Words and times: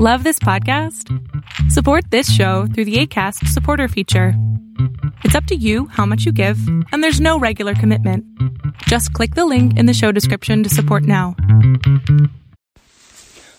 Love 0.00 0.24
this 0.24 0.38
podcast? 0.38 1.10
Support 1.70 2.10
this 2.10 2.32
show 2.32 2.66
through 2.66 2.84
the 2.84 2.96
ACAST 2.96 3.46
supporter 3.48 3.88
feature. 3.88 4.34
It's 5.24 5.34
up 5.34 5.44
to 5.46 5.54
you 5.54 5.86
how 5.86 6.04
much 6.04 6.24
you 6.24 6.32
give, 6.32 6.58
and 6.92 7.02
there's 7.02 7.20
no 7.20 7.38
regular 7.38 7.74
commitment. 7.74 8.24
Just 8.86 9.12
click 9.12 9.34
the 9.34 9.44
link 9.44 9.78
in 9.78 9.86
the 9.86 9.94
show 9.94 10.12
description 10.12 10.62
to 10.62 10.68
support 10.68 11.04
now. 11.04 11.36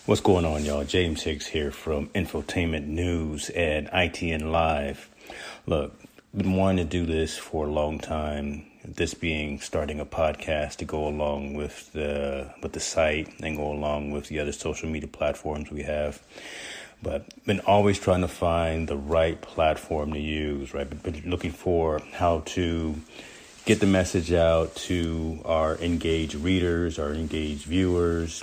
What's 0.06 0.20
going 0.20 0.44
on, 0.44 0.64
y'all? 0.64 0.84
James 0.84 1.22
Hicks 1.22 1.46
here 1.46 1.70
from 1.72 2.08
Infotainment 2.08 2.86
News 2.86 3.50
and 3.50 3.88
ITN 3.88 4.52
Live. 4.52 5.08
Look, 5.66 5.98
been 6.36 6.54
wanting 6.54 6.84
to 6.86 6.90
do 6.90 7.06
this 7.06 7.36
for 7.36 7.66
a 7.66 7.70
long 7.70 7.98
time. 7.98 8.66
This 8.94 9.14
being 9.14 9.60
starting 9.60 10.00
a 10.00 10.06
podcast 10.06 10.76
to 10.76 10.84
go 10.84 11.06
along 11.08 11.54
with 11.54 11.92
the 11.92 12.54
with 12.62 12.72
the 12.72 12.80
site 12.80 13.28
and 13.40 13.56
go 13.56 13.70
along 13.72 14.12
with 14.12 14.28
the 14.28 14.38
other 14.38 14.52
social 14.52 14.88
media 14.88 15.08
platforms 15.08 15.70
we 15.70 15.82
have 15.82 16.22
but 17.02 17.24
been 17.44 17.60
always 17.60 17.98
trying 17.98 18.22
to 18.22 18.28
find 18.28 18.88
the 18.88 18.96
right 18.96 19.40
platform 19.40 20.12
to 20.12 20.18
use, 20.18 20.72
right? 20.72 21.02
Been 21.02 21.22
looking 21.26 21.52
for 21.52 22.00
how 22.12 22.40
to 22.46 22.94
get 23.64 23.80
the 23.80 23.86
message 23.86 24.32
out 24.32 24.74
to 24.76 25.40
our 25.44 25.76
engaged 25.78 26.34
readers, 26.36 26.98
our 26.98 27.12
engaged 27.12 27.64
viewers, 27.64 28.42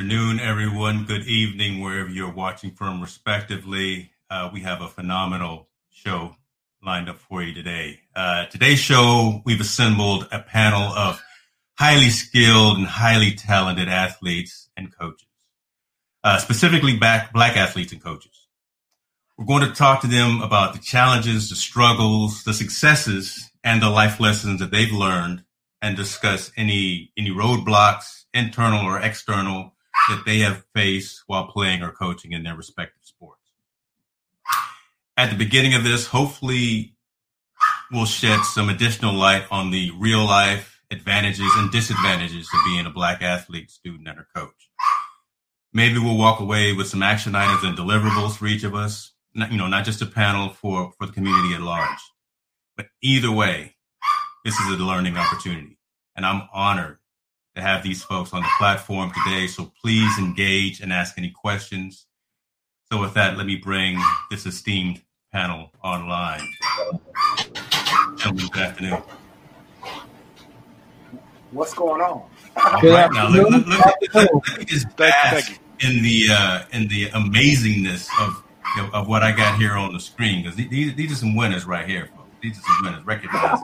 Afternoon, 0.00 0.40
everyone. 0.40 1.04
Good 1.04 1.26
evening, 1.26 1.82
wherever 1.82 2.08
you're 2.08 2.32
watching 2.32 2.70
from, 2.70 3.02
respectively. 3.02 4.12
Uh, 4.30 4.48
we 4.50 4.60
have 4.60 4.80
a 4.80 4.88
phenomenal 4.88 5.68
show 5.90 6.36
lined 6.82 7.10
up 7.10 7.18
for 7.18 7.42
you 7.42 7.52
today. 7.52 8.00
Uh, 8.16 8.46
today's 8.46 8.78
show, 8.78 9.42
we've 9.44 9.60
assembled 9.60 10.26
a 10.32 10.38
panel 10.38 10.80
of 10.80 11.22
highly 11.74 12.08
skilled 12.08 12.78
and 12.78 12.86
highly 12.86 13.34
talented 13.34 13.90
athletes 13.90 14.70
and 14.74 14.90
coaches, 14.96 15.28
uh, 16.24 16.38
specifically 16.38 16.96
back, 16.96 17.34
black 17.34 17.58
athletes 17.58 17.92
and 17.92 18.02
coaches. 18.02 18.46
We're 19.36 19.44
going 19.44 19.68
to 19.68 19.74
talk 19.74 20.00
to 20.00 20.06
them 20.06 20.40
about 20.40 20.72
the 20.72 20.78
challenges, 20.78 21.50
the 21.50 21.56
struggles, 21.56 22.42
the 22.44 22.54
successes, 22.54 23.50
and 23.62 23.82
the 23.82 23.90
life 23.90 24.18
lessons 24.18 24.60
that 24.60 24.70
they've 24.70 24.90
learned 24.90 25.44
and 25.82 25.94
discuss 25.94 26.50
any, 26.56 27.12
any 27.18 27.28
roadblocks, 27.28 28.24
internal 28.32 28.86
or 28.86 28.98
external, 28.98 29.74
that 30.08 30.22
they 30.26 30.38
have 30.38 30.64
faced 30.74 31.22
while 31.26 31.46
playing 31.46 31.82
or 31.82 31.92
coaching 31.92 32.32
in 32.32 32.42
their 32.42 32.56
respective 32.56 33.02
sports. 33.02 33.52
At 35.16 35.30
the 35.30 35.36
beginning 35.36 35.74
of 35.74 35.84
this, 35.84 36.06
hopefully, 36.06 36.94
we'll 37.92 38.06
shed 38.06 38.42
some 38.44 38.68
additional 38.68 39.14
light 39.14 39.44
on 39.50 39.70
the 39.70 39.90
real 39.98 40.24
life 40.24 40.80
advantages 40.90 41.50
and 41.56 41.70
disadvantages 41.70 42.48
of 42.52 42.60
being 42.64 42.86
a 42.86 42.90
black 42.90 43.22
athlete, 43.22 43.70
student, 43.70 44.08
and 44.08 44.18
a 44.18 44.26
coach. 44.34 44.70
Maybe 45.72 45.98
we'll 45.98 46.18
walk 46.18 46.40
away 46.40 46.72
with 46.72 46.88
some 46.88 47.02
action 47.02 47.36
items 47.36 47.62
and 47.62 47.78
deliverables 47.78 48.36
for 48.36 48.46
each 48.46 48.64
of 48.64 48.74
us. 48.74 49.12
Not, 49.34 49.52
you 49.52 49.58
know, 49.58 49.68
not 49.68 49.84
just 49.84 50.02
a 50.02 50.06
panel 50.06 50.48
for, 50.48 50.92
for 50.98 51.06
the 51.06 51.12
community 51.12 51.54
at 51.54 51.60
large. 51.60 52.00
But 52.76 52.86
either 53.00 53.30
way, 53.30 53.76
this 54.44 54.58
is 54.58 54.66
a 54.68 54.82
learning 54.82 55.16
opportunity. 55.16 55.78
And 56.16 56.26
I'm 56.26 56.48
honored 56.52 56.98
to 57.60 57.66
have 57.66 57.82
these 57.82 58.02
folks 58.02 58.32
on 58.32 58.42
the 58.42 58.48
platform 58.58 59.12
today. 59.24 59.46
So 59.46 59.70
please 59.82 60.18
engage 60.18 60.80
and 60.80 60.92
ask 60.92 61.16
any 61.18 61.30
questions. 61.30 62.06
So 62.90 63.00
with 63.00 63.14
that, 63.14 63.36
let 63.36 63.46
me 63.46 63.56
bring 63.56 64.00
this 64.30 64.46
esteemed 64.46 65.02
panel 65.32 65.70
online. 65.84 66.48
Gentlemen, 68.16 68.46
good 68.52 68.62
afternoon. 68.62 69.02
What's 71.52 71.74
going 71.74 72.00
on? 72.00 72.22
Good 72.80 72.92
right, 72.94 73.12
now, 73.12 73.28
let, 73.28 73.50
let, 73.50 73.68
let, 74.14 74.30
let, 74.34 74.58
me 74.58 74.64
just 74.64 74.96
bask 74.96 75.60
in 75.80 76.02
the 76.02 76.28
uh, 76.30 76.62
in 76.72 76.88
the 76.88 77.06
amazingness 77.10 78.08
of 78.20 78.42
you 78.76 78.82
know, 78.82 78.90
of 78.92 79.08
what 79.08 79.22
I 79.22 79.32
got 79.32 79.58
here 79.58 79.72
on 79.72 79.92
the 79.92 80.00
screen 80.00 80.42
because 80.42 80.56
these, 80.56 80.94
these 80.94 81.12
are 81.12 81.16
some 81.16 81.34
winners 81.34 81.64
right 81.64 81.88
here, 81.88 82.08
folks. 82.16 82.28
These 82.42 82.58
are 82.58 82.62
some 82.62 82.76
winners. 82.84 83.06
Recognize 83.06 83.58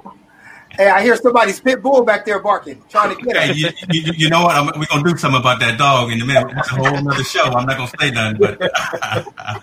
Hey, 0.70 0.88
I 0.88 1.02
hear 1.02 1.16
somebody's 1.16 1.60
pit 1.60 1.82
bull 1.82 2.04
back 2.04 2.26
there 2.26 2.38
barking, 2.38 2.82
trying 2.88 3.16
to 3.16 3.22
get 3.22 3.36
hey, 3.36 3.52
you, 3.54 3.68
you, 3.90 4.12
you, 4.14 4.30
know 4.30 4.42
what? 4.42 4.56
I'm, 4.56 4.66
we're 4.78 4.86
gonna 4.86 5.08
do 5.08 5.16
something 5.16 5.40
about 5.40 5.58
that 5.60 5.78
dog 5.78 6.12
in 6.12 6.20
a 6.20 6.26
minute. 6.26 6.52
It's 6.56 6.70
a 6.70 6.74
whole 6.74 7.08
other 7.08 7.24
show. 7.24 7.44
I'm 7.44 7.66
not 7.66 7.78
gonna 7.78 7.90
say 7.98 8.10
nothing, 8.10 8.38
but 8.38 8.60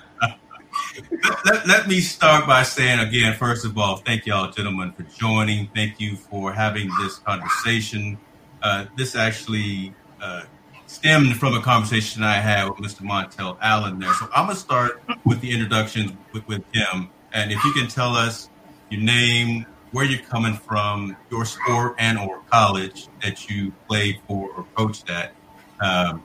let, 1.46 1.68
let, 1.68 1.88
me 1.88 2.00
start 2.00 2.48
by 2.48 2.64
saying 2.64 3.00
again, 3.00 3.36
first 3.36 3.64
of 3.64 3.78
all, 3.78 3.98
thank 3.98 4.26
y'all, 4.26 4.52
gentlemen, 4.52 4.92
for 4.94 5.04
joining. 5.04 5.68
Thank 5.68 6.00
you 6.00 6.16
for 6.16 6.52
having 6.52 6.90
this 7.00 7.20
conversation. 7.20 8.18
Uh, 8.62 8.86
this 8.98 9.16
actually 9.16 9.94
uh, 10.22 10.44
stemmed 10.88 11.38
from 11.38 11.54
a 11.54 11.62
conversation 11.62 12.24
I 12.24 12.36
had 12.36 12.70
with 12.70 12.78
Mr. 12.78 13.02
Montel 13.02 13.58
Allen 13.62 14.00
there. 14.00 14.14
So 14.14 14.28
I'm 14.36 14.48
gonna 14.48 14.56
start 14.56 15.04
with 15.26 15.42
the 15.42 15.52
introductions 15.52 16.14
with, 16.32 16.48
with 16.48 16.64
him, 16.74 17.10
and 17.34 17.52
if 17.52 17.64
you 17.64 17.74
can 17.74 17.88
tell 17.88 18.16
us 18.16 18.50
your 18.90 19.02
name, 19.02 19.66
where 19.94 20.06
you're 20.06 20.24
coming 20.24 20.56
from, 20.56 21.16
your 21.32 21.46
sport 21.46 21.96
and 22.00 22.18
or 22.18 22.42
college 22.52 23.08
that 23.22 23.48
you 23.50 23.72
played 23.88 24.20
for 24.28 24.50
or 24.50 24.66
coached 24.76 25.10
at, 25.10 25.34
um, 25.80 26.22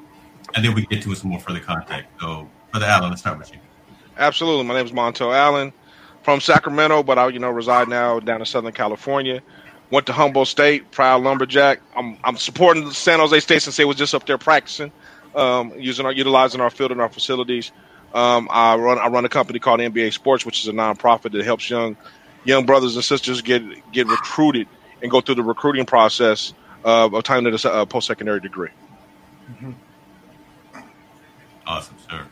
and 0.54 0.64
then 0.64 0.74
we 0.74 0.86
get 0.86 1.02
to 1.02 1.14
some 1.14 1.30
more 1.30 1.38
further 1.38 1.60
contact. 1.60 2.08
So, 2.20 2.48
Brother 2.72 2.86
Allen, 2.86 3.10
let's 3.10 3.20
start 3.20 3.38
with 3.38 3.52
you. 3.52 3.58
Absolutely. 4.16 4.64
My 4.64 4.74
name 4.74 4.86
is 4.86 4.92
Montel 4.92 5.36
Allen 5.36 5.72
from 6.22 6.40
Sacramento, 6.40 7.02
but 7.02 7.18
I, 7.18 7.28
you 7.28 7.38
know, 7.38 7.50
reside 7.50 7.88
now 7.88 8.18
down 8.20 8.40
in 8.40 8.46
Southern 8.46 8.72
California. 8.72 9.42
Went 9.90 10.06
to 10.06 10.12
Humboldt 10.12 10.48
State, 10.48 10.90
proud 10.90 11.22
lumberjack. 11.22 11.80
I'm 11.94 12.16
I'm 12.24 12.36
supporting 12.36 12.90
San 12.90 13.20
Jose 13.20 13.40
State 13.40 13.62
since 13.62 13.76
they 13.76 13.84
was 13.84 13.96
just 13.96 14.14
up 14.14 14.26
there 14.26 14.38
practicing, 14.38 14.92
um, 15.34 15.72
using 15.78 16.06
our 16.06 16.12
utilizing 16.12 16.60
our 16.60 16.70
field 16.70 16.90
and 16.92 17.00
our 17.00 17.08
facilities. 17.08 17.70
Um, 18.14 18.48
I 18.50 18.76
run 18.76 18.98
I 18.98 19.08
run 19.08 19.24
a 19.26 19.28
company 19.28 19.58
called 19.58 19.80
NBA 19.80 20.12
Sports, 20.14 20.46
which 20.46 20.60
is 20.60 20.68
a 20.68 20.72
nonprofit 20.72 21.32
that 21.32 21.44
helps 21.44 21.68
young 21.68 21.96
young 22.44 22.66
brothers 22.66 22.94
and 22.96 23.04
sisters 23.04 23.42
get 23.42 23.62
get 23.92 24.06
recruited 24.06 24.68
and 25.02 25.10
go 25.10 25.20
through 25.20 25.36
the 25.36 25.42
recruiting 25.42 25.86
process 25.86 26.54
of 26.84 27.22
time 27.24 27.44
to 27.44 27.68
a 27.68 27.72
uh, 27.72 27.84
post 27.84 28.06
secondary 28.06 28.40
degree. 28.40 28.70
Mm-hmm. 29.50 29.72
Awesome, 31.66 31.96
sir. 32.08 32.26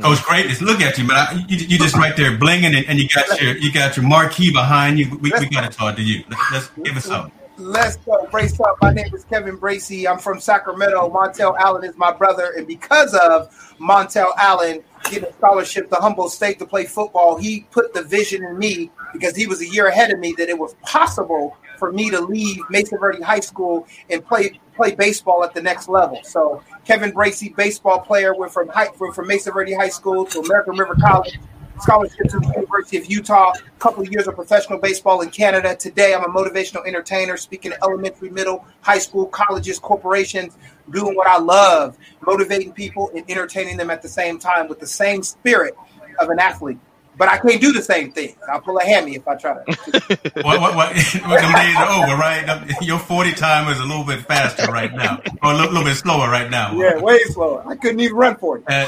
Coach, 0.00 0.22
great. 0.22 0.46
Just 0.46 0.62
look 0.62 0.80
at 0.80 0.96
you, 0.96 1.04
man. 1.04 1.44
You, 1.48 1.56
you 1.56 1.78
just 1.78 1.96
right 1.96 2.16
there 2.16 2.36
blinging, 2.38 2.76
and, 2.76 2.86
and, 2.88 2.98
you 2.98 3.08
got 3.08 3.40
your 3.40 3.56
you 3.56 3.72
got 3.72 3.96
your 3.96 4.06
marquee 4.06 4.52
behind 4.52 4.98
you. 4.98 5.10
We, 5.18 5.32
we 5.38 5.48
got 5.48 5.70
to 5.70 5.76
talk 5.76 5.96
to 5.96 6.02
you. 6.02 6.24
Let's, 6.28 6.52
let's 6.52 6.70
give 6.84 6.96
us 6.96 7.04
something. 7.04 7.32
Let's 7.58 7.96
go. 7.96 8.24
Brace 8.30 8.60
up. 8.60 8.76
My 8.80 8.92
name 8.92 9.12
is 9.12 9.24
Kevin 9.24 9.56
Bracy. 9.56 10.06
I'm 10.06 10.18
from 10.18 10.38
Sacramento. 10.38 11.10
Montel 11.10 11.56
Allen 11.58 11.84
is 11.84 11.96
my 11.96 12.12
brother. 12.12 12.52
And 12.56 12.68
because 12.68 13.14
of 13.14 13.50
Montel 13.80 14.30
Allen 14.36 14.84
getting 15.10 15.28
a 15.28 15.32
scholarship 15.32 15.90
to 15.90 15.96
Humboldt 15.96 16.30
State 16.30 16.60
to 16.60 16.66
play 16.66 16.84
football, 16.84 17.36
he 17.36 17.66
put 17.72 17.92
the 17.94 18.04
vision 18.04 18.44
in 18.44 18.56
me 18.58 18.92
because 19.12 19.34
he 19.34 19.48
was 19.48 19.60
a 19.60 19.66
year 19.66 19.88
ahead 19.88 20.12
of 20.12 20.20
me 20.20 20.36
that 20.38 20.48
it 20.48 20.56
was 20.56 20.74
possible 20.82 21.56
for 21.78 21.90
me 21.90 22.10
to 22.10 22.20
leave 22.20 22.60
Mesa 22.70 22.96
Verde 22.96 23.22
High 23.22 23.40
School 23.40 23.88
and 24.08 24.24
play 24.24 24.60
play 24.76 24.94
baseball 24.94 25.42
at 25.42 25.52
the 25.52 25.60
next 25.60 25.88
level. 25.88 26.20
So 26.22 26.62
Kevin 26.84 27.10
Bracy, 27.10 27.52
baseball 27.56 27.98
player, 27.98 28.36
went 28.36 28.52
from 28.52 28.68
high, 28.68 28.92
from, 28.92 29.12
from 29.12 29.26
Mesa 29.26 29.50
Verde 29.50 29.74
High 29.74 29.88
School 29.88 30.24
to 30.26 30.38
American 30.38 30.76
River 30.76 30.94
College 30.94 31.40
scholarship 31.80 32.28
to 32.28 32.40
the 32.40 32.46
University 32.54 32.96
of 32.98 33.06
Utah, 33.06 33.52
a 33.52 33.78
couple 33.78 34.02
of 34.02 34.10
years 34.10 34.26
of 34.26 34.34
professional 34.34 34.78
baseball 34.78 35.20
in 35.20 35.30
Canada. 35.30 35.76
Today, 35.76 36.14
I'm 36.14 36.24
a 36.24 36.28
motivational 36.28 36.86
entertainer, 36.86 37.36
speaking 37.36 37.72
to 37.72 37.82
elementary, 37.82 38.30
middle, 38.30 38.64
high 38.80 38.98
school, 38.98 39.26
colleges, 39.26 39.78
corporations, 39.78 40.56
doing 40.90 41.14
what 41.14 41.26
I 41.26 41.38
love, 41.38 41.96
motivating 42.20 42.72
people 42.72 43.10
and 43.14 43.24
entertaining 43.30 43.76
them 43.76 43.90
at 43.90 44.02
the 44.02 44.08
same 44.08 44.38
time 44.38 44.68
with 44.68 44.80
the 44.80 44.86
same 44.86 45.22
spirit 45.22 45.74
of 46.18 46.30
an 46.30 46.38
athlete. 46.38 46.78
But 47.16 47.28
I 47.28 47.38
can't 47.38 47.60
do 47.60 47.72
the 47.72 47.82
same 47.82 48.12
thing. 48.12 48.36
I'll 48.48 48.60
pull 48.60 48.78
a 48.78 48.84
hammy 48.84 49.16
if 49.16 49.26
I 49.26 49.34
try 49.34 49.54
to. 49.54 49.60
what, 50.44 50.60
what, 50.60 50.76
what, 50.76 50.94
them 50.94 51.52
days 51.52 51.76
are 51.76 52.04
over, 52.04 52.16
right? 52.16 52.64
Your 52.80 53.00
40 53.00 53.32
time 53.32 53.68
is 53.72 53.80
a 53.80 53.84
little 53.84 54.04
bit 54.04 54.20
faster 54.20 54.70
right 54.70 54.94
now, 54.94 55.20
or 55.42 55.52
a 55.52 55.56
little, 55.56 55.72
little 55.72 55.84
bit 55.84 55.96
slower 55.96 56.30
right 56.30 56.48
now. 56.48 56.72
Yeah, 56.74 57.00
way 57.00 57.18
slower. 57.24 57.64
I 57.66 57.74
couldn't 57.74 57.98
even 57.98 58.16
run 58.16 58.36
for 58.36 58.58
it. 58.58 58.64
Uh, 58.68 58.86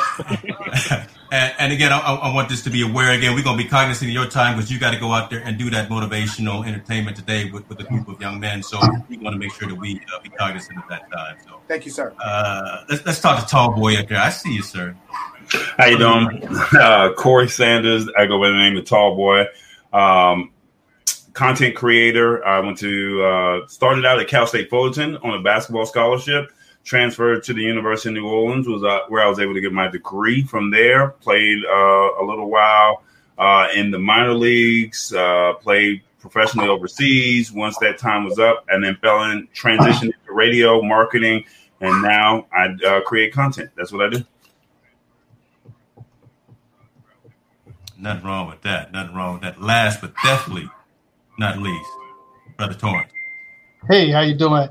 and, 0.91 1.09
and, 1.31 1.55
and 1.59 1.73
again, 1.73 1.93
I, 1.93 1.99
I, 1.99 2.35
want 2.35 2.49
this 2.49 2.63
to 2.63 2.71
be 2.71 2.83
aware. 2.83 3.13
Again, 3.13 3.35
we're 3.35 3.45
going 3.45 3.57
to 3.57 3.63
be 3.63 3.69
cognizant 3.69 4.09
of 4.09 4.15
your 4.15 4.27
time 4.27 4.57
because 4.57 4.71
you 4.71 4.79
got 4.79 4.93
to 4.93 4.99
go 4.99 5.13
out 5.13 5.31
there 5.31 5.41
and 5.45 5.57
do 5.59 5.71
that 5.71 5.89
motivational 5.89 6.67
entertainment 6.67 7.17
today 7.17 7.51
with, 7.51 7.69
with 7.69 7.81
a 7.81 7.85
group 7.85 8.09
of 8.09 8.21
young 8.21 8.41
men. 8.41 8.63
So 8.63 8.81
we 9.09 9.17
want 9.19 9.35
to 9.35 9.39
make 9.39 9.53
sure 9.53 9.69
that 9.69 9.75
we 9.75 10.01
uh, 10.15 10.21
be 10.21 10.29
cognizant 10.31 10.79
of 10.79 10.85
that 10.89 11.11
time. 11.11 11.37
So 11.47 11.61
thank 11.69 11.87
you, 11.87 11.93
sir. 11.93 12.13
Uh, 12.23 12.85
let's 12.89 13.05
let's 13.07 13.21
talk 13.21 13.41
to 13.41 13.47
Tall 13.47 13.75
Boy 13.75 13.97
up 13.97 14.09
there. 14.09 14.19
I 14.19 14.31
see 14.31 14.55
you, 14.55 14.63
sir. 14.63 14.97
How 15.77 15.87
you 15.87 15.99
doing? 15.99 16.49
Uh, 16.73 17.13
Corey 17.15 17.49
Sanders. 17.49 18.09
I 18.17 18.27
go 18.27 18.41
by 18.41 18.49
the 18.49 18.57
name 18.57 18.77
of 18.77 18.85
Tall 18.85 19.15
Boy. 19.15 19.45
Um, 19.93 20.53
content 21.33 21.75
creator. 21.75 22.45
I 22.45 22.61
went 22.61 22.79
to 22.79 23.25
uh, 23.25 23.67
started 23.69 24.05
out 24.05 24.21
at 24.21 24.29
Cal 24.29 24.47
State 24.47 24.71
Fullerton 24.71 25.17
on 25.19 25.35
a 25.35 25.43
basketball 25.43 25.87
scholarship. 25.87 26.51
Transferred 26.85 27.45
to 27.45 27.53
the 27.53 27.63
University 27.63 28.09
of 28.09 28.15
New 28.15 28.29
Orleans 28.29 28.67
was 28.67 28.83
uh, 28.83 29.01
where 29.09 29.23
I 29.23 29.29
was 29.29 29.39
able 29.39 29.55
to 29.55 29.61
get 29.61 29.73
my 29.73 29.89
degree. 29.89 30.43
From 30.43 30.71
there, 30.71 31.09
played 31.09 31.59
uh, 31.65 32.21
a 32.21 32.25
little 32.25 32.51
while 32.51 33.03
uh, 33.39 33.69
in 33.75 33.91
the 33.91 33.99
minor 33.99 34.35
leagues. 34.35 35.13
Uh, 35.13 35.53
played 35.61 36.03
professionally 36.21 36.69
overseas. 36.69 37.53
Once 37.53 37.77
that 37.79 37.99
time 37.99 38.25
was 38.25 38.39
up, 38.39 38.65
and 38.69 38.83
then 38.83 38.97
fell 38.97 39.23
in 39.25 39.47
transitioned 39.55 40.11
to 40.27 40.33
radio 40.33 40.83
marketing, 40.83 41.45
and 41.81 42.03
now 42.03 42.47
I 42.53 43.01
create 43.05 43.33
content. 43.33 43.71
That's 43.77 43.93
what 43.93 44.07
I 44.07 44.11
do. 44.11 44.25
Nothing 47.99 48.25
wrong 48.25 48.49
with 48.49 48.63
that. 48.63 48.91
Nothing 48.93 49.15
wrong 49.15 49.35
with 49.35 49.43
that. 49.43 49.61
Last 49.61 50.01
but 50.01 50.15
definitely 50.25 50.71
not 51.39 51.59
least, 51.59 51.91
Brother 52.57 52.75
Torrance. 52.75 53.13
Hey, 53.89 54.11
how 54.11 54.21
you 54.21 54.35
doing? 54.35 54.69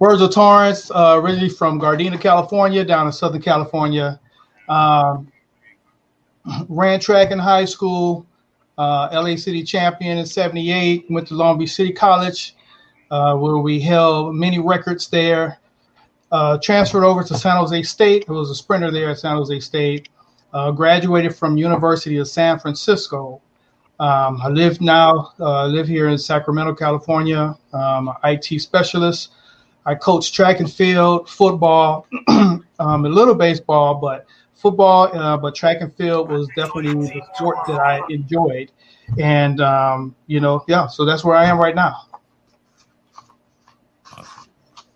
Words 0.00 0.22
of 0.22 0.32
Torrance, 0.32 0.92
uh, 0.92 1.18
originally 1.20 1.48
from 1.48 1.80
Gardena, 1.80 2.20
California, 2.20 2.84
down 2.84 3.06
in 3.06 3.12
Southern 3.12 3.42
California. 3.42 4.20
Um, 4.68 5.32
ran 6.68 7.00
track 7.00 7.32
in 7.32 7.38
high 7.38 7.64
school, 7.64 8.24
uh, 8.76 9.08
LA 9.12 9.34
City 9.34 9.64
champion 9.64 10.18
in 10.18 10.26
78, 10.26 11.06
went 11.10 11.26
to 11.28 11.34
Long 11.34 11.58
Beach 11.58 11.72
City 11.72 11.92
College, 11.92 12.54
uh, 13.10 13.34
where 13.34 13.58
we 13.58 13.80
held 13.80 14.36
many 14.36 14.60
records 14.60 15.08
there. 15.08 15.58
Uh, 16.30 16.58
transferred 16.58 17.04
over 17.04 17.24
to 17.24 17.34
San 17.34 17.56
Jose 17.56 17.82
State. 17.82 18.26
I 18.28 18.32
was 18.32 18.50
a 18.50 18.54
sprinter 18.54 18.90
there 18.90 19.10
at 19.10 19.18
San 19.18 19.36
Jose 19.36 19.60
State. 19.60 20.10
Uh, 20.52 20.70
graduated 20.70 21.34
from 21.34 21.56
University 21.56 22.18
of 22.18 22.28
San 22.28 22.58
Francisco. 22.58 23.40
Um, 23.98 24.40
I 24.40 24.48
live 24.48 24.80
now, 24.80 25.32
uh, 25.40 25.66
live 25.66 25.88
here 25.88 26.08
in 26.08 26.18
Sacramento, 26.18 26.74
California. 26.74 27.56
Um, 27.72 28.12
IT 28.24 28.60
specialist. 28.60 29.32
I 29.88 29.94
coached 29.94 30.34
track 30.34 30.60
and 30.60 30.70
field, 30.70 31.30
football, 31.30 32.06
um, 32.28 32.66
a 32.78 33.08
little 33.08 33.34
baseball, 33.34 33.94
but 33.94 34.26
football, 34.54 35.16
uh, 35.16 35.38
but 35.38 35.54
track 35.54 35.78
and 35.80 35.90
field 35.94 36.30
was 36.30 36.46
definitely 36.54 36.92
the 36.92 37.22
sport 37.34 37.56
that 37.66 37.80
I 37.80 38.02
enjoyed. 38.10 38.70
And, 39.18 39.62
um, 39.62 40.14
you 40.26 40.40
know, 40.40 40.62
yeah, 40.68 40.88
so 40.88 41.06
that's 41.06 41.24
where 41.24 41.34
I 41.34 41.46
am 41.46 41.56
right 41.56 41.74
now. 41.74 42.02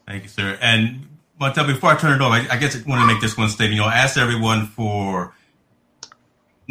Thank 0.06 0.24
you, 0.24 0.28
sir. 0.28 0.58
And 0.60 1.08
Montel, 1.40 1.66
before 1.66 1.92
I 1.92 1.96
turn 1.96 2.20
it 2.20 2.22
over, 2.22 2.34
I, 2.34 2.46
I 2.50 2.56
guess 2.58 2.76
I 2.76 2.86
want 2.86 3.00
to 3.00 3.06
make 3.06 3.22
this 3.22 3.34
one 3.34 3.48
statement. 3.48 3.76
You 3.76 3.80
know, 3.80 3.88
ask 3.88 4.18
everyone 4.18 4.66
for 4.66 5.34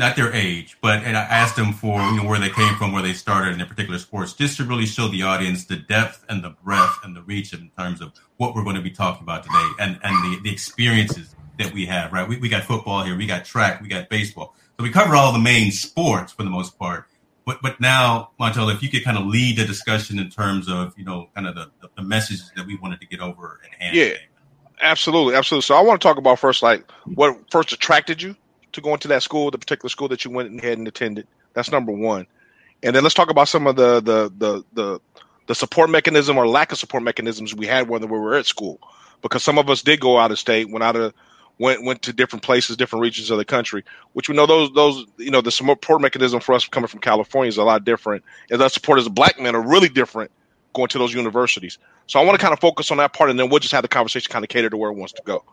not 0.01 0.15
their 0.15 0.33
age, 0.33 0.77
but 0.81 1.03
and 1.03 1.15
I 1.15 1.21
asked 1.21 1.55
them 1.55 1.71
for 1.71 2.01
you 2.01 2.17
know 2.17 2.27
where 2.27 2.39
they 2.39 2.49
came 2.49 2.75
from, 2.75 2.91
where 2.91 3.03
they 3.03 3.13
started 3.13 3.51
in 3.51 3.59
their 3.59 3.67
particular 3.67 3.99
sports, 3.99 4.33
just 4.33 4.57
to 4.57 4.65
really 4.65 4.87
show 4.87 5.07
the 5.07 5.21
audience 5.21 5.65
the 5.65 5.75
depth 5.77 6.25
and 6.27 6.43
the 6.43 6.49
breadth 6.49 6.97
and 7.03 7.15
the 7.15 7.21
reach 7.21 7.53
in 7.53 7.69
terms 7.77 8.01
of 8.01 8.11
what 8.37 8.55
we're 8.55 8.63
going 8.63 8.75
to 8.75 8.81
be 8.81 8.89
talking 8.89 9.21
about 9.21 9.43
today 9.43 9.69
and 9.79 9.99
and 10.03 10.15
the, 10.25 10.41
the 10.43 10.51
experiences 10.51 11.35
that 11.59 11.71
we 11.71 11.85
have. 11.85 12.11
Right, 12.11 12.27
we, 12.27 12.37
we 12.37 12.49
got 12.49 12.63
football 12.63 13.03
here, 13.03 13.15
we 13.15 13.27
got 13.27 13.45
track, 13.45 13.79
we 13.79 13.87
got 13.87 14.09
baseball, 14.09 14.55
so 14.75 14.83
we 14.83 14.89
cover 14.89 15.15
all 15.15 15.31
the 15.31 15.39
main 15.39 15.71
sports 15.71 16.33
for 16.33 16.43
the 16.43 16.49
most 16.49 16.77
part. 16.79 17.05
But 17.45 17.61
but 17.61 17.79
now, 17.79 18.31
Montel, 18.39 18.73
if 18.73 18.81
you 18.81 18.89
could 18.89 19.03
kind 19.03 19.19
of 19.19 19.27
lead 19.27 19.57
the 19.57 19.65
discussion 19.65 20.17
in 20.17 20.31
terms 20.31 20.67
of 20.67 20.97
you 20.97 21.05
know 21.05 21.29
kind 21.35 21.47
of 21.47 21.53
the, 21.53 21.69
the, 21.79 21.89
the 21.97 22.03
messages 22.03 22.51
that 22.55 22.65
we 22.65 22.75
wanted 22.75 22.99
to 23.01 23.05
get 23.05 23.19
over 23.19 23.61
and 23.63 23.73
hand. 23.79 23.95
Yeah, 23.95 24.13
absolutely, 24.81 25.35
absolutely. 25.35 25.65
So 25.65 25.75
I 25.75 25.81
want 25.81 26.01
to 26.01 26.07
talk 26.07 26.17
about 26.17 26.39
first, 26.39 26.63
like 26.63 26.89
what 27.05 27.37
first 27.51 27.71
attracted 27.71 28.19
you 28.19 28.35
to 28.73 28.81
go 28.81 28.93
into 28.93 29.07
that 29.09 29.23
school, 29.23 29.51
the 29.51 29.57
particular 29.57 29.89
school 29.89 30.07
that 30.09 30.25
you 30.25 30.31
went 30.31 30.57
ahead 30.59 30.77
and 30.77 30.87
attended. 30.87 31.27
That's 31.53 31.71
number 31.71 31.91
one. 31.91 32.27
And 32.83 32.95
then 32.95 33.03
let's 33.03 33.15
talk 33.15 33.29
about 33.29 33.47
some 33.47 33.67
of 33.67 33.75
the 33.75 34.01
the 34.01 34.31
the 34.37 34.63
the, 34.73 34.99
the 35.47 35.55
support 35.55 35.89
mechanism 35.89 36.37
or 36.37 36.47
lack 36.47 36.71
of 36.71 36.77
support 36.77 37.03
mechanisms 37.03 37.53
we 37.53 37.67
had 37.67 37.89
when 37.89 38.01
we 38.01 38.07
were 38.07 38.35
at 38.35 38.45
school, 38.45 38.79
because 39.21 39.43
some 39.43 39.57
of 39.57 39.69
us 39.69 39.81
did 39.81 39.99
go 39.99 40.17
out 40.17 40.31
of 40.31 40.39
state, 40.39 40.69
went 40.69 40.83
out 40.83 40.95
of 40.95 41.13
went 41.59 41.83
went 41.83 42.01
to 42.01 42.13
different 42.13 42.43
places, 42.43 42.75
different 42.77 43.03
regions 43.03 43.29
of 43.29 43.37
the 43.37 43.45
country, 43.45 43.83
which 44.13 44.27
we 44.27 44.35
know 44.35 44.45
those 44.47 44.71
those 44.73 45.05
you 45.17 45.31
know 45.31 45.41
the 45.41 45.51
support 45.51 46.01
mechanism 46.01 46.39
for 46.39 46.55
us 46.55 46.67
coming 46.67 46.87
from 46.87 47.01
California 47.01 47.49
is 47.49 47.57
a 47.57 47.63
lot 47.63 47.85
different, 47.85 48.23
and 48.49 48.59
the 48.59 48.69
support 48.69 48.97
as 48.97 49.07
black 49.07 49.39
men 49.39 49.55
are 49.55 49.61
really 49.61 49.89
different 49.89 50.31
going 50.73 50.87
to 50.87 50.97
those 50.97 51.13
universities. 51.13 51.77
So 52.07 52.19
I 52.19 52.25
want 52.25 52.39
to 52.39 52.41
kind 52.41 52.53
of 52.53 52.59
focus 52.59 52.91
on 52.91 52.97
that 52.97 53.13
part, 53.13 53.29
and 53.29 53.39
then 53.39 53.49
we'll 53.49 53.59
just 53.59 53.73
have 53.73 53.83
the 53.83 53.87
conversation 53.87 54.31
kind 54.31 54.43
of 54.43 54.49
cater 54.49 54.69
to 54.69 54.77
where 54.77 54.89
it 54.89 54.95
wants 54.95 55.13
to 55.13 55.21
go. 55.23 55.43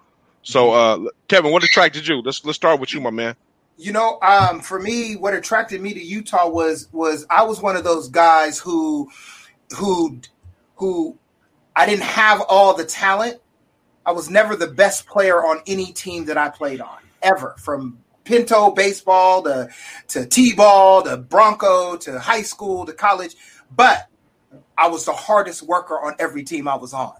So, 0.42 0.71
uh, 0.73 1.09
Kevin, 1.28 1.52
what 1.52 1.64
attracted 1.64 2.07
you? 2.07 2.21
Let's 2.21 2.45
let's 2.45 2.57
start 2.57 2.80
with 2.80 2.95
you, 2.95 3.00
my 3.00 3.11
man. 3.11 3.37
You 3.76 3.92
know, 3.92 4.18
um, 4.23 4.61
for 4.61 4.80
me, 4.80 5.14
what 5.14 5.35
attracted 5.35 5.80
me 5.80 5.95
to 5.95 6.02
Utah 6.02 6.49
was 6.49 6.88
was 6.92 7.26
I 7.30 7.45
was 7.45 7.61
one 7.61 7.76
of 7.76 7.85
those 7.85 8.09
guys 8.09 8.59
who 8.59 9.11
who 9.76 10.21
who 10.76 11.18
I 11.76 11.87
didn't 11.87 12.04
have 12.04 12.40
all 12.49 12.75
the 12.75 12.85
talent. 12.85 13.40
I 14.07 14.12
was 14.12 14.30
never 14.30 14.57
the 14.57 14.68
best 14.68 15.07
player 15.07 15.45
on 15.45 15.61
any 15.66 15.92
team 15.92 16.25
that 16.26 16.38
I 16.38 16.49
played 16.49 16.80
on 16.80 16.99
ever, 17.23 17.54
from 17.59 17.99
Pinto 18.25 18.71
baseball 18.71 19.42
to 19.42 19.68
to 20.09 20.26
T-ball 20.26 21.02
to 21.02 21.16
Bronco 21.16 21.97
to 21.99 22.18
high 22.18 22.42
school 22.42 22.87
to 22.87 22.92
college, 22.92 23.37
but 23.75 24.09
I 24.76 24.88
was 24.88 25.04
the 25.04 25.12
hardest 25.12 25.62
worker 25.62 26.00
on 26.00 26.14
every 26.18 26.42
team 26.42 26.68
I 26.68 26.76
was 26.76 26.92
on. 26.92 27.14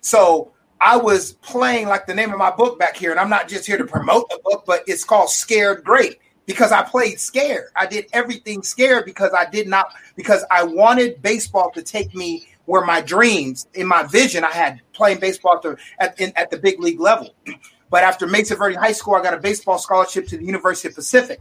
So 0.00 0.52
I 0.84 0.96
was 0.96 1.34
playing 1.34 1.86
like 1.86 2.06
the 2.06 2.14
name 2.14 2.32
of 2.32 2.38
my 2.38 2.50
book 2.50 2.76
back 2.76 2.96
here, 2.96 3.12
and 3.12 3.20
I'm 3.20 3.30
not 3.30 3.48
just 3.48 3.64
here 3.66 3.78
to 3.78 3.84
promote 3.84 4.28
the 4.30 4.40
book, 4.42 4.64
but 4.66 4.82
it's 4.88 5.04
called 5.04 5.30
Scared 5.30 5.84
Great 5.84 6.18
because 6.44 6.72
I 6.72 6.82
played 6.82 7.20
scared. 7.20 7.68
I 7.76 7.86
did 7.86 8.06
everything 8.12 8.64
scared 8.64 9.04
because 9.04 9.30
I 9.38 9.48
did 9.48 9.68
not 9.68 9.94
because 10.16 10.44
I 10.50 10.64
wanted 10.64 11.22
baseball 11.22 11.70
to 11.70 11.82
take 11.82 12.12
me 12.16 12.48
where 12.64 12.84
my 12.84 13.00
dreams, 13.00 13.68
in 13.74 13.86
my 13.86 14.02
vision, 14.02 14.42
I 14.42 14.50
had 14.50 14.80
playing 14.92 15.20
baseball 15.20 15.54
at 15.56 15.62
the, 15.62 15.76
at, 16.00 16.20
in, 16.20 16.32
at 16.34 16.50
the 16.50 16.58
big 16.58 16.80
league 16.80 17.00
level. 17.00 17.34
But 17.90 18.04
after 18.04 18.26
Mesa 18.26 18.56
Verde 18.56 18.74
High 18.74 18.92
School, 18.92 19.16
I 19.16 19.22
got 19.22 19.34
a 19.34 19.38
baseball 19.38 19.76
scholarship 19.76 20.26
to 20.28 20.38
the 20.38 20.46
University 20.46 20.88
of 20.88 20.94
Pacific. 20.94 21.38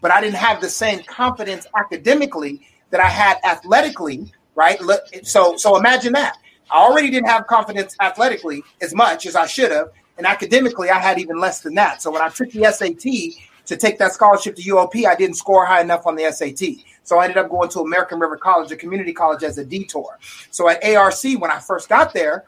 but 0.00 0.10
I 0.10 0.22
didn't 0.22 0.36
have 0.36 0.62
the 0.62 0.70
same 0.70 1.02
confidence 1.02 1.66
academically 1.76 2.66
that 2.88 3.00
I 3.00 3.08
had 3.08 3.36
athletically, 3.44 4.32
right? 4.54 4.80
So, 5.24 5.58
so 5.58 5.76
imagine 5.76 6.14
that. 6.14 6.38
I 6.70 6.78
already 6.78 7.10
didn't 7.10 7.28
have 7.28 7.46
confidence 7.46 7.96
athletically 8.00 8.62
as 8.80 8.94
much 8.94 9.26
as 9.26 9.36
I 9.36 9.46
should 9.46 9.70
have, 9.72 9.90
and 10.18 10.26
academically, 10.26 10.90
I 10.90 10.98
had 10.98 11.18
even 11.18 11.38
less 11.38 11.60
than 11.60 11.74
that. 11.74 12.02
So 12.02 12.10
when 12.10 12.22
I 12.22 12.28
took 12.28 12.50
the 12.50 12.70
SAT 12.70 13.40
to 13.66 13.76
take 13.76 13.98
that 13.98 14.12
scholarship 14.12 14.56
to 14.56 14.62
UOP, 14.62 15.06
I 15.06 15.14
didn't 15.14 15.36
score 15.36 15.64
high 15.64 15.80
enough 15.80 16.06
on 16.06 16.14
the 16.14 16.30
SAT. 16.30 16.84
So 17.04 17.18
I 17.18 17.24
ended 17.24 17.38
up 17.38 17.48
going 17.48 17.70
to 17.70 17.80
American 17.80 18.20
River 18.20 18.36
College, 18.36 18.70
a 18.70 18.76
community 18.76 19.12
college, 19.12 19.42
as 19.42 19.58
a 19.58 19.64
detour. 19.64 20.18
So 20.50 20.68
at 20.68 20.84
ARC, 20.84 21.22
when 21.38 21.50
I 21.50 21.58
first 21.58 21.88
got 21.88 22.12
there, 22.12 22.44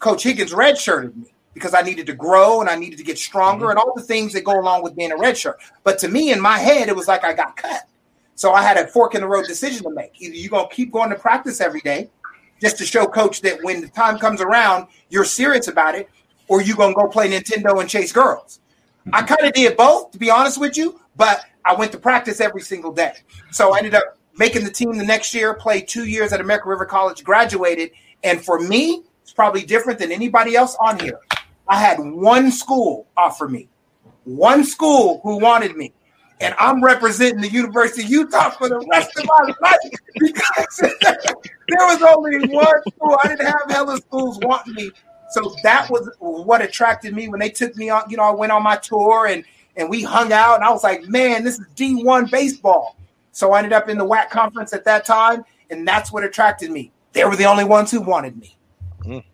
Coach 0.00 0.24
Higgins 0.24 0.52
redshirted 0.52 1.14
me 1.16 1.32
because 1.54 1.72
I 1.72 1.82
needed 1.82 2.06
to 2.06 2.12
grow 2.12 2.60
and 2.60 2.68
I 2.68 2.74
needed 2.74 2.98
to 2.98 3.04
get 3.04 3.18
stronger 3.18 3.66
mm-hmm. 3.66 3.70
and 3.70 3.78
all 3.78 3.94
the 3.94 4.02
things 4.02 4.32
that 4.32 4.44
go 4.44 4.58
along 4.58 4.82
with 4.82 4.96
being 4.96 5.12
a 5.12 5.16
redshirt. 5.16 5.54
But 5.84 5.98
to 6.00 6.08
me, 6.08 6.32
in 6.32 6.40
my 6.40 6.58
head, 6.58 6.88
it 6.88 6.96
was 6.96 7.06
like 7.06 7.24
I 7.24 7.32
got 7.32 7.56
cut. 7.56 7.82
So 8.34 8.52
I 8.52 8.62
had 8.62 8.76
a 8.76 8.88
fork 8.88 9.14
in 9.14 9.20
the 9.20 9.28
road 9.28 9.46
decision 9.46 9.84
to 9.84 9.90
make. 9.90 10.20
Either 10.20 10.34
you're 10.34 10.50
going 10.50 10.68
to 10.68 10.74
keep 10.74 10.90
going 10.90 11.10
to 11.10 11.16
practice 11.16 11.60
every 11.60 11.80
day 11.80 12.10
just 12.64 12.78
to 12.78 12.84
show 12.86 13.06
coach 13.06 13.42
that 13.42 13.62
when 13.62 13.82
the 13.82 13.88
time 13.88 14.18
comes 14.18 14.40
around, 14.40 14.86
you're 15.10 15.24
serious 15.24 15.68
about 15.68 15.94
it, 15.94 16.08
or 16.48 16.62
you 16.62 16.74
going 16.74 16.94
to 16.94 17.00
go 17.00 17.06
play 17.08 17.28
Nintendo 17.28 17.78
and 17.80 17.88
chase 17.88 18.10
girls. 18.10 18.60
I 19.12 19.20
mm-hmm. 19.20 19.26
kind 19.26 19.46
of 19.46 19.52
did 19.52 19.76
both, 19.76 20.12
to 20.12 20.18
be 20.18 20.30
honest 20.30 20.58
with 20.58 20.76
you, 20.76 20.98
but 21.16 21.44
I 21.64 21.74
went 21.74 21.92
to 21.92 21.98
practice 21.98 22.40
every 22.40 22.62
single 22.62 22.92
day. 22.92 23.12
So 23.50 23.74
I 23.74 23.78
ended 23.78 23.94
up 23.94 24.16
making 24.38 24.64
the 24.64 24.70
team 24.70 24.96
the 24.96 25.04
next 25.04 25.34
year, 25.34 25.54
played 25.54 25.88
two 25.88 26.06
years 26.06 26.32
at 26.32 26.40
American 26.40 26.70
River 26.70 26.86
College, 26.86 27.22
graduated. 27.22 27.90
And 28.22 28.42
for 28.42 28.58
me, 28.58 29.02
it's 29.22 29.32
probably 29.32 29.64
different 29.64 29.98
than 29.98 30.10
anybody 30.10 30.56
else 30.56 30.76
on 30.80 30.98
here. 30.98 31.20
I 31.68 31.78
had 31.78 31.98
one 31.98 32.50
school 32.50 33.06
offer 33.16 33.48
me, 33.48 33.68
one 34.24 34.64
school 34.64 35.20
who 35.22 35.38
wanted 35.38 35.76
me. 35.76 35.92
And 36.40 36.54
I'm 36.58 36.82
representing 36.82 37.40
the 37.40 37.50
University 37.50 38.02
of 38.02 38.10
Utah 38.10 38.50
for 38.50 38.68
the 38.68 38.84
rest 38.90 39.16
of 39.18 39.24
my 39.26 39.54
life 39.60 39.78
because 40.18 40.78
there 41.68 41.86
was 41.86 42.02
only 42.02 42.48
one 42.48 42.82
school. 42.88 43.18
I 43.22 43.28
didn't 43.28 43.46
have 43.46 43.70
hella 43.70 43.98
schools 43.98 44.38
wanting 44.42 44.74
me. 44.74 44.90
So 45.30 45.54
that 45.62 45.88
was 45.90 46.10
what 46.18 46.60
attracted 46.60 47.14
me 47.14 47.28
when 47.28 47.40
they 47.40 47.50
took 47.50 47.76
me 47.76 47.88
on. 47.88 48.02
You 48.08 48.16
know, 48.16 48.24
I 48.24 48.30
went 48.30 48.52
on 48.52 48.62
my 48.62 48.76
tour 48.76 49.26
and 49.26 49.44
and 49.76 49.90
we 49.90 50.02
hung 50.02 50.32
out, 50.32 50.54
and 50.56 50.64
I 50.64 50.70
was 50.70 50.84
like, 50.84 51.08
man, 51.08 51.42
this 51.42 51.58
is 51.58 51.66
D1 51.74 52.30
baseball. 52.30 52.96
So 53.32 53.52
I 53.52 53.58
ended 53.58 53.72
up 53.72 53.88
in 53.88 53.98
the 53.98 54.06
WAC 54.06 54.30
conference 54.30 54.72
at 54.72 54.84
that 54.84 55.04
time, 55.04 55.44
and 55.70 55.86
that's 55.86 56.12
what 56.12 56.22
attracted 56.22 56.70
me. 56.70 56.92
They 57.12 57.24
were 57.24 57.34
the 57.34 57.46
only 57.46 57.64
ones 57.64 57.90
who 57.90 58.00
wanted 58.00 58.36
me. 58.38 58.56
Mm. 59.04 59.24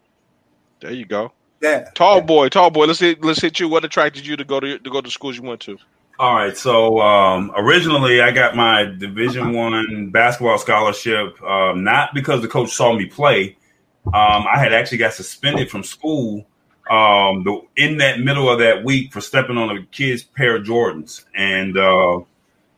There 0.80 0.92
you 0.92 1.04
go. 1.04 1.32
Yeah. 1.60 1.90
Tall 1.94 2.22
boy, 2.22 2.48
tall 2.48 2.70
boy. 2.70 2.86
Let's 2.86 3.00
hit 3.00 3.22
let's 3.22 3.40
hit 3.40 3.60
you. 3.60 3.68
What 3.68 3.84
attracted 3.84 4.26
you 4.26 4.36
to 4.36 4.44
go 4.44 4.60
to 4.60 4.78
to 4.78 4.90
go 4.90 5.00
to 5.02 5.10
schools 5.10 5.36
you 5.36 5.42
went 5.42 5.60
to? 5.62 5.78
All 6.20 6.34
right. 6.34 6.54
So 6.54 7.00
um, 7.00 7.50
originally, 7.56 8.20
I 8.20 8.30
got 8.30 8.54
my 8.54 8.84
Division 8.84 9.54
One 9.54 10.10
basketball 10.10 10.58
scholarship 10.58 11.42
um, 11.42 11.82
not 11.82 12.12
because 12.12 12.42
the 12.42 12.48
coach 12.48 12.72
saw 12.74 12.92
me 12.92 13.06
play. 13.06 13.56
Um, 14.04 14.44
I 14.46 14.58
had 14.58 14.74
actually 14.74 14.98
got 14.98 15.14
suspended 15.14 15.70
from 15.70 15.82
school 15.82 16.46
um, 16.90 17.42
the, 17.44 17.62
in 17.76 17.96
that 17.98 18.20
middle 18.20 18.50
of 18.50 18.58
that 18.58 18.84
week 18.84 19.14
for 19.14 19.22
stepping 19.22 19.56
on 19.56 19.74
a 19.74 19.82
kid's 19.86 20.22
pair 20.22 20.56
of 20.56 20.64
Jordans 20.64 21.24
and 21.34 21.78
uh, 21.78 22.20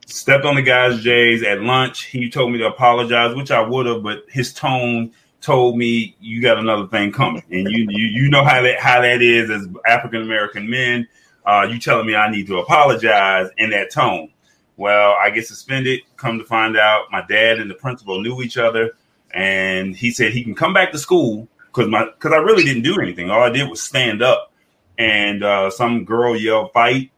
stepped 0.05 0.45
on 0.45 0.55
the 0.55 0.61
guy's 0.61 1.03
J's 1.03 1.43
at 1.43 1.59
lunch. 1.59 2.05
He 2.05 2.29
told 2.29 2.53
me 2.53 2.59
to 2.59 2.67
apologize, 2.67 3.35
which 3.35 3.51
I 3.51 3.59
would 3.59 3.87
have, 3.87 4.03
but 4.03 4.23
his 4.29 4.53
tone 4.53 5.11
told 5.41 5.77
me 5.77 6.15
you 6.21 6.41
got 6.41 6.57
another 6.57 6.87
thing 6.87 7.11
coming, 7.11 7.43
and 7.51 7.69
you 7.69 7.87
you 7.89 8.23
you 8.23 8.29
know 8.29 8.45
how 8.45 8.61
that 8.61 8.79
how 8.79 9.01
that 9.01 9.21
is 9.21 9.49
as 9.49 9.67
African 9.85 10.21
American 10.21 10.69
men. 10.69 11.09
Uh, 11.45 11.67
you 11.69 11.79
telling 11.79 12.07
me 12.07 12.15
I 12.15 12.31
need 12.31 12.47
to 12.47 12.59
apologize 12.59 13.49
in 13.57 13.71
that 13.71 13.91
tone. 13.91 14.29
Well, 14.77 15.15
I 15.19 15.29
get 15.29 15.45
suspended. 15.45 16.01
Come 16.17 16.39
to 16.39 16.45
find 16.45 16.77
out, 16.77 17.05
my 17.11 17.23
dad 17.27 17.59
and 17.59 17.69
the 17.69 17.75
principal 17.75 18.21
knew 18.21 18.41
each 18.41 18.57
other, 18.57 18.95
and 19.33 19.95
he 19.95 20.11
said 20.11 20.31
he 20.31 20.43
can 20.43 20.55
come 20.55 20.73
back 20.73 20.91
to 20.91 20.97
school 20.97 21.47
because 21.67 21.87
my 21.89 22.05
because 22.05 22.31
I 22.33 22.37
really 22.37 22.63
didn't 22.63 22.83
do 22.83 22.99
anything. 22.99 23.29
All 23.29 23.43
I 23.43 23.49
did 23.49 23.69
was 23.69 23.81
stand 23.81 24.21
up, 24.21 24.51
and 24.97 25.43
uh, 25.43 25.69
some 25.69 26.05
girl 26.05 26.35
yelled 26.35 26.71
fight. 26.73 27.11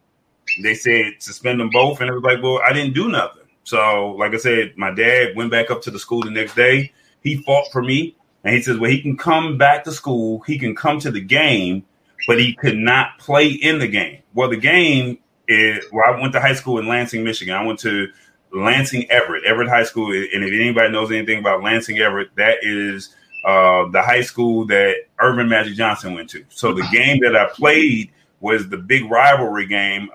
They 0.62 0.75
said 0.75 1.15
suspend 1.20 1.60
them 1.60 1.70
both, 1.72 2.01
and 2.01 2.10
it 2.10 2.13
was 2.13 2.24
like, 2.24 2.41
well, 2.41 2.60
I 2.67 2.74
didn't 2.74 2.94
do 2.94 3.10
nothing. 3.10 3.44
So, 3.63 4.12
like 4.12 4.34
I 4.34 4.38
said, 4.38 4.74
my 4.75 4.94
dad 4.94 5.36
went 5.36 5.50
back 5.50 5.72
up 5.72 5.82
to 5.84 5.91
the 5.91 6.00
school 6.00 6.22
the 6.22 6.29
next 6.29 6.55
day 6.55 6.91
he 7.25 7.41
fought 7.41 7.72
for 7.72 7.82
me, 7.82 8.15
and 8.44 8.55
he 8.55 8.62
says, 8.62 8.77
well, 8.77 8.91
he 8.91 9.01
can 9.01 9.17
come 9.17 9.58
back 9.58 9.84
to 9.84 9.91
school, 9.91 10.41
he 10.41 10.60
can 10.60 10.75
come 10.75 11.00
to 11.00 11.12
the 11.12 11.20
game, 11.20 11.84
but 12.27 12.39
he 12.39 12.53
could 12.53 12.77
not 12.77 13.17
play 13.19 13.48
in 13.48 13.79
the 13.79 13.88
game. 13.88 14.22
Well, 14.34 14.50
the 14.50 14.57
game 14.57 15.19
is 15.48 15.86
well, 15.91 16.03
I 16.07 16.19
went 16.19 16.34
to 16.34 16.41
high 16.41 16.53
school 16.53 16.79
in 16.79 16.88
Lansing, 16.88 17.24
Michigan. 17.24 17.55
I 17.55 17.65
went 17.65 17.79
to 17.79 18.07
Lansing 18.51 19.10
Everett, 19.10 19.43
Everett 19.45 19.69
High 19.69 19.84
School. 19.84 20.12
And 20.12 20.43
if 20.43 20.53
anybody 20.53 20.91
knows 20.91 21.12
anything 21.12 21.39
about 21.39 21.62
Lansing 21.62 22.00
Everett, 22.00 22.29
that 22.36 22.57
is 22.62 23.15
uh, 23.45 23.88
the 23.89 24.01
high 24.01 24.22
school 24.22 24.65
that 24.67 24.95
Earvin 25.19 25.50
Magic 25.50 25.75
Johnson 25.75 26.13
went 26.13 26.29
to. 26.31 26.43
So 26.50 26.74
the 26.74 26.88
game 26.91 27.19
that 27.22 27.36
I 27.36 27.48
played 27.48 28.12
was 28.39 28.69
the 28.69 28.77
big 28.77 29.10
rivalry 29.10 29.67
game, 29.67 30.10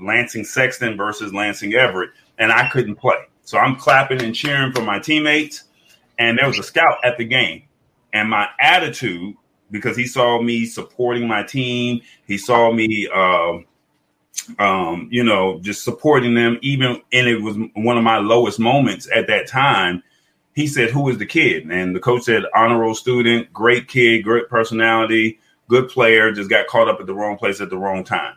Lansing 0.00 0.44
Sexton 0.44 0.96
versus 0.96 1.34
Lansing 1.34 1.74
Everett, 1.74 2.10
and 2.38 2.52
I 2.52 2.68
couldn't 2.68 2.96
play. 2.96 3.16
So 3.42 3.58
I'm 3.58 3.76
clapping 3.76 4.22
and 4.22 4.34
cheering 4.34 4.72
for 4.72 4.82
my 4.82 4.98
teammates 4.98 5.64
and 6.18 6.38
there 6.38 6.46
was 6.46 6.58
a 6.58 6.62
scout 6.62 6.98
at 7.04 7.16
the 7.16 7.24
game. 7.24 7.62
And 8.12 8.28
my 8.28 8.48
attitude, 8.60 9.36
because 9.70 9.96
he 9.96 10.06
saw 10.06 10.40
me 10.40 10.66
supporting 10.66 11.26
my 11.28 11.42
team, 11.42 12.00
he 12.26 12.38
saw 12.38 12.72
me, 12.72 13.08
uh, 13.12 13.58
um, 14.58 15.08
you 15.10 15.24
know, 15.24 15.58
just 15.60 15.84
supporting 15.84 16.34
them, 16.34 16.58
even 16.62 17.02
and 17.12 17.28
it 17.28 17.42
was 17.42 17.56
one 17.74 17.98
of 17.98 18.04
my 18.04 18.18
lowest 18.18 18.58
moments 18.58 19.08
at 19.14 19.26
that 19.26 19.46
time. 19.46 20.02
He 20.54 20.66
said, 20.66 20.90
"Who 20.90 21.08
is 21.08 21.18
the 21.18 21.26
kid?" 21.26 21.70
And 21.70 21.94
the 21.94 22.00
coach 22.00 22.22
said, 22.24 22.44
"Honor 22.54 22.78
roll 22.78 22.94
student, 22.94 23.52
great 23.52 23.88
kid, 23.88 24.22
great 24.24 24.48
personality, 24.48 25.38
good 25.68 25.88
player. 25.88 26.32
Just 26.32 26.50
got 26.50 26.66
caught 26.66 26.88
up 26.88 27.00
at 27.00 27.06
the 27.06 27.14
wrong 27.14 27.36
place 27.36 27.60
at 27.60 27.70
the 27.70 27.78
wrong 27.78 28.04
time." 28.04 28.34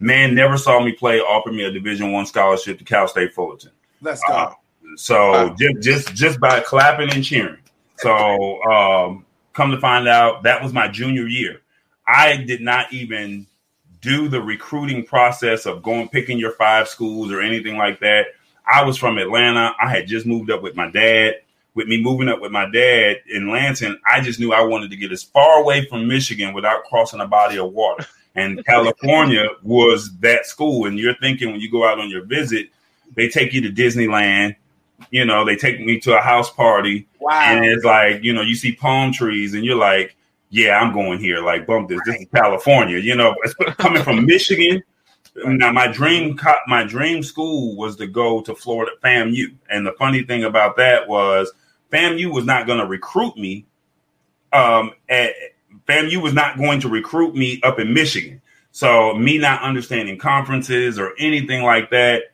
Man 0.00 0.34
never 0.34 0.56
saw 0.56 0.82
me 0.82 0.92
play. 0.92 1.18
Offered 1.18 1.54
me 1.54 1.64
a 1.64 1.72
Division 1.72 2.12
One 2.12 2.26
scholarship 2.26 2.78
to 2.78 2.84
Cal 2.84 3.08
State 3.08 3.34
Fullerton. 3.34 3.72
Let's 4.00 4.22
go. 4.22 4.32
Uh, 4.32 4.52
so 4.96 5.54
just 5.58 5.82
just 5.82 6.14
just 6.14 6.40
by 6.40 6.60
clapping 6.60 7.12
and 7.12 7.24
cheering. 7.24 7.58
So 7.98 8.62
um, 8.64 9.26
come 9.58 9.72
to 9.72 9.80
find 9.80 10.06
out, 10.06 10.44
that 10.44 10.62
was 10.62 10.72
my 10.72 10.86
junior 10.86 11.26
year. 11.26 11.62
I 12.06 12.36
did 12.36 12.60
not 12.60 12.92
even 12.92 13.44
do 14.00 14.28
the 14.28 14.40
recruiting 14.40 15.04
process 15.04 15.66
of 15.66 15.82
going 15.82 16.08
picking 16.08 16.38
your 16.38 16.52
five 16.52 16.86
schools 16.86 17.32
or 17.32 17.40
anything 17.40 17.76
like 17.76 17.98
that. 17.98 18.26
I 18.72 18.84
was 18.84 18.96
from 18.96 19.18
Atlanta. 19.18 19.74
I 19.82 19.90
had 19.90 20.06
just 20.06 20.26
moved 20.26 20.52
up 20.52 20.62
with 20.62 20.76
my 20.76 20.88
dad. 20.88 21.40
With 21.74 21.88
me 21.88 22.00
moving 22.00 22.28
up 22.28 22.40
with 22.40 22.52
my 22.52 22.70
dad 22.70 23.16
in 23.28 23.50
Lansing, 23.50 23.98
I 24.08 24.20
just 24.20 24.38
knew 24.38 24.52
I 24.52 24.62
wanted 24.62 24.90
to 24.90 24.96
get 24.96 25.10
as 25.10 25.24
far 25.24 25.60
away 25.60 25.84
from 25.86 26.06
Michigan 26.06 26.54
without 26.54 26.84
crossing 26.84 27.20
a 27.20 27.26
body 27.26 27.58
of 27.58 27.72
water. 27.72 28.06
And 28.36 28.64
California 28.66 29.48
was 29.64 30.16
that 30.18 30.46
school. 30.46 30.86
And 30.86 30.98
you're 30.98 31.16
thinking 31.16 31.50
when 31.50 31.60
you 31.60 31.70
go 31.70 31.84
out 31.84 31.98
on 31.98 32.10
your 32.10 32.24
visit, 32.24 32.68
they 33.16 33.28
take 33.28 33.52
you 33.52 33.60
to 33.62 33.70
Disneyland, 33.70 34.54
you 35.10 35.24
know, 35.24 35.44
they 35.44 35.56
take 35.56 35.80
me 35.80 35.98
to 36.00 36.16
a 36.16 36.20
house 36.20 36.50
party. 36.50 37.06
Wow. 37.20 37.32
And 37.32 37.64
it's 37.64 37.84
like, 37.84 38.22
you 38.22 38.32
know, 38.32 38.42
you 38.42 38.54
see 38.54 38.72
palm 38.72 39.12
trees 39.12 39.54
and 39.54 39.64
you're 39.64 39.76
like, 39.76 40.16
yeah, 40.50 40.78
I'm 40.78 40.92
going 40.92 41.18
here. 41.18 41.40
Like, 41.40 41.66
bump 41.66 41.88
this. 41.88 42.00
This 42.06 42.22
is 42.22 42.26
California. 42.34 42.98
You 42.98 43.14
know, 43.14 43.34
coming 43.78 44.02
from 44.02 44.24
Michigan. 44.26 44.82
Now, 45.44 45.70
my 45.72 45.86
dream, 45.86 46.38
my 46.66 46.84
dream 46.84 47.22
school 47.22 47.76
was 47.76 47.96
to 47.96 48.06
go 48.06 48.40
to 48.42 48.54
Florida 48.54 48.92
FAMU, 49.04 49.54
and 49.70 49.86
the 49.86 49.92
funny 49.92 50.24
thing 50.24 50.44
about 50.44 50.76
that 50.78 51.06
was 51.06 51.52
FAMU 51.92 52.32
was 52.32 52.44
not 52.44 52.66
going 52.66 52.78
to 52.78 52.86
recruit 52.86 53.36
me. 53.36 53.66
Um, 54.52 54.92
at, 55.08 55.32
FAMU 55.86 56.22
was 56.22 56.32
not 56.32 56.56
going 56.56 56.80
to 56.80 56.88
recruit 56.88 57.36
me 57.36 57.60
up 57.62 57.78
in 57.78 57.92
Michigan. 57.92 58.40
So, 58.72 59.14
me 59.14 59.38
not 59.38 59.62
understanding 59.62 60.18
conferences 60.18 60.98
or 60.98 61.12
anything 61.18 61.62
like 61.62 61.90
that, 61.90 62.24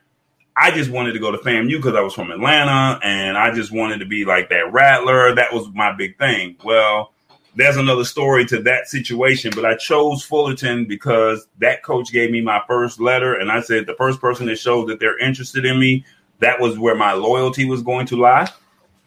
I 0.57 0.71
just 0.71 0.91
wanted 0.91 1.13
to 1.15 1.19
go 1.19 1.33
to 1.33 1.39
FAMU 1.39 1.77
because 1.77 1.97
I 1.97 2.01
was 2.01 2.15
from 2.15 2.31
Atlanta 2.31 3.01
and 3.03 3.37
I 3.37 3.53
just 3.53 3.73
wanted 3.73 3.99
to 3.99 4.07
be 4.07 4.25
like 4.25 4.51
that 4.51 4.73
rattler. 4.73 5.35
That 5.35 5.53
was 5.53 5.69
my 5.75 5.93
big 5.93 6.17
thing. 6.17 6.57
Well, 6.65 7.13
there's 7.57 7.77
another 7.77 8.05
story 8.05 8.45
to 8.47 8.63
that 8.63 8.89
situation, 8.89 9.53
but 9.55 9.65
I 9.65 9.77
chose 9.77 10.23
Fullerton 10.25 10.87
because 10.87 11.47
that 11.59 11.83
coach 11.83 12.13
gave 12.13 12.31
me 12.31 12.41
my 12.41 12.63
first 12.69 13.01
letter. 13.01 13.35
And 13.35 13.51
I 13.51 13.61
said, 13.61 13.87
the 13.87 13.95
first 13.95 14.21
person 14.21 14.47
that 14.47 14.57
showed 14.57 14.89
that 14.89 15.01
they're 15.01 15.19
interested 15.19 15.65
in 15.65 15.79
me, 15.79 16.05
that 16.41 16.61
was 16.61 16.79
where 16.79 16.97
my 16.97 17.13
loyalty 17.13 17.65
was 17.65 17.83
going 17.83 18.07
to 18.07 18.17
lie. 18.17 18.51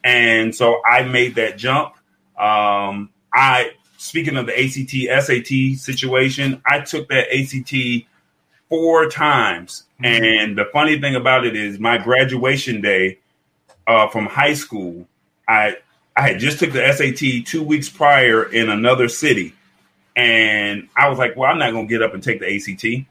And 0.04 0.56
so 0.56 0.82
I 0.86 1.04
made 1.04 1.36
that 1.36 1.58
jump. 1.58 1.94
Um, 2.38 3.10
I, 3.34 3.72
speaking 3.98 4.38
of 4.38 4.46
the 4.46 4.58
ACT, 4.58 5.26
SAT 5.26 5.80
situation, 5.80 6.62
I 6.66 6.82
took 6.82 7.10
that 7.10 7.28
ACT 7.34 8.08
four 8.70 9.10
times. 9.10 9.84
Mm-hmm. 10.02 10.24
And 10.24 10.58
the 10.58 10.66
funny 10.66 11.00
thing 11.00 11.16
about 11.16 11.46
it 11.46 11.56
is, 11.56 11.80
my 11.80 11.98
graduation 11.98 12.82
day 12.82 13.20
uh, 13.88 14.08
from 14.10 14.26
high 14.26 14.54
school, 14.54 15.08
I 15.48 15.78
I 16.16 16.22
had 16.22 16.40
just 16.40 16.60
took 16.60 16.72
the 16.72 16.92
SAT 16.92 17.46
two 17.46 17.64
weeks 17.64 17.90
prior 17.90 18.44
in 18.44 18.70
another 18.70 19.08
city, 19.08 19.54
and 20.16 20.90
I 20.96 21.10
was 21.10 21.20
like, 21.20 21.36
"Well, 21.36 21.50
I'm 21.50 21.60
not 21.60 21.72
going 21.72 21.88
to 21.88 21.92
get 21.92 22.02
up 22.02 22.14
and 22.14 22.24
take 22.24 22.40
the 22.40 22.56
ACT." 22.56 23.08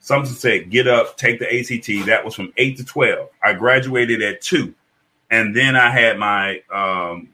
Something 0.00 0.32
said, 0.32 0.70
get 0.70 0.86
up, 0.86 1.16
take 1.16 1.38
the 1.38 1.46
ACT. 1.46 2.06
That 2.06 2.24
was 2.24 2.34
from 2.34 2.52
8 2.56 2.76
to 2.78 2.84
12. 2.84 3.28
I 3.42 3.52
graduated 3.52 4.22
at 4.22 4.40
2. 4.40 4.72
And 5.30 5.54
then 5.54 5.76
I 5.76 5.90
had 5.90 6.18
my, 6.18 6.62
um, 6.72 7.28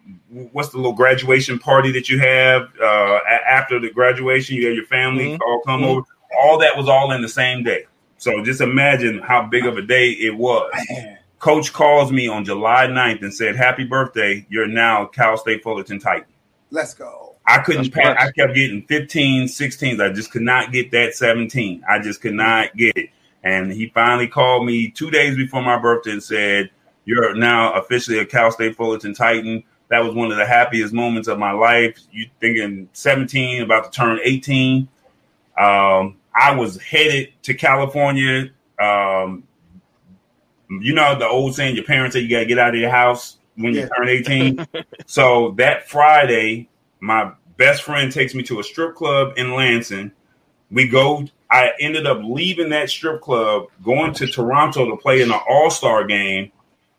what's 0.50 0.71
the 0.71 0.78
little 0.78 0.95
graduation 0.95 1.59
party 1.59 1.93
that 1.93 2.09
you 2.09 2.19
have 2.19 2.69
uh, 2.83 3.21
after 3.49 3.78
the 3.78 3.90
graduation? 3.90 4.57
You 4.57 4.66
have 4.66 4.75
your 4.75 4.87
family 4.87 5.26
mm-hmm. 5.26 5.43
all 5.43 5.61
come 5.61 5.83
mm-hmm. 5.83 5.90
over. 5.90 6.07
All 6.38 6.59
that 6.59 6.76
was 6.76 6.88
all 6.88 7.12
in 7.12 7.23
the 7.23 7.29
same 7.29 7.62
day. 7.62 7.85
So 8.19 8.43
just 8.45 8.61
imagine 8.61 9.19
how 9.19 9.47
big 9.47 9.67
of 9.67 9.76
a 9.76 9.83
day 9.83 10.11
it 10.11 10.37
was. 10.37 10.73
Man. 10.88 11.19
Coach 11.38 11.75
calls 11.75 12.11
me 12.11 12.26
on 12.26 12.45
July 12.45 12.87
9th 12.87 13.21
and 13.21 13.35
said, 13.35 13.55
Happy 13.55 13.85
birthday. 13.85 14.47
You're 14.49 14.67
now 14.67 15.05
Cal 15.05 15.37
State 15.37 15.62
Fullerton 15.62 15.99
Titan. 15.99 16.25
Let's 16.71 16.95
go. 16.95 17.37
I 17.47 17.59
couldn't 17.59 17.93
pass. 17.93 18.17
I 18.19 18.33
kept 18.33 18.55
getting 18.55 18.83
15, 18.87 19.49
16s. 19.49 20.03
I 20.03 20.12
just 20.12 20.31
could 20.31 20.43
not 20.43 20.73
get 20.73 20.91
that 20.93 21.14
17. 21.14 21.85
I 21.87 21.99
just 21.99 22.23
could 22.23 22.33
not 22.33 22.75
get 22.76 22.97
it. 22.97 23.11
And 23.43 23.71
he 23.71 23.91
finally 23.93 24.26
called 24.26 24.64
me 24.64 24.91
two 24.91 25.11
days 25.11 25.37
before 25.37 25.61
my 25.61 25.79
birthday 25.79 26.12
and 26.12 26.23
said, 26.23 26.71
You're 27.05 27.35
now 27.35 27.75
officially 27.75 28.19
a 28.19 28.25
Cal 28.25 28.50
State 28.50 28.76
Fullerton 28.76 29.12
Titan. 29.14 29.64
That 29.91 30.03
was 30.03 30.14
one 30.14 30.33
of 30.33 30.38
the 30.38 30.47
happiest 30.47 30.95
moments 30.95 31.29
of 31.29 31.38
my 31.38 31.53
life. 31.53 32.00
You 32.11 32.26
thinking 32.41 32.88
17, 32.95 33.61
about 33.61 33.85
to 33.85 33.91
turn 33.91 34.19
18. 34.25 34.88
Um, 35.59 36.17
I 36.35 36.55
was 36.55 36.81
headed 36.81 37.33
to 37.43 37.55
California. 37.55 38.50
Um, 38.81 39.45
you 40.69 40.95
know 40.95 41.19
the 41.19 41.29
old 41.29 41.55
saying, 41.55 41.76
your 41.76 41.85
parents 41.85 42.14
say 42.14 42.21
you 42.21 42.29
got 42.29 42.41
to 42.41 42.47
get 42.47 42.59
out 42.59 42.75
of 42.75 42.81
your 42.81 42.91
house 42.91 43.38
when 43.57 43.75
yeah. 43.75 43.83
you 43.83 43.91
turn 43.97 44.09
18. 44.09 44.67
so 45.07 45.53
that 45.59 45.88
Friday, 45.88 46.69
my 47.00 47.33
best 47.57 47.83
friend 47.83 48.11
takes 48.11 48.35
me 48.35 48.43
to 48.45 48.61
a 48.61 48.64
strip 48.64 48.95
club 48.95 49.35
in 49.37 49.55
Lansing. 49.55 50.12
We 50.71 50.88
go. 50.88 51.26
I 51.50 51.71
ended 51.79 52.07
up 52.07 52.21
leaving 52.25 52.71
that 52.71 52.91
strip 52.91 53.21
club, 53.21 53.69
going 53.85 54.12
to 54.14 54.26
Toronto 54.26 54.91
to 54.91 54.97
play 54.97 55.23
in 55.23 55.31
an 55.31 55.38
All 55.49 55.71
Star 55.71 56.05
game, 56.05 56.50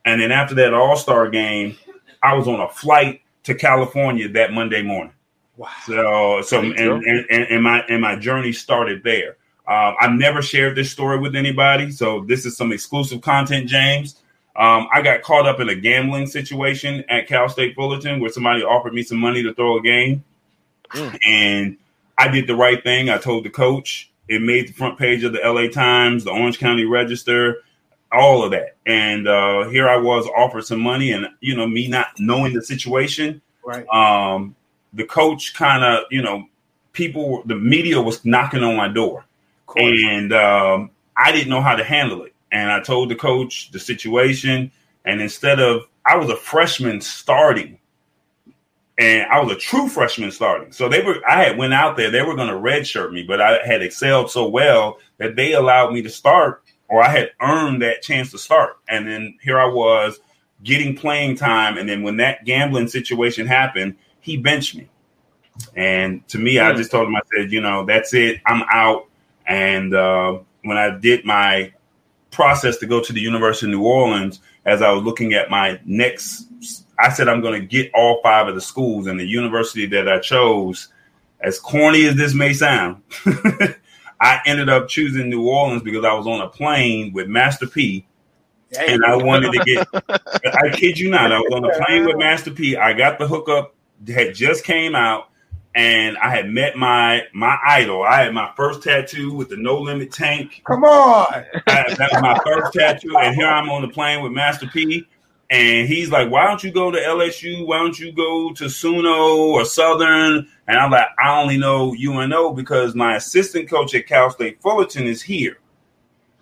and 0.06 0.22
then 0.22 0.32
after 0.32 0.56
that 0.56 0.74
All 0.74 0.96
Star 0.96 1.30
game, 1.30 1.75
I 2.24 2.36
was 2.36 2.48
on 2.48 2.62
a 2.62 2.70
flight 2.70 3.22
to 3.44 3.56
California 3.56 4.30
that 4.30 4.54
Monday 4.54 4.82
morning. 4.82 5.13
Wow. 5.57 5.69
So, 5.85 6.41
so 6.41 6.59
and, 6.59 6.77
and, 6.77 7.29
and 7.29 7.63
my 7.63 7.79
and 7.88 8.01
my 8.01 8.15
journey 8.15 8.51
started 8.51 9.03
there. 9.03 9.38
Um, 9.67 9.95
I've 10.00 10.13
never 10.13 10.41
shared 10.41 10.75
this 10.75 10.91
story 10.91 11.17
with 11.19 11.35
anybody, 11.35 11.91
so 11.91 12.24
this 12.27 12.45
is 12.45 12.55
some 12.55 12.71
exclusive 12.71 13.21
content, 13.21 13.67
James. 13.67 14.21
Um, 14.55 14.88
I 14.93 15.01
got 15.01 15.21
caught 15.21 15.47
up 15.47 15.59
in 15.59 15.69
a 15.69 15.75
gambling 15.75 16.27
situation 16.27 17.03
at 17.09 17.27
Cal 17.27 17.50
State 17.50 17.75
Fullerton 17.75 18.19
where 18.19 18.29
somebody 18.29 18.63
offered 18.63 18.93
me 18.93 19.01
some 19.01 19.17
money 19.17 19.43
to 19.43 19.53
throw 19.53 19.77
a 19.77 19.81
game, 19.81 20.24
mm. 20.91 21.19
and 21.25 21.77
I 22.17 22.27
did 22.27 22.47
the 22.47 22.55
right 22.55 22.81
thing. 22.83 23.09
I 23.09 23.17
told 23.17 23.45
the 23.45 23.50
coach. 23.50 24.12
It 24.27 24.41
made 24.41 24.67
the 24.69 24.74
front 24.74 24.97
page 24.97 25.24
of 25.24 25.33
the 25.33 25.39
LA 25.39 25.67
Times, 25.67 26.24
the 26.24 26.31
Orange 26.31 26.57
County 26.57 26.83
Register, 26.83 27.57
all 28.12 28.43
of 28.43 28.51
that. 28.51 28.75
And 28.85 29.27
uh, 29.27 29.67
here 29.69 29.88
I 29.88 29.97
was 29.97 30.27
offered 30.35 30.65
some 30.65 30.79
money, 30.79 31.12
and 31.12 31.27
you 31.41 31.55
know, 31.55 31.67
me 31.67 31.88
not 31.88 32.07
knowing 32.17 32.53
the 32.53 32.62
situation, 32.62 33.41
right? 33.63 33.85
Um, 33.88 34.55
the 34.95 35.05
coach 35.05 35.53
kind 35.53 35.83
of, 35.83 36.05
you 36.09 36.21
know, 36.21 36.47
people, 36.93 37.43
the 37.45 37.55
media 37.55 38.01
was 38.01 38.25
knocking 38.25 38.63
on 38.63 38.75
my 38.75 38.87
door 38.87 39.25
and 39.75 40.33
um, 40.33 40.91
I 41.15 41.31
didn't 41.31 41.49
know 41.49 41.61
how 41.61 41.75
to 41.75 41.83
handle 41.83 42.23
it. 42.23 42.33
And 42.51 42.71
I 42.71 42.79
told 42.79 43.09
the 43.09 43.15
coach 43.15 43.71
the 43.71 43.79
situation. 43.79 44.71
And 45.03 45.21
instead 45.21 45.59
of, 45.59 45.87
I 46.05 46.17
was 46.17 46.29
a 46.29 46.35
freshman 46.35 47.01
starting, 47.01 47.79
and 48.97 49.29
I 49.29 49.39
was 49.41 49.51
a 49.51 49.59
true 49.59 49.89
freshman 49.89 50.31
starting. 50.31 50.71
So 50.71 50.87
they 50.87 51.01
were, 51.01 51.17
I 51.27 51.43
had 51.43 51.57
went 51.57 51.73
out 51.73 51.97
there. 51.97 52.11
They 52.11 52.21
were 52.21 52.35
going 52.35 52.47
to 52.47 52.53
redshirt 52.53 53.11
me, 53.11 53.23
but 53.23 53.41
I 53.41 53.65
had 53.65 53.81
excelled 53.81 54.31
so 54.31 54.47
well 54.47 54.99
that 55.17 55.35
they 55.35 55.53
allowed 55.53 55.91
me 55.91 56.01
to 56.03 56.09
start, 56.09 56.63
or 56.87 57.01
I 57.01 57.09
had 57.09 57.31
earned 57.41 57.81
that 57.81 58.03
chance 58.03 58.31
to 58.31 58.37
start. 58.37 58.77
And 58.87 59.07
then 59.07 59.37
here 59.41 59.59
I 59.59 59.65
was 59.65 60.19
getting 60.63 60.95
playing 60.95 61.35
time. 61.35 61.77
And 61.77 61.89
then 61.89 62.03
when 62.03 62.17
that 62.17 62.45
gambling 62.45 62.87
situation 62.87 63.47
happened, 63.47 63.97
he 64.25 64.38
benched 64.38 64.75
me. 64.75 64.89
And 65.75 66.27
to 66.29 66.39
me, 66.39 66.55
mm. 66.55 66.63
I 66.63 66.73
just 66.73 66.89
told 66.89 67.07
him, 67.07 67.15
I 67.15 67.21
said, 67.33 67.51
you 67.51 67.61
know, 67.61 67.85
that's 67.85 68.11
it. 68.15 68.41
I'm 68.43 68.63
out. 68.71 69.05
And 69.45 69.93
uh, 69.93 70.39
when 70.63 70.77
I 70.77 70.97
did 70.97 71.25
my 71.25 71.71
process 72.31 72.77
to 72.77 72.88
go 72.88 73.01
to 73.01 73.13
the 73.13 73.21
University 73.21 73.67
of 73.67 73.77
New 73.77 73.85
Orleans, 73.85 74.39
as 74.65 74.81
I 74.81 74.91
was 74.91 75.03
looking 75.03 75.33
at 75.33 75.51
my 75.51 75.79
next, 75.85 76.47
I 76.97 77.11
said 77.11 77.29
I'm 77.29 77.41
going 77.41 77.61
to 77.61 77.67
get 77.67 77.91
all 77.93 78.19
five 78.23 78.47
of 78.47 78.55
the 78.55 78.61
schools, 78.61 79.05
and 79.05 79.19
the 79.19 79.27
university 79.27 79.85
that 79.85 80.09
I 80.09 80.19
chose, 80.19 80.88
as 81.39 81.59
corny 81.59 82.05
as 82.07 82.15
this 82.15 82.33
may 82.33 82.53
sound, 82.53 83.03
I 84.19 84.39
ended 84.47 84.69
up 84.69 84.88
choosing 84.88 85.29
New 85.29 85.47
Orleans 85.47 85.83
because 85.83 86.03
I 86.03 86.13
was 86.13 86.25
on 86.25 86.41
a 86.41 86.49
plane 86.49 87.13
with 87.13 87.27
Master 87.27 87.67
P. 87.67 88.07
And 88.77 89.05
I 89.05 89.15
wanted 89.15 89.53
to 89.53 89.63
get, 89.63 89.88
I 90.55 90.69
kid 90.75 90.97
you 90.97 91.11
not, 91.11 91.31
I 91.31 91.39
was 91.39 91.53
on 91.53 91.63
a 91.63 91.85
plane 91.85 92.05
with 92.05 92.17
Master 92.17 92.49
P. 92.49 92.75
I 92.75 92.93
got 92.93 93.19
the 93.19 93.27
hookup 93.27 93.75
that 94.01 94.36
just 94.36 94.63
came 94.63 94.95
out 94.95 95.29
and 95.75 96.17
I 96.17 96.29
had 96.29 96.49
met 96.49 96.77
my 96.77 97.23
my 97.34 97.58
idol. 97.67 98.03
I 98.03 98.23
had 98.23 98.34
my 98.34 98.51
first 98.55 98.81
tattoo 98.81 99.34
with 99.34 99.49
the 99.49 99.58
No 99.58 99.77
Limit 99.77 100.12
tank. 100.12 100.62
Come 100.65 100.86
on, 100.86 101.27
I, 101.67 101.93
that 101.97 102.12
was 102.13 102.21
my 102.21 102.39
first 102.45 102.73
tattoo, 102.73 103.17
and 103.17 103.36
here 103.36 103.47
I'm 103.47 103.69
on 103.69 103.81
the 103.81 103.89
plane 103.89 104.23
with 104.23 104.31
Master 104.31 104.67
P. 104.67 105.05
And 105.51 105.88
he's 105.88 106.10
like, 106.10 106.31
"Why 106.31 106.47
don't 106.47 106.63
you 106.63 106.71
go 106.71 106.89
to 106.89 106.97
LSU? 106.97 107.67
Why 107.67 107.77
don't 107.77 107.99
you 107.99 108.12
go 108.13 108.51
to 108.53 108.65
SUNO 108.65 109.38
or 109.38 109.65
Southern?" 109.65 110.47
And 110.67 110.79
I'm 110.79 110.89
like, 110.89 111.08
"I 111.19 111.39
only 111.39 111.58
know 111.58 111.93
UNO 111.93 112.53
because 112.53 112.95
my 112.95 113.17
assistant 113.17 113.69
coach 113.69 113.93
at 113.93 114.08
Cal 114.08 114.31
State 114.31 114.62
Fullerton 114.62 115.03
is 115.03 115.21
here, 115.21 115.58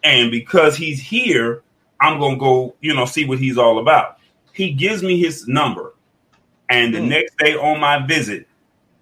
and 0.04 0.32
because 0.32 0.78
he's 0.78 1.02
here, 1.02 1.64
I'm 2.00 2.20
gonna 2.20 2.38
go, 2.38 2.76
you 2.82 2.94
know, 2.94 3.06
see 3.06 3.26
what 3.26 3.40
he's 3.40 3.58
all 3.58 3.80
about." 3.80 4.20
He 4.54 4.72
gives 4.72 5.02
me 5.02 5.20
his 5.20 5.48
number, 5.48 5.93
and 6.70 6.94
the 6.94 7.00
mm. 7.00 7.10
next 7.10 7.38
day 7.38 7.56
on 7.56 7.80
my 7.80 8.06
visit, 8.06 8.48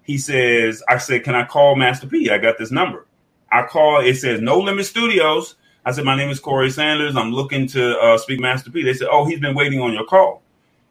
he 0.02 0.18
says, 0.18 0.82
I 0.88 0.98
said, 0.98 1.24
Can 1.24 1.34
I 1.34 1.44
call 1.44 1.76
Master 1.76 2.06
P? 2.06 2.30
I 2.30 2.38
got 2.38 2.58
this 2.58 2.70
number. 2.70 3.06
I 3.50 3.64
call, 3.64 4.00
it 4.00 4.16
says 4.16 4.40
No 4.40 4.58
Limit 4.58 4.86
Studios. 4.86 5.56
I 5.84 5.92
said, 5.92 6.04
My 6.04 6.16
name 6.16 6.30
is 6.30 6.40
Corey 6.40 6.70
Sanders. 6.70 7.16
I'm 7.16 7.32
looking 7.32 7.66
to 7.68 7.98
uh, 7.98 8.18
speak 8.18 8.40
Master 8.40 8.70
P. 8.70 8.82
They 8.82 8.94
said, 8.94 9.08
Oh, 9.10 9.24
he's 9.24 9.40
been 9.40 9.54
waiting 9.54 9.80
on 9.80 9.92
your 9.92 10.04
call. 10.04 10.42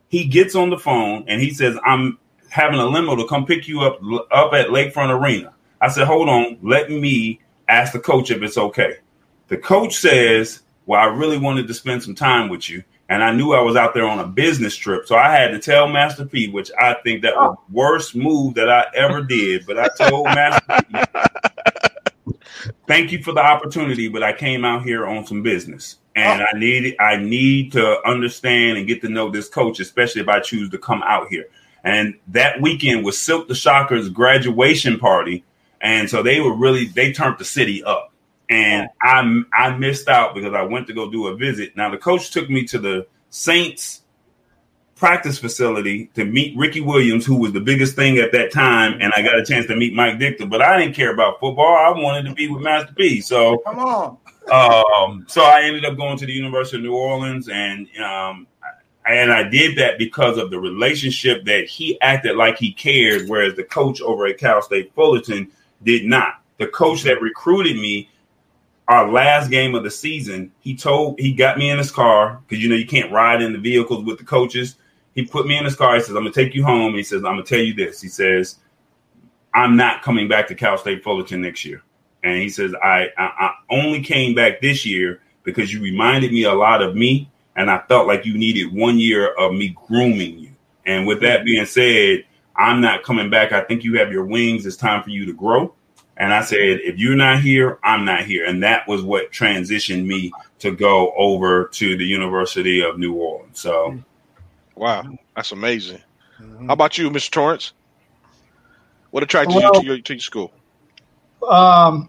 He 0.08 0.26
gets 0.26 0.56
on 0.56 0.70
the 0.70 0.78
phone 0.78 1.26
and 1.28 1.42
he 1.42 1.54
says, 1.54 1.78
I'm 1.86 2.18
having 2.50 2.80
a 2.80 2.86
limo 2.86 3.16
to 3.16 3.28
come 3.28 3.46
pick 3.46 3.68
you 3.68 3.82
up 3.82 4.00
up 4.32 4.54
at 4.54 4.68
Lakefront 4.68 5.10
Arena. 5.10 5.54
I 5.80 5.90
said, 5.90 6.08
Hold 6.08 6.30
on, 6.30 6.58
let 6.62 6.90
me 6.90 7.42
ask 7.68 7.94
the 7.94 8.00
coach 8.00 8.32
if 8.32 8.42
it's 8.42 8.58
okay. 8.58 8.98
The 9.48 9.58
coach 9.58 9.96
says, 9.96 10.62
Well, 10.86 11.02
I 11.02 11.06
really 11.06 11.38
wanted 11.38 11.68
to 11.68 11.74
spend 11.74 12.04
some 12.04 12.16
time 12.16 12.50
with 12.50 12.70
you 12.70 12.84
and 13.12 13.26
I 13.26 13.34
knew 13.34 13.52
I 13.52 13.60
was 13.60 13.76
out 13.76 13.94
there 13.94 14.08
on 14.08 14.20
a 14.20 14.26
business 14.26 14.74
trip. 14.74 15.06
So 15.06 15.18
I 15.18 15.34
had 15.34 15.50
to 15.50 15.60
tell 15.60 15.90
Master 15.90 16.24
P, 16.24 16.48
which 16.48 16.72
I 16.80 16.96
think 17.04 17.24
that 17.24 17.36
was 17.36 17.58
the 17.58 17.76
worst 17.76 18.16
move 18.16 18.54
that 18.54 18.70
I 18.70 18.86
ever 18.96 19.22
did. 19.22 19.66
But 19.66 19.78
I 19.78 19.90
told 19.98 20.24
Master 20.28 20.82
P, 20.90 22.34
thank 22.88 23.12
you 23.12 23.22
for 23.22 23.34
the 23.34 23.42
opportunity, 23.42 24.08
but 24.08 24.24
I 24.24 24.32
came 24.32 24.64
out 24.64 24.84
here 24.84 25.06
on 25.06 25.28
some 25.28 25.44
business. 25.44 25.98
And 26.16 26.42
oh. 26.42 26.46
I 26.54 26.58
need 26.58 26.96
I 27.02 27.18
need 27.18 27.74
to 27.74 28.02
understand 28.08 28.78
and 28.78 28.88
get 28.88 29.02
to 29.02 29.10
know 29.10 29.30
this 29.30 29.50
coach, 29.50 29.82
especially 29.82 30.22
if 30.22 30.30
I 30.30 30.40
choose 30.40 30.70
to 30.70 30.78
come 30.78 31.04
out 31.04 31.28
here. 31.28 31.48
And 31.84 32.18
that 32.30 32.62
weekend 32.62 33.04
was 33.04 33.18
Silkk 33.18 33.50
the 33.50 33.56
Shocker's 33.56 34.08
graduation 34.08 35.00
party. 35.00 35.44
And 35.82 36.10
so 36.10 36.24
they 36.24 36.40
were 36.40 36.56
really 36.56 36.86
they 36.86 37.12
turned 37.12 37.40
the 37.40 37.46
city 37.46 37.84
up 37.84 38.11
and 38.52 38.90
I 39.02 39.44
I 39.54 39.76
missed 39.78 40.10
out 40.10 40.36
because 40.36 40.54
I 40.54 40.62
went 40.62 40.86
to 40.88 40.94
go 40.94 41.10
do 41.10 41.28
a 41.28 41.36
visit. 41.36 41.76
Now 41.76 41.90
the 41.90 41.98
coach 41.98 42.32
took 42.32 42.50
me 42.50 42.66
to 42.66 42.78
the 42.78 43.08
Saints 43.30 44.02
practice 44.96 45.40
facility 45.40 46.12
to 46.14 46.26
meet 46.26 46.56
Ricky 46.56 46.82
Williams, 46.82 47.26
who 47.26 47.38
was 47.38 47.54
the 47.54 47.62
biggest 47.62 47.96
thing 47.96 48.18
at 48.18 48.34
that 48.34 48.52
time, 48.52 49.00
and 49.02 49.12
I 49.16 49.24
got 49.24 49.40
a 49.40 49.44
chance 49.44 49.66
to 49.68 49.76
meet 49.76 49.96
Mike 49.96 50.20
Ditka. 50.20 50.48
But 50.50 50.62
I 50.62 50.78
didn't 50.78 50.96
care 50.96 51.14
about 51.14 51.40
football. 51.40 51.76
I 51.76 51.90
wanted 51.98 52.30
to 52.30 52.36
be 52.36 52.50
with 52.50 52.62
Master 52.62 52.94
P. 52.94 53.22
So 53.22 53.58
come 53.60 53.80
on. 53.80 54.18
um, 54.52 55.26
so 55.30 55.44
I 55.44 55.62
ended 55.64 55.86
up 55.86 55.96
going 55.96 56.18
to 56.18 56.26
the 56.26 56.34
University 56.34 56.78
of 56.78 56.84
New 56.84 56.94
Orleans, 56.94 57.48
and 57.48 57.88
um, 57.98 58.48
and 59.06 59.32
I 59.32 59.44
did 59.44 59.78
that 59.78 59.98
because 59.98 60.38
of 60.38 60.52
the 60.52 60.60
relationship 60.60 61.46
that 61.46 61.68
he 61.68 62.00
acted 62.02 62.36
like 62.36 62.58
he 62.58 62.74
cared, 62.74 63.30
whereas 63.30 63.56
the 63.56 63.64
coach 63.64 64.02
over 64.02 64.26
at 64.26 64.38
Cal 64.38 64.62
State 64.62 64.94
Fullerton 64.94 65.50
did 65.84 66.04
not. 66.04 66.42
The 66.58 66.68
coach 66.68 67.04
that 67.04 67.22
recruited 67.22 67.78
me 67.78 68.11
our 68.88 69.10
last 69.10 69.50
game 69.50 69.76
of 69.76 69.84
the 69.84 69.92
season, 69.92 70.52
he 70.60 70.76
told 70.76 71.20
he 71.20 71.34
got 71.34 71.58
me 71.58 71.70
in 71.70 71.78
his 71.78 71.92
car 71.92 72.42
because 72.48 72.62
you 72.62 72.70
know 72.70 72.76
you 72.76 72.88
can't 72.88 73.12
ride 73.12 73.42
in 73.42 73.54
the 73.54 73.60
vehicles 73.60 74.04
with 74.04 74.18
the 74.18 74.26
coaches. 74.26 74.76
He 75.16 75.26
put 75.26 75.48
me 75.48 75.58
in 75.58 75.66
his 75.66 75.76
car. 75.76 75.96
He 75.96 76.02
says, 76.02 76.16
"I'm 76.16 76.24
gonna 76.24 76.32
take 76.32 76.56
you 76.56 76.64
home." 76.64 76.96
He 76.96 77.04
says, 77.04 77.24
"I'm 77.24 77.34
gonna 77.34 77.44
tell 77.44 77.60
you 77.60 77.74
this." 77.74 78.02
He 78.02 78.10
says, 78.10 78.58
"I'm 79.54 79.76
not 79.76 80.02
coming 80.02 80.28
back 80.28 80.48
to 80.48 80.56
Cal 80.56 80.78
State 80.78 81.04
Fullerton 81.04 81.42
next 81.42 81.66
year." 81.66 81.84
And 82.24 82.38
he 82.38 82.50
says, 82.50 82.74
I, 82.84 83.08
I, 83.18 83.32
I 83.40 83.54
only 83.72 84.02
came 84.02 84.36
back 84.36 84.62
this 84.62 84.86
year 84.86 85.22
because 85.44 85.74
you 85.74 85.82
reminded 85.82 86.32
me 86.32 86.44
a 86.44 86.54
lot 86.54 86.84
of 86.84 86.96
me, 86.96 87.32
and 87.56 87.70
I 87.72 87.82
felt 87.90 88.08
like 88.08 88.26
you 88.26 88.38
needed 88.38 88.74
one 88.74 89.00
year 89.00 89.34
of 89.34 89.54
me 89.54 89.76
grooming 89.88 90.38
you." 90.40 90.52
And 90.86 91.08
with 91.08 91.22
that 91.22 91.46
being 91.46 91.66
said, 91.66 92.26
I'm 92.56 92.82
not 92.82 93.04
coming 93.04 93.30
back. 93.30 93.52
I 93.54 93.62
think 93.62 93.84
you 93.84 93.98
have 94.00 94.12
your 94.12 94.26
wings. 94.26 94.66
It's 94.66 94.76
time 94.76 95.04
for 95.04 95.10
you 95.12 95.26
to 95.26 95.34
grow." 95.34 95.74
And 96.18 96.34
I 96.34 96.44
said, 96.44 96.58
if 96.60 96.98
you're 96.98 97.16
not 97.16 97.42
here, 97.42 97.80
I'm 97.84 98.06
not 98.06 98.26
here. 98.26 98.46
And 98.46 98.62
that 98.64 98.88
was 98.88 99.02
what 99.02 99.32
transitioned 99.32 100.06
me 100.06 100.32
to 100.60 100.72
go 100.72 101.14
over 101.16 101.68
to 101.74 101.98
the 101.98 102.06
University 102.06 102.82
of 102.82 103.00
New 103.00 103.14
Orleans. 103.14 103.60
So, 103.60 104.00
wow, 104.76 105.04
that's 105.36 105.52
amazing. 105.52 106.02
Mm-hmm. 106.40 106.68
How 106.68 106.74
about 106.74 106.98
you, 106.98 107.10
Mr. 107.10 107.32
Torrance? 107.32 107.74
What 109.12 109.24
attracted 109.24 109.56
well, 109.56 109.76
you 109.76 109.82
to 109.82 109.86
your, 109.86 110.00
to 110.00 110.14
your 110.14 110.20
school? 110.20 110.52
Um, 111.48 112.08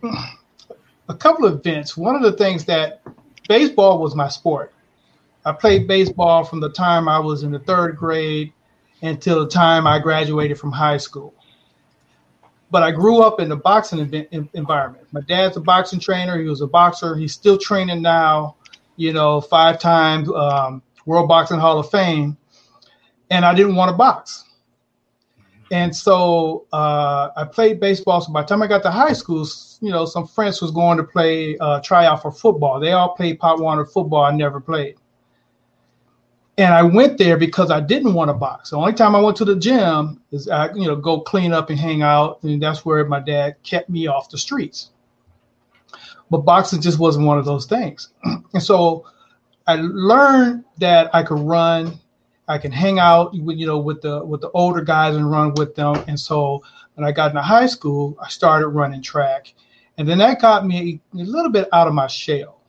a 1.09 1.15
couple 1.15 1.47
of 1.47 1.55
events. 1.55 1.97
One 1.97 2.15
of 2.15 2.23
the 2.23 2.33
things 2.33 2.65
that 2.67 3.03
baseball 3.49 3.99
was 3.99 4.15
my 4.15 4.29
sport. 4.29 4.73
I 5.45 5.53
played 5.53 5.89
baseball 5.89 6.45
from 6.45 6.61
the 6.61 6.71
time 6.71 7.09
I 7.09 7.19
was 7.19 7.43
in 7.43 7.51
the 7.51 7.59
third 7.59 7.97
grade 7.97 8.53
until 9.03 9.41
the 9.41 9.51
time 9.51 9.87
I 9.87 9.99
graduated 9.99 10.59
from 10.59 10.71
high 10.71 10.99
school. 10.99 11.35
But 12.73 12.83
I 12.83 12.91
grew 12.91 13.23
up 13.23 13.39
in 13.39 13.51
the 13.51 13.57
boxing 13.57 14.01
environment. 14.55 15.07
My 15.13 15.21
dad's 15.21 15.59
a 15.59 15.61
boxing 15.61 16.01
trainer. 16.01 16.41
He 16.41 16.49
was 16.49 16.63
a 16.63 16.67
boxer. 16.67 17.15
He's 17.15 17.35
still 17.35 17.59
training 17.59 18.01
now, 18.01 18.57
you 18.97 19.13
know, 19.13 19.43
five 19.43 19.79
times 19.79 20.31
um, 20.31 20.83
World 21.05 21.29
Boxing 21.29 21.59
Hall 21.59 21.79
of 21.79 21.91
Fame. 21.91 22.37
And 23.31 23.45
I 23.45 23.55
didn't 23.55 23.77
want 23.77 23.91
to 23.91 23.97
box. 23.97 24.45
And 25.71 25.95
so 25.95 26.67
uh, 26.73 27.29
I 27.37 27.45
played 27.45 27.79
baseball. 27.79 28.23
So 28.23 28.33
by 28.33 28.41
the 28.41 28.49
time 28.49 28.63
I 28.63 28.67
got 28.67 28.83
to 28.85 28.91
high 28.91 29.13
school, 29.13 29.47
you 29.83 29.91
know, 29.91 30.07
some 30.07 30.27
friends 30.27 30.63
was 30.63 30.71
going 30.71 30.97
to 30.97 31.05
play 31.05 31.59
uh, 31.59 31.81
try 31.81 32.07
out 32.07 32.23
for 32.23 32.33
football. 32.33 32.81
They 32.81 32.93
all 32.93 33.15
played 33.15 33.39
Pop 33.39 33.61
Warner 33.61 33.85
football. 33.85 34.25
I 34.25 34.33
never 34.33 34.61
played. 34.61 34.97
And 36.59 36.75
I 36.75 36.83
went 36.83 37.17
there 37.17 37.39
because 37.39 37.71
I 37.71 37.81
didn't 37.81 38.15
want 38.15 38.29
to 38.29 38.35
box. 38.35 38.71
The 38.71 38.77
only 38.77 38.93
time 38.93 39.17
I 39.17 39.21
went 39.21 39.37
to 39.39 39.45
the 39.45 39.57
gym 39.57 40.21
is 40.33 40.49
I, 40.49 40.73
you 40.75 40.87
know, 40.87 40.97
go 40.97 41.21
clean 41.21 41.53
up 41.53 41.71
and 41.71 41.79
hang 41.79 42.03
out. 42.03 42.43
And 42.43 42.63
that's 42.63 42.85
where 42.85 43.05
my 43.07 43.21
dad 43.21 43.57
kept 43.63 43.89
me 43.89 44.07
off 44.07 44.29
the 44.29 44.37
streets. 44.37 44.91
But 46.31 46.39
boxing 46.39 46.83
just 46.83 46.99
wasn't 46.99 47.27
one 47.27 47.39
of 47.39 47.45
those 47.47 47.67
things. 47.67 48.11
and 48.25 48.63
so 48.63 49.07
I 49.67 49.77
learned 49.77 50.65
that 50.79 51.15
I 51.15 51.23
could 51.23 51.41
run 51.41 51.99
I 52.49 52.59
can 52.59 52.73
hang 52.73 52.99
out 52.99 53.35
with 53.39 53.57
you 53.57 53.67
know 53.67 53.79
with 53.79 54.03
the 54.03 54.25
with 54.25 54.41
the 54.41 54.51
older 54.51 54.83
guys 54.83 55.17
and 55.17 55.31
run 55.31 55.55
with 55.55 55.75
them. 55.75 56.05
And 56.09 56.19
so 56.19 56.63
when 56.95 57.07
I 57.07 57.13
got 57.13 57.31
into 57.31 57.43
high 57.43 57.67
school, 57.67 58.17
I 58.21 58.29
started 58.29 58.69
running 58.69 59.03
track, 59.03 59.55
and 59.97 60.09
then 60.09 60.19
that 60.19 60.41
got 60.41 60.67
me 60.67 61.01
a 61.15 61.19
little 61.19 61.51
bit 61.51 61.69
out 61.73 61.89
of 61.89 61.95
my 61.95 62.07
shell. 62.07 62.61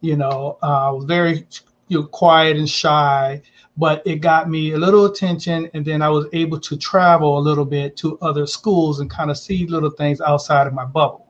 You 0.00 0.16
know, 0.16 0.58
uh, 0.62 0.88
I 0.88 0.90
was 0.90 1.04
very 1.04 1.46
you 1.90 2.00
know, 2.00 2.06
quiet 2.06 2.56
and 2.56 2.68
shy, 2.68 3.42
but 3.76 4.02
it 4.06 4.16
got 4.16 4.48
me 4.48 4.72
a 4.72 4.78
little 4.78 5.04
attention, 5.04 5.68
and 5.74 5.84
then 5.84 6.00
I 6.00 6.08
was 6.08 6.26
able 6.32 6.58
to 6.60 6.76
travel 6.76 7.38
a 7.38 7.40
little 7.40 7.66
bit 7.66 7.96
to 7.98 8.18
other 8.20 8.46
schools 8.46 9.00
and 9.00 9.10
kind 9.10 9.30
of 9.30 9.36
see 9.36 9.66
little 9.66 9.90
things 9.90 10.20
outside 10.22 10.66
of 10.66 10.72
my 10.72 10.84
bubble. 10.86 11.26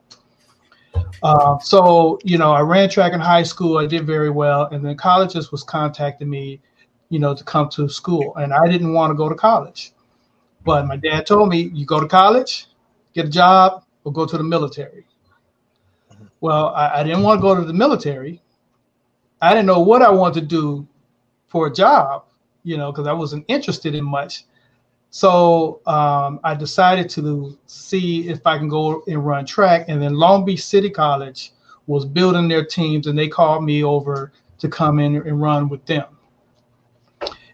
Uh, 1.22 1.58
so 1.58 2.18
you 2.22 2.38
know, 2.38 2.52
I 2.52 2.60
ran 2.60 2.88
track 2.88 3.12
in 3.12 3.20
high 3.20 3.42
school. 3.42 3.78
I 3.78 3.86
did 3.86 4.06
very 4.06 4.30
well, 4.30 4.66
and 4.66 4.84
then 4.84 4.96
colleges 4.96 5.50
was 5.50 5.64
contacting 5.64 6.30
me 6.30 6.60
you 7.10 7.18
know, 7.18 7.34
to 7.34 7.44
come 7.44 7.68
to 7.68 7.88
school. 7.88 8.34
And 8.36 8.54
I 8.54 8.66
didn't 8.68 8.94
want 8.94 9.10
to 9.10 9.14
go 9.14 9.28
to 9.28 9.34
college. 9.34 9.92
But 10.64 10.86
my 10.86 10.96
dad 10.96 11.26
told 11.26 11.50
me, 11.50 11.70
you 11.74 11.84
go 11.84 12.00
to 12.00 12.06
college, 12.06 12.68
get 13.12 13.26
a 13.26 13.28
job, 13.28 13.84
or 14.04 14.12
go 14.12 14.24
to 14.24 14.38
the 14.38 14.44
military. 14.44 15.04
Well, 16.40 16.68
I, 16.68 17.00
I 17.00 17.02
didn't 17.02 17.22
want 17.22 17.38
to 17.38 17.42
go 17.42 17.54
to 17.54 17.64
the 17.64 17.72
military. 17.72 18.40
I 19.40 19.50
didn't 19.50 19.66
know 19.66 19.80
what 19.80 20.02
I 20.02 20.10
wanted 20.10 20.40
to 20.40 20.46
do 20.46 20.86
for 21.48 21.66
a 21.66 21.72
job, 21.72 22.24
you 22.62 22.76
know, 22.76 22.92
because 22.92 23.06
I 23.06 23.12
wasn't 23.12 23.44
interested 23.48 23.94
in 23.94 24.04
much. 24.04 24.44
So 25.10 25.80
um, 25.86 26.38
I 26.44 26.54
decided 26.54 27.08
to 27.10 27.58
see 27.66 28.28
if 28.28 28.46
I 28.46 28.58
can 28.58 28.68
go 28.68 29.02
and 29.06 29.26
run 29.26 29.44
track. 29.44 29.86
And 29.88 30.00
then 30.00 30.14
Long 30.14 30.44
Beach 30.44 30.64
City 30.64 30.90
College 30.90 31.52
was 31.86 32.04
building 32.04 32.46
their 32.46 32.64
teams, 32.64 33.08
and 33.08 33.18
they 33.18 33.26
called 33.26 33.64
me 33.64 33.82
over 33.82 34.32
to 34.58 34.68
come 34.68 35.00
in 35.00 35.16
and 35.16 35.40
run 35.40 35.68
with 35.68 35.84
them. 35.86 36.04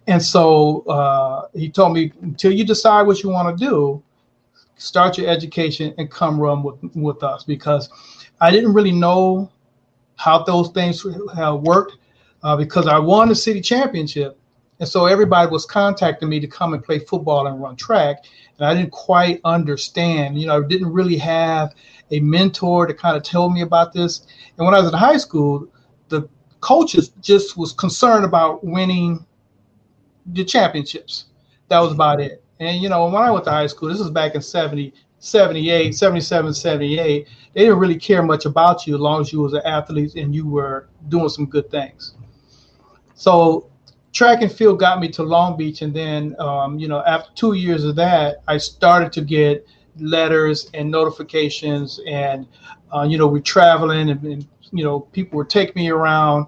And 0.07 0.23
so 0.23 0.83
uh, 0.83 1.49
he 1.55 1.71
told 1.71 1.95
me, 1.95 2.13
until 2.21 2.53
you 2.53 2.65
decide 2.65 3.07
what 3.07 3.23
you 3.23 3.31
want 3.31 3.57
to 3.57 3.65
do, 3.65 4.03
start 4.77 5.17
your 5.19 5.29
education 5.29 5.95
and 5.99 6.11
come 6.11 6.39
run 6.39 6.63
with, 6.63 6.77
with 6.95 7.23
us 7.23 7.45
because 7.45 7.89
I 8.41 8.51
didn't 8.51 8.75
really 8.75 8.93
know 8.93 9.51
how 10.17 10.43
those 10.43 10.71
things 10.71 11.05
have 11.35 11.61
worked 11.61 11.97
uh, 12.43 12.57
because 12.57 12.87
I 12.87 12.99
won 12.99 13.29
the 13.29 13.35
city 13.35 13.61
championship. 13.61 14.39
And 14.79 14.89
so 14.89 15.07
everybody 15.07 15.51
was 15.51 15.65
contacting 15.65 16.29
me 16.29 16.39
to 16.41 16.47
come 16.47 16.75
and 16.75 16.85
play 16.85 16.99
football 16.99 17.47
and 17.47 17.61
run 17.61 17.77
track. 17.77 18.25
And 18.59 18.67
I 18.67 18.75
didn't 18.75 18.93
quite 18.93 19.41
understand, 19.45 20.39
you 20.39 20.47
know, 20.47 20.63
I 20.63 20.67
didn't 20.67 20.93
really 20.93 21.17
have 21.17 21.75
a 22.11 22.21
mentor 22.21 22.87
to 22.87 22.95
kind 22.95 23.17
of 23.17 23.23
tell 23.23 23.49
me 23.49 23.63
about 23.63 23.93
this. 23.93 24.27
And 24.57 24.67
when 24.67 24.75
I 24.75 24.81
was 24.81 24.89
in 24.89 24.99
high 24.99 25.17
school, 25.17 25.67
the 26.09 26.29
coaches 26.61 27.11
just 27.21 27.57
was 27.57 27.73
concerned 27.73 28.25
about 28.25 28.65
winning 28.65 29.25
the 30.27 30.45
championships. 30.45 31.27
That 31.69 31.81
was 31.81 31.93
about 31.93 32.21
it. 32.21 32.43
And, 32.61 32.81
you 32.81 32.89
know, 32.89 33.07
when 33.07 33.23
I 33.23 33.31
went 33.31 33.45
to 33.45 33.51
high 33.51 33.67
school, 33.67 33.89
this 33.89 33.99
was 33.99 34.11
back 34.11 34.35
in 34.35 34.43
70, 34.43 34.93
78, 35.19 35.95
77, 35.95 36.55
78, 36.55 37.29
they 37.55 37.61
didn't 37.61 37.79
really 37.79 37.97
care 37.97 38.23
much 38.23 38.45
about 38.45 38.87
you 38.87 38.95
as 38.95 39.01
long 39.01 39.21
as 39.21 39.33
you 39.33 39.41
was 39.41 39.55
an 39.55 39.63
athlete 39.65 40.15
and 40.15 40.35
you 40.35 40.47
were 40.47 40.89
doing 41.09 41.29
some 41.29 41.47
good 41.47 41.71
things. 41.71 42.15
So 43.15 43.71
track 44.13 44.43
and 44.43 44.53
field 44.53 44.79
got 44.79 45.01
me 45.01 45.09
to 45.09 45.23
Long 45.23 45.57
Beach. 45.57 45.83
And 45.83 45.95
then, 45.95 46.37
um, 46.39 46.79
you 46.79 46.89
know, 46.89 47.03
after 47.07 47.31
two 47.35 47.55
years 47.55 47.85
of 47.85 47.97
that, 47.97 48.43
I 48.47 48.59
started 48.59 49.13
to 49.13 49.23
get 49.23 49.67
letters 49.99 50.71
and 50.75 50.91
notifications 50.91 52.01
and, 52.07 52.47
uh, 52.95 53.03
you 53.03 53.17
know, 53.17 53.27
we're 53.27 53.41
traveling 53.41 54.11
and, 54.11 54.23
and, 54.23 54.47
you 54.73 54.85
know, 54.85 55.01
people 55.01 55.39
would 55.39 55.51
take 55.51 55.75
me 55.75 55.91
around 55.91 56.47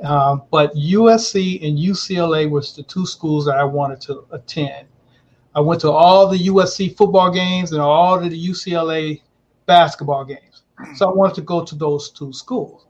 um, 0.00 0.42
but 0.50 0.74
USC 0.74 1.66
and 1.66 1.78
UCLA 1.78 2.48
was 2.48 2.74
the 2.74 2.82
two 2.84 3.06
schools 3.06 3.46
that 3.46 3.56
I 3.56 3.64
wanted 3.64 4.00
to 4.02 4.24
attend. 4.30 4.86
I 5.58 5.60
went 5.60 5.80
to 5.80 5.90
all 5.90 6.28
the 6.28 6.38
USC 6.38 6.96
football 6.96 7.32
games 7.32 7.72
and 7.72 7.80
all 7.80 8.20
the 8.20 8.28
UCLA 8.28 9.22
basketball 9.66 10.24
games. 10.24 10.62
So 10.94 11.10
I 11.10 11.12
wanted 11.12 11.34
to 11.34 11.40
go 11.40 11.64
to 11.64 11.74
those 11.74 12.10
two 12.10 12.32
schools. 12.32 12.86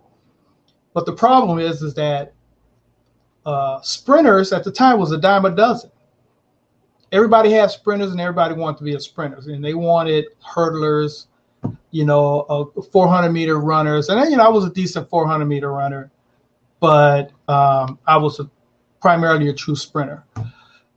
But 0.93 1.07
the 1.07 1.15
problem 1.15 1.61
is, 1.61 1.81
is 1.81 1.95
that 1.95 2.35
uh, 3.47 3.81
sprinters 3.81 4.53
at 4.53 4.65
the 4.65 4.71
time 4.71 4.99
was 4.99 5.13
a 5.13 5.17
dime 5.17 5.47
a 5.47 5.51
dozen. 5.51 5.91
Everybody 7.11 7.53
had 7.53 7.71
sprinters, 7.71 8.11
and 8.11 8.21
everybody 8.21 8.53
wanted 8.53 8.77
to 8.77 8.85
be 8.85 8.95
a 8.95 9.01
sprinter. 9.01 9.39
and 9.47 9.65
they 9.65 9.73
wanted 9.73 10.27
hurdlers, 10.47 11.29
you 11.91 12.05
know, 12.05 12.41
uh, 12.51 12.83
400 12.83 13.31
meter 13.31 13.59
runners, 13.59 14.11
and 14.11 14.31
you 14.31 14.37
know 14.37 14.45
I 14.45 14.51
was 14.51 14.67
a 14.67 14.71
decent 14.71 15.09
400 15.09 15.47
meter 15.47 15.73
runner, 15.73 16.11
but 16.81 17.31
um, 17.49 17.99
I 18.07 18.19
was 18.19 18.41
a, 18.41 18.51
primarily 19.01 19.49
a 19.49 19.55
true 19.55 19.75
sprinter. 19.75 20.23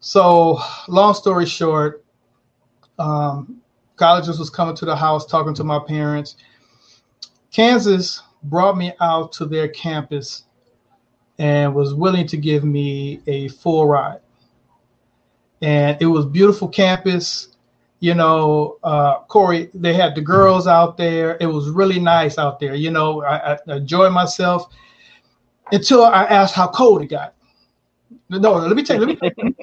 So, 0.04 0.60
long 0.88 1.14
story 1.14 1.46
short, 1.46 2.04
um, 2.98 3.62
colleges 3.98 4.40
was 4.40 4.50
coming 4.50 4.76
to 4.78 4.86
the 4.86 4.96
house 4.96 5.28
talking 5.28 5.54
to 5.54 5.64
my 5.64 5.78
parents. 5.78 6.38
Kansas 7.52 8.24
brought 8.44 8.78
me 8.78 8.94
out 9.00 9.32
to 9.34 9.46
their 9.46 9.68
campus 9.68 10.46
and 11.38 11.76
was 11.76 11.94
willing 11.94 12.26
to 12.28 12.38
give 12.38 12.64
me 12.64 13.22
a 13.28 13.50
full 13.50 13.86
ride. 13.86 14.22
And 15.62 16.02
it 16.02 16.08
was 16.08 16.26
beautiful 16.26 16.68
campus. 16.68 17.50
You 18.00 18.16
know, 18.16 18.80
uh, 18.84 19.20
Corey, 19.28 19.70
they 19.76 19.94
had 19.94 20.16
the 20.16 20.22
girls 20.22 20.66
out 20.66 20.98
there. 20.98 21.38
It 21.40 21.46
was 21.46 21.70
really 21.70 22.00
nice 22.00 22.40
out 22.40 22.60
there. 22.60 22.74
You 22.74 22.90
know, 22.90 23.24
I, 23.24 23.54
I 23.54 23.58
enjoyed 23.76 24.14
myself 24.14 24.74
until 25.72 26.04
I 26.06 26.24
asked 26.24 26.56
how 26.56 26.70
cold 26.70 27.04
it 27.04 27.08
got. 27.08 27.36
No, 28.30 28.54
let 28.54 28.76
me 28.76 28.84
tell 28.84 29.00
you, 29.00 29.06
let 29.06 29.22
me, 29.22 29.32
let 29.38 29.38
me, 29.38 29.56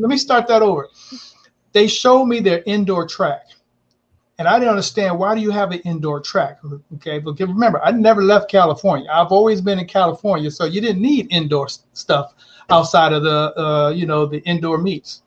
let 0.00 0.08
me 0.08 0.16
start 0.16 0.46
that 0.48 0.62
over. 0.62 0.88
They 1.72 1.86
showed 1.86 2.26
me 2.26 2.40
their 2.40 2.62
indoor 2.66 3.06
track. 3.06 3.46
And 4.38 4.48
I 4.48 4.58
didn't 4.58 4.70
understand 4.70 5.18
why 5.18 5.34
do 5.34 5.42
you 5.42 5.50
have 5.50 5.70
an 5.70 5.80
indoor 5.80 6.20
track? 6.20 6.60
Okay, 6.94 7.18
but 7.18 7.38
remember, 7.38 7.80
I 7.84 7.90
never 7.90 8.22
left 8.22 8.50
California. 8.50 9.08
I've 9.12 9.32
always 9.32 9.60
been 9.60 9.78
in 9.78 9.86
California, 9.86 10.50
so 10.50 10.64
you 10.64 10.80
didn't 10.80 11.02
need 11.02 11.26
indoor 11.30 11.68
stuff 11.92 12.32
outside 12.70 13.12
of 13.12 13.22
the 13.22 13.60
uh, 13.60 13.90
you 13.90 14.06
know 14.06 14.24
the 14.24 14.38
indoor 14.44 14.78
meets. 14.78 15.22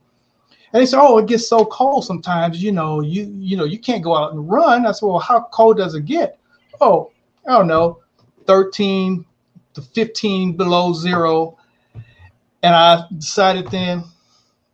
And 0.72 0.82
they 0.82 0.88
said, 0.88 1.00
"Oh, 1.00 1.20
it 1.20 1.28
gets 1.28 1.48
so 1.48 1.64
cold 1.66 2.06
sometimes. 2.06 2.64
You 2.64 2.72
know, 2.72 3.02
you 3.02 3.32
you 3.38 3.56
know 3.56 3.66
you 3.66 3.78
can't 3.78 4.04
go 4.04 4.18
out 4.18 4.34
and 4.34 4.50
run." 4.50 4.88
I 4.88 4.92
said, 4.92 5.06
"Well, 5.06 5.20
how 5.20 5.48
cold 5.52 5.78
does 5.78 5.94
it 5.94 6.06
get?" 6.06 6.40
Oh, 6.82 7.12
I 7.48 7.52
don't 7.52 7.68
know, 7.68 8.00
13, 8.48 9.26
to 9.74 9.82
15 9.82 10.58
below 10.58 10.94
zero. 10.94 11.58
And 12.64 12.74
I 12.74 13.06
decided 13.18 13.70
then, 13.70 14.04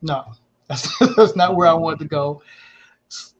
no, 0.02 0.26
that's, 0.68 0.98
that's 1.16 1.36
not 1.36 1.56
where 1.56 1.68
I 1.68 1.74
wanted 1.74 2.00
to 2.00 2.06
go. 2.06 2.42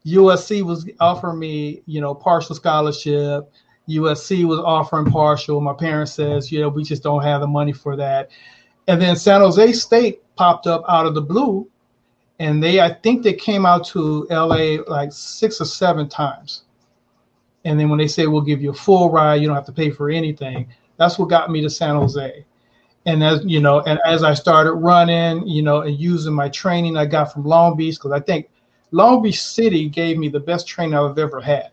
USC 0.06 0.62
was 0.62 0.88
offering 0.98 1.38
me, 1.38 1.82
you 1.86 2.00
know, 2.00 2.14
partial 2.14 2.54
scholarship. 2.54 3.52
USC 3.88 4.44
was 4.44 4.58
offering 4.60 5.10
partial. 5.10 5.60
My 5.60 5.74
parents 5.74 6.12
says, 6.12 6.50
yeah, 6.50 6.66
we 6.66 6.82
just 6.82 7.02
don't 7.02 7.22
have 7.22 7.40
the 7.40 7.46
money 7.46 7.72
for 7.72 7.96
that. 7.96 8.30
And 8.88 9.00
then 9.00 9.16
San 9.16 9.40
Jose 9.40 9.72
State 9.72 10.22
popped 10.36 10.66
up 10.66 10.84
out 10.88 11.06
of 11.06 11.14
the 11.14 11.20
blue, 11.20 11.68
and 12.38 12.62
they, 12.62 12.80
I 12.80 12.94
think 12.94 13.22
they 13.22 13.34
came 13.34 13.66
out 13.66 13.84
to 13.88 14.26
LA 14.30 14.78
like 14.86 15.12
six 15.12 15.60
or 15.60 15.66
seven 15.66 16.08
times. 16.08 16.62
And 17.64 17.78
then 17.78 17.90
when 17.90 17.98
they 17.98 18.08
say 18.08 18.26
we'll 18.26 18.40
give 18.40 18.62
you 18.62 18.70
a 18.70 18.74
full 18.74 19.10
ride, 19.10 19.36
you 19.36 19.46
don't 19.46 19.56
have 19.56 19.66
to 19.66 19.72
pay 19.72 19.90
for 19.90 20.08
anything. 20.08 20.68
That's 20.96 21.18
what 21.18 21.28
got 21.28 21.50
me 21.50 21.60
to 21.60 21.70
San 21.70 21.94
Jose. 21.96 22.44
And 23.06 23.24
as 23.24 23.42
you 23.44 23.60
know, 23.60 23.80
and 23.80 23.98
as 24.04 24.22
I 24.22 24.34
started 24.34 24.72
running, 24.72 25.46
you 25.46 25.62
know, 25.62 25.80
and 25.80 25.98
using 25.98 26.34
my 26.34 26.48
training 26.50 26.96
I 26.96 27.06
got 27.06 27.32
from 27.32 27.44
Long 27.44 27.76
Beach, 27.76 27.96
because 27.96 28.12
I 28.12 28.20
think 28.20 28.50
Long 28.90 29.22
Beach 29.22 29.40
City 29.40 29.88
gave 29.88 30.18
me 30.18 30.28
the 30.28 30.40
best 30.40 30.66
training 30.66 30.94
I've 30.94 31.18
ever 31.18 31.40
had. 31.40 31.70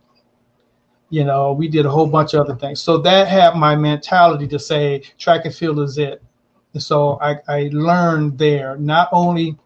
You 1.10 1.24
know, 1.24 1.54
we 1.54 1.68
did 1.68 1.86
a 1.86 1.90
whole 1.90 2.08
bunch 2.08 2.34
of 2.34 2.42
other 2.42 2.56
things. 2.56 2.82
So 2.82 2.98
that 3.00 3.28
had 3.28 3.56
my 3.56 3.76
mentality 3.76 4.48
to 4.48 4.60
say 4.60 5.04
track 5.18 5.46
and 5.46 5.54
field 5.54 5.80
is 5.80 5.98
it. 5.98 6.22
And 6.74 6.84
so 6.84 7.18
I, 7.22 7.38
I 7.48 7.70
learned 7.72 8.38
there 8.38 8.78
not 8.78 9.10
only 9.12 9.58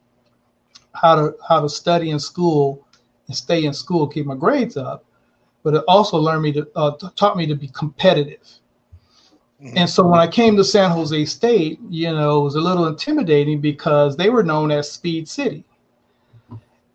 how 0.94 1.16
to 1.16 1.36
how 1.48 1.62
to 1.62 1.70
study 1.70 2.12
in 2.12 2.20
school 2.20 2.88
and 3.28 3.36
stay 3.36 3.66
in 3.66 3.74
school, 3.74 4.08
keep 4.08 4.26
my 4.26 4.36
grades 4.36 4.78
up, 4.78 5.04
but 5.64 5.74
it 5.74 5.84
also 5.88 6.18
learned 6.18 6.44
me 6.44 6.52
to 6.54 6.68
uh, 6.76 6.92
taught 7.16 7.38
me 7.38 7.46
to 7.48 7.56
be 7.56 7.68
competitive. 7.70 8.48
And 9.64 9.88
so 9.88 10.08
when 10.08 10.20
I 10.20 10.28
came 10.28 10.56
to 10.58 10.64
San 10.64 10.90
Jose 10.90 11.26
State, 11.26 11.80
you 11.88 12.12
know, 12.12 12.42
it 12.42 12.44
was 12.44 12.56
a 12.56 12.62
little 12.62 12.88
intimidating 12.88 13.62
because 13.62 14.18
they 14.18 14.30
were 14.30 14.44
known 14.44 14.72
as 14.72 14.92
Speed 14.92 15.30
City. 15.30 15.64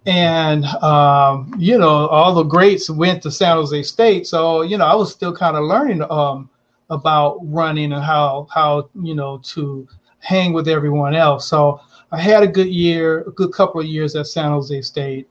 And, 0.04 0.64
um, 0.64 1.54
you 1.58 1.78
know, 1.78 2.08
all 2.08 2.34
the 2.34 2.42
greats 2.42 2.90
went 2.90 3.22
to 3.22 3.30
San 3.30 3.56
Jose 3.56 3.82
State. 3.84 4.26
So, 4.26 4.62
you 4.62 4.78
know, 4.78 4.84
I 4.84 4.94
was 4.94 5.12
still 5.12 5.34
kind 5.34 5.56
of 5.56 5.64
learning 5.64 6.02
um, 6.10 6.50
about 6.90 7.38
running 7.42 7.92
and 7.92 8.02
how, 8.02 8.48
how, 8.52 8.88
you 9.00 9.14
know, 9.14 9.38
to 9.44 9.86
hang 10.18 10.52
with 10.52 10.66
everyone 10.66 11.14
else. 11.14 11.48
So 11.48 11.80
I 12.10 12.20
had 12.20 12.42
a 12.42 12.48
good 12.48 12.68
year, 12.68 13.20
a 13.22 13.30
good 13.30 13.52
couple 13.52 13.80
of 13.80 13.86
years 13.86 14.16
at 14.16 14.26
San 14.26 14.50
Jose 14.50 14.82
State. 14.82 15.28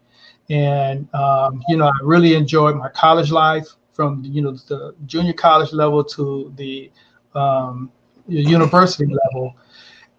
And, 0.49 1.13
um, 1.13 1.63
you 1.67 1.75
know, 1.75 1.87
I 1.87 1.99
really 2.03 2.35
enjoyed 2.35 2.75
my 2.77 2.89
college 2.89 3.31
life 3.31 3.67
from, 3.93 4.23
you 4.25 4.41
know, 4.41 4.51
the 4.51 4.93
junior 5.05 5.33
college 5.33 5.73
level 5.73 6.03
to 6.03 6.53
the 6.57 6.91
um, 7.35 7.91
university 8.27 9.05
level. 9.05 9.55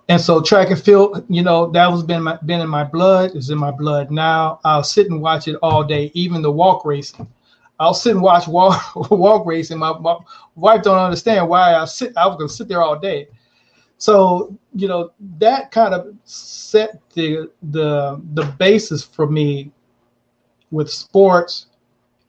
And 0.09 0.21
so 0.21 0.41
track 0.41 0.71
and 0.71 0.81
field, 0.81 1.25
you 1.29 1.43
know, 1.43 1.71
that 1.73 1.91
was 1.91 2.05
been 2.05 2.23
my, 2.23 2.39
been 2.47 2.61
in 2.61 2.69
my 2.69 2.85
blood, 2.85 3.35
is 3.35 3.51
in 3.51 3.59
my 3.59 3.73
blood 3.73 4.11
now. 4.11 4.61
I'll 4.65 4.85
sit 4.85 5.11
and 5.11 5.21
watch 5.21 5.49
it 5.49 5.57
all 5.63 5.83
day, 5.83 6.13
even 6.15 6.43
the 6.43 6.53
walk 6.53 6.85
racing. 6.85 7.29
I'll 7.81 7.95
sit 7.95 8.13
and 8.13 8.23
watch 8.23 8.47
walk 8.49 8.95
walk 9.11 9.47
racing. 9.47 9.79
My, 9.79 9.99
my 9.99 10.17
wife 10.55 10.83
don't 10.83 10.99
understand 10.99 11.49
why 11.49 11.75
I 11.75 11.85
sit. 11.87 12.13
I 12.17 12.27
was 12.27 12.37
gonna 12.37 12.49
sit 12.49 12.69
there 12.69 12.83
all 12.83 12.99
day. 12.99 13.29
So 13.99 14.57
you 14.75 14.89
know 14.89 15.11
that 15.39 15.71
kind 15.71 15.95
of 15.95 16.15
set 16.25 17.01
the 17.15 17.51
the 17.71 18.21
the 18.35 18.45
basis 18.59 19.03
for 19.03 19.27
me 19.27 19.73
with 20.71 20.91
sports 20.91 21.67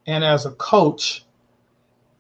and 0.07 0.23
as 0.23 0.45
a 0.45 0.51
coach, 0.51 1.25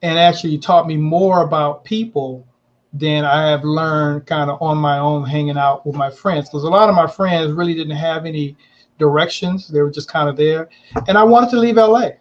and 0.01 0.19
actually 0.19 0.57
taught 0.57 0.87
me 0.87 0.97
more 0.97 1.41
about 1.43 1.83
people 1.83 2.45
than 2.93 3.25
I 3.25 3.49
have 3.49 3.63
learned 3.63 4.25
kind 4.25 4.49
of 4.49 4.61
on 4.61 4.77
my 4.77 4.99
own 4.99 5.25
hanging 5.25 5.57
out 5.57 5.85
with 5.85 5.95
my 5.95 6.09
friends. 6.09 6.49
Because 6.49 6.63
a 6.63 6.69
lot 6.69 6.89
of 6.89 6.95
my 6.95 7.07
friends 7.07 7.51
really 7.51 7.73
didn't 7.73 7.95
have 7.95 8.25
any 8.25 8.55
directions. 8.97 9.67
They 9.67 9.81
were 9.81 9.91
just 9.91 10.09
kind 10.09 10.29
of 10.29 10.37
there. 10.37 10.69
And 11.07 11.17
I 11.17 11.23
wanted 11.23 11.49
to 11.51 11.57
leave 11.57 11.75
LA. 11.75 12.11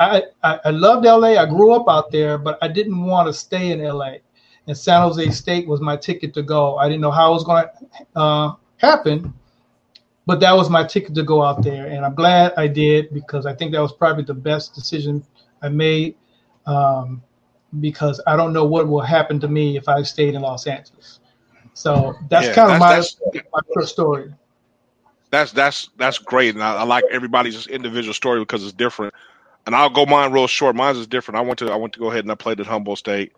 I, 0.00 0.24
I, 0.42 0.58
I 0.64 0.70
loved 0.70 1.04
LA. 1.04 1.40
I 1.40 1.46
grew 1.46 1.72
up 1.72 1.88
out 1.88 2.10
there, 2.10 2.36
but 2.38 2.58
I 2.60 2.68
didn't 2.68 3.00
want 3.04 3.28
to 3.28 3.32
stay 3.32 3.70
in 3.70 3.82
LA. 3.82 4.14
And 4.66 4.76
San 4.76 5.00
Jose 5.02 5.30
State 5.30 5.66
was 5.66 5.80
my 5.80 5.96
ticket 5.96 6.34
to 6.34 6.42
go. 6.42 6.76
I 6.76 6.88
didn't 6.88 7.00
know 7.00 7.10
how 7.10 7.30
it 7.30 7.34
was 7.34 7.44
going 7.44 7.64
to 7.64 8.20
uh, 8.20 8.54
happen, 8.76 9.32
but 10.26 10.40
that 10.40 10.52
was 10.52 10.70
my 10.70 10.84
ticket 10.84 11.14
to 11.14 11.22
go 11.22 11.42
out 11.42 11.62
there. 11.62 11.86
And 11.86 12.04
I'm 12.04 12.14
glad 12.14 12.52
I 12.56 12.66
did 12.66 13.12
because 13.12 13.46
I 13.46 13.54
think 13.54 13.72
that 13.72 13.80
was 13.80 13.92
probably 13.92 14.24
the 14.24 14.34
best 14.34 14.74
decision 14.74 15.24
I 15.62 15.68
made. 15.68 16.16
Um, 16.66 17.22
because 17.80 18.20
I 18.26 18.36
don't 18.36 18.52
know 18.52 18.64
what 18.64 18.88
will 18.88 19.00
happen 19.00 19.40
to 19.40 19.48
me 19.48 19.76
if 19.76 19.88
I 19.88 20.02
stayed 20.02 20.34
in 20.34 20.42
Los 20.42 20.66
Angeles. 20.66 21.20
So 21.74 22.14
that's 22.28 22.48
yeah, 22.48 22.54
kind 22.54 22.72
of 22.72 22.78
my, 22.78 22.94
that's, 22.96 23.16
my 23.34 23.60
first 23.74 23.92
story. 23.92 24.32
That's 25.30 25.52
that's 25.52 25.88
that's 25.96 26.18
great, 26.18 26.54
and 26.54 26.62
I, 26.62 26.76
I, 26.76 26.82
like 26.82 27.04
everybody's 27.10 27.66
individual 27.66 28.12
story 28.12 28.40
because 28.40 28.62
it's 28.62 28.74
different. 28.74 29.14
And 29.64 29.74
I'll 29.74 29.88
go 29.88 30.04
mine 30.04 30.32
real 30.32 30.46
short. 30.46 30.76
Mine 30.76 30.96
is 30.96 31.06
different. 31.06 31.38
I 31.38 31.40
went 31.40 31.58
to 31.60 31.70
I 31.70 31.76
went 31.76 31.94
to 31.94 32.00
go 32.00 32.10
ahead 32.10 32.24
and 32.24 32.30
I 32.30 32.34
played 32.34 32.60
at 32.60 32.66
Humboldt 32.66 32.98
State, 32.98 33.32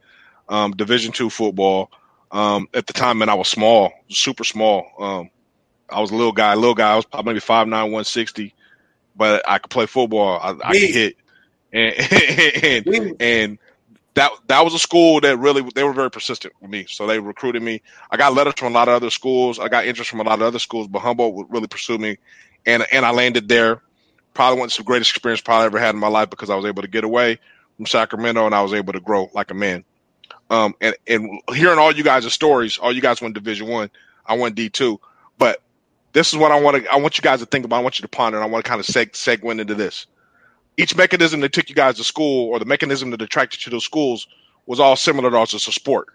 um, 0.49 0.73
Division 0.73 1.13
two 1.13 1.31
football. 1.31 1.91
Um, 2.33 2.67
at 2.75 2.89
the 2.89 2.93
time, 2.93 3.23
and 3.23 3.31
I 3.31 3.35
was 3.35 3.47
small, 3.47 3.93
super 4.09 4.43
small. 4.43 4.91
Um, 4.99 5.31
I 5.89 6.01
was 6.01 6.11
a 6.11 6.17
little 6.17 6.33
guy, 6.33 6.55
little 6.55 6.75
guy. 6.75 6.93
I 6.93 6.97
was 6.97 7.05
probably 7.05 7.35
maybe 7.35 7.41
five 7.41 7.69
nine, 7.69 7.93
one 7.93 8.05
sixty, 8.05 8.55
but 9.15 9.43
I 9.47 9.59
could 9.59 9.71
play 9.71 9.87
football. 9.87 10.41
I, 10.43 10.69
I 10.69 10.73
could 10.73 10.91
hit, 10.91 11.17
and 11.73 12.87
and, 12.89 13.23
and 13.23 13.59
that 14.15 14.31
that 14.47 14.65
was 14.65 14.75
a 14.75 14.79
school 14.79 15.21
that 15.21 15.39
really 15.39 15.63
they 15.75 15.85
were 15.85 15.93
very 15.93 16.11
persistent 16.11 16.55
with 16.61 16.71
me. 16.71 16.87
So 16.89 17.07
they 17.07 17.19
recruited 17.19 17.63
me. 17.63 17.83
I 18.11 18.17
got 18.17 18.35
letters 18.35 18.55
from 18.57 18.73
a 18.73 18.75
lot 18.75 18.89
of 18.89 18.95
other 18.95 19.11
schools. 19.11 19.59
I 19.59 19.69
got 19.69 19.87
interest 19.87 20.11
from 20.11 20.21
a 20.21 20.25
lot 20.25 20.41
of 20.41 20.43
other 20.43 20.59
schools, 20.59 20.87
but 20.87 21.01
Humboldt 21.01 21.35
would 21.35 21.51
really 21.51 21.67
pursue 21.67 21.99
me, 21.99 22.19
and 22.65 22.87
and 22.93 23.05
I 23.05 23.11
landed 23.11 23.49
there. 23.49 23.83
Probably 24.33 24.59
one 24.59 24.67
of 24.67 24.75
the 24.75 24.83
greatest 24.83 25.11
experience 25.11 25.41
probably 25.41 25.67
ever 25.67 25.79
had 25.79 25.95
in 25.95 26.01
my 26.01 26.09
life 26.09 26.31
because 26.31 26.51
I 26.51 26.57
was 26.57 26.65
able 26.65 26.83
to 26.83 26.89
get 26.89 27.05
away 27.05 27.39
from 27.77 27.87
Sacramento 27.87 28.47
and 28.47 28.55
I 28.55 28.63
was 28.63 28.73
able 28.73 28.93
to 28.93 29.01
grow 29.01 29.31
like 29.33 29.53
a 29.53 29.55
man. 29.55 29.85
Um, 30.51 30.75
and 30.81 30.97
and 31.07 31.41
hearing 31.53 31.79
all 31.79 31.93
you 31.93 32.03
guys' 32.05 32.33
stories, 32.33 32.79
all 32.79 32.93
you 32.93 33.01
guys 33.01 33.21
went 33.21 33.35
Division 33.35 33.69
One, 33.69 33.91
I, 34.27 34.35
I 34.35 34.39
went 34.39 34.55
D 34.55 34.69
two, 34.69 35.01
but 35.39 35.63
this 36.13 36.33
is 36.33 36.39
what 36.39 36.53
I 36.53 36.61
want 36.61 36.83
to 36.83 36.93
I 36.93 36.97
want 36.97 37.19
you 37.19 37.23
guys 37.23 37.41
to 37.41 37.47
think 37.47 37.65
about. 37.65 37.79
I 37.79 37.83
want 37.83 37.99
you 37.99 38.03
to 38.03 38.09
ponder. 38.09 38.39
And 38.39 38.45
I 38.45 38.49
want 38.49 38.65
to 38.65 38.69
kind 38.69 38.81
of 38.81 38.87
seg 38.87 39.13
segue 39.13 39.61
into 39.61 39.75
this 39.75 40.07
each 40.77 40.97
mechanism 40.97 41.41
that 41.41 41.53
took 41.53 41.69
you 41.69 41.75
guys 41.75 41.97
to 41.97 42.05
school 42.05 42.51
or 42.51 42.59
the 42.59 42.65
mechanism 42.65 43.11
that 43.11 43.23
attracted 43.23 43.61
you 43.61 43.65
to 43.65 43.71
those 43.71 43.85
schools 43.85 44.27
was 44.67 44.81
all 44.81 44.97
similar 44.97 45.31
to 45.31 45.39
us 45.39 45.55
as 45.55 45.69
a 45.69 45.73
sport. 45.73 46.09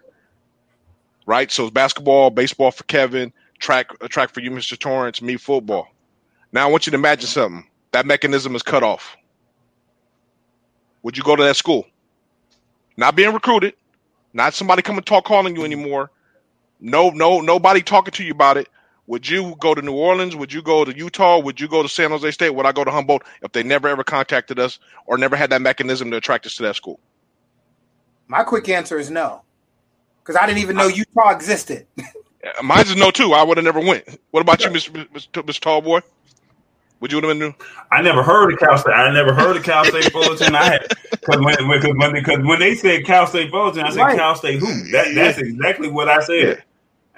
Right? 1.26 1.50
So 1.50 1.64
it's 1.64 1.72
basketball, 1.72 2.30
baseball 2.30 2.70
for 2.70 2.84
Kevin, 2.84 3.32
track 3.58 3.96
track 4.08 4.30
for 4.30 4.40
you, 4.40 4.50
Mr. 4.50 4.78
Torrance, 4.78 5.22
me 5.22 5.36
football. 5.36 5.88
Now 6.52 6.66
I 6.66 6.70
want 6.70 6.86
you 6.86 6.90
to 6.90 6.96
imagine 6.98 7.28
something. 7.28 7.66
That 7.92 8.06
mechanism 8.06 8.54
is 8.54 8.62
cut 8.62 8.82
off. 8.82 9.16
Would 11.02 11.16
you 11.16 11.22
go 11.22 11.36
to 11.36 11.42
that 11.42 11.56
school? 11.56 11.86
Not 12.96 13.16
being 13.16 13.32
recruited, 13.32 13.74
not 14.32 14.54
somebody 14.54 14.82
coming 14.82 15.02
talk 15.02 15.24
calling 15.24 15.56
you 15.56 15.64
anymore. 15.64 16.10
No, 16.80 17.10
no, 17.10 17.40
nobody 17.40 17.82
talking 17.82 18.12
to 18.12 18.24
you 18.24 18.32
about 18.32 18.56
it. 18.56 18.68
Would 19.10 19.28
you 19.28 19.56
go 19.58 19.74
to 19.74 19.82
New 19.82 19.94
Orleans? 19.94 20.36
Would 20.36 20.52
you 20.52 20.62
go 20.62 20.84
to 20.84 20.96
Utah? 20.96 21.40
Would 21.40 21.60
you 21.60 21.66
go 21.66 21.82
to 21.82 21.88
San 21.88 22.10
Jose 22.10 22.30
State? 22.30 22.50
Would 22.50 22.64
I 22.64 22.70
go 22.70 22.84
to 22.84 22.92
Humboldt 22.92 23.24
if 23.42 23.50
they 23.50 23.64
never 23.64 23.88
ever 23.88 24.04
contacted 24.04 24.60
us 24.60 24.78
or 25.04 25.18
never 25.18 25.34
had 25.34 25.50
that 25.50 25.60
mechanism 25.60 26.12
to 26.12 26.16
attract 26.18 26.46
us 26.46 26.54
to 26.58 26.62
that 26.62 26.76
school? 26.76 27.00
My 28.28 28.44
quick 28.44 28.68
answer 28.68 29.00
is 29.00 29.10
no, 29.10 29.42
because 30.22 30.36
I 30.36 30.46
didn't 30.46 30.60
even 30.60 30.76
know 30.76 30.86
Utah 30.86 31.30
existed. 31.30 31.88
Mine 32.62 32.86
is 32.86 32.94
no 32.94 33.10
too. 33.10 33.32
I 33.32 33.42
would 33.42 33.56
have 33.56 33.64
never 33.64 33.80
went. 33.80 34.04
What 34.30 34.42
about 34.42 34.62
you, 34.62 34.70
Mr. 34.70 35.04
Mr. 35.08 35.42
Mr. 35.42 35.58
Tallboy? 35.58 36.02
Would 37.00 37.10
you 37.10 37.20
have 37.20 37.28
been 37.28 37.40
new? 37.40 37.52
I 37.90 38.02
never 38.02 38.22
heard 38.22 38.52
of 38.52 38.60
Cal 38.60 38.78
State. 38.78 38.92
I 38.92 39.12
never 39.12 39.34
heard 39.34 39.56
of 39.56 39.64
Cal 39.64 39.84
State 39.86 40.12
Fullerton. 40.12 40.54
I 40.54 40.70
had 40.70 40.88
because 41.10 41.40
when 41.40 41.56
because 41.68 41.94
when, 41.96 42.46
when 42.46 42.60
they 42.60 42.76
said 42.76 43.04
Cal 43.06 43.26
State 43.26 43.50
Fullerton, 43.50 43.82
I 43.82 43.90
said 43.90 44.02
right. 44.02 44.16
Cal 44.16 44.36
State 44.36 44.60
who? 44.60 44.68
That, 44.92 45.12
that's 45.16 45.38
exactly 45.38 45.90
what 45.90 46.08
I 46.08 46.20
said. 46.20 46.62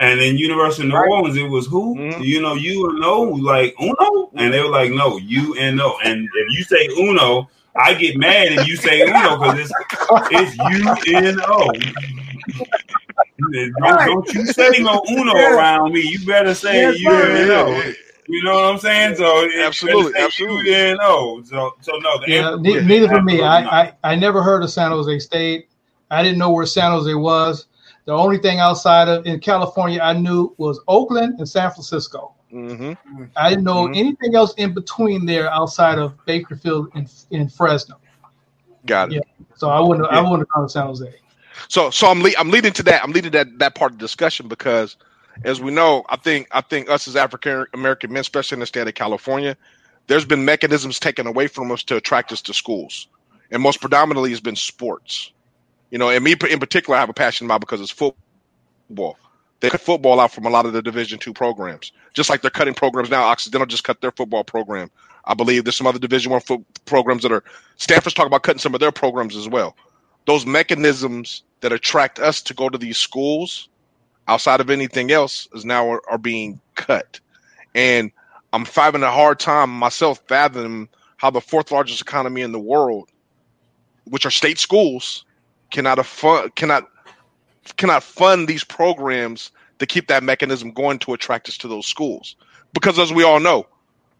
Yeah. 0.00 0.08
And 0.08 0.20
then 0.20 0.36
University 0.36 0.82
of 0.82 0.88
New 0.88 0.96
right. 0.96 1.10
Orleans, 1.10 1.36
it 1.36 1.48
was 1.48 1.66
who? 1.66 1.94
Mm-hmm. 1.96 2.22
You 2.22 2.42
know, 2.42 2.54
you 2.54 2.90
and 2.90 3.00
no, 3.00 3.22
like 3.22 3.74
Uno? 3.80 4.30
And 4.34 4.52
they 4.52 4.60
were 4.60 4.68
like, 4.68 4.90
no, 4.90 5.18
you 5.18 5.54
and 5.58 5.76
no. 5.76 5.96
And 6.04 6.28
if 6.34 6.56
you 6.58 6.64
say 6.64 6.88
Uno, 6.98 7.48
I 7.76 7.94
get 7.94 8.16
mad 8.16 8.52
if 8.52 8.66
you 8.66 8.76
say 8.76 9.02
Uno 9.02 9.38
because 9.38 9.58
it's 9.60 9.72
it's 10.30 10.56
U 10.58 11.16
N 11.16 11.40
O. 11.46 11.72
Don't, 13.52 13.98
don't 14.06 14.34
you 14.34 14.46
say 14.46 14.70
no 14.80 15.02
Uno 15.10 15.34
around 15.34 15.92
me. 15.92 16.00
You 16.00 16.24
better 16.26 16.54
say 16.54 16.82
yes, 16.82 16.98
U 16.98 17.10
N 17.10 17.50
O. 17.50 17.92
You 18.28 18.42
know 18.44 18.54
what 18.54 18.64
I'm 18.64 18.78
saying? 18.78 19.16
So 19.16 19.48
absolutely, 19.60 20.20
absolutely. 20.20 20.70
You 20.70 20.96
know, 20.96 21.42
so 21.44 21.74
so 21.80 21.92
no. 21.96 22.20
yeah, 22.26 22.56
neither 22.60 23.08
for 23.08 23.22
me. 23.22 23.42
I, 23.42 23.82
I 23.82 23.92
I 24.04 24.14
never 24.16 24.42
heard 24.42 24.62
of 24.62 24.70
San 24.70 24.90
Jose 24.90 25.18
State. 25.18 25.68
I 26.10 26.22
didn't 26.22 26.38
know 26.38 26.50
where 26.50 26.66
San 26.66 26.92
Jose 26.92 27.12
was. 27.14 27.66
The 28.04 28.12
only 28.12 28.38
thing 28.38 28.58
outside 28.58 29.08
of 29.08 29.26
in 29.26 29.38
California 29.40 30.00
I 30.00 30.12
knew 30.12 30.54
was 30.58 30.80
Oakland 30.88 31.38
and 31.38 31.48
San 31.48 31.70
Francisco. 31.70 32.34
Mm-hmm. 32.52 33.24
I 33.36 33.50
didn't 33.50 33.64
know 33.64 33.86
mm-hmm. 33.86 33.94
anything 33.94 34.34
else 34.34 34.54
in 34.54 34.74
between 34.74 35.24
there 35.24 35.50
outside 35.50 35.98
of 35.98 36.12
Bakersfield 36.26 36.90
and 36.94 37.10
in 37.30 37.48
Fresno. 37.48 37.98
Got 38.84 39.12
it. 39.12 39.14
Yeah. 39.14 39.46
So 39.54 39.70
I 39.70 39.80
wouldn't 39.80 40.06
yeah. 40.10 40.18
I 40.18 40.20
wouldn't 40.20 40.40
have 40.40 40.48
gone 40.48 40.64
to 40.64 40.68
San 40.68 40.86
Jose. 40.86 41.14
So 41.68 41.90
so 41.90 42.08
I'm 42.08 42.22
le- 42.22 42.36
I'm 42.38 42.50
leading 42.50 42.72
to 42.74 42.82
that. 42.84 43.02
I'm 43.02 43.12
leading 43.12 43.32
that 43.32 43.58
that 43.58 43.74
part 43.74 43.92
of 43.92 43.98
the 43.98 44.04
discussion 44.04 44.48
because 44.48 44.96
as 45.44 45.60
we 45.60 45.70
know, 45.70 46.04
I 46.08 46.16
think 46.16 46.48
I 46.50 46.60
think 46.60 46.90
us 46.90 47.08
as 47.08 47.16
African 47.16 47.66
American 47.72 48.12
men, 48.12 48.20
especially 48.20 48.56
in 48.56 48.60
the 48.60 48.66
state 48.66 48.86
of 48.86 48.94
California, 48.94 49.56
there's 50.06 50.24
been 50.24 50.44
mechanisms 50.44 50.98
taken 50.98 51.26
away 51.26 51.46
from 51.46 51.70
us 51.70 51.82
to 51.84 51.96
attract 51.96 52.32
us 52.32 52.42
to 52.42 52.54
schools, 52.54 53.08
and 53.50 53.62
most 53.62 53.80
predominantly 53.80 54.30
has 54.30 54.40
been 54.40 54.56
sports. 54.56 55.32
You 55.92 55.98
know, 55.98 56.10
and 56.10 56.24
me 56.24 56.36
in 56.50 56.60
particular, 56.60 56.96
I 56.98 57.00
have 57.00 57.10
a 57.10 57.14
passion 57.14 57.46
about 57.46 57.60
because 57.62 57.82
it's 57.82 57.92
football. 57.92 59.18
they 59.60 59.70
cut 59.70 59.82
football 59.82 60.20
out 60.20 60.32
from 60.32 60.46
a 60.46 60.50
lot 60.50 60.66
of 60.66 60.74
the 60.74 60.82
Division 60.82 61.18
two 61.20 61.34
programs, 61.34 61.92
just 62.14 62.30
like 62.30 62.42
they're 62.42 62.50
cutting 62.52 62.74
programs 62.74 63.10
now. 63.10 63.24
Occidental 63.24 63.66
just 63.66 63.84
cut 63.84 64.02
their 64.02 64.12
football 64.12 64.44
program. 64.44 64.90
I 65.26 65.34
believe 65.34 65.64
there's 65.64 65.76
some 65.76 65.88
other 65.88 66.00
Division 66.00 66.32
one 66.32 66.42
fo- 66.42 66.66
programs 66.86 67.24
that 67.24 67.32
are. 67.32 67.44
Stanford's 67.78 68.14
talking 68.14 68.28
about 68.28 68.44
cutting 68.44 68.60
some 68.60 68.74
of 68.74 68.80
their 68.80 68.92
programs 68.92 69.36
as 69.36 69.48
well. 69.48 69.76
Those 70.26 70.46
mechanisms 70.46 71.44
that 71.62 71.72
attract 71.72 72.20
us 72.20 72.42
to 72.42 72.54
go 72.54 72.70
to 72.70 72.78
these 72.78 72.98
schools, 72.98 73.68
outside 74.28 74.60
of 74.60 74.70
anything 74.70 75.12
else, 75.12 75.48
is 75.54 75.64
now 75.64 75.88
are, 75.90 76.02
are 76.10 76.18
being 76.18 76.60
cut, 76.76 77.20
and 77.74 78.12
I'm 78.54 78.66
having 78.66 79.04
a 79.04 79.12
hard 79.12 79.40
time 79.40 79.70
myself 79.70 80.22
fathoming 80.28 80.88
how 81.18 81.30
the 81.30 81.40
fourth 81.42 81.72
largest 81.72 82.02
economy 82.02 82.42
in 82.42 82.52
the 82.52 82.60
world, 82.60 83.10
which 84.04 84.26
are 84.26 84.30
state 84.30 84.58
schools, 84.58 85.24
cannot 85.72 85.98
afford, 85.98 86.54
cannot 86.54 86.88
cannot 87.76 88.02
fund 88.02 88.46
these 88.46 88.62
programs 88.62 89.50
to 89.78 89.86
keep 89.86 90.06
that 90.08 90.22
mechanism 90.22 90.70
going 90.70 90.98
to 91.00 91.12
attract 91.12 91.48
us 91.48 91.58
to 91.58 91.68
those 91.68 91.86
schools. 91.86 92.36
Because 92.72 92.98
as 92.98 93.12
we 93.12 93.24
all 93.24 93.40
know, 93.40 93.66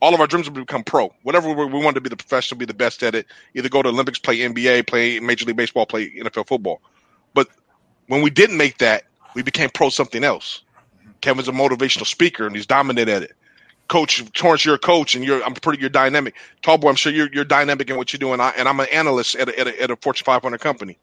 all 0.01 0.15
of 0.15 0.21
our 0.21 0.27
dreams 0.27 0.49
will 0.49 0.57
become 0.57 0.83
pro. 0.83 1.15
Whatever 1.23 1.53
we, 1.53 1.65
we 1.67 1.83
want 1.83 1.95
to 1.95 2.01
be 2.01 2.09
the 2.09 2.17
professional, 2.17 2.59
be 2.59 2.65
the 2.65 2.75
best 2.75 3.03
at 3.05 3.15
it. 3.15 3.27
Either 3.55 3.69
go 3.69 3.83
to 3.83 3.89
Olympics, 3.89 4.19
play 4.19 4.39
NBA, 4.39 4.89
play 4.89 5.21
Major 5.21 5.47
League 5.47 5.57
Baseball, 5.57 5.87
play 5.87 6.11
NFL 6.11 6.49
football. 6.49 6.81
But 7.35 7.49
when 8.09 8.23
we 8.23 8.31
didn't 8.31 8.57
make 8.57 8.79
that, 8.79 9.05
we 9.35 9.43
became 9.43 9.71
pro 9.71 9.89
something 9.89 10.25
else. 10.25 10.63
Kevin's 11.21 11.49
a 11.49 11.53
motivational 11.53 12.07
speaker 12.07 12.47
and 12.47 12.57
he's 12.57 12.67
dominant 12.67 13.09
at 13.09 13.23
it. 13.23 13.33
Coach 13.89 14.25
Torrance, 14.33 14.65
you're 14.65 14.75
a 14.77 14.79
coach 14.79 15.15
and 15.15 15.25
you're 15.25 15.43
I'm 15.45 15.55
pretty 15.55 15.81
you're 15.81 15.91
dynamic. 15.91 16.35
Tallboy, 16.63 16.89
I'm 16.89 16.95
sure 16.97 17.13
you're 17.13 17.29
you're 17.33 17.45
dynamic 17.45 17.91
in 17.91 17.97
what 17.97 18.13
you 18.13 18.19
do, 18.19 18.33
and 18.33 18.41
I 18.41 18.51
and 18.57 18.69
I'm 18.69 18.81
an 18.81 18.87
analyst 18.91 19.37
at 19.37 19.49
a, 19.49 19.61
at 19.61 19.67
a, 19.67 19.83
at 19.83 19.91
a 19.91 19.97
Fortune 19.97 20.25
500 20.25 20.61
company. 20.61 20.99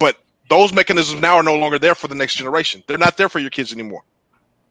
But 0.00 0.16
those 0.48 0.72
mechanisms 0.72 1.22
now 1.22 1.36
are 1.36 1.44
no 1.44 1.54
longer 1.54 1.78
there 1.78 1.94
for 1.94 2.08
the 2.08 2.16
next 2.16 2.34
generation. 2.34 2.82
They're 2.88 2.98
not 2.98 3.16
there 3.16 3.28
for 3.28 3.38
your 3.38 3.50
kids 3.50 3.72
anymore. 3.72 4.02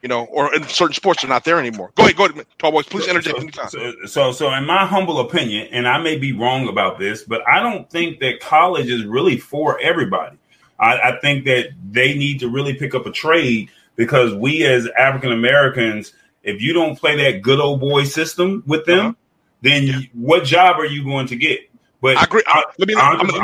You 0.02 0.10
know, 0.10 0.26
or 0.26 0.54
in 0.54 0.64
certain 0.64 0.94
sports, 0.94 1.22
they're 1.22 1.30
not 1.30 1.44
there 1.44 1.60
anymore. 1.60 1.92
Go 1.96 2.04
ahead, 2.04 2.16
go 2.16 2.26
ahead, 2.26 2.46
tall 2.58 2.72
boys. 2.72 2.86
Please 2.86 3.08
interject 3.08 3.36
so, 3.36 3.42
anytime. 3.42 3.70
So, 3.70 3.94
so, 4.06 4.32
so, 4.32 4.54
in 4.54 4.66
my 4.66 4.86
humble 4.86 5.20
opinion, 5.20 5.68
and 5.72 5.88
I 5.88 6.02
may 6.02 6.18
be 6.18 6.32
wrong 6.32 6.70
about 6.70 7.00
this, 7.00 7.24
but 7.24 7.46
I 7.48 7.60
don't 7.62 7.90
think 7.90 8.20
that 8.20 8.40
college 8.40 8.88
is 8.88 9.06
really 9.06 9.38
for 9.38 9.78
everybody. 9.80 10.38
I, 10.80 11.00
I 11.12 11.20
think 11.20 11.44
that 11.46 11.72
they 11.92 12.14
need 12.14 12.40
to 12.40 12.50
really 12.50 12.74
pick 12.76 12.96
up 12.96 13.06
a 13.06 13.12
trade 13.12 13.72
because 13.98 14.34
we, 14.34 14.66
as 14.66 14.88
African 14.98 15.34
Americans, 15.34 16.14
if 16.44 16.62
you 16.62 16.72
don't 16.72 16.98
play 16.98 17.18
that 17.18 17.42
good 17.42 17.60
old 17.60 17.82
boy 17.82 18.06
system 18.06 18.64
with 18.66 18.86
them, 18.86 19.00
uh-huh. 19.00 19.14
then 19.62 19.84
yeah. 19.84 20.00
what 20.14 20.46
job 20.46 20.80
are 20.80 20.86
you 20.86 21.04
going 21.04 21.28
to 21.28 21.36
get? 21.36 21.60
But 22.02 22.16
I 22.16 22.24
agree. 22.24 22.44
I, 22.48 22.64
let 22.78 22.88
me. 22.88 22.96
I'm, 22.96 23.20
I'm, 23.20 23.36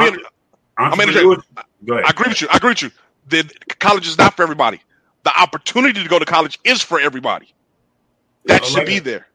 I'm, 0.78 0.94
I'm 0.94 1.02
interject. 1.02 1.48
Go 1.86 1.94
ahead. 1.94 2.06
I 2.06 2.10
agree 2.10 2.30
with 2.30 2.42
you. 2.42 2.48
I 2.52 2.58
agree 2.58 2.72
with 2.72 2.82
you. 2.82 2.92
The 3.28 3.52
college 3.80 4.08
is 4.08 4.18
not 4.18 4.36
for 4.36 4.44
everybody. 4.44 4.82
The 5.24 5.40
opportunity 5.40 6.04
to 6.04 6.10
go 6.10 6.20
to 6.20 6.26
college 6.26 6.60
is 6.64 6.82
for 6.82 7.00
everybody. 7.00 7.54
That 8.46 8.62
well, 8.62 8.70
should 8.70 8.78
like 8.80 8.88
be 8.88 9.00
there. 9.00 9.28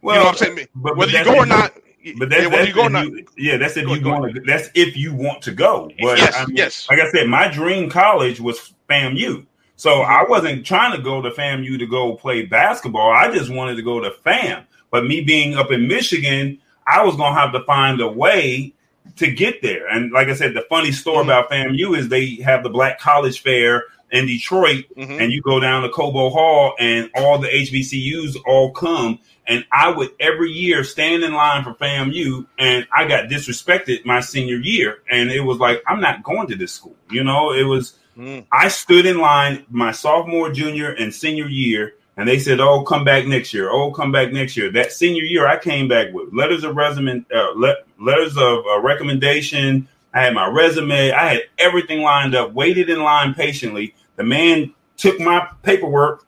Well, 0.00 0.16
you 0.16 0.20
know 0.20 0.26
what 0.26 0.42
I'm 0.42 0.56
saying? 0.56 0.68
But, 0.74 0.96
whether 0.96 1.12
you 1.12 1.24
go 1.24 1.36
or 1.36 1.46
not. 1.46 1.74
But 2.18 2.30
that's, 2.30 2.42
yeah, 2.42 2.48
whether 2.48 2.68
you 2.68 2.74
go 2.74 2.84
or 2.84 2.90
not. 2.90 3.06
You, 3.06 3.26
yeah, 3.36 3.56
that's 3.56 3.76
if 3.76 3.88
you 3.88 4.08
want 4.08 4.34
to. 4.34 4.40
That's 4.40 4.70
if 4.74 4.96
you 4.96 5.14
want 5.14 5.42
to 5.42 5.52
go. 5.52 5.90
But 6.00 6.18
yes, 6.18 6.36
I 6.36 6.46
mean, 6.46 6.56
yes. 6.56 6.88
Like 6.88 7.00
I 7.00 7.10
said, 7.10 7.28
my 7.28 7.48
dream 7.48 7.90
college 7.90 8.40
was 8.40 8.72
FAMU. 8.88 9.44
So 9.74 9.90
mm-hmm. 9.90 10.10
I 10.10 10.24
wasn't 10.28 10.64
trying 10.64 10.96
to 10.96 11.02
go 11.02 11.20
to 11.20 11.30
FAMU 11.30 11.78
to 11.78 11.86
go 11.86 12.14
play 12.14 12.46
basketball. 12.46 13.10
I 13.10 13.30
just 13.32 13.50
wanted 13.50 13.74
to 13.76 13.82
go 13.82 14.00
to 14.00 14.10
FAM. 14.10 14.64
But 14.90 15.04
me 15.04 15.20
being 15.22 15.54
up 15.54 15.72
in 15.72 15.88
Michigan, 15.88 16.60
I 16.86 17.04
was 17.04 17.16
gonna 17.16 17.34
have 17.34 17.52
to 17.52 17.64
find 17.64 18.00
a 18.00 18.08
way 18.08 18.72
to 19.16 19.30
get 19.30 19.62
there. 19.62 19.88
And 19.88 20.12
like 20.12 20.28
I 20.28 20.34
said, 20.34 20.54
the 20.54 20.64
funny 20.68 20.92
story 20.92 21.18
mm-hmm. 21.18 21.30
about 21.30 21.50
FAMU 21.50 21.96
is 21.96 22.08
they 22.08 22.36
have 22.36 22.62
the 22.62 22.70
Black 22.70 23.00
College 23.00 23.42
Fair 23.42 23.84
in 24.10 24.26
Detroit, 24.26 24.84
mm-hmm. 24.96 25.20
and 25.20 25.32
you 25.32 25.42
go 25.42 25.58
down 25.58 25.82
to 25.82 25.88
Cobo 25.88 26.30
Hall, 26.30 26.74
and 26.78 27.10
all 27.16 27.38
the 27.38 27.48
HBCUs 27.48 28.36
all 28.46 28.70
come. 28.70 29.18
And 29.48 29.64
I 29.72 29.90
would 29.90 30.10
every 30.20 30.50
year 30.50 30.84
stand 30.84 31.22
in 31.22 31.32
line 31.32 31.64
for 31.64 31.74
FAMU, 31.74 32.46
and 32.58 32.86
I 32.92 33.06
got 33.06 33.28
disrespected 33.28 34.04
my 34.04 34.20
senior 34.20 34.56
year, 34.56 34.98
and 35.10 35.30
it 35.30 35.40
was 35.40 35.58
like 35.58 35.82
I'm 35.86 36.00
not 36.00 36.22
going 36.22 36.48
to 36.48 36.56
this 36.56 36.72
school. 36.72 36.96
You 37.10 37.24
know, 37.24 37.52
it 37.52 37.64
was. 37.64 37.98
Mm. 38.16 38.46
I 38.50 38.68
stood 38.68 39.04
in 39.04 39.18
line 39.18 39.66
my 39.68 39.92
sophomore, 39.92 40.50
junior, 40.50 40.90
and 40.90 41.14
senior 41.14 41.48
year 41.48 41.92
and 42.16 42.28
they 42.28 42.38
said, 42.38 42.60
"Oh, 42.60 42.82
come 42.82 43.04
back 43.04 43.26
next 43.26 43.52
year. 43.52 43.70
Oh, 43.70 43.90
come 43.90 44.10
back 44.12 44.32
next 44.32 44.56
year." 44.56 44.70
That 44.70 44.92
senior 44.92 45.22
year, 45.22 45.46
I 45.46 45.58
came 45.58 45.88
back 45.88 46.12
with 46.12 46.32
letters 46.32 46.64
of 46.64 46.76
resume, 46.76 47.24
uh, 47.34 47.52
le- 47.54 47.76
letters 48.00 48.36
of 48.36 48.64
uh, 48.66 48.80
recommendation. 48.80 49.88
I 50.14 50.22
had 50.22 50.34
my 50.34 50.48
resume. 50.48 51.12
I 51.12 51.34
had 51.34 51.42
everything 51.58 52.00
lined 52.02 52.34
up. 52.34 52.52
Waited 52.54 52.88
in 52.88 53.02
line 53.02 53.34
patiently. 53.34 53.94
The 54.16 54.24
man 54.24 54.72
took 54.96 55.20
my 55.20 55.46
paperwork 55.62 56.24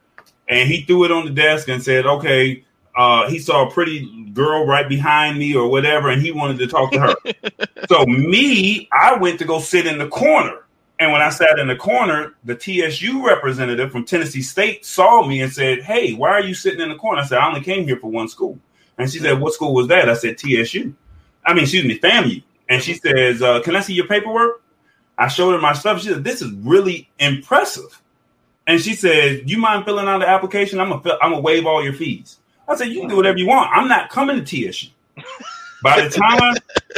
and 0.47 0.69
he 0.69 0.83
threw 0.83 1.05
it 1.05 1.13
on 1.13 1.25
the 1.25 1.31
desk 1.31 1.69
and 1.69 1.83
said, 1.83 2.07
"Okay." 2.07 2.65
Uh, 2.97 3.31
he 3.31 3.39
saw 3.39 3.69
a 3.69 3.71
pretty 3.71 4.29
girl 4.33 4.67
right 4.67 4.89
behind 4.89 5.39
me 5.39 5.55
or 5.55 5.69
whatever, 5.69 6.11
and 6.11 6.21
he 6.21 6.33
wanted 6.33 6.59
to 6.59 6.67
talk 6.67 6.91
to 6.91 6.99
her. 6.99 7.15
so 7.89 8.05
me, 8.07 8.89
I 8.91 9.17
went 9.17 9.39
to 9.39 9.45
go 9.45 9.61
sit 9.61 9.87
in 9.87 9.99
the 9.99 10.09
corner 10.09 10.65
and 10.99 11.13
when 11.13 11.23
I 11.23 11.31
sat 11.31 11.59
in 11.59 11.69
the 11.69 11.77
corner, 11.77 12.35
the 12.45 12.57
TSU 12.57 13.25
representative 13.25 13.93
from 13.93 14.05
Tennessee 14.05 14.43
State 14.43 14.85
saw 14.85 15.25
me 15.27 15.41
and 15.43 15.53
said, 15.53 15.83
Hey, 15.83 16.13
why 16.13 16.31
are 16.31 16.43
you 16.43 16.55
sitting 16.55 16.81
in 16.81 16.89
the 16.89 16.97
corner? 16.97 17.23
I 17.23 17.25
said, 17.25 17.39
I 17.39 17.47
only 17.47 17.61
came 17.61 17.85
here 17.85 17.99
for 17.99 18.11
one 18.11 18.29
school. 18.29 18.59
And 18.99 19.11
she 19.11 19.21
said, 19.21 19.41
What 19.41 19.55
school 19.55 19.75
was 19.75 19.87
that? 19.89 20.09
I 20.09 20.15
said, 20.15 20.39
TSU. 20.39 20.93
I 21.45 21.55
mean, 21.55 21.63
excuse 21.65 21.85
me, 21.85 21.99
FAMU. 21.99 22.43
And 22.69 22.83
she 22.83 22.95
says, 22.95 23.43
uh, 23.43 23.61
Can 23.63 23.77
I 23.77 23.81
see 23.81 23.95
your 23.95 24.09
paperwork? 24.09 24.63
I 25.17 25.29
showed 25.29 25.53
her 25.53 25.61
my 25.61 25.73
stuff. 25.73 26.01
She 26.01 26.09
said, 26.09 26.25
This 26.25 26.43
is 26.43 26.51
really 26.53 27.09
impressive. 27.21 28.03
And 28.67 28.81
she 28.81 28.95
said, 28.95 29.49
You 29.49 29.59
mind 29.59 29.85
filling 29.85 30.09
out 30.09 30.19
the 30.19 30.29
application? 30.29 30.81
I'm 30.81 30.93
I'm 30.93 31.03
gonna 31.03 31.41
waive 31.41 31.65
all 31.65 31.83
your 31.83 31.93
fees. 31.93 32.39
I 32.67 32.75
said, 32.75 32.89
You 32.89 33.01
can 33.01 33.09
do 33.09 33.17
whatever 33.17 33.39
you 33.39 33.47
want. 33.47 33.71
I'm 33.73 33.89
not 33.89 34.11
coming 34.11 34.45
to 34.45 34.71
TSU. 34.71 34.89
By 35.83 36.03
the 36.03 36.11
time, 36.11 36.57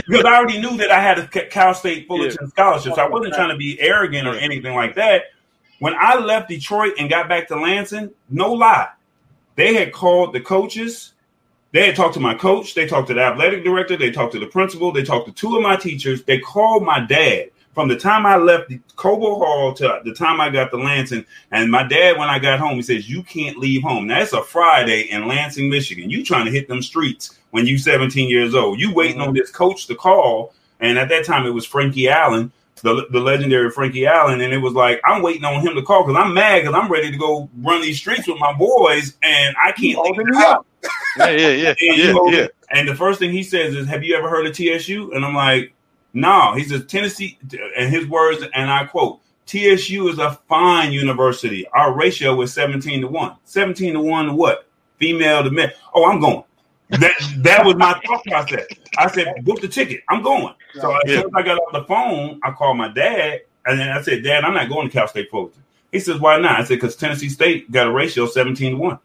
because 0.09 0.25
I 0.25 0.37
already 0.37 0.61
knew 0.61 0.77
that 0.79 0.91
I 0.91 1.01
had 1.01 1.19
a 1.19 1.27
Cal 1.27 1.75
State 1.75 2.07
Fullerton 2.07 2.39
yeah. 2.41 2.49
scholarship, 2.49 2.95
so 2.95 3.03
I 3.03 3.09
wasn't 3.09 3.35
trying 3.35 3.51
to 3.51 3.57
be 3.57 3.79
arrogant 3.81 4.27
or 4.27 4.35
anything 4.35 4.75
like 4.75 4.95
that. 4.95 5.25
When 5.81 5.95
I 5.99 6.19
left 6.19 6.49
Detroit 6.49 6.95
and 6.99 7.09
got 7.09 7.29
back 7.29 7.49
to 7.49 7.61
Lansing, 7.61 8.11
no 8.29 8.53
lie, 8.53 8.89
they 9.57 9.75
had 9.75 9.93
called 9.93 10.33
the 10.33 10.41
coaches. 10.41 11.13
They 11.73 11.87
had 11.87 11.97
talked 11.97 12.15
to 12.15 12.21
my 12.21 12.35
coach. 12.35 12.75
They 12.75 12.87
talked 12.87 13.09
to 13.09 13.15
the 13.15 13.23
athletic 13.23 13.65
director. 13.65 13.97
They 13.97 14.11
talked 14.11 14.33
to 14.33 14.41
the 14.41 14.47
principal. 14.47 14.93
They 14.93 15.05
talked 15.05 15.27
to 15.27 15.33
two 15.33 15.57
of 15.57 15.63
my 15.63 15.77
teachers. 15.77 16.23
They 16.25 16.39
called 16.39 16.83
my 16.83 17.01
dad 17.01 17.51
from 17.75 17.89
the 17.89 17.97
time 17.97 18.27
I 18.27 18.37
left 18.37 18.69
the 18.69 18.81
Cobo 18.97 19.37
Hall 19.37 19.73
to 19.75 20.01
the 20.05 20.13
time 20.13 20.41
I 20.41 20.51
got 20.51 20.71
to 20.71 20.77
Lansing. 20.77 21.25
And 21.51 21.71
my 21.71 21.83
dad, 21.83 22.19
when 22.19 22.29
I 22.29 22.39
got 22.39 22.59
home, 22.59 22.77
he 22.77 22.83
says, 22.83 23.09
You 23.09 23.23
can't 23.23 23.59
leave 23.59 23.83
home. 23.83 24.07
Now, 24.07 24.21
it's 24.21 24.33
a 24.33 24.43
Friday 24.43 25.03
in 25.03 25.29
Lansing, 25.29 25.71
Michigan. 25.71 26.11
You 26.11 26.25
trying 26.25 26.47
to 26.47 26.51
hit 26.51 26.69
them 26.69 26.83
streets 26.83 27.39
when 27.51 27.67
you 27.67 27.79
17 27.79 28.29
years 28.29 28.55
old. 28.55 28.81
You 28.81 28.93
waiting 28.93 29.19
mm-hmm. 29.19 29.29
on 29.29 29.35
this 29.35 29.51
coach 29.51 29.87
to 29.87 29.95
call. 29.95 30.55
And 30.81 30.99
at 30.99 31.09
that 31.09 31.25
time, 31.25 31.47
it 31.47 31.51
was 31.51 31.67
Frankie 31.67 32.09
Allen, 32.09 32.53
the, 32.83 33.07
the 33.11 33.21
legendary 33.21 33.71
Frankie 33.71 34.07
Allen. 34.07 34.41
And 34.41 34.53
it 34.53 34.59
was 34.59 34.73
like, 34.73 35.01
I'm 35.05 35.23
waiting 35.23 35.45
on 35.45 35.61
him 35.61 35.75
to 35.75 35.83
call 35.83 36.07
because 36.07 36.23
I'm 36.23 36.35
mad 36.35 36.61
because 36.61 36.75
I'm 36.75 36.91
ready 36.91 37.11
to 37.11 37.19
go 37.19 37.49
run 37.59 37.83
these 37.83 37.99
streets 37.99 38.27
with 38.27 38.39
my 38.39 38.53
boys 38.53 39.15
and 39.23 39.55
I 39.63 39.73
can't 39.73 39.99
leave 39.99 40.17
the 40.17 40.39
house. 40.39 40.65
Yeah, 41.19 41.31
yeah, 41.31 41.49
yeah. 41.49 41.69
and, 41.81 41.99
yeah, 41.99 42.39
yeah. 42.41 42.47
and 42.71 42.89
the 42.89 42.95
first 42.95 43.19
thing 43.19 43.31
he 43.31 43.43
says 43.43 43.75
is, 43.75 43.87
Have 43.89 44.03
you 44.03 44.15
ever 44.17 44.29
heard 44.29 44.47
of 44.47 44.57
TSU? 44.57 45.13
And 45.13 45.25
I'm 45.25 45.35
like, 45.35 45.75
No. 46.15 46.55
He 46.55 46.65
says, 46.65 46.87
Tennessee, 46.87 47.39
and 47.77 47.93
his 47.93 48.07
words, 48.07 48.43
and 48.55 48.71
I 48.71 48.85
quote, 48.85 49.21
TSU 49.47 50.09
is 50.09 50.21
a 50.21 50.39
fine 50.49 50.93
university. 50.93 51.67
Our 51.69 51.93
ratio 51.93 52.37
was 52.37 52.53
17 52.53 53.01
to 53.01 53.09
1. 53.09 53.37
17 53.45 53.95
to 53.95 54.01
1 54.01 54.27
to 54.27 54.33
what? 54.33 54.69
Female 54.99 55.43
to 55.43 55.51
men. 55.51 55.73
Oh, 55.93 56.09
I'm 56.09 56.21
going 56.21 56.45
that 56.91 57.13
that 57.39 57.65
was 57.65 57.77
my 57.77 58.01
thought 58.07 58.25
process. 58.25 58.67
I 58.99 59.11
said, 59.11 59.45
book 59.45 59.61
the 59.61 59.69
ticket. 59.69 60.03
I'm 60.09 60.23
going. 60.23 60.55
So 60.75 60.95
as 60.97 61.11
soon 61.11 61.27
as 61.27 61.31
I 61.35 61.43
got 61.43 61.59
off 61.59 61.73
the 61.73 61.85
phone, 61.85 62.41
I 62.43 62.51
called 62.51 62.77
my 62.77 62.89
dad, 62.89 63.41
and 63.67 63.79
then 63.79 63.89
I 63.89 64.03
said, 64.03 64.23
Dad, 64.25 64.45
I'm 64.45 64.55
not 64.55 64.69
going 64.69 64.89
to 64.89 64.93
Cal 64.93 65.09
State 65.09 65.31
Fullerton. 65.31 65.63
He 65.93 66.01
says, 66.01 66.19
Why 66.21 66.39
not? 66.39 66.61
I 66.61 66.65
said, 66.65 66.75
Because 66.75 66.97
Tennessee 66.97 67.29
State 67.29 67.71
got 67.71 67.87
a 67.87 67.93
ratio 67.93 68.27
17 68.27 68.73
to 68.73 68.79
1. 68.79 68.99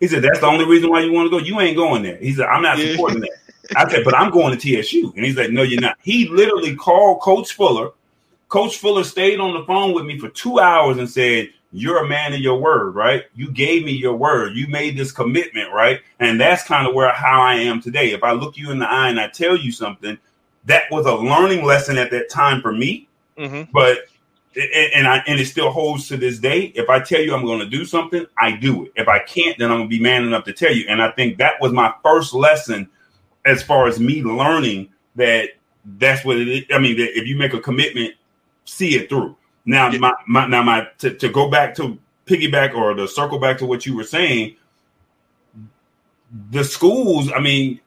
He 0.00 0.08
said, 0.08 0.22
That's 0.22 0.40
the 0.40 0.46
only 0.46 0.64
reason 0.64 0.90
why 0.90 1.00
you 1.00 1.12
want 1.12 1.26
to 1.26 1.30
go. 1.30 1.44
You 1.44 1.60
ain't 1.60 1.76
going 1.76 2.02
there. 2.02 2.16
He 2.16 2.32
said, 2.34 2.46
I'm 2.46 2.62
not 2.62 2.78
supporting 2.78 3.20
that. 3.20 3.30
I 3.76 3.90
said, 3.90 4.04
But 4.04 4.16
I'm 4.16 4.30
going 4.30 4.56
to 4.56 4.82
TSU. 4.82 5.12
And 5.16 5.24
he's 5.24 5.36
like, 5.36 5.50
No, 5.50 5.62
you're 5.62 5.80
not. 5.80 5.98
He 6.02 6.28
literally 6.28 6.74
called 6.74 7.20
Coach 7.20 7.52
Fuller. 7.52 7.90
Coach 8.48 8.76
Fuller 8.76 9.04
stayed 9.04 9.40
on 9.40 9.54
the 9.54 9.64
phone 9.64 9.94
with 9.94 10.04
me 10.04 10.18
for 10.18 10.28
two 10.28 10.60
hours 10.60 10.98
and 10.98 11.08
said, 11.08 11.50
you're 11.72 12.04
a 12.04 12.08
man 12.08 12.34
of 12.34 12.40
your 12.40 12.60
word, 12.60 12.94
right? 12.94 13.24
You 13.34 13.50
gave 13.50 13.84
me 13.84 13.92
your 13.92 14.14
word. 14.14 14.54
You 14.54 14.66
made 14.68 14.96
this 14.96 15.10
commitment, 15.10 15.72
right? 15.72 16.00
And 16.20 16.40
that's 16.40 16.64
kind 16.64 16.86
of 16.86 16.94
where 16.94 17.12
how 17.12 17.40
I 17.40 17.54
am 17.54 17.80
today. 17.80 18.12
If 18.12 18.22
I 18.22 18.32
look 18.32 18.56
you 18.56 18.70
in 18.70 18.78
the 18.78 18.88
eye 18.88 19.08
and 19.08 19.18
I 19.18 19.28
tell 19.28 19.56
you 19.56 19.72
something, 19.72 20.18
that 20.66 20.84
was 20.90 21.06
a 21.06 21.14
learning 21.14 21.64
lesson 21.64 21.96
at 21.96 22.10
that 22.10 22.30
time 22.30 22.60
for 22.60 22.72
me. 22.72 23.08
Mm-hmm. 23.38 23.70
But 23.72 24.06
and 24.54 25.08
I 25.08 25.22
and 25.26 25.40
it 25.40 25.46
still 25.46 25.70
holds 25.70 26.08
to 26.08 26.18
this 26.18 26.38
day. 26.38 26.72
If 26.74 26.90
I 26.90 27.00
tell 27.00 27.22
you 27.22 27.34
I'm 27.34 27.46
going 27.46 27.60
to 27.60 27.66
do 27.66 27.86
something, 27.86 28.26
I 28.36 28.52
do 28.52 28.84
it. 28.84 28.92
If 28.96 29.08
I 29.08 29.20
can't, 29.20 29.58
then 29.58 29.70
I'm 29.70 29.78
going 29.78 29.90
to 29.90 29.96
be 29.96 30.02
man 30.02 30.24
enough 30.24 30.44
to 30.44 30.52
tell 30.52 30.72
you. 30.72 30.84
And 30.88 31.02
I 31.02 31.10
think 31.10 31.38
that 31.38 31.60
was 31.60 31.72
my 31.72 31.92
first 32.02 32.34
lesson 32.34 32.90
as 33.46 33.62
far 33.62 33.86
as 33.86 33.98
me 33.98 34.22
learning 34.22 34.90
that 35.16 35.50
that's 35.84 36.24
what 36.24 36.38
it 36.38 36.48
is. 36.48 36.64
I 36.72 36.78
mean, 36.78 36.98
that 36.98 37.18
if 37.18 37.26
you 37.26 37.36
make 37.36 37.54
a 37.54 37.60
commitment, 37.60 38.14
see 38.66 38.94
it 38.94 39.08
through. 39.08 39.36
Now, 39.64 39.90
yeah. 39.90 39.98
my, 39.98 40.12
my 40.26 40.46
now 40.46 40.62
my 40.62 40.88
to, 40.98 41.14
to 41.14 41.28
go 41.28 41.50
back 41.50 41.74
to 41.76 41.98
piggyback 42.26 42.74
or 42.74 42.94
to 42.94 43.06
circle 43.06 43.38
back 43.38 43.58
to 43.58 43.66
what 43.66 43.86
you 43.86 43.96
were 43.96 44.04
saying, 44.04 44.56
the 46.50 46.64
schools, 46.64 47.30
I 47.34 47.40
mean, 47.40 47.80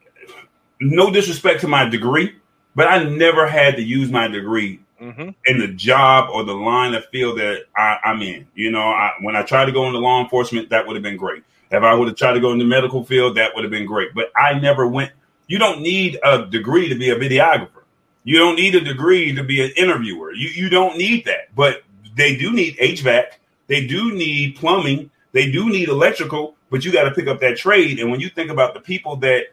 no 0.80 1.10
disrespect 1.10 1.60
to 1.62 1.68
my 1.68 1.88
degree, 1.88 2.34
but 2.74 2.88
I 2.88 3.04
never 3.04 3.46
had 3.46 3.76
to 3.76 3.82
use 3.82 4.10
my 4.10 4.28
degree 4.28 4.80
mm-hmm. 5.00 5.30
in 5.46 5.58
the 5.58 5.68
job 5.68 6.30
or 6.32 6.44
the 6.44 6.54
line 6.54 6.94
of 6.94 7.04
field 7.06 7.38
that 7.38 7.64
I, 7.76 7.98
am 8.04 8.22
in. 8.22 8.46
You 8.54 8.70
know, 8.70 8.82
I, 8.82 9.12
when 9.20 9.36
I 9.36 9.42
tried 9.42 9.66
to 9.66 9.72
go 9.72 9.86
into 9.86 9.98
law 9.98 10.22
enforcement, 10.22 10.70
that 10.70 10.86
would 10.86 10.96
have 10.96 11.02
been 11.02 11.16
great. 11.16 11.42
If 11.70 11.82
I 11.82 11.94
would 11.94 12.08
have 12.08 12.16
tried 12.16 12.34
to 12.34 12.40
go 12.40 12.52
into 12.52 12.64
the 12.64 12.68
medical 12.68 13.04
field, 13.04 13.36
that 13.36 13.52
would 13.54 13.64
have 13.64 13.70
been 13.70 13.86
great. 13.86 14.14
But 14.14 14.30
I 14.36 14.58
never 14.58 14.86
went. 14.86 15.12
You 15.48 15.58
don't 15.58 15.80
need 15.80 16.18
a 16.24 16.46
degree 16.46 16.88
to 16.88 16.94
be 16.94 17.10
a 17.10 17.16
videographer. 17.16 17.82
You 18.26 18.38
don't 18.38 18.56
need 18.56 18.74
a 18.74 18.80
degree 18.80 19.32
to 19.32 19.44
be 19.44 19.64
an 19.64 19.70
interviewer. 19.76 20.32
You 20.32 20.48
you 20.48 20.68
don't 20.68 20.98
need 20.98 21.24
that. 21.26 21.54
But 21.54 21.84
they 22.16 22.36
do 22.36 22.52
need 22.52 22.76
HVAC. 22.78 23.24
They 23.68 23.86
do 23.86 24.12
need 24.12 24.56
plumbing. 24.56 25.12
They 25.30 25.48
do 25.48 25.70
need 25.70 25.88
electrical. 25.88 26.56
But 26.68 26.84
you 26.84 26.92
got 26.92 27.04
to 27.04 27.12
pick 27.12 27.28
up 27.28 27.38
that 27.40 27.56
trade. 27.56 28.00
And 28.00 28.10
when 28.10 28.18
you 28.18 28.28
think 28.28 28.50
about 28.50 28.74
the 28.74 28.80
people 28.80 29.14
that 29.18 29.44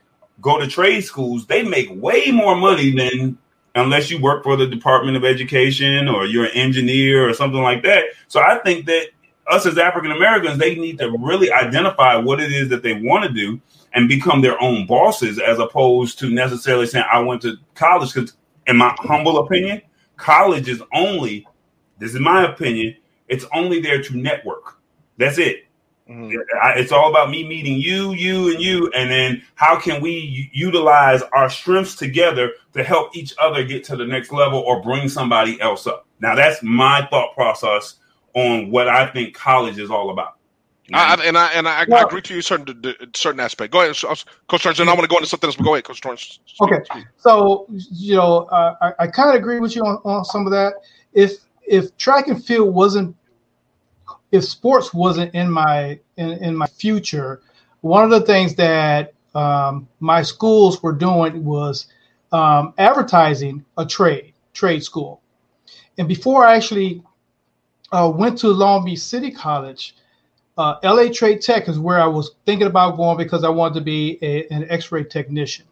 go 0.42 0.60
to 0.60 0.66
trade 0.66 1.02
schools, 1.02 1.46
they 1.46 1.62
make 1.62 1.88
way 1.92 2.32
more 2.32 2.56
money 2.56 2.90
than 2.90 3.38
unless 3.76 4.10
you 4.10 4.20
work 4.20 4.44
for 4.44 4.56
the 4.56 4.66
Department 4.66 5.18
of 5.18 5.24
Education 5.24 6.08
or 6.08 6.26
you're 6.26 6.46
an 6.46 6.52
engineer 6.56 7.30
or 7.30 7.34
something 7.36 7.62
like 7.62 7.84
that. 7.84 8.06
So 8.28 8.42
I 8.42 8.58
think 8.64 8.88
that 8.88 9.10
us 9.52 9.68
as 9.68 9.78
African 9.78 10.12
Americans, 10.12 10.58
they 10.58 10.74
need 10.74 10.98
to 10.98 11.16
really 11.20 11.52
identify 11.52 12.16
what 12.16 12.40
it 12.40 12.52
is 12.52 12.70
that 12.70 12.82
they 12.82 12.94
want 12.94 13.24
to 13.26 13.30
do 13.30 13.62
and 13.94 14.10
become 14.10 14.42
their 14.42 14.60
own 14.60 14.88
bosses 14.88 15.38
as 15.38 15.60
opposed 15.60 16.18
to 16.20 16.32
necessarily 16.32 16.88
saying, 16.88 17.06
I 17.12 17.20
went 17.20 17.44
to 17.44 17.58
college. 17.76 18.14
Because, 18.14 18.34
in 18.68 18.78
my 18.78 18.96
humble 19.00 19.40
opinion, 19.40 19.82
college 20.18 20.68
is 20.70 20.82
only, 20.94 21.48
this 22.00 22.14
is 22.14 22.20
my 22.20 22.46
opinion, 22.46 22.96
it's 23.28 23.46
only 23.54 23.82
there 23.82 24.02
to 24.02 24.18
network. 24.18 24.78
That's 25.18 25.38
it. 25.38 25.66
Mm-hmm. 26.10 26.38
It's 26.78 26.92
all 26.92 27.10
about 27.10 27.30
me 27.30 27.48
meeting 27.48 27.80
you, 27.80 28.12
you, 28.12 28.52
and 28.52 28.62
you, 28.62 28.92
and 28.94 29.10
then 29.10 29.42
how 29.56 29.80
can 29.80 30.02
we 30.02 30.50
utilize 30.54 31.22
our 31.32 31.50
strengths 31.50 31.96
together 31.96 32.52
to 32.74 32.84
help 32.84 33.16
each 33.16 33.34
other 33.42 33.64
get 33.64 33.84
to 33.86 33.96
the 33.96 34.06
next 34.06 34.32
level 34.32 34.60
or 34.60 34.82
bring 34.82 35.08
somebody 35.08 35.60
else 35.62 35.88
up. 35.88 36.06
Now, 36.20 36.36
that's 36.36 36.62
my 36.62 37.08
thought 37.10 37.34
process 37.34 37.96
on 38.34 38.70
what 38.70 38.90
I 38.90 39.08
think 39.08 39.34
college 39.34 39.80
is 39.80 39.90
all 39.90 40.10
about. 40.10 40.38
I, 40.92 41.16
and 41.24 41.38
I 41.38 41.52
and 41.54 41.68
I, 41.68 41.86
well, 41.88 42.00
I 42.00 42.04
agree 42.04 42.22
to 42.24 42.36
you 42.36 42.42
certain 42.42 42.94
certain 43.16 43.40
aspect. 43.40 43.72
Go 43.72 43.82
ahead, 43.82 43.96
Coach 43.96 44.64
Torrance, 44.64 44.80
and 44.80 44.90
I 44.90 44.94
want 44.94 45.04
to 45.04 45.08
go 45.08 45.16
into 45.18 45.30
something 45.30 45.48
else. 45.48 45.56
But 45.56 45.64
go 45.64 45.76
ahead, 45.76 45.86
Coach 45.86 46.02
Torrance. 46.02 46.40
Okay, 46.62 46.80
so 47.18 47.68
you 47.70 48.16
know, 48.16 48.40
uh, 48.46 48.76
I, 48.82 49.04
I 49.04 49.08
kind 49.08 49.30
of 49.30 49.36
agree 49.36 49.60
with 49.60 49.76
you 49.76 49.84
on, 49.84 50.02
on 50.04 50.26
some 50.26 50.46
of 50.46 50.52
that. 50.52 50.74
If 51.14 51.38
if 51.66 51.96
track 51.98 52.28
and 52.28 52.44
field 52.44 52.76
wasn't 52.76 53.16
if 54.34 54.44
sports 54.44 54.94
wasn't 54.94 55.34
in 55.34 55.50
my 55.50 56.00
in, 56.18 56.32
in 56.44 56.56
my 56.56 56.68
future, 56.68 57.42
one 57.82 58.04
of 58.04 58.10
the 58.10 58.22
things 58.26 58.56
that 58.56 59.14
um, 59.36 59.88
my 60.00 60.22
schools 60.22 60.84
were 60.84 60.92
doing 60.92 61.46
was 61.46 61.88
um, 62.34 62.74
advertising 62.78 63.64
a 63.78 63.86
trade 63.86 64.34
trade 64.54 64.84
school. 64.84 65.22
And 65.98 66.08
before 66.08 66.46
I 66.46 66.56
actually 66.56 67.04
uh, 67.92 68.12
went 68.14 68.40
to 68.40 68.48
Long 68.48 68.84
Beach 68.84 69.00
City 69.00 69.32
College, 69.32 69.96
uh, 70.58 70.76
LA 70.84 71.12
Trade 71.12 71.42
Tech 71.42 71.68
is 71.68 71.80
where 71.80 72.00
I 72.00 72.06
was 72.06 72.36
thinking 72.46 72.68
about 72.68 72.98
going 72.98 73.18
because 73.18 73.44
I 73.44 73.50
wanted 73.50 73.76
to 73.76 73.82
be 73.82 74.20
a, 74.22 74.48
an 74.48 74.66
X-ray 74.70 75.06
technician. 75.06 75.66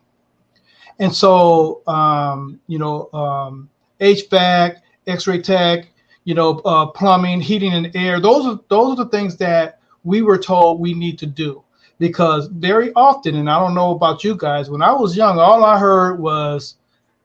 And 1.00 1.14
so, 1.14 1.82
um, 1.88 2.60
you 2.68 2.80
know, 2.80 3.12
um, 3.14 3.70
HVAC, 4.00 4.82
X-ray 5.08 5.42
tech, 5.42 5.88
you 6.24 6.36
know, 6.36 6.60
uh, 6.60 6.88
plumbing, 6.88 7.42
heating, 7.42 7.74
and 7.74 7.96
air. 7.96 8.20
Those 8.20 8.46
are 8.46 8.60
those 8.70 8.94
are 8.94 9.04
the 9.04 9.10
things 9.10 9.38
that 9.38 9.80
we 10.04 10.22
were 10.22 10.38
told 10.38 10.80
we 10.80 10.94
need 10.94 11.18
to 11.20 11.26
do 11.26 11.64
because 12.00 12.48
very 12.48 12.92
often, 12.94 13.36
and 13.36 13.50
I 13.50 13.60
don't 13.60 13.76
know 13.76 13.92
about 13.92 14.24
you 14.24 14.36
guys, 14.36 14.70
when 14.70 14.82
I 14.82 14.92
was 14.92 15.16
young, 15.16 15.40
all 15.40 15.64
I 15.64 15.80
heard 15.80 16.20
was, 16.20 16.76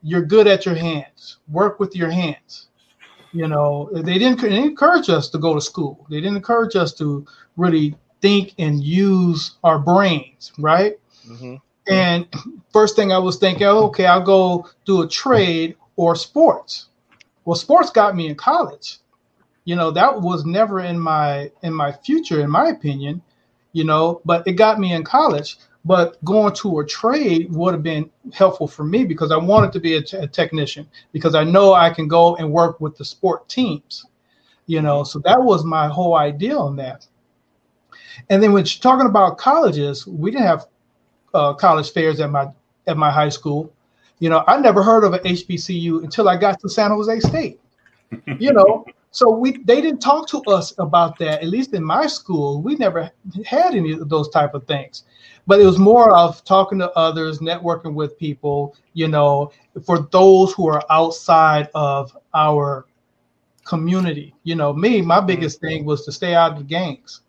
"You're 0.02 0.22
good 0.22 0.46
at 0.46 0.64
your 0.64 0.74
hands. 0.74 1.38
Work 1.48 1.80
with 1.80 1.94
your 1.94 2.11
hands." 2.11 2.68
You 3.32 3.48
know, 3.48 3.90
they 3.92 4.18
didn't 4.18 4.42
encourage 4.44 5.11
us 5.11 5.28
to 5.30 5.38
go 5.38 5.54
to 5.54 5.61
school. 5.61 6.07
They 6.09 6.20
didn't 6.20 6.36
encourage 6.36 6.76
us 6.76 6.94
to 6.94 7.26
really 7.57 7.94
think 8.20 8.54
and 8.59 8.82
use 8.82 9.57
our 9.64 9.78
brains, 9.78 10.52
right? 10.59 10.94
Mm-hmm. 11.28 11.57
And 11.88 12.26
first 12.72 12.96
thing 12.96 13.12
I 13.12 13.18
was 13.18 13.38
thinking, 13.38 13.66
okay, 13.66 14.07
I'll 14.07 14.22
go 14.22 14.68
do 14.84 15.02
a 15.02 15.09
trade 15.09 15.76
or 15.96 16.16
sports. 16.16 16.88
Well, 17.44 17.57
sports 17.57 17.90
got 17.90 18.16
me 18.16 18.28
in 18.28 18.34
college. 18.34 18.98
You 19.64 19.76
know, 19.76 19.90
that 19.92 20.20
was 20.20 20.44
never 20.44 20.80
in 20.80 20.98
my 20.98 21.50
in 21.62 21.72
my 21.72 21.92
future, 21.92 22.40
in 22.40 22.50
my 22.50 22.68
opinion. 22.68 23.22
You 23.72 23.84
know, 23.84 24.20
but 24.24 24.46
it 24.46 24.52
got 24.52 24.80
me 24.80 24.92
in 24.92 25.04
college. 25.04 25.57
But 25.84 26.22
going 26.24 26.52
to 26.54 26.80
a 26.80 26.86
trade 26.86 27.52
would 27.52 27.72
have 27.72 27.82
been 27.84 28.11
helpful 28.32 28.66
for 28.66 28.82
me 28.82 29.04
because 29.04 29.30
I 29.30 29.36
wanted 29.36 29.72
to 29.72 29.78
be 29.78 29.94
a, 29.94 30.02
t- 30.02 30.16
a 30.16 30.26
technician 30.26 30.88
because 31.12 31.36
I 31.36 31.44
know 31.44 31.74
I 31.74 31.90
can 31.90 32.09
go 32.09 32.34
and 32.36 32.50
work 32.50 32.80
with 32.80 32.96
the 32.96 33.04
sport 33.04 33.48
teams. 33.48 34.04
You 34.66 34.82
know, 34.82 35.04
so 35.04 35.20
that 35.20 35.40
was 35.40 35.64
my 35.64 35.86
whole 35.86 36.16
idea 36.16 36.59
on 36.59 36.74
that. 36.76 37.07
And 38.31 38.43
then 38.43 38.53
when 38.53 38.64
you're 38.64 38.81
talking 38.81 39.07
about 39.07 39.39
colleges, 39.39 40.07
we 40.07 40.31
didn't 40.31 40.47
have 40.47 40.67
uh, 41.35 41.55
college 41.55 41.93
fairs 41.93 42.21
at 42.21 42.31
my 42.31 42.49
at 42.87 42.97
my 42.97 43.11
high 43.11 43.29
school. 43.29 43.73
You 44.19 44.31
know, 44.31 44.45
I 44.47 44.59
never 44.59 44.83
heard 44.83 45.05
of 45.05 45.12
an 45.12 45.21
HBCU 45.21 46.03
until 46.03 46.29
I 46.29 46.37
got 46.37 46.61
to 46.61 46.69
San 46.69 46.91
Jose 46.91 47.21
State. 47.21 47.61
you 48.39 48.53
know, 48.53 48.87
so 49.11 49.31
we 49.31 49.59
they 49.64 49.81
didn't 49.81 50.01
talk 50.01 50.29
to 50.31 50.39
us 50.49 50.73
about 50.79 51.19
that. 51.19 51.43
At 51.43 51.49
least 51.49 51.75
in 51.75 51.85
my 51.85 52.07
school, 52.07 52.62
we 52.62 52.77
never 52.77 53.11
had 53.45 53.75
any 53.75 53.93
of 53.93 54.09
those 54.09 54.29
type 54.31 54.55
of 54.55 54.67
things. 54.67 55.05
But 55.47 55.61
it 55.61 55.67
was 55.67 55.79
more 55.79 56.17
of 56.17 56.43
talking 56.45 56.79
to 56.81 56.91
others, 56.93 57.39
networking 57.39 57.95
with 57.95 58.19
people. 58.19 58.75
You 58.95 59.09
know, 59.09 59.53
for 59.85 60.09
those 60.11 60.53
who 60.55 60.69
are 60.69 60.83
outside 60.91 61.69
of 61.75 62.17
our 62.35 62.87
community. 63.67 64.35
You 64.45 64.55
know, 64.55 64.73
me, 64.73 65.03
my 65.03 65.19
mm-hmm. 65.19 65.27
biggest 65.27 65.61
thing 65.61 65.85
was 65.85 66.05
to 66.07 66.12
stay 66.12 66.35
out 66.35 66.53
of 66.53 66.59
the 66.59 66.64
gangs 66.64 67.23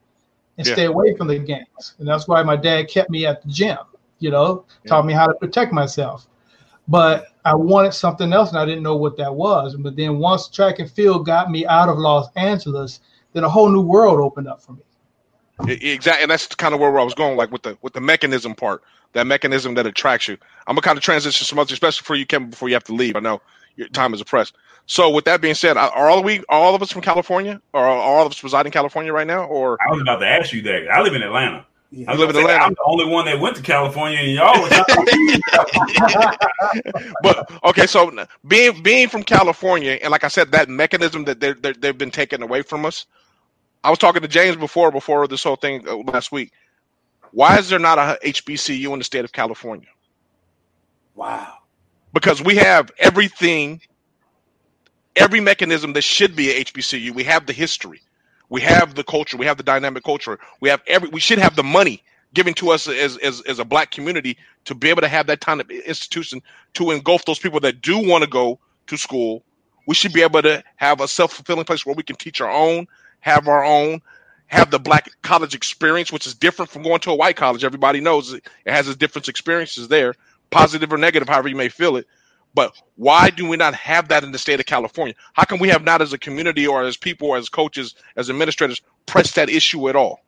and 0.58 0.66
yeah. 0.66 0.74
stay 0.74 0.86
away 0.86 1.16
from 1.16 1.28
the 1.28 1.40
gangs, 1.40 1.96
and 2.00 2.08
that's 2.08 2.28
why 2.28 2.42
my 2.44 2.56
dad 2.56 2.88
kept 2.90 3.10
me 3.10 3.26
at 3.26 3.42
the 3.42 3.50
gym. 3.50 3.78
You 4.20 4.32
know, 4.32 4.66
yeah. 4.84 4.90
taught 4.90 5.06
me 5.06 5.14
how 5.14 5.28
to 5.28 5.34
protect 5.36 5.72
myself 5.72 6.28
but 6.88 7.28
I 7.46 7.54
wanted 7.56 7.94
something 7.94 8.32
else 8.34 8.50
and 8.50 8.58
I 8.58 8.66
didn't 8.66 8.84
know 8.84 8.96
what 8.96 9.18
that 9.18 9.34
was. 9.34 9.76
But 9.76 9.96
then 9.96 10.20
once 10.20 10.48
track 10.48 10.80
and 10.80 10.90
field 10.90 11.26
got 11.26 11.52
me 11.52 11.66
out 11.66 11.90
of 11.90 11.98
Los 11.98 12.28
Angeles, 12.36 13.02
then 13.34 13.44
a 13.44 13.50
whole 13.50 13.70
new 13.70 13.82
world 13.82 14.20
opened 14.20 14.48
up 14.48 14.62
for 14.62 14.74
me. 14.74 14.82
Exactly, 15.68 16.22
and 16.22 16.32
that's 16.32 16.48
kind 16.48 16.74
of 16.76 16.80
where 16.80 17.00
I 17.00 17.04
was 17.04 17.16
going, 17.16 17.36
like 17.36 17.52
with 17.52 17.64
the 17.64 17.76
with 17.82 17.94
the 17.94 18.02
mechanism 18.02 18.54
part, 18.54 18.84
that 19.14 19.26
mechanism 19.26 19.74
that 19.74 19.88
attracts 19.88 20.28
you. 20.28 20.38
I'm 20.68 20.76
gonna 20.76 20.82
kind 20.82 20.98
of 20.98 21.04
transition 21.04 21.46
some 21.46 21.58
other, 21.58 21.74
especially 21.74 22.06
for 22.06 22.16
you, 22.16 22.28
Kevin, 22.28 22.52
before 22.52 22.70
you 22.70 22.76
have 22.76 22.84
to 22.86 22.94
leave. 22.94 23.16
I 23.16 23.22
know 23.22 23.42
your 23.76 23.88
time 23.88 24.14
is 24.14 24.22
oppressed. 24.22 24.56
So, 24.90 25.10
with 25.10 25.26
that 25.26 25.42
being 25.42 25.54
said, 25.54 25.76
are 25.76 26.10
all 26.10 26.24
we, 26.24 26.44
all 26.48 26.74
of 26.74 26.82
us 26.82 26.94
from 26.94 27.02
California, 27.02 27.62
or 27.74 27.82
are 27.82 27.98
all 27.98 28.26
of 28.26 28.32
us 28.32 28.42
reside 28.42 28.66
in 28.66 28.72
California 28.72 29.12
right 29.12 29.28
now? 29.28 29.44
Or 29.44 29.78
I 29.86 29.92
was 29.92 30.02
about 30.02 30.20
to 30.20 30.28
ask 30.28 30.54
you 30.54 30.62
that. 30.64 30.90
I 30.90 31.02
live 31.02 31.14
in 31.14 31.22
Atlanta. 31.22 31.66
Yeah. 31.92 32.12
I 32.12 32.16
live 32.16 32.30
in 32.30 32.38
Atlanta. 32.38 32.64
I'm 32.64 32.74
the 32.74 32.84
only 32.86 33.06
one 33.06 33.26
that 33.26 33.40
went 33.40 33.58
to 33.58 33.62
California, 33.62 34.20
and 34.20 34.32
y'all. 34.32 34.68
but 37.22 37.52
okay, 37.66 37.86
so 37.86 38.12
being 38.48 38.82
being 38.82 39.10
from 39.10 39.24
California, 39.24 40.00
and 40.02 40.12
like 40.12 40.24
I 40.24 40.30
said, 40.30 40.52
that 40.54 40.70
mechanism 40.70 41.26
that 41.26 41.42
they 41.42 41.54
they've 41.54 41.98
been 41.98 42.12
taken 42.12 42.42
away 42.42 42.62
from 42.62 42.86
us. 42.86 43.06
I 43.84 43.90
was 43.90 44.00
talking 44.00 44.22
to 44.22 44.28
James 44.28 44.58
before 44.58 44.92
before 44.92 45.28
this 45.28 45.44
whole 45.44 45.56
thing 45.58 45.88
uh, 45.88 45.98
last 45.98 46.32
week. 46.32 46.52
Why 47.32 47.58
is 47.58 47.70
there 47.70 47.80
not 47.80 47.98
a 47.98 48.18
HBCU 48.24 48.92
in 48.94 49.00
the 49.00 49.06
state 49.06 49.26
of 49.26 49.32
California? 49.32 49.88
Wow. 51.16 51.56
Because 52.14 52.42
we 52.42 52.56
have 52.56 52.92
everything, 53.00 53.82
every 55.18 55.42
mechanism 55.42 55.94
that 55.94 56.04
should 56.04 56.36
be 56.36 56.52
a 56.52 56.64
HBCU. 56.66 57.12
We 57.12 57.26
have 57.26 57.46
the 57.48 57.54
history. 57.54 58.02
We 58.50 58.62
have 58.62 58.96
the 58.96 59.04
culture. 59.04 59.38
We 59.38 59.48
have 59.48 59.58
the 59.58 59.64
dynamic 59.64 60.04
culture. 60.04 60.40
We 60.62 60.70
have 60.70 60.82
every. 60.88 61.10
We 61.10 61.20
should 61.22 61.40
have 61.40 61.56
the 61.56 61.64
money 61.64 62.04
given 62.34 62.54
to 62.56 62.72
us 62.72 62.88
as 62.88 63.18
as 63.18 63.42
as 63.42 63.60
a 63.60 63.66
black 63.66 63.92
community 63.92 64.38
to 64.66 64.76
be 64.76 64.90
able 64.90 65.02
to 65.02 65.08
have 65.08 65.28
that 65.28 65.42
kind 65.42 65.62
of 65.62 65.70
institution 65.72 66.42
to 66.76 66.92
engulf 66.92 67.26
those 67.26 67.40
people 67.40 67.60
that 67.62 67.82
do 67.82 67.98
want 68.08 68.24
to 68.24 68.30
go 68.30 68.60
to 68.88 68.98
school. 68.98 69.44
We 69.88 69.96
should 69.96 70.14
be 70.14 70.22
able 70.24 70.42
to 70.44 70.64
have 70.78 71.02
a 71.02 71.08
self 71.08 71.34
fulfilling 71.34 71.66
place 71.66 71.86
where 71.86 71.96
we 71.96 72.04
can 72.04 72.16
teach 72.16 72.42
our 72.42 72.52
own, 72.52 72.88
have 73.22 73.48
our 73.48 73.66
own, 73.66 74.02
have 74.48 74.72
the 74.72 74.80
black 74.80 75.10
college 75.24 75.56
experience, 75.56 76.12
which 76.12 76.28
is 76.28 76.36
different 76.36 76.72
from 76.72 76.84
going 76.84 77.00
to 77.02 77.12
a 77.12 77.16
white 77.16 77.36
college. 77.36 77.64
Everybody 77.64 78.02
knows 78.02 78.34
it 78.34 78.48
has 78.66 78.88
its 78.88 78.98
different 78.98 79.28
experiences 79.28 79.88
there, 79.90 80.14
positive 80.52 80.94
or 80.94 80.98
negative, 80.98 81.28
however 81.30 81.50
you 81.50 81.56
may 81.56 81.70
feel 81.70 81.98
it. 81.98 82.08
But 82.58 82.76
why 82.98 83.32
do 83.32 83.48
we 83.48 83.58
not 83.58 83.76
have 83.76 84.10
that 84.10 84.26
in 84.26 84.34
the 84.34 84.40
state 84.40 84.60
of 84.60 84.68
California? 84.68 85.16
How 85.36 85.46
come 85.46 85.60
we 85.62 85.70
have 85.70 85.86
not, 85.86 86.02
as 86.04 86.14
a 86.14 86.20
community 86.20 86.68
or 86.68 86.84
as 86.84 86.98
people, 86.98 87.30
or 87.30 87.38
as 87.38 87.50
coaches, 87.50 87.96
as 88.18 88.30
administrators, 88.32 88.82
press 89.08 89.34
that 89.34 89.50
issue 89.50 89.90
at 89.90 89.98
all? 89.98 90.22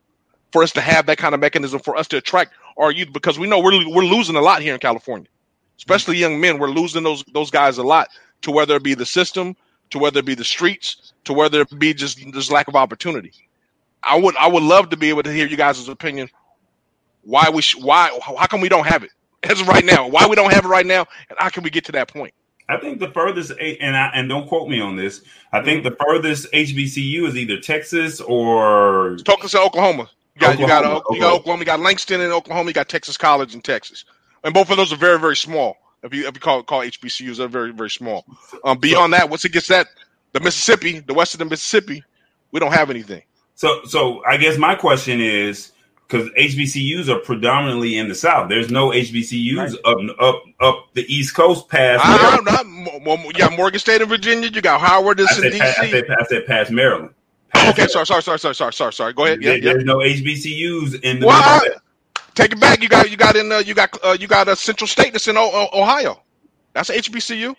For 0.53 0.63
us 0.63 0.71
to 0.73 0.81
have 0.81 1.07
that 1.07 1.19
kind 1.19 1.35
of 1.35 1.41
mechanism 1.41 1.79
for 1.81 1.97
us 1.97 2.07
to 2.09 2.17
attract 2.17 2.53
our 2.77 2.91
youth, 2.91 3.13
because 3.13 3.39
we 3.39 3.47
know 3.47 3.59
we're 3.59 3.87
we're 3.89 4.03
losing 4.05 4.37
a 4.37 4.41
lot 4.41 4.61
here 4.63 4.73
in 4.75 4.81
California, 4.81 5.29
especially 5.77 6.17
young 6.17 6.41
men. 6.41 6.59
We're 6.59 6.69
losing 6.71 7.03
those 7.03 7.23
those 7.33 7.51
guys 7.51 7.77
a 7.79 7.83
lot 7.83 8.09
to 8.43 8.51
whether 8.51 8.75
it 8.77 8.83
be 8.83 8.95
the 8.95 9.05
system, 9.07 9.55
to 9.91 9.99
whether 9.99 10.19
it 10.21 10.25
be 10.27 10.35
the 10.35 10.45
streets, 10.45 11.13
to 11.25 11.33
whether 11.33 11.61
it 11.61 11.79
be 11.79 11.93
just 11.93 12.19
this 12.33 12.51
lack 12.51 12.69
of 12.69 12.75
opportunity. 12.75 13.33
I 14.03 14.19
would 14.19 14.37
I 14.37 14.47
would 14.47 14.63
love 14.63 14.89
to 14.91 14.97
be 14.97 15.09
able 15.09 15.23
to 15.23 15.33
hear 15.33 15.47
you 15.47 15.57
guys' 15.57 15.87
opinion. 15.89 16.29
Why 17.23 17.49
we 17.51 17.61
sh- 17.63 17.77
why 17.77 18.17
how 18.23 18.47
come 18.47 18.61
we 18.61 18.69
don't 18.69 18.87
have 18.87 19.03
it 19.03 19.11
as 19.43 19.61
of 19.61 19.67
right 19.67 19.85
now? 19.85 20.07
Why 20.07 20.27
we 20.27 20.35
don't 20.35 20.51
have 20.51 20.65
it 20.65 20.67
right 20.67 20.85
now, 20.85 21.05
and 21.29 21.37
how 21.37 21.49
can 21.49 21.63
we 21.63 21.69
get 21.69 21.85
to 21.85 21.91
that 21.93 22.07
point? 22.07 22.33
I 22.67 22.77
think 22.77 22.99
the 22.99 23.09
furthest, 23.11 23.51
and 23.59 23.97
I, 23.97 24.11
and 24.13 24.29
don't 24.29 24.47
quote 24.47 24.69
me 24.69 24.79
on 24.79 24.95
this. 24.95 25.21
I 25.51 25.63
think 25.63 25.83
the 25.83 25.95
furthest 25.99 26.51
HBCU 26.51 27.27
is 27.27 27.35
either 27.35 27.59
Texas 27.59 28.21
or 28.21 29.17
Tulsa, 29.25 29.59
Oklahoma. 29.59 30.09
You 30.35 30.41
got, 30.41 30.59
you 30.59 30.67
got, 30.67 30.85
Oklahoma, 30.85 31.15
you 31.15 31.21
got 31.21 31.33
Oklahoma. 31.33 31.61
You 31.61 31.65
got 31.65 31.79
Langston 31.79 32.21
in 32.21 32.31
Oklahoma. 32.31 32.69
You 32.69 32.73
got 32.73 32.87
Texas 32.87 33.17
College 33.17 33.55
in 33.55 33.61
Texas, 33.61 34.05
and 34.43 34.53
both 34.53 34.69
of 34.69 34.77
those 34.77 34.93
are 34.93 34.97
very 34.97 35.19
very 35.19 35.35
small. 35.35 35.77
If 36.03 36.13
you 36.13 36.27
if 36.27 36.35
you 36.35 36.39
call 36.39 36.61
call 36.63 36.81
HBCUs, 36.81 37.37
they're 37.37 37.47
very 37.47 37.71
very 37.71 37.89
small. 37.89 38.25
Um, 38.63 38.77
beyond 38.77 39.13
that, 39.13 39.29
once 39.29 39.45
it 39.45 39.51
gets 39.51 39.67
that 39.67 39.87
the 40.33 40.39
Mississippi, 40.39 40.99
the 40.99 41.13
west 41.13 41.33
of 41.33 41.39
the 41.39 41.45
Mississippi, 41.45 42.03
we 42.51 42.59
don't 42.59 42.73
have 42.73 42.89
anything. 42.89 43.23
So, 43.55 43.81
so 43.85 44.23
I 44.25 44.37
guess 44.37 44.57
my 44.57 44.75
question 44.75 45.19
is 45.19 45.71
because 46.09 46.29
HBCUs 46.31 47.07
are 47.07 47.19
predominantly 47.19 47.97
in 47.97 48.07
the 48.09 48.15
South. 48.15 48.49
There's 48.49 48.71
no 48.71 48.89
HBCUs 48.89 49.75
up 49.85 49.97
up 50.19 50.43
up 50.59 50.87
the 50.93 51.03
East 51.13 51.35
Coast 51.35 51.69
past. 51.69 52.01
I 52.03 52.35
don't 52.35 52.45
know. 52.45 52.99
Mo- 52.99 53.17
mo- 53.17 53.23
You 53.27 53.33
got 53.33 53.55
Morgan 53.55 53.79
State 53.79 54.01
in 54.01 54.09
Virginia. 54.09 54.49
You 54.49 54.61
got 54.61 54.81
Howard 54.81 55.19
I 55.19 55.23
that's 55.23 55.37
in 55.37 55.51
said, 55.51 55.61
past, 55.61 55.79
I, 55.79 55.85
DC. 55.85 55.91
said, 55.91 56.03
I 56.09 56.23
said 56.25 56.45
past 56.47 56.71
Maryland. 56.71 57.13
Past 57.53 57.77
Okay, 57.79 57.87
sorry, 57.87 58.05
sorry, 58.07 58.21
sorry, 58.23 58.39
sorry, 58.39 58.55
sorry, 58.55 58.73
sorry, 58.73 58.93
sorry. 58.93 59.13
Go 59.13 59.25
ahead. 59.25 59.41
Yeah, 59.41 59.49
There- 59.51 59.57
yeah. 59.57 59.73
There's 59.73 59.85
no 59.85 59.97
HBCUs 59.97 61.01
in 61.03 61.19
the 61.19 61.27
Well, 61.27 61.41
I- 61.41 61.67
Take 62.35 62.53
it 62.53 62.59
back. 62.59 62.81
You 62.81 62.87
got 62.89 63.11
you 63.11 63.17
got 63.17 63.35
in 63.35 63.51
uh, 63.51 63.57
you 63.59 63.73
got 63.73 63.97
uh, 64.03 64.15
you 64.19 64.27
got 64.27 64.47
a 64.47 64.55
Central 64.55 64.87
State 64.87 65.11
that's 65.13 65.27
in 65.27 65.35
o- 65.37 65.51
O- 65.73 65.81
Ohio. 65.81 66.21
That's 66.73 66.89
a 66.89 66.93
HBCU. 66.93 67.55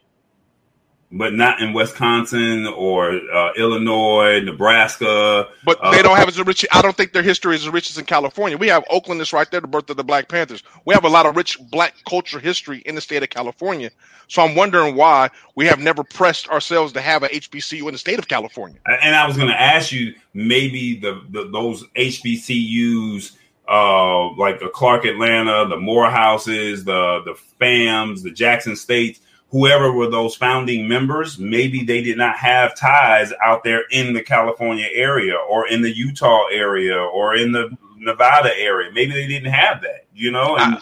But 1.12 1.34
not 1.34 1.60
in 1.60 1.72
Wisconsin 1.72 2.66
or 2.68 3.10
uh, 3.10 3.52
Illinois, 3.54 4.40
Nebraska. 4.40 5.48
But 5.64 5.78
Uh, 5.82 5.90
they 5.90 6.02
don't 6.02 6.16
have 6.16 6.28
as 6.28 6.40
rich. 6.40 6.64
I 6.72 6.82
don't 6.82 6.96
think 6.96 7.12
their 7.12 7.22
history 7.22 7.56
is 7.56 7.62
as 7.62 7.70
rich 7.70 7.90
as 7.90 7.98
in 7.98 8.04
California. 8.04 8.56
We 8.56 8.68
have 8.68 8.84
Oakland 8.88 9.20
is 9.20 9.32
right 9.32 9.50
there, 9.50 9.60
the 9.60 9.66
birth 9.66 9.90
of 9.90 9.96
the 9.96 10.04
Black 10.04 10.28
Panthers. 10.28 10.62
We 10.84 10.94
have 10.94 11.04
a 11.04 11.08
lot 11.08 11.26
of 11.26 11.34
rich 11.34 11.58
black 11.70 11.94
culture 12.08 12.38
history 12.38 12.78
in 12.86 12.94
the 12.94 13.00
state 13.00 13.22
of 13.24 13.30
California. 13.30 13.90
So 14.28 14.42
I'm 14.42 14.54
wondering 14.54 14.94
why 14.94 15.30
we 15.56 15.66
have 15.66 15.80
never 15.80 16.04
pressed 16.04 16.48
ourselves 16.48 16.92
to 16.92 17.00
have 17.00 17.24
a 17.24 17.28
HBCU 17.28 17.86
in 17.86 17.92
the 17.92 17.98
state 17.98 18.20
of 18.20 18.28
California. 18.28 18.78
And 18.86 19.16
I 19.16 19.26
was 19.26 19.36
going 19.36 19.48
to 19.48 19.60
ask 19.60 19.90
you 19.90 20.14
maybe 20.32 21.00
the, 21.00 21.22
the 21.30 21.50
those 21.50 21.84
HBCUs 21.96 23.32
uh, 23.68 24.32
like 24.34 24.60
the 24.60 24.68
Clark 24.68 25.04
Atlanta, 25.04 25.66
the 25.68 25.76
Morehouses, 25.76 26.84
the 26.84 27.22
the 27.24 27.34
FAMs, 27.60 28.22
the 28.22 28.30
Jackson 28.30 28.76
States, 28.76 29.20
whoever 29.50 29.92
were 29.92 30.08
those 30.08 30.34
founding 30.36 30.88
members, 30.88 31.38
maybe 31.38 31.82
they 31.84 32.02
did 32.02 32.16
not 32.16 32.36
have 32.36 32.76
ties 32.76 33.32
out 33.44 33.64
there 33.64 33.82
in 33.90 34.12
the 34.14 34.22
California 34.22 34.86
area 34.92 35.34
or 35.36 35.68
in 35.68 35.82
the 35.82 35.94
Utah 35.94 36.46
area 36.52 36.96
or 36.96 37.34
in 37.36 37.52
the 37.52 37.76
Nevada 37.96 38.56
area. 38.56 38.90
Maybe 38.92 39.12
they 39.12 39.26
didn't 39.26 39.52
have 39.52 39.82
that, 39.82 40.06
you 40.14 40.30
know. 40.30 40.56
And 40.56 40.78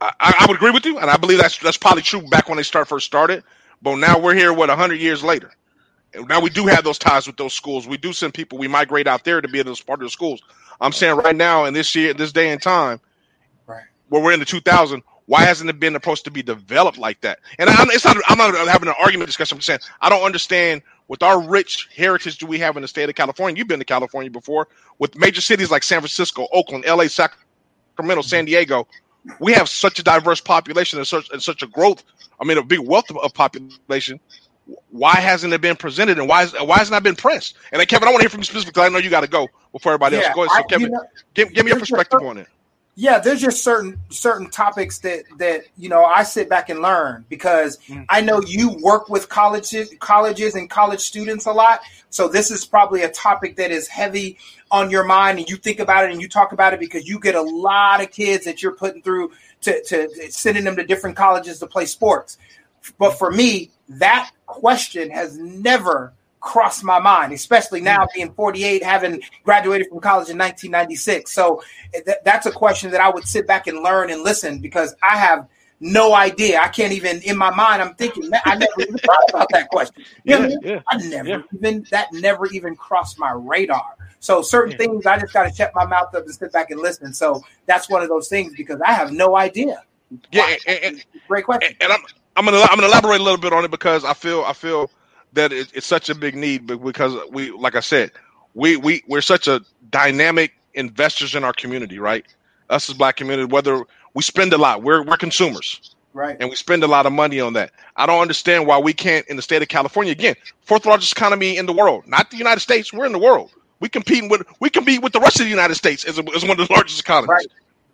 I, 0.00 0.12
I 0.20 0.46
would 0.48 0.56
agree 0.56 0.70
with 0.70 0.86
you, 0.86 0.98
and 0.98 1.10
I 1.10 1.16
believe 1.16 1.38
that's 1.38 1.58
that's 1.58 1.76
probably 1.76 2.02
true 2.02 2.22
back 2.22 2.48
when 2.48 2.56
they 2.56 2.62
start 2.62 2.88
first 2.88 3.06
started. 3.06 3.42
But 3.82 3.96
now 3.96 4.18
we're 4.18 4.34
here, 4.34 4.52
what 4.52 4.70
hundred 4.70 5.00
years 5.00 5.22
later. 5.22 5.50
And 6.14 6.26
now 6.28 6.40
we 6.40 6.50
do 6.50 6.66
have 6.66 6.84
those 6.84 6.98
ties 6.98 7.26
with 7.26 7.36
those 7.36 7.52
schools. 7.52 7.86
We 7.86 7.96
do 7.98 8.12
send 8.12 8.32
people. 8.32 8.58
We 8.58 8.68
migrate 8.68 9.06
out 9.06 9.24
there 9.24 9.40
to 9.40 9.48
be 9.48 9.58
in 9.60 9.66
to 9.66 9.80
part 9.80 10.00
of 10.00 10.06
the 10.06 10.10
schools. 10.10 10.40
I'm 10.80 10.92
saying 10.92 11.16
right 11.16 11.36
now 11.36 11.64
in 11.66 11.74
this 11.74 11.94
year, 11.94 12.14
this 12.14 12.32
day 12.32 12.50
and 12.50 12.62
time, 12.62 13.00
Right. 13.66 13.84
where 14.08 14.22
we're 14.22 14.32
in 14.32 14.40
the 14.40 14.46
2000, 14.46 15.02
why 15.28 15.42
hasn't 15.42 15.68
it 15.68 15.78
been 15.78 15.92
supposed 15.92 16.24
to 16.24 16.30
be 16.30 16.42
developed 16.42 16.96
like 16.96 17.20
that? 17.20 17.38
And 17.58 17.68
I'm, 17.68 17.90
it's 17.90 18.04
not. 18.06 18.16
I'm 18.28 18.38
not 18.38 18.54
having 18.66 18.88
an 18.88 18.94
argument 18.98 19.28
discussion. 19.28 19.58
I'm 19.58 19.62
saying 19.62 19.80
I 20.00 20.08
don't 20.08 20.22
understand 20.24 20.80
with 21.08 21.22
our 21.22 21.38
rich 21.46 21.86
heritage 21.94 22.38
do 22.38 22.46
we 22.46 22.58
have 22.60 22.76
in 22.76 22.82
the 22.82 22.88
state 22.88 23.10
of 23.10 23.14
California. 23.14 23.58
You've 23.58 23.68
been 23.68 23.78
to 23.78 23.84
California 23.84 24.30
before 24.30 24.68
with 24.98 25.16
major 25.16 25.42
cities 25.42 25.70
like 25.70 25.82
San 25.82 26.00
Francisco, 26.00 26.48
Oakland, 26.50 26.86
L.A., 26.86 27.10
Sacramento, 27.10 28.22
San 28.22 28.46
Diego. 28.46 28.88
We 29.38 29.52
have 29.52 29.68
such 29.68 29.98
a 29.98 30.02
diverse 30.02 30.40
population 30.40 30.98
and 30.98 31.06
such 31.06 31.28
and 31.30 31.42
such 31.42 31.62
a 31.62 31.66
growth. 31.66 32.04
I 32.40 32.44
mean, 32.46 32.56
a 32.56 32.62
big 32.64 32.80
wealth 32.80 33.10
of, 33.10 33.18
of 33.18 33.34
population. 33.34 34.18
Why 34.90 35.14
hasn't 35.14 35.52
it 35.52 35.60
been 35.60 35.76
presented 35.76 36.18
and 36.18 36.26
why 36.26 36.44
is, 36.44 36.52
why 36.54 36.78
hasn't 36.78 36.92
that 36.92 37.02
been 37.02 37.16
pressed? 37.16 37.56
And 37.70 37.80
then, 37.80 37.86
Kevin, 37.86 38.08
I 38.08 38.12
want 38.12 38.20
to 38.20 38.24
hear 38.24 38.30
from 38.30 38.40
you 38.40 38.44
specifically. 38.44 38.82
I 38.82 38.88
know 38.88 38.98
you 38.98 39.10
got 39.10 39.20
to 39.22 39.28
go 39.28 39.46
before 39.72 39.92
everybody 39.92 40.16
else. 40.16 40.24
Yeah, 40.26 40.34
Go 40.34 40.44
ahead, 40.44 40.52
so 40.52 40.58
I- 40.58 40.62
Kevin. 40.68 40.86
you 40.86 40.92
know- 40.92 41.04
give, 41.34 41.52
give 41.52 41.64
me 41.66 41.70
your 41.70 41.80
perspective 41.80 42.20
on 42.22 42.38
it. 42.38 42.48
Yeah 42.98 43.20
there's 43.20 43.40
just 43.40 43.62
certain 43.62 43.96
certain 44.10 44.50
topics 44.50 44.98
that 44.98 45.22
that 45.38 45.62
you 45.76 45.88
know 45.88 46.04
i 46.04 46.24
sit 46.24 46.48
back 46.48 46.68
and 46.68 46.80
learn 46.80 47.24
because 47.28 47.78
Mm. 47.88 48.04
i 48.08 48.20
know 48.20 48.42
you 48.42 48.76
work 48.82 49.08
with 49.08 49.28
colleges 49.28 49.94
colleges 50.00 50.56
and 50.56 50.68
college 50.68 50.98
students 51.00 51.46
a 51.46 51.52
lot 51.52 51.80
so 52.10 52.26
this 52.26 52.50
is 52.50 52.66
probably 52.66 53.02
a 53.02 53.08
topic 53.10 53.54
that 53.54 53.70
is 53.70 53.86
heavy 53.86 54.36
on 54.72 54.90
your 54.90 55.04
mind 55.04 55.38
and 55.38 55.48
you 55.48 55.56
think 55.56 55.78
about 55.78 56.04
it 56.06 56.10
and 56.10 56.20
you 56.20 56.28
talk 56.28 56.50
about 56.52 56.74
it 56.74 56.80
because 56.80 57.06
you 57.08 57.20
get 57.20 57.36
a 57.36 57.40
lot 57.40 58.02
of 58.02 58.10
kids 58.10 58.44
that 58.44 58.62
you're 58.64 58.74
putting 58.74 59.00
through 59.00 59.30
to, 59.60 59.80
to 59.84 60.08
sending 60.32 60.64
them 60.64 60.74
to 60.74 60.84
different 60.84 61.14
colleges 61.16 61.60
to 61.60 61.68
play 61.68 61.86
sports 61.86 62.36
but 62.98 63.16
for 63.16 63.30
me 63.30 63.70
that 63.88 64.30
question 64.46 65.08
has 65.08 65.38
never 65.38 66.12
crossed 66.40 66.84
my 66.84 66.98
mind 66.98 67.32
especially 67.32 67.80
now 67.80 67.98
mm. 67.98 68.08
being 68.14 68.32
48 68.32 68.82
having 68.82 69.20
graduated 69.44 69.88
from 69.88 70.00
college 70.00 70.28
in 70.28 70.38
1996 70.38 71.32
so 71.32 71.62
eh, 71.94 72.00
that, 72.06 72.24
that's 72.24 72.46
a 72.46 72.52
question 72.52 72.90
that 72.90 73.00
I 73.00 73.10
would 73.10 73.26
sit 73.26 73.46
back 73.46 73.66
and 73.66 73.82
learn 73.82 74.10
and 74.10 74.22
listen 74.22 74.58
because 74.58 74.94
I 75.02 75.16
have 75.16 75.48
no 75.80 76.14
idea. 76.14 76.60
I 76.60 76.68
can't 76.68 76.92
even 76.92 77.22
in 77.22 77.36
my 77.36 77.54
mind. 77.54 77.82
I'm 77.82 77.94
thinking 77.94 78.28
"Man, 78.28 78.40
I 78.44 78.56
never 78.56 78.72
even 78.80 78.98
thought 78.98 79.24
about 79.28 79.48
that 79.52 79.68
question. 79.68 80.04
You 80.24 80.38
know 80.38 80.48
what 80.48 80.66
I 80.66 80.68
yeah, 80.68 80.82
I 80.88 80.96
never 80.96 81.28
yeah. 81.28 81.42
even 81.54 81.86
that 81.90 82.08
never 82.12 82.46
even 82.46 82.74
crossed 82.76 83.18
my 83.18 83.30
radar. 83.32 83.94
So 84.20 84.42
certain 84.42 84.76
things 84.76 85.06
I 85.06 85.18
just 85.18 85.32
got 85.32 85.48
to 85.48 85.54
shut 85.54 85.72
my 85.74 85.86
mouth 85.86 86.14
up 86.14 86.24
and 86.24 86.34
sit 86.34 86.52
back 86.52 86.70
and 86.70 86.80
listen. 86.80 87.14
So 87.14 87.42
that's 87.66 87.88
one 87.88 88.02
of 88.02 88.08
those 88.08 88.28
things 88.28 88.54
because 88.56 88.80
I 88.80 88.92
have 88.92 89.12
no 89.12 89.36
idea. 89.36 89.82
Yeah, 90.32 90.56
and, 90.66 90.78
and, 90.82 91.04
Great 91.28 91.44
question. 91.44 91.74
and 91.80 91.92
I'm 91.92 92.00
I'm 92.36 92.44
gonna 92.44 92.58
I'm 92.62 92.76
gonna 92.76 92.88
elaborate 92.88 93.20
a 93.20 93.24
little 93.24 93.38
bit 93.38 93.52
on 93.52 93.64
it 93.64 93.70
because 93.70 94.04
I 94.04 94.14
feel 94.14 94.42
I 94.44 94.52
feel 94.52 94.90
that 95.32 95.52
it, 95.52 95.68
it's 95.74 95.86
such 95.86 96.08
a 96.08 96.14
big 96.14 96.34
need 96.34 96.66
because 96.66 97.14
we 97.30 97.50
like 97.50 97.74
I 97.74 97.80
said 97.80 98.12
we 98.54 98.76
we 98.76 99.02
we're 99.06 99.20
such 99.20 99.48
a 99.48 99.60
dynamic 99.90 100.52
investors 100.74 101.34
in 101.34 101.44
our 101.44 101.52
community 101.52 101.98
right? 101.98 102.26
Us 102.70 102.88
as 102.88 102.96
black 102.96 103.16
community 103.16 103.50
whether 103.50 103.82
we 104.14 104.22
spend 104.22 104.52
a 104.52 104.58
lot 104.58 104.82
we're 104.82 105.02
we're 105.02 105.16
consumers. 105.16 105.94
Right. 106.14 106.36
and 106.40 106.48
we 106.50 106.56
spend 106.56 106.82
a 106.82 106.88
lot 106.88 107.06
of 107.06 107.12
money 107.12 107.38
on 107.38 107.52
that. 107.52 107.70
I 107.94 108.06
don't 108.06 108.20
understand 108.20 108.66
why 108.66 108.78
we 108.78 108.92
can't 108.92 109.26
in 109.28 109.36
the 109.36 109.42
state 109.42 109.62
of 109.62 109.68
California 109.68 110.12
again 110.12 110.34
fourth 110.62 110.86
largest 110.86 111.12
economy 111.12 111.56
in 111.56 111.66
the 111.66 111.72
world 111.72 112.06
not 112.06 112.30
the 112.30 112.36
United 112.36 112.60
States 112.60 112.92
we're 112.92 113.06
in 113.06 113.12
the 113.12 113.18
world. 113.18 113.52
We 113.80 113.88
compete 113.88 114.28
with 114.30 114.42
we 114.60 114.70
compete 114.70 115.02
with 115.02 115.12
the 115.12 115.20
rest 115.20 115.38
of 115.38 115.44
the 115.44 115.50
United 115.50 115.76
States 115.76 116.04
as, 116.04 116.18
a, 116.18 116.24
as 116.34 116.42
one 116.42 116.58
of 116.58 116.66
the 116.66 116.72
largest 116.72 117.00
economies. 117.00 117.28
Right. 117.28 117.46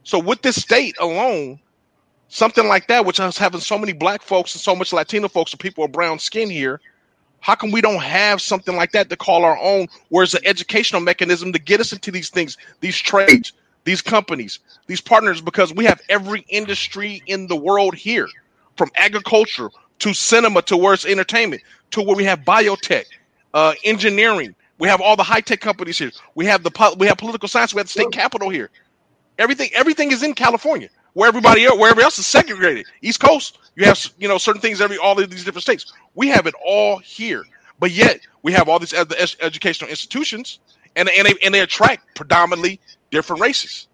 so 0.05 0.18
with 0.18 0.43
this 0.43 0.57
state 0.62 0.97
alone 0.99 1.61
something 2.28 2.66
like 2.66 2.89
that, 2.89 3.05
which 3.07 3.20
is 3.20 3.39
having 3.39 3.61
so 3.61 3.78
many 3.78 3.93
black 3.93 4.22
folks 4.22 4.55
and 4.55 4.61
so 4.61 4.74
much 4.74 4.93
Latino 4.93 5.28
folks 5.28 5.53
and 5.53 5.61
people 5.61 5.82
with 5.82 5.93
brown 5.93 6.18
skin 6.18 6.51
here, 6.51 6.80
how 7.45 7.55
come 7.55 7.70
we 7.70 7.82
don't 7.82 8.03
have 8.03 8.40
something 8.40 8.74
like 8.74 8.92
that 8.92 9.11
to 9.11 9.16
call 9.16 9.45
our 9.45 9.59
own? 9.59 9.86
Where's 10.09 10.32
the 10.32 10.42
educational 10.47 11.03
mechanism 11.03 11.53
to 11.53 11.59
get 11.59 11.78
us 11.78 11.92
into 11.92 12.11
these 12.11 12.30
things, 12.30 12.57
these 12.80 12.97
trades, 12.97 13.53
these 13.84 14.01
companies, 14.01 14.61
these 14.86 15.03
partners? 15.03 15.42
Because 15.42 15.70
we 15.70 15.84
have 15.84 16.01
every 16.09 16.47
industry 16.49 17.22
in 17.26 17.47
the 17.47 17.55
world 17.55 17.95
here, 17.95 18.28
from 18.78 18.90
agriculture 18.95 19.68
to 19.99 20.14
cinema 20.14 20.62
to 20.62 20.78
where 20.78 20.95
it's 20.95 21.05
entertainment 21.05 21.61
to 21.90 22.01
where 22.01 22.16
we 22.16 22.24
have 22.24 22.40
biotech, 22.40 23.05
uh, 23.53 23.74
engineering. 23.84 24.55
We 24.78 24.88
have 24.88 25.03
all 25.03 25.14
the 25.14 25.22
high 25.22 25.42
tech 25.42 25.61
companies 25.61 25.99
here. 25.99 26.12
We 26.34 26.47
have 26.47 26.62
the 26.62 26.97
we 26.97 27.07
have 27.09 27.18
political 27.18 27.47
science. 27.51 27.74
We 27.74 27.80
have 27.80 27.88
the 27.88 27.92
state 27.92 28.11
capital 28.11 28.49
here. 28.49 28.70
Everything 29.38 29.68
everything 29.74 30.12
is 30.12 30.22
in 30.22 30.32
California, 30.32 30.88
where 31.15 31.29
everybody 31.29 31.67
else, 31.67 31.79
where 31.79 31.91
everybody 31.91 32.05
else 32.05 32.19
is 32.19 32.29
segregated. 32.29 32.87
East 33.03 33.21
Coast, 33.21 33.59
you 33.77 33.87
have 33.87 33.99
you 34.19 34.29
know 34.29 34.39
certain 34.39 34.62
things 34.62 34.83
every 34.83 34.99
all 34.99 35.21
of 35.21 35.31
these 35.31 35.45
different 35.45 35.65
states. 35.65 35.93
We 36.15 36.29
have 36.31 36.47
it 36.47 36.55
all 36.67 36.99
here, 36.99 37.45
but 37.81 37.93
yet 37.93 38.21
we 38.43 38.53
have 38.53 38.69
all 38.69 38.81
these 38.81 38.95
other 38.95 39.17
ed- 39.19 39.37
educational 39.43 39.91
institutions, 39.91 40.61
and 40.97 41.11
and 41.11 41.29
they 41.29 41.35
and 41.45 41.55
they 41.55 41.61
attract 41.62 42.17
predominantly 42.17 42.81
different 43.11 43.43
races. 43.43 43.89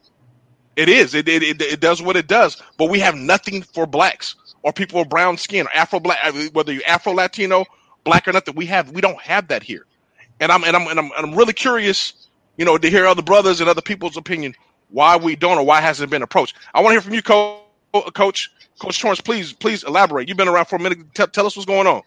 It 0.77 0.89
is 0.89 1.15
it 1.15 1.29
it, 1.29 1.43
it, 1.43 1.63
it 1.63 1.81
does 1.81 2.03
what 2.03 2.17
it 2.17 2.29
does, 2.29 2.63
but 2.79 2.91
we 2.91 3.01
have 3.01 3.17
nothing 3.17 3.63
for 3.63 3.87
blacks 3.87 4.37
or 4.65 4.73
people 4.73 5.01
with 5.01 5.11
brown 5.11 5.39
skin, 5.39 5.67
or 5.67 5.71
Afro 5.75 6.01
black, 6.01 6.19
whether 6.53 6.73
you 6.73 6.83
Afro 6.85 7.13
Latino, 7.15 7.67
black 8.05 8.29
or 8.29 8.33
nothing. 8.33 8.57
We 8.57 8.67
have 8.67 8.91
we 8.93 9.01
don't 9.03 9.21
have 9.23 9.49
that 9.49 9.63
here, 9.63 9.87
and 10.41 10.53
I'm 10.53 10.65
and 10.65 10.77
I'm 10.77 10.89
and 10.89 10.99
I'm, 11.01 11.07
and 11.17 11.27
I'm 11.33 11.35
really 11.37 11.55
curious, 11.55 12.29
you 12.59 12.65
know, 12.67 12.79
to 12.79 12.91
hear 12.91 13.07
other 13.07 13.23
brothers 13.23 13.61
and 13.61 13.71
other 13.71 13.83
people's 13.83 14.17
opinion 14.17 14.55
why 14.91 15.17
we 15.17 15.37
don't 15.37 15.59
or 15.59 15.65
why 15.65 15.81
hasn't 15.81 16.11
been 16.11 16.23
approached. 16.23 16.57
I 16.75 16.81
want 16.81 16.91
to 16.91 16.95
hear 16.95 17.03
from 17.03 17.15
you, 17.15 17.23
Co- 17.23 17.63
Coach. 18.15 18.51
Coach 18.81 18.99
Torrance, 18.99 19.21
please, 19.21 19.53
please 19.53 19.85
elaborate. 19.85 20.27
You've 20.27 20.39
been 20.39 20.49
around 20.49 20.65
for 20.65 20.77
a 20.77 20.79
minute. 20.79 21.15
Tell, 21.15 21.47
us 21.47 21.55
what's 21.55 21.67
going 21.67 21.87
on. 21.87 22.01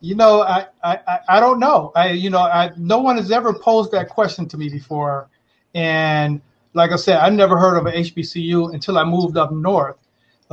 You 0.00 0.14
know, 0.14 0.42
I, 0.42 0.66
I, 0.84 0.98
I- 1.08 1.18
I 1.28 1.40
don't 1.40 1.58
know. 1.58 1.90
I, 1.96 2.10
you 2.10 2.30
know, 2.30 2.38
I, 2.38 2.70
no 2.76 2.98
one 2.98 3.16
has 3.16 3.32
ever 3.32 3.52
posed 3.52 3.90
that 3.92 4.08
question 4.08 4.46
to 4.50 4.56
me 4.56 4.68
before. 4.68 5.28
And 5.74 6.40
like 6.74 6.92
I 6.92 6.96
said, 6.96 7.18
I 7.18 7.30
never 7.30 7.58
heard 7.58 7.76
of 7.78 7.86
an 7.86 7.94
HBCU 7.94 8.74
until 8.74 8.96
I 8.96 9.02
moved 9.04 9.36
up 9.36 9.50
north 9.50 9.96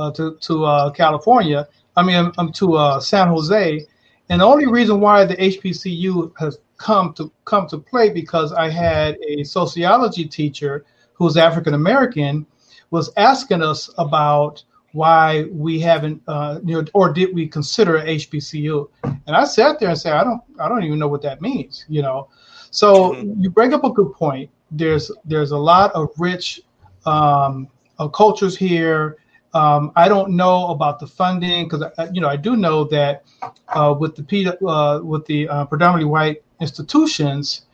uh, 0.00 0.10
to, 0.12 0.36
to 0.40 0.64
uh, 0.64 0.90
California. 0.90 1.68
I 1.96 2.02
mean, 2.02 2.16
I'm, 2.16 2.32
I'm 2.38 2.52
to 2.54 2.74
uh, 2.74 2.98
San 2.98 3.28
Jose. 3.28 3.86
And 4.28 4.40
the 4.40 4.44
only 4.44 4.66
reason 4.66 5.00
why 5.00 5.24
the 5.24 5.36
HBCU 5.36 6.32
has 6.40 6.58
come 6.76 7.14
to 7.14 7.30
come 7.44 7.68
to 7.68 7.78
play 7.78 8.10
because 8.10 8.52
I 8.52 8.68
had 8.68 9.16
a 9.26 9.44
sociology 9.44 10.24
teacher 10.26 10.84
who's 11.16 11.36
African 11.36 11.74
American 11.74 12.46
was 12.90 13.10
asking 13.16 13.62
us 13.62 13.90
about 13.98 14.62
why 14.92 15.44
we 15.52 15.78
haven't, 15.78 16.22
uh, 16.26 16.58
you 16.64 16.80
know, 16.80 16.88
or 16.94 17.12
did 17.12 17.34
we 17.34 17.46
consider 17.46 17.98
HBCU? 18.00 18.88
And 19.02 19.36
I 19.36 19.44
sat 19.44 19.78
there 19.78 19.90
and 19.90 19.98
said, 19.98 20.14
I 20.14 20.24
don't, 20.24 20.40
I 20.58 20.68
don't 20.68 20.84
even 20.84 20.98
know 20.98 21.08
what 21.08 21.22
that 21.22 21.42
means, 21.42 21.84
you 21.88 22.00
know. 22.00 22.28
So 22.70 23.12
mm-hmm. 23.12 23.40
you 23.40 23.50
bring 23.50 23.74
up 23.74 23.84
a 23.84 23.90
good 23.90 24.12
point. 24.12 24.50
There's 24.70 25.10
there's 25.24 25.52
a 25.52 25.56
lot 25.56 25.92
of 25.92 26.08
rich 26.18 26.60
um, 27.04 27.68
uh, 27.98 28.08
cultures 28.08 28.56
here. 28.56 29.18
Um, 29.54 29.92
I 29.96 30.08
don't 30.08 30.32
know 30.32 30.68
about 30.68 30.98
the 30.98 31.06
funding 31.06 31.68
because 31.68 31.84
you 32.12 32.20
know 32.20 32.28
I 32.28 32.36
do 32.36 32.56
know 32.56 32.84
that 32.84 33.24
uh, 33.68 33.94
with 33.98 34.16
the 34.16 34.66
uh, 34.66 35.00
with 35.02 35.24
the 35.26 35.48
uh, 35.48 35.64
predominantly 35.66 36.10
white 36.10 36.42
institutions, 36.60 37.66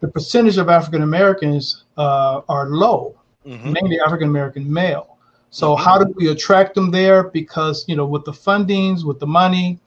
the 0.00 0.08
percentage 0.08 0.58
of 0.58 0.68
African 0.68 1.02
Americans 1.02 1.84
uh, 1.96 2.42
are 2.48 2.68
low, 2.68 3.18
mm-hmm. 3.46 3.72
mainly 3.72 3.98
African 4.00 4.28
American 4.28 4.70
male. 4.70 5.18
So 5.50 5.74
mm-hmm. 5.74 5.84
how 5.84 6.02
do 6.02 6.12
we 6.16 6.28
attract 6.28 6.74
them 6.74 6.90
there? 6.90 7.24
Because 7.24 7.84
you 7.88 7.96
know 7.96 8.06
with 8.06 8.24
the 8.24 8.32
fundings, 8.32 9.04
with 9.04 9.20
the 9.20 9.26
money, 9.26 9.78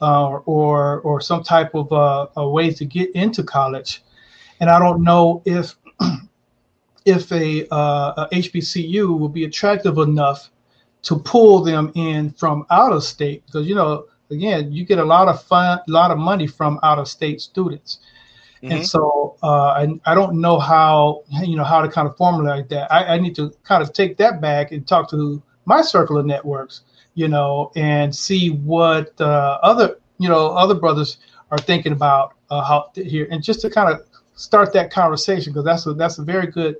uh, 0.00 0.38
or 0.46 1.00
or 1.00 1.20
some 1.20 1.42
type 1.42 1.74
of 1.74 1.88
a 2.36 2.48
way 2.48 2.70
to 2.72 2.84
get 2.84 3.10
into 3.12 3.42
college, 3.42 4.02
and 4.60 4.70
I 4.70 4.78
don't 4.78 5.02
know 5.02 5.42
if 5.44 5.76
if 7.04 7.32
a, 7.32 7.66
uh, 7.70 8.26
a 8.26 8.28
HBCU 8.32 9.18
will 9.18 9.28
be 9.28 9.44
attractive 9.44 9.98
enough 9.98 10.50
to 11.02 11.18
pull 11.18 11.62
them 11.62 11.92
in 11.94 12.32
from 12.32 12.66
out 12.70 12.92
of 12.92 13.02
state 13.04 13.44
because 13.46 13.66
you 13.66 13.74
know 13.74 14.06
again 14.30 14.70
you 14.72 14.84
get 14.84 14.98
a 14.98 15.04
lot 15.04 15.28
of 15.28 15.42
fun 15.42 15.78
a 15.78 15.90
lot 15.90 16.10
of 16.10 16.18
money 16.18 16.46
from 16.46 16.78
out 16.82 16.98
of 16.98 17.08
state 17.08 17.40
students 17.40 18.00
mm-hmm. 18.62 18.72
and 18.72 18.86
so 18.86 19.36
uh, 19.42 19.68
I, 19.68 19.88
I 20.06 20.14
don't 20.14 20.40
know 20.40 20.58
how 20.58 21.22
you 21.42 21.56
know 21.56 21.64
how 21.64 21.80
to 21.80 21.88
kind 21.88 22.08
of 22.08 22.16
formulate 22.16 22.68
that. 22.70 22.92
I, 22.92 23.14
I 23.14 23.18
need 23.18 23.34
to 23.36 23.52
kind 23.64 23.82
of 23.82 23.92
take 23.92 24.16
that 24.18 24.40
back 24.40 24.72
and 24.72 24.86
talk 24.86 25.10
to 25.10 25.42
my 25.64 25.82
circle 25.82 26.18
of 26.18 26.26
networks 26.26 26.82
you 27.14 27.26
know 27.26 27.72
and 27.74 28.14
see 28.14 28.50
what 28.50 29.20
uh, 29.20 29.58
other 29.62 29.96
you 30.18 30.28
know 30.28 30.48
other 30.48 30.74
brothers 30.74 31.18
are 31.50 31.58
thinking 31.58 31.92
about 31.92 32.34
uh, 32.50 32.62
how 32.62 32.90
here. 32.94 33.26
And 33.30 33.42
just 33.42 33.60
to 33.62 33.70
kind 33.70 33.92
of 33.92 34.06
start 34.34 34.72
that 34.72 34.90
conversation 34.90 35.52
because 35.52 35.64
that's 35.64 35.86
a 35.86 35.94
that's 35.94 36.18
a 36.18 36.22
very 36.22 36.46
good 36.46 36.76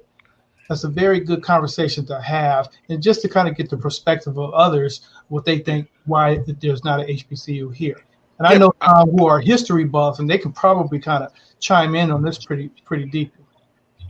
that's 0.68 0.84
a 0.84 0.88
very 0.88 1.18
good 1.20 1.42
conversation 1.42 2.04
to 2.06 2.20
have. 2.20 2.68
And 2.88 3.02
just 3.02 3.22
to 3.22 3.28
kind 3.28 3.48
of 3.48 3.56
get 3.56 3.70
the 3.70 3.76
perspective 3.76 4.38
of 4.38 4.52
others 4.52 5.08
what 5.28 5.44
they 5.44 5.58
think 5.58 5.88
why 6.06 6.38
there's 6.60 6.84
not 6.84 7.00
an 7.00 7.06
hbcu 7.06 7.74
here. 7.74 8.00
And 8.38 8.46
i 8.46 8.56
know 8.56 8.72
um, 8.82 9.10
who 9.10 9.26
are 9.26 9.40
history 9.40 9.84
buffs 9.84 10.18
and 10.20 10.28
they 10.30 10.38
can 10.38 10.52
probably 10.52 10.98
kind 10.98 11.24
of 11.24 11.32
chime 11.60 11.94
in 11.94 12.10
on 12.10 12.22
this 12.22 12.44
pretty 12.44 12.68
pretty 12.84 13.04
deeply 13.04 13.44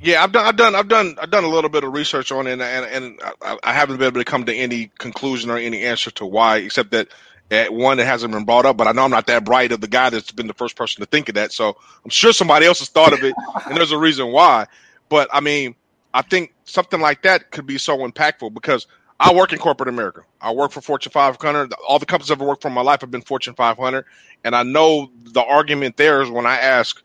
yeah 0.01 0.23
i've 0.23 0.33
done 0.33 0.47
i've 0.47 0.57
done 0.57 0.75
i've 0.75 0.89
done 0.89 1.17
i've 1.21 1.31
done 1.31 1.45
a 1.45 1.49
little 1.49 1.71
bit 1.71 1.85
of 1.85 1.93
research 1.93 2.31
on 2.31 2.47
it 2.47 2.53
and 2.53 2.63
and, 2.63 2.85
and 2.87 3.21
I, 3.43 3.59
I 3.63 3.73
haven't 3.73 3.99
been 3.99 4.07
able 4.07 4.21
to 4.21 4.25
come 4.25 4.45
to 4.45 4.55
any 4.55 4.91
conclusion 4.99 5.51
or 5.51 5.57
any 5.57 5.83
answer 5.85 6.11
to 6.13 6.27
why 6.27 6.59
except 6.59 6.91
that 6.93 7.09
at 7.51 7.73
one 7.73 7.97
that 7.97 8.07
hasn't 8.07 8.33
been 8.33 8.45
brought 8.45 8.67
up, 8.67 8.77
but 8.77 8.87
I 8.87 8.93
know 8.93 9.05
I'm 9.05 9.11
not 9.11 9.27
that 9.29 9.45
bright 9.45 9.73
of 9.73 9.81
the 9.81 9.89
guy 9.89 10.11
that's 10.11 10.31
been 10.33 10.47
the 10.47 10.55
first 10.55 10.77
person 10.77 11.01
to 11.01 11.07
think 11.07 11.29
of 11.29 11.37
that. 11.37 11.53
So 11.53 11.77
I'm 12.05 12.11
sure 12.11 12.33
somebody 12.33 12.67
else 12.67 12.81
has 12.81 12.89
thought 12.89 13.13
of 13.13 13.25
it, 13.25 13.35
and 13.67 13.77
there's 13.77 13.93
a 13.93 13.99
reason 13.99 14.33
why. 14.33 14.67
But 15.09 15.29
I 15.33 15.41
mean, 15.41 15.75
I 16.13 16.23
think 16.23 16.55
something 16.65 17.01
like 17.01 17.23
that 17.23 17.51
could 17.51 17.67
be 17.67 17.79
so 17.79 17.99
impactful 17.99 18.53
because 18.53 18.87
I 19.19 19.35
work 19.35 19.53
in 19.53 19.59
corporate 19.59 19.89
America. 19.89 20.23
I 20.41 20.53
work 20.53 20.73
for 20.73 20.81
Fortune 20.81 21.11
500. 21.11 21.73
All 21.89 21.99
the 21.99 22.07
companies 22.07 22.31
I've 22.31 22.39
ever 22.39 22.47
worked 22.47 22.63
for 22.63 22.69
in 22.69 22.75
my 22.75 22.83
life 22.83 23.01
have 23.01 23.11
been 23.11 23.23
Fortune 23.23 23.55
500, 23.55 24.05
and 24.45 24.55
I 24.55 24.63
know 24.63 25.11
the 25.23 25.43
argument 25.43 25.97
there 25.97 26.21
is 26.23 26.31
when 26.31 26.47
I 26.47 26.57
ask, 26.57 27.03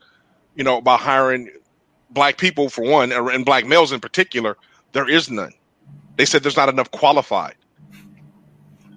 you 0.54 0.64
know, 0.64 0.80
by 0.80 0.96
hiring 0.96 1.50
black 2.10 2.38
people 2.38 2.68
for 2.68 2.82
one, 2.82 3.12
and 3.12 3.44
black 3.44 3.66
males 3.66 3.92
in 3.92 4.00
particular, 4.00 4.56
there 4.92 5.08
is 5.08 5.30
none. 5.30 5.52
They 6.16 6.24
said 6.24 6.42
there's 6.42 6.56
not 6.56 6.68
enough 6.68 6.90
qualified. 6.90 7.56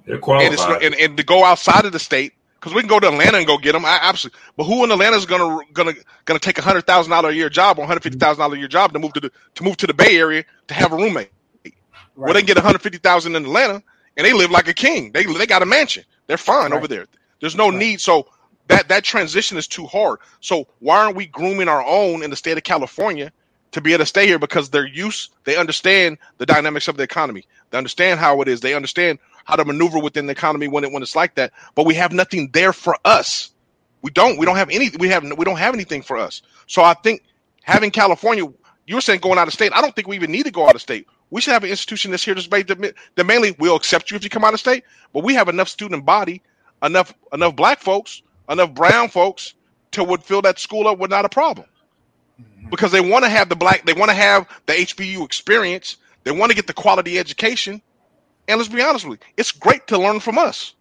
They're 0.05 0.19
qualified. 0.19 0.83
And, 0.83 0.93
and, 0.93 0.95
and 0.95 1.17
to 1.17 1.23
go 1.23 1.43
outside 1.43 1.85
of 1.85 1.91
the 1.91 1.99
state, 1.99 2.33
because 2.59 2.73
we 2.73 2.81
can 2.81 2.87
go 2.87 2.99
to 2.99 3.07
Atlanta 3.07 3.37
and 3.37 3.47
go 3.47 3.57
get 3.57 3.73
them. 3.73 3.85
I, 3.85 3.99
absolutely. 4.01 4.39
But 4.55 4.63
who 4.65 4.83
in 4.83 4.91
Atlanta 4.91 5.15
is 5.15 5.25
gonna 5.25 5.59
gonna 5.73 5.93
gonna 6.25 6.39
take 6.39 6.57
a 6.57 6.61
hundred 6.61 6.85
thousand 6.87 7.11
dollar 7.11 7.29
a 7.29 7.33
year 7.33 7.49
job 7.49 7.77
or 7.77 7.81
one 7.81 7.87
hundred 7.87 8.03
fifty 8.03 8.17
thousand 8.17 8.41
dollar 8.41 8.55
a 8.55 8.59
year 8.59 8.67
job 8.67 8.93
to 8.93 8.99
move 8.99 9.13
to 9.13 9.19
the 9.19 9.31
to 9.55 9.63
move 9.63 9.77
to 9.77 9.87
the 9.87 9.93
Bay 9.93 10.17
Area 10.17 10.43
to 10.67 10.73
have 10.73 10.91
a 10.91 10.95
roommate? 10.95 11.31
Right. 11.63 11.73
Well, 12.15 12.33
they 12.33 12.41
get 12.41 12.57
one 12.57 12.65
hundred 12.65 12.81
fifty 12.81 12.97
thousand 12.97 13.35
in 13.35 13.45
Atlanta 13.45 13.83
and 14.15 14.25
they 14.25 14.33
live 14.33 14.51
like 14.51 14.67
a 14.67 14.73
king. 14.73 15.11
They 15.11 15.25
they 15.25 15.45
got 15.45 15.61
a 15.61 15.65
mansion. 15.65 16.03
They're 16.27 16.37
fine 16.37 16.71
right. 16.71 16.77
over 16.77 16.87
there. 16.87 17.05
There's 17.39 17.55
no 17.55 17.69
right. 17.69 17.77
need. 17.77 18.01
So 18.01 18.27
that 18.67 18.89
that 18.89 19.03
transition 19.03 19.57
is 19.57 19.67
too 19.67 19.85
hard. 19.87 20.19
So 20.41 20.67
why 20.79 20.97
aren't 20.97 21.15
we 21.15 21.25
grooming 21.27 21.69
our 21.69 21.83
own 21.83 22.23
in 22.23 22.29
the 22.29 22.35
state 22.35 22.57
of 22.57 22.63
California 22.63 23.31
to 23.71 23.81
be 23.81 23.93
able 23.93 24.03
to 24.03 24.05
stay 24.05 24.25
here 24.25 24.39
because 24.39 24.69
they're 24.69 24.87
used, 24.87 25.31
they 25.43 25.57
understand 25.57 26.17
the 26.37 26.45
dynamics 26.45 26.87
of 26.87 26.97
the 26.97 27.03
economy. 27.03 27.45
They 27.69 27.77
understand 27.77 28.19
how 28.19 28.41
it 28.41 28.47
is. 28.47 28.61
They 28.61 28.73
understand 28.73 29.19
how 29.45 29.55
to 29.55 29.65
maneuver 29.65 29.99
within 29.99 30.25
the 30.25 30.31
economy 30.31 30.67
when 30.67 30.83
it 30.83 30.91
when 30.91 31.03
it's 31.03 31.15
like 31.15 31.35
that. 31.35 31.53
But 31.75 31.85
we 31.85 31.93
have 31.95 32.11
nothing 32.11 32.49
there 32.53 32.73
for 32.73 32.97
us. 33.05 33.51
We 34.01 34.11
don't. 34.11 34.37
We 34.37 34.45
don't 34.45 34.57
have 34.57 34.69
any. 34.69 34.89
We 34.99 35.09
have. 35.09 35.23
We 35.23 35.45
don't 35.45 35.57
have 35.57 35.73
anything 35.73 36.01
for 36.01 36.17
us. 36.17 36.41
So 36.67 36.83
I 36.83 36.93
think 36.95 37.23
having 37.63 37.91
California, 37.91 38.45
you 38.85 38.95
were 38.95 39.01
saying 39.01 39.19
going 39.19 39.37
out 39.37 39.47
of 39.47 39.53
state. 39.53 39.71
I 39.73 39.81
don't 39.81 39.95
think 39.95 40.07
we 40.07 40.15
even 40.15 40.31
need 40.31 40.45
to 40.45 40.51
go 40.51 40.67
out 40.67 40.75
of 40.75 40.81
state. 40.81 41.07
We 41.29 41.41
should 41.41 41.53
have 41.53 41.63
an 41.63 41.69
institution 41.69 42.11
that's 42.11 42.23
here 42.23 42.35
to 42.35 42.49
that, 42.49 42.93
that 43.15 43.25
mainly 43.25 43.51
will 43.59 43.75
accept 43.75 44.11
you 44.11 44.17
if 44.17 44.23
you 44.23 44.29
come 44.29 44.45
out 44.45 44.53
of 44.53 44.59
state. 44.59 44.83
But 45.13 45.23
we 45.23 45.33
have 45.33 45.49
enough 45.49 45.67
student 45.67 46.05
body, 46.05 46.41
enough 46.83 47.13
enough 47.33 47.55
black 47.55 47.81
folks, 47.81 48.21
enough 48.49 48.73
brown 48.73 49.09
folks 49.09 49.53
to 49.91 50.03
would 50.03 50.23
fill 50.23 50.41
that 50.43 50.59
school 50.59 50.87
up 50.87 50.97
with 50.99 51.11
not 51.11 51.25
a 51.25 51.29
problem. 51.29 51.67
Mm-hmm. 52.41 52.69
Because 52.69 52.91
they 52.91 53.01
want 53.01 53.23
to 53.25 53.29
have 53.29 53.49
the 53.49 53.55
black, 53.55 53.85
they 53.85 53.93
want 53.93 54.09
to 54.09 54.15
have 54.15 54.47
the 54.65 54.73
HBU 54.73 55.23
experience. 55.23 55.97
They 56.23 56.31
want 56.31 56.51
to 56.51 56.55
get 56.55 56.67
the 56.67 56.73
quality 56.73 57.17
education. 57.17 57.81
And 58.47 58.57
let's 58.57 58.69
be 58.69 58.81
honest 58.81 59.05
with 59.05 59.19
you, 59.19 59.27
it's 59.37 59.51
great 59.51 59.87
to 59.87 59.97
learn 59.97 60.19
from 60.19 60.37
us. 60.37 60.73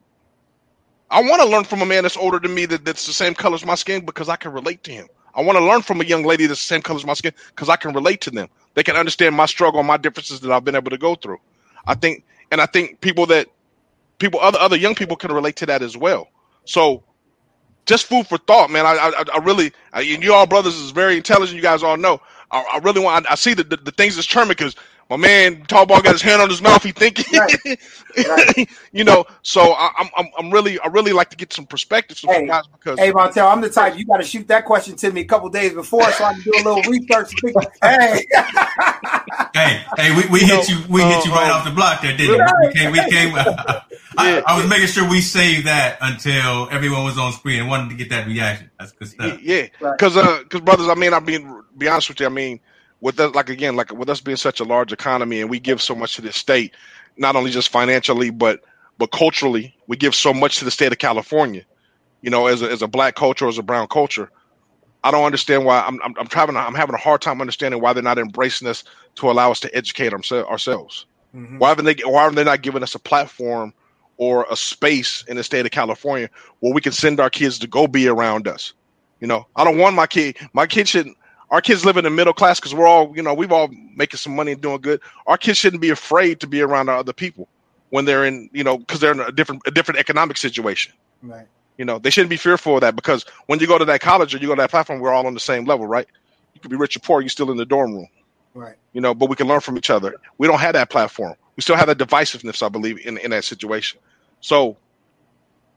I 1.11 1.21
want 1.23 1.41
to 1.43 1.49
learn 1.49 1.65
from 1.65 1.83
a 1.83 1.87
man 1.87 2.03
that's 2.03 2.17
older 2.17 2.39
than 2.39 2.55
me 2.55 2.67
that, 2.67 2.85
that's 2.85 3.07
the 3.07 3.13
same 3.13 3.35
color 3.35 3.55
as 3.55 3.65
my 3.65 3.77
skin 3.77 4.05
because 4.05 4.29
I 4.29 4.37
can 4.37 4.53
relate 4.53 4.83
to 4.85 4.91
him. 4.91 5.07
I 5.35 5.43
want 5.43 5.59
to 5.59 5.65
learn 5.65 5.83
from 5.83 6.01
a 6.01 6.05
young 6.05 6.25
lady 6.25 6.47
that's 6.47 6.61
the 6.61 6.67
same 6.67 6.83
color 6.83 6.97
as 6.97 7.07
my 7.07 7.15
skin 7.15 7.33
because 7.49 7.69
I 7.69 7.77
can 7.77 7.93
relate 7.93 8.23
to 8.23 8.31
them. 8.31 8.49
They 8.75 8.83
can 8.83 8.97
understand 8.97 9.37
my 9.37 9.47
struggle 9.47 9.81
and 9.81 9.87
my 9.87 9.97
differences 9.99 10.41
that 10.41 10.51
I've 10.51 10.65
been 10.65 10.75
able 10.75 10.91
to 10.91 10.99
go 10.99 11.15
through. 11.15 11.39
I 11.87 11.95
think, 11.95 12.25
and 12.51 12.61
I 12.61 12.67
think 12.67 13.01
people 13.01 13.27
that 13.27 13.49
people 14.19 14.41
other 14.41 14.59
other 14.59 14.77
young 14.77 14.95
people 14.95 15.17
can 15.17 15.33
relate 15.33 15.57
to 15.57 15.67
that 15.67 15.83
as 15.83 15.97
well. 15.97 16.29
So, 16.65 17.05
just 17.87 18.07
food 18.07 18.27
for 18.29 18.39
thought, 18.39 18.71
man. 18.71 18.87
I 18.87 18.95
I, 18.97 19.25
I 19.35 19.39
really, 19.39 19.73
I, 19.93 20.03
you 20.03 20.35
all 20.35 20.47
brothers 20.47 20.77
is 20.77 20.93
very 20.93 21.17
intelligent. 21.17 21.57
You 21.57 21.63
guys 21.63 21.83
all 21.83 21.97
know. 21.99 22.21
I, 22.53 22.65
I 22.75 22.79
really 22.79 23.01
want. 23.03 23.27
I, 23.31 23.35
see 23.37 23.55
the, 23.55 23.65
the, 23.65 23.79
the 23.79 23.93
things 23.93 24.17
that's 24.17 24.27
charming 24.29 24.51
because 24.51 24.77
my 25.09 25.17
man 25.17 25.63
tall 25.63 25.87
ball 25.87 26.03
got 26.03 26.13
his 26.13 26.23
hand 26.23 26.43
on 26.43 26.51
his 26.51 26.61
mouth. 26.61 26.83
He 26.83 26.91
thinking, 26.91 27.39
right. 27.39 27.79
Right. 28.29 28.69
you 28.93 29.05
know. 29.05 29.25
So 29.43 29.61
I, 29.61 29.93
am 30.01 30.09
I'm 30.17 30.27
I'm 30.37 30.51
really 30.51 30.81
I 30.81 30.89
really 30.89 31.13
like 31.13 31.31
to 31.31 31.37
get 31.37 31.53
some 31.53 31.65
perspectives 31.65 32.21
from 32.21 32.35
hey, 32.35 32.47
guys 32.47 32.65
because 32.73 32.99
hey 32.99 33.13
Montel, 33.13 33.51
I'm 33.51 33.61
the 33.61 33.71
type 33.71 33.97
you 33.97 34.05
got 34.05 34.17
to 34.17 34.25
shoot 34.25 34.49
that 34.49 34.65
question 34.65 34.97
to 34.97 35.13
me 35.13 35.21
a 35.21 35.25
couple 35.25 35.49
days 35.49 35.75
before 35.75 36.11
so 36.13 36.25
I 36.25 36.33
can 36.35 36.43
do 36.43 36.53
a 36.57 36.63
little 36.65 36.83
research. 36.91 37.33
hey, 37.83 38.25
hey, 39.55 39.85
hey, 39.97 40.17
we, 40.17 40.29
we 40.29 40.41
hit 40.41 40.69
you 40.69 40.79
we 40.89 41.03
hit 41.03 41.25
you 41.25 41.31
right 41.31 41.51
uh, 41.51 41.55
off 41.55 41.65
the 41.65 41.71
block 41.71 42.03
there, 42.03 42.17
didn't 42.17 42.41
right. 42.41 42.53
we? 42.61 42.67
We 42.69 42.75
came 42.75 42.93
we 42.93 43.11
came. 43.11 43.35
Uh, 43.37 43.81
I, 44.19 44.43
I, 44.47 44.57
was 44.57 44.69
making 44.69 44.87
sure 44.89 45.09
we 45.09 45.21
saved 45.21 45.67
that 45.67 45.99
until 46.01 46.69
everyone 46.71 47.05
was 47.05 47.19
on 47.19 47.33
screen 47.33 47.61
and 47.61 47.69
wanted 47.69 47.91
to 47.91 47.97
get 47.97 48.11
that 48.11 48.27
reaction. 48.27 48.71
That's 48.79 48.93
good 48.93 49.09
stuff. 49.09 49.41
Yeah, 49.41 49.67
because 49.79 50.17
uh, 50.17 50.41
because 50.43 50.63
brothers, 50.63 50.89
I 50.89 50.95
mean, 50.95 51.15
I 51.15 51.21
mean, 51.21 51.63
be 51.77 51.87
honest 51.87 52.09
with 52.09 52.19
you, 52.19 52.27
I 52.27 52.31
mean 52.31 52.61
with 53.01 53.21
us, 53.21 53.35
like 53.35 53.51
again, 53.51 53.77
like 53.77 53.93
with 53.93 54.09
us 54.09 54.21
being 54.21 54.37
such 54.37 54.61
a 54.61 54.65
large 54.65 54.93
economy 54.93 55.41
and 55.41 55.51
we 55.51 55.61
give 55.61 55.83
so 55.83 55.95
much 55.95 56.17
to 56.17 56.23
this 56.23 56.37
state, 56.37 56.75
not 57.17 57.37
only 57.37 57.51
just 57.51 57.69
financially, 57.69 58.31
but 58.31 58.63
but 58.99 59.13
culturally, 59.13 59.77
we 59.89 59.97
give 59.97 60.15
so 60.15 60.33
much 60.33 60.59
to 60.59 60.65
the 60.65 60.71
state 60.71 60.93
of 60.93 60.99
California. 60.99 61.63
You 62.23 62.31
know, 62.31 62.47
as 62.47 62.63
a, 62.63 62.71
as 62.71 62.81
a 62.81 62.89
black 62.89 63.15
culture, 63.15 63.47
as 63.47 63.59
a 63.59 63.63
brown 63.63 63.89
culture, 63.89 64.31
I 65.05 65.11
don't 65.11 65.25
understand 65.25 65.65
why 65.65 65.81
I'm 65.87 66.01
I'm, 66.03 66.15
I'm 66.19 66.29
having 66.31 66.57
I'm 66.57 66.75
having 66.75 66.95
a 66.95 66.99
hard 66.99 67.21
time 67.21 67.41
understanding 67.41 67.81
why 67.81 67.93
they're 67.93 68.03
not 68.03 68.19
embracing 68.19 68.69
us 68.69 68.85
to 69.17 69.31
allow 69.31 69.51
us 69.51 69.61
to 69.61 69.75
educate 69.77 70.13
ourselves. 70.13 71.07
Mm-hmm. 71.35 71.59
Why 71.59 71.69
haven't 71.69 71.85
they 71.85 71.97
why 72.05 72.23
aren't 72.23 72.37
they 72.37 72.45
not 72.45 72.63
giving 72.63 72.83
us 72.83 72.95
a 72.95 72.99
platform 72.99 73.73
or 74.17 74.47
a 74.51 74.57
space 74.57 75.23
in 75.29 75.37
the 75.37 75.45
state 75.45 75.67
of 75.67 75.73
California 75.73 76.31
where 76.61 76.73
we 76.73 76.81
can 76.81 76.93
send 76.93 77.21
our 77.21 77.31
kids 77.31 77.59
to 77.59 77.67
go 77.67 77.87
be 77.87 78.09
around 78.09 78.49
us? 78.49 78.73
You 79.21 79.27
know, 79.27 79.47
I 79.57 79.65
don't 79.65 79.79
want 79.79 79.95
my 79.95 80.07
kid. 80.07 80.37
My 80.53 80.67
kid 80.67 80.89
shouldn't 80.89 81.17
our 81.51 81.61
kids 81.61 81.85
live 81.85 81.97
in 81.97 82.05
the 82.05 82.11
middle 82.11 82.33
class 82.33 82.59
because 82.59 82.75
we're 82.75 82.87
all, 82.87 83.13
you 83.17 83.23
know, 83.23 83.35
we've 83.35 83.53
all 83.53 83.69
making 83.95 84.19
some 84.19 84.35
money 84.35 84.53
and 84.53 84.61
doing 84.61 84.81
good. 84.81 85.01
Our 85.27 85.39
kids 85.39 85.59
shouldn't 85.59 85.83
be 85.83 85.91
afraid 85.91 86.41
to 86.41 86.47
be 86.47 86.61
around 86.61 86.89
other 86.89 87.13
people 87.13 87.49
when 87.91 88.05
they're 88.05 88.25
in, 88.25 88.51
you 88.53 88.65
know, 88.65 88.79
because 88.79 89.01
they're 89.01 89.13
in 89.13 89.21
a 89.21 89.33
different 89.33 89.63
a 89.67 89.71
different 89.71 90.01
economic 90.01 90.37
situation. 90.37 90.93
Right. 91.23 91.47
You 91.79 91.85
know, 91.85 91.99
they 91.99 92.11
shouldn't 92.11 92.31
be 92.31 92.37
fearful 92.37 92.77
of 92.77 92.81
that 92.81 92.97
because 92.97 93.25
when 93.47 93.61
you 93.61 93.67
go 93.67 93.79
to 93.79 93.85
that 93.85 94.01
college 94.01 94.35
or 94.35 94.39
you 94.39 94.49
go 94.49 94.55
to 94.55 94.63
that 94.63 94.71
platform, 94.71 95.01
we're 95.01 95.13
all 95.13 95.27
on 95.27 95.35
the 95.35 95.41
same 95.41 95.67
level, 95.67 95.87
right? 95.87 96.07
You 96.55 96.61
could 96.61 96.71
be 96.71 96.77
rich 96.77 96.97
or 96.97 97.01
poor, 97.01 97.21
you're 97.21 97.29
still 97.29 97.51
in 97.51 97.59
the 97.59 97.67
dorm 97.67 97.95
room. 97.95 98.09
Right. 98.55 98.77
You 98.95 99.03
know, 99.03 99.15
but 99.15 99.29
we 99.29 99.37
can 99.37 99.47
learn 99.47 99.61
from 99.61 99.77
each 99.77 99.91
other. 99.91 100.15
We 100.39 100.47
don't 100.47 100.59
have 100.59 100.73
that 100.73 100.89
platform. 100.89 101.35
We 101.57 101.61
still 101.61 101.77
have 101.77 101.89
that 101.89 101.99
divisiveness, 101.99 102.63
I 102.63 102.71
believe, 102.71 103.05
in, 103.07 103.19
in 103.19 103.31
that 103.31 103.45
situation. 103.45 104.01
So 104.41 104.79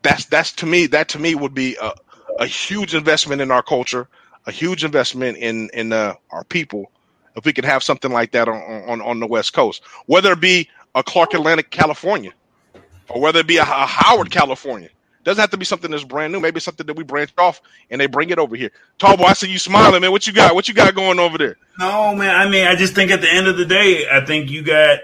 that's 0.01 0.25
that's 0.25 0.53
to 0.53 0.65
me, 0.65 0.87
that 0.87 1.09
to 1.09 1.19
me 1.19 1.35
would 1.35 1.53
be 1.53 1.75
a, 1.81 1.93
a 2.39 2.45
huge 2.45 2.95
investment 2.95 3.41
in 3.41 3.51
our 3.51 3.61
culture, 3.61 4.07
a 4.49 4.51
huge 4.51 4.83
investment 4.83 5.37
in 5.37 5.69
in 5.73 5.93
uh, 5.93 6.15
our 6.31 6.43
people 6.43 6.91
if 7.35 7.45
we 7.45 7.53
could 7.53 7.63
have 7.63 7.83
something 7.83 8.11
like 8.11 8.31
that 8.31 8.49
on, 8.49 8.61
on 8.89 9.01
on 9.01 9.19
the 9.19 9.27
West 9.27 9.53
Coast, 9.53 9.81
whether 10.07 10.33
it 10.33 10.41
be 10.41 10.67
a 10.95 11.03
Clark 11.03 11.33
Atlantic, 11.33 11.69
California, 11.69 12.33
or 13.07 13.21
whether 13.21 13.39
it 13.39 13.47
be 13.47 13.57
a, 13.57 13.61
a 13.61 13.65
Howard, 13.65 14.29
California. 14.29 14.89
Doesn't 15.25 15.41
have 15.41 15.51
to 15.51 15.57
be 15.57 15.65
something 15.65 15.91
that's 15.91 16.05
brand 16.05 16.31
new. 16.33 16.39
Maybe 16.39 16.59
something 16.61 16.87
that 16.87 16.95
we 16.95 17.03
branch 17.03 17.31
off 17.37 17.61
and 17.91 17.99
they 17.99 18.07
bring 18.07 18.29
it 18.29 18.39
over 18.39 18.55
here. 18.55 18.71
Tall 18.97 19.17
boy, 19.17 19.25
I 19.25 19.33
see 19.33 19.51
you 19.51 19.59
smiling, 19.59 20.01
man. 20.01 20.11
What 20.11 20.25
you 20.25 20.33
got? 20.33 20.55
What 20.55 20.67
you 20.67 20.73
got 20.73 20.95
going 20.95 21.19
over 21.19 21.37
there? 21.37 21.57
No, 21.77 22.15
man. 22.15 22.33
I 22.33 22.49
mean, 22.49 22.65
I 22.65 22.75
just 22.75 22.95
think 22.95 23.11
at 23.11 23.21
the 23.21 23.31
end 23.31 23.47
of 23.47 23.57
the 23.57 23.65
day, 23.65 24.07
I 24.09 24.25
think 24.25 24.49
you 24.49 24.63
got, 24.63 24.99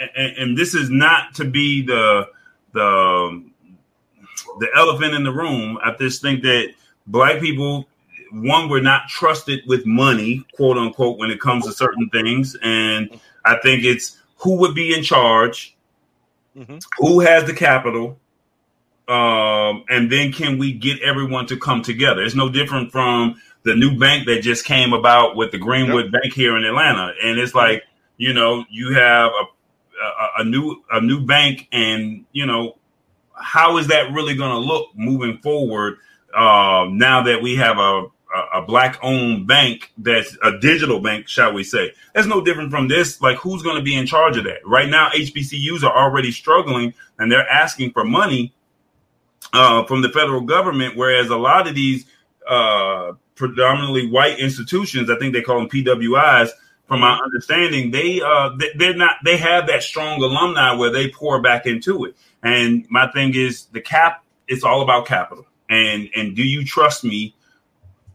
and, 0.00 0.36
and 0.38 0.58
this 0.58 0.74
is 0.74 0.90
not 0.90 1.34
to 1.34 1.44
be 1.44 1.82
the 1.82 2.28
the 2.72 3.44
the 4.58 4.68
elephant 4.74 5.14
in 5.14 5.22
the 5.22 5.32
room. 5.32 5.78
I 5.84 5.94
just 5.96 6.22
think 6.22 6.42
that 6.42 6.72
black 7.06 7.40
people, 7.40 7.86
one, 8.42 8.68
we're 8.68 8.80
not 8.80 9.08
trusted 9.08 9.60
with 9.66 9.86
money, 9.86 10.44
quote 10.54 10.76
unquote, 10.76 11.18
when 11.18 11.30
it 11.30 11.40
comes 11.40 11.66
to 11.66 11.72
certain 11.72 12.08
things, 12.10 12.56
and 12.62 13.20
I 13.44 13.56
think 13.62 13.84
it's 13.84 14.18
who 14.38 14.56
would 14.56 14.74
be 14.74 14.94
in 14.94 15.02
charge, 15.02 15.76
mm-hmm. 16.56 16.78
who 16.98 17.20
has 17.20 17.44
the 17.44 17.54
capital 17.54 18.18
um, 19.08 19.84
and 19.88 20.10
then 20.10 20.32
can 20.32 20.58
we 20.58 20.72
get 20.72 21.00
everyone 21.00 21.46
to 21.46 21.56
come 21.56 21.82
together? 21.82 22.22
It's 22.22 22.34
no 22.34 22.48
different 22.48 22.90
from 22.90 23.40
the 23.62 23.76
new 23.76 23.96
bank 23.96 24.26
that 24.26 24.42
just 24.42 24.64
came 24.64 24.92
about 24.92 25.36
with 25.36 25.52
the 25.52 25.58
Greenwood 25.58 26.06
yep. 26.06 26.22
Bank 26.22 26.34
here 26.34 26.56
in 26.56 26.64
Atlanta, 26.64 27.12
and 27.22 27.38
it's 27.38 27.54
like 27.54 27.84
you 28.16 28.32
know 28.32 28.64
you 28.68 28.94
have 28.94 29.30
a, 29.30 30.04
a, 30.04 30.28
a 30.38 30.44
new 30.44 30.82
a 30.90 31.00
new 31.00 31.24
bank, 31.24 31.68
and 31.70 32.24
you 32.32 32.46
know 32.46 32.76
how 33.34 33.76
is 33.76 33.86
that 33.88 34.12
really 34.12 34.34
going 34.34 34.50
to 34.50 34.58
look 34.58 34.88
moving 34.96 35.38
forward? 35.38 35.98
Uh, 36.36 36.86
now 36.90 37.22
that 37.22 37.40
we 37.40 37.54
have 37.54 37.78
a 37.78 38.06
a 38.54 38.62
black 38.62 38.98
owned 39.02 39.46
bank 39.46 39.92
that's 39.98 40.36
a 40.42 40.58
digital 40.58 41.00
bank, 41.00 41.28
shall 41.28 41.52
we 41.52 41.64
say. 41.64 41.92
That's 42.14 42.26
no 42.26 42.42
different 42.44 42.70
from 42.70 42.88
this. 42.88 43.20
Like, 43.20 43.38
who's 43.38 43.62
going 43.62 43.76
to 43.76 43.82
be 43.82 43.96
in 43.96 44.06
charge 44.06 44.36
of 44.36 44.44
that? 44.44 44.66
Right 44.66 44.88
now, 44.88 45.10
HBCUs 45.10 45.82
are 45.82 45.96
already 45.96 46.32
struggling 46.32 46.94
and 47.18 47.30
they're 47.30 47.48
asking 47.48 47.92
for 47.92 48.04
money 48.04 48.52
uh, 49.52 49.84
from 49.84 50.02
the 50.02 50.08
federal 50.08 50.42
government, 50.42 50.96
whereas 50.96 51.30
a 51.30 51.36
lot 51.36 51.66
of 51.66 51.74
these 51.74 52.06
uh, 52.48 53.12
predominantly 53.34 54.08
white 54.08 54.38
institutions, 54.38 55.10
I 55.10 55.18
think 55.18 55.32
they 55.32 55.42
call 55.42 55.58
them 55.58 55.68
PWIs. 55.68 56.50
From 56.86 57.00
my 57.00 57.18
understanding, 57.18 57.90
they 57.90 58.20
uh, 58.20 58.50
they're 58.76 58.94
not 58.94 59.16
they 59.24 59.36
have 59.38 59.66
that 59.66 59.82
strong 59.82 60.22
alumni 60.22 60.72
where 60.74 60.90
they 60.90 61.10
pour 61.10 61.42
back 61.42 61.66
into 61.66 62.04
it. 62.04 62.16
And 62.44 62.86
my 62.88 63.10
thing 63.10 63.34
is 63.34 63.64
the 63.66 63.80
cap. 63.80 64.24
It's 64.46 64.62
all 64.62 64.82
about 64.82 65.06
capital. 65.06 65.46
And 65.68 66.08
and 66.14 66.36
do 66.36 66.44
you 66.44 66.64
trust 66.64 67.02
me? 67.02 67.34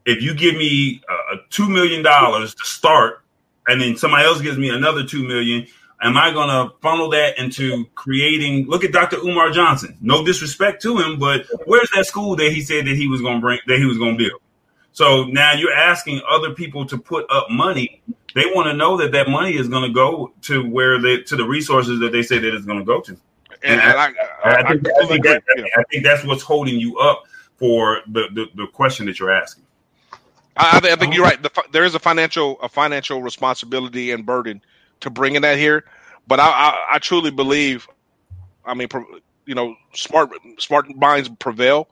If 0.05 0.21
you 0.21 0.33
give 0.33 0.55
me 0.55 1.01
uh, 1.07 1.37
two 1.49 1.69
million 1.69 2.03
dollars 2.03 2.55
to 2.55 2.63
start, 2.65 3.23
and 3.67 3.81
then 3.81 3.95
somebody 3.95 4.25
else 4.25 4.41
gives 4.41 4.57
me 4.57 4.69
another 4.69 5.05
two 5.05 5.27
million, 5.27 5.67
am 6.01 6.17
I 6.17 6.31
going 6.31 6.49
to 6.49 6.75
funnel 6.81 7.09
that 7.11 7.37
into 7.37 7.85
creating? 7.95 8.67
Look 8.67 8.83
at 8.83 8.91
Dr. 8.91 9.17
Umar 9.17 9.51
Johnson. 9.51 9.97
No 10.01 10.25
disrespect 10.25 10.81
to 10.83 10.97
him, 10.97 11.19
but 11.19 11.45
where's 11.65 11.89
that 11.95 12.05
school 12.05 12.35
that 12.37 12.51
he 12.51 12.61
said 12.61 12.85
that 12.85 12.95
he 12.95 13.07
was 13.07 13.21
going 13.21 13.35
to 13.35 13.41
bring 13.41 13.59
that 13.67 13.77
he 13.77 13.85
was 13.85 13.97
going 13.97 14.17
to 14.17 14.29
build? 14.29 14.41
So 14.93 15.23
now 15.25 15.53
you're 15.53 15.73
asking 15.73 16.21
other 16.29 16.53
people 16.53 16.85
to 16.87 16.97
put 16.97 17.25
up 17.31 17.49
money. 17.49 18.01
They 18.35 18.45
want 18.47 18.67
to 18.67 18.73
know 18.73 18.97
that 18.97 19.11
that 19.13 19.29
money 19.29 19.55
is 19.55 19.67
going 19.67 19.87
to 19.87 19.93
go 19.93 20.33
to 20.43 20.67
where 20.69 20.99
they 20.99 21.21
to 21.23 21.35
the 21.35 21.45
resources 21.45 21.99
that 21.99 22.11
they 22.11 22.23
say 22.23 22.39
that 22.39 22.53
it's 22.53 22.65
going 22.65 22.79
to 22.79 22.85
go 22.85 22.99
to. 23.01 23.17
And, 23.63 23.79
and 23.79 23.81
I, 23.81 24.05
I, 24.43 24.55
I, 24.55 24.67
think, 24.67 24.87
I, 24.87 25.05
think 25.05 25.23
that, 25.23 25.43
I 25.77 25.83
think 25.91 26.03
that's 26.03 26.25
what's 26.25 26.41
holding 26.41 26.79
you 26.79 26.97
up 26.97 27.25
for 27.57 28.01
the, 28.07 28.27
the, 28.33 28.47
the 28.55 28.67
question 28.67 29.05
that 29.05 29.19
you're 29.19 29.31
asking. 29.31 29.63
I, 30.61 30.91
I 30.91 30.95
think 30.95 31.13
you're 31.13 31.23
right. 31.23 31.41
The, 31.41 31.51
there 31.71 31.83
is 31.83 31.95
a 31.95 31.99
financial 31.99 32.59
a 32.61 32.69
financial 32.69 33.21
responsibility 33.21 34.11
and 34.11 34.25
burden 34.25 34.61
to 35.01 35.09
bringing 35.09 35.41
that 35.41 35.57
here. 35.57 35.85
But 36.27 36.39
I, 36.39 36.47
I, 36.47 36.85
I 36.93 36.99
truly 36.99 37.31
believe, 37.31 37.87
I 38.65 38.73
mean, 38.73 38.87
you 39.45 39.55
know, 39.55 39.75
smart 39.93 40.29
smart 40.59 40.95
minds 40.95 41.29
prevail. 41.29 41.87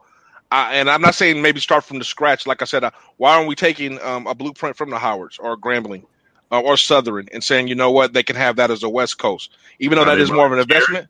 Uh, 0.51 0.70
and 0.72 0.89
I'm 0.89 1.01
not 1.01 1.13
saying 1.15 1.41
maybe 1.41 1.59
start 1.59 1.84
from 1.84 1.99
the 1.99 2.05
scratch. 2.05 2.47
Like 2.47 2.61
I 2.61 2.65
said, 2.65 2.84
uh, 2.84 2.91
why 3.17 3.36
aren't 3.36 3.47
we 3.47 3.55
taking 3.55 4.01
um, 4.01 4.26
a 4.28 4.34
blueprint 4.34 4.76
from 4.78 4.89
the 4.89 4.97
Howards 4.97 5.38
or 5.39 5.55
Grambling 5.55 6.05
uh, 6.51 6.61
or 6.61 6.76
Southern 6.76 7.28
and 7.32 7.43
saying, 7.43 7.67
you 7.67 7.76
know 7.76 7.91
what, 7.91 8.13
they 8.13 8.24
can 8.24 8.36
have 8.36 8.55
that 8.55 8.72
as 8.72 8.82
a 8.82 8.89
West 8.89 9.20
Coast, 9.20 9.51
even 9.80 9.95
though 9.97 10.03
are 10.03 10.05
that 10.05 10.20
is 10.20 10.32
more 10.32 10.47
of 10.47 10.51
an 10.51 10.59
investment? 10.59 11.07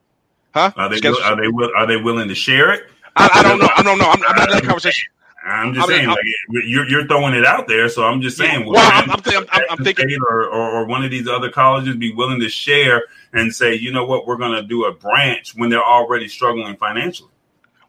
Huh? 0.53 0.71
Are 0.75 0.89
they, 0.89 0.99
will, 0.99 1.23
are 1.23 1.35
they 1.37 1.73
are 1.77 1.87
they 1.87 1.97
willing 1.97 2.27
to 2.27 2.35
share 2.35 2.73
it? 2.73 2.83
I, 3.15 3.29
I 3.33 3.43
don't 3.43 3.59
know. 3.59 3.69
I 3.75 3.83
don't 3.83 3.97
know. 3.97 4.09
I'm, 4.09 4.21
I'm 4.27 4.35
not 4.35 4.49
in 4.49 4.55
that 4.55 4.63
conversation. 4.63 5.09
I'm 5.49 5.73
just 5.73 5.87
I 5.87 5.91
mean, 5.91 5.97
saying, 5.99 6.09
like, 6.09 6.65
you're 6.65 6.87
you're 6.87 7.07
throwing 7.07 7.33
it 7.33 7.45
out 7.45 7.67
there, 7.67 7.89
so 7.89 8.03
I'm 8.03 8.21
just 8.21 8.37
saying. 8.37 8.65
Well, 8.65 8.77
I'm, 8.79 9.09
I'm, 9.09 9.21
I'm, 9.51 9.63
I'm 9.71 9.83
thinking, 9.83 10.07
or, 10.29 10.43
or, 10.43 10.71
or 10.71 10.85
one 10.85 11.03
of 11.03 11.11
these 11.11 11.27
other 11.27 11.49
colleges 11.49 11.95
be 11.95 12.13
willing 12.13 12.39
to 12.41 12.49
share 12.49 13.03
and 13.33 13.53
say, 13.53 13.75
you 13.75 13.91
know 13.91 14.05
what, 14.05 14.27
we're 14.27 14.37
going 14.37 14.53
to 14.53 14.63
do 14.63 14.85
a 14.85 14.91
branch 14.93 15.55
when 15.55 15.69
they're 15.69 15.83
already 15.83 16.27
struggling 16.27 16.75
financially. 16.77 17.29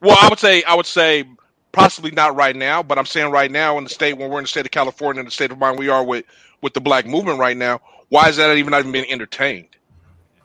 Well, 0.00 0.16
I 0.20 0.28
would 0.28 0.38
say, 0.38 0.62
I 0.62 0.74
would 0.74 0.86
say, 0.86 1.24
possibly 1.72 2.10
not 2.10 2.34
right 2.34 2.56
now, 2.56 2.82
but 2.82 2.98
I'm 2.98 3.06
saying 3.06 3.30
right 3.30 3.50
now 3.50 3.78
in 3.78 3.84
the 3.84 3.90
state 3.90 4.14
when 4.14 4.30
we're 4.30 4.38
in 4.38 4.44
the 4.44 4.48
state 4.48 4.64
of 4.64 4.70
California, 4.70 5.20
in 5.20 5.26
the 5.26 5.30
state 5.30 5.50
of 5.50 5.58
mind 5.58 5.78
we 5.78 5.88
are 5.88 6.04
with 6.04 6.24
with 6.62 6.74
the 6.74 6.80
black 6.80 7.06
movement 7.06 7.38
right 7.38 7.56
now, 7.56 7.80
why 8.08 8.28
is 8.28 8.36
that 8.36 8.54
even 8.56 8.70
not 8.70 8.80
even 8.80 8.92
being 8.92 9.10
entertained? 9.10 9.68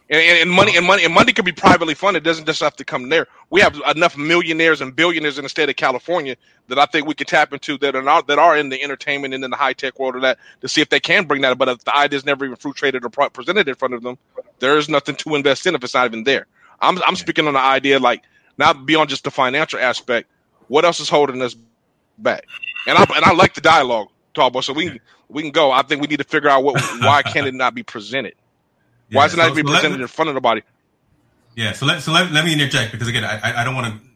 And, 0.09 0.21
and, 0.21 0.51
money 0.51 0.77
and 0.77 0.85
money 0.85 1.03
and 1.03 1.13
money 1.13 1.33
can 1.33 1.45
be 1.45 1.51
privately 1.51 1.95
funded. 1.95 2.23
It 2.23 2.25
doesn't 2.29 2.45
just 2.45 2.61
have 2.61 2.75
to 2.75 2.85
come 2.85 3.09
there. 3.09 3.27
We 3.49 3.61
have 3.61 3.81
enough 3.95 4.17
millionaires 4.17 4.81
and 4.81 4.95
billionaires 4.95 5.39
in 5.39 5.43
the 5.43 5.49
state 5.49 5.69
of 5.69 5.77
California 5.77 6.35
that 6.67 6.77
I 6.77 6.85
think 6.85 7.07
we 7.07 7.15
can 7.15 7.25
tap 7.27 7.53
into 7.53 7.77
that 7.79 7.95
are 7.95 8.03
not 8.03 8.27
that 8.27 8.37
are 8.37 8.55
in 8.55 8.69
the 8.69 8.81
entertainment 8.83 9.33
and 9.33 9.43
in 9.43 9.51
the 9.51 9.57
high 9.57 9.73
tech 9.73 9.99
world 9.99 10.15
of 10.15 10.21
that 10.21 10.37
to 10.61 10.67
see 10.69 10.81
if 10.81 10.89
they 10.89 10.99
can 10.99 11.25
bring 11.25 11.41
that. 11.41 11.57
But 11.57 11.69
if 11.69 11.85
the 11.85 11.95
idea 11.95 12.17
is 12.17 12.25
never 12.25 12.45
even 12.45 12.55
fruit 12.57 12.75
traded 12.75 13.03
or 13.03 13.09
presented 13.09 13.67
in 13.67 13.75
front 13.75 13.95
of 13.95 14.03
them, 14.03 14.17
there 14.59 14.77
is 14.77 14.89
nothing 14.89 15.15
to 15.17 15.35
invest 15.35 15.65
in 15.65 15.73
if 15.75 15.83
it's 15.83 15.95
not 15.95 16.05
even 16.05 16.23
there. 16.23 16.45
I'm 16.81 17.01
I'm 17.03 17.15
speaking 17.15 17.47
on 17.47 17.53
the 17.55 17.59
idea 17.61 17.99
like 17.99 18.23
not 18.59 18.85
beyond 18.85 19.09
just 19.09 19.23
the 19.23 19.31
financial 19.31 19.79
aspect. 19.79 20.29
What 20.67 20.85
else 20.85 20.99
is 20.99 21.09
holding 21.09 21.41
us 21.41 21.55
back? 22.19 22.45
And 22.87 22.97
I 22.97 23.03
and 23.15 23.25
I 23.25 23.33
like 23.33 23.55
the 23.55 23.61
dialogue, 23.61 24.09
Talbot. 24.35 24.63
So 24.65 24.73
we 24.73 24.99
we 25.29 25.41
can 25.41 25.51
go. 25.51 25.71
I 25.71 25.81
think 25.83 26.01
we 26.01 26.07
need 26.07 26.19
to 26.19 26.25
figure 26.25 26.49
out 26.49 26.63
what 26.63 26.79
why 27.01 27.23
can 27.23 27.47
it 27.47 27.55
not 27.55 27.73
be 27.75 27.83
presented. 27.83 28.35
Why 29.11 29.21
yeah, 29.21 29.25
is 29.25 29.33
it 29.33 29.37
not 29.37 29.47
so, 29.49 29.53
being 29.55 29.67
so 29.67 29.73
presented 29.73 29.97
me, 29.97 30.01
in 30.03 30.07
front 30.07 30.29
of 30.29 30.35
the 30.35 30.41
body? 30.41 30.63
Yeah, 31.55 31.73
so 31.73 31.85
let 31.85 32.01
so 32.01 32.11
let, 32.11 32.31
let 32.31 32.43
me 32.45 32.53
interject 32.53 32.91
because 32.91 33.07
again, 33.07 33.23
I 33.23 33.61
I 33.61 33.63
don't 33.63 33.75
want 33.75 33.87
to 33.93 34.09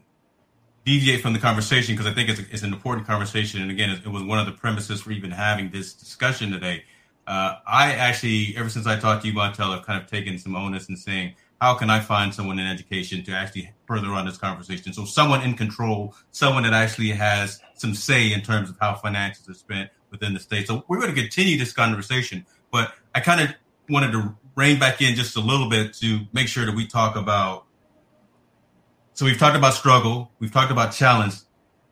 deviate 0.85 1.21
from 1.21 1.33
the 1.33 1.39
conversation 1.39 1.95
because 1.95 2.07
I 2.09 2.15
think 2.15 2.29
it's, 2.29 2.39
a, 2.39 2.43
it's 2.51 2.63
an 2.63 2.73
important 2.73 3.05
conversation, 3.05 3.61
and 3.61 3.69
again, 3.69 3.91
it, 3.91 4.05
it, 4.05 4.09
was 4.09 4.23
one 4.23 4.39
of 4.39 4.45
the 4.45 4.51
premises 4.51 5.01
for 5.01 5.11
even 5.11 5.29
having 5.29 5.69
this 5.69 5.93
discussion 5.93 6.51
today. 6.51 6.83
Uh, 7.27 7.57
I 7.67 7.93
actually, 7.93 8.55
ever 8.57 8.69
since 8.69 8.87
I 8.87 8.97
talked 8.97 9.21
to 9.21 9.27
you, 9.27 9.35
Montel, 9.35 9.75
have 9.75 9.85
kind 9.85 10.01
of 10.01 10.09
taken 10.09 10.39
some 10.39 10.55
onus 10.55 10.87
and 10.87 10.97
saying, 10.97 11.35
how 11.61 11.75
can 11.75 11.89
I 11.89 11.99
find 11.99 12.33
someone 12.33 12.57
in 12.57 12.65
education 12.65 13.23
to 13.25 13.33
actually 13.33 13.71
further 13.85 14.07
on 14.09 14.25
this 14.25 14.37
conversation? 14.37 14.93
So 14.93 15.05
someone 15.05 15.43
in 15.43 15.53
control, 15.53 16.15
someone 16.31 16.63
that 16.63 16.73
actually 16.73 17.11
has 17.11 17.59
some 17.75 17.93
say 17.93 18.33
in 18.33 18.41
terms 18.41 18.69
of 18.69 18.77
how 18.79 18.95
finances 18.95 19.47
are 19.47 19.53
spent 19.53 19.89
within 20.09 20.33
the 20.33 20.39
state. 20.39 20.67
So 20.67 20.83
we're 20.87 20.99
going 20.99 21.13
to 21.13 21.21
continue 21.21 21.57
this 21.57 21.73
conversation, 21.73 22.45
but 22.71 22.93
I 23.13 23.19
kind 23.19 23.41
of 23.41 23.53
wanted 23.89 24.11
to 24.13 24.35
rein 24.59 24.77
back 24.77 25.01
in 25.01 25.15
just 25.15 25.37
a 25.37 25.39
little 25.39 25.69
bit 25.69 25.93
to 25.93 26.19
make 26.33 26.49
sure 26.49 26.65
that 26.65 26.75
we 26.75 26.85
talk 26.85 27.15
about. 27.15 27.65
So 29.13 29.25
we've 29.25 29.39
talked 29.39 29.55
about 29.55 29.73
struggle, 29.73 30.31
we've 30.39 30.51
talked 30.51 30.71
about 30.71 30.91
challenge. 30.91 31.35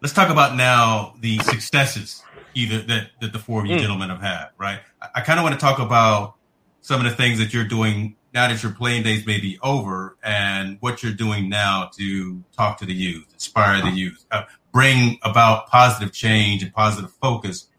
Let's 0.01 0.13
talk 0.13 0.30
about 0.30 0.55
now 0.55 1.15
the 1.22 1.39
successes 1.39 2.22
either 2.53 2.82
that, 2.82 3.11
that 3.22 3.34
the 3.34 3.39
four 3.39 3.61
of 3.61 3.68
you 3.68 3.78
mm. 3.78 3.80
gentlemen 3.80 4.09
have 4.09 4.22
had, 4.22 4.49
right? 4.57 4.82
I, 5.01 5.07
I 5.15 5.22
kind 5.22 5.39
of 5.39 5.43
want 5.43 5.55
to 5.55 5.61
talk 5.61 5.80
about 5.80 6.36
some 6.82 7.03
of 7.03 7.09
the 7.09 7.15
things 7.15 7.39
that 7.39 7.53
you're 7.53 7.63
doing 7.68 8.18
now 8.34 8.49
that 8.49 8.61
your 8.61 8.74
playing 8.74 9.03
days 9.03 9.26
may 9.26 9.39
be 9.39 9.57
over 9.63 10.18
and 10.22 10.78
what 10.82 11.01
you're 11.01 11.13
doing 11.13 11.49
now 11.49 11.89
to 11.97 12.43
talk 12.55 12.78
to 12.80 12.86
the 12.86 12.93
youth, 12.93 13.28
inspire 13.34 13.82
the 13.82 13.91
youth, 13.91 14.26
uh, 14.30 14.43
bring 14.74 15.18
about 15.24 15.68
positive 15.68 16.13
change 16.13 16.63
and 16.63 16.74
positive 16.74 17.11
focus 17.22 17.70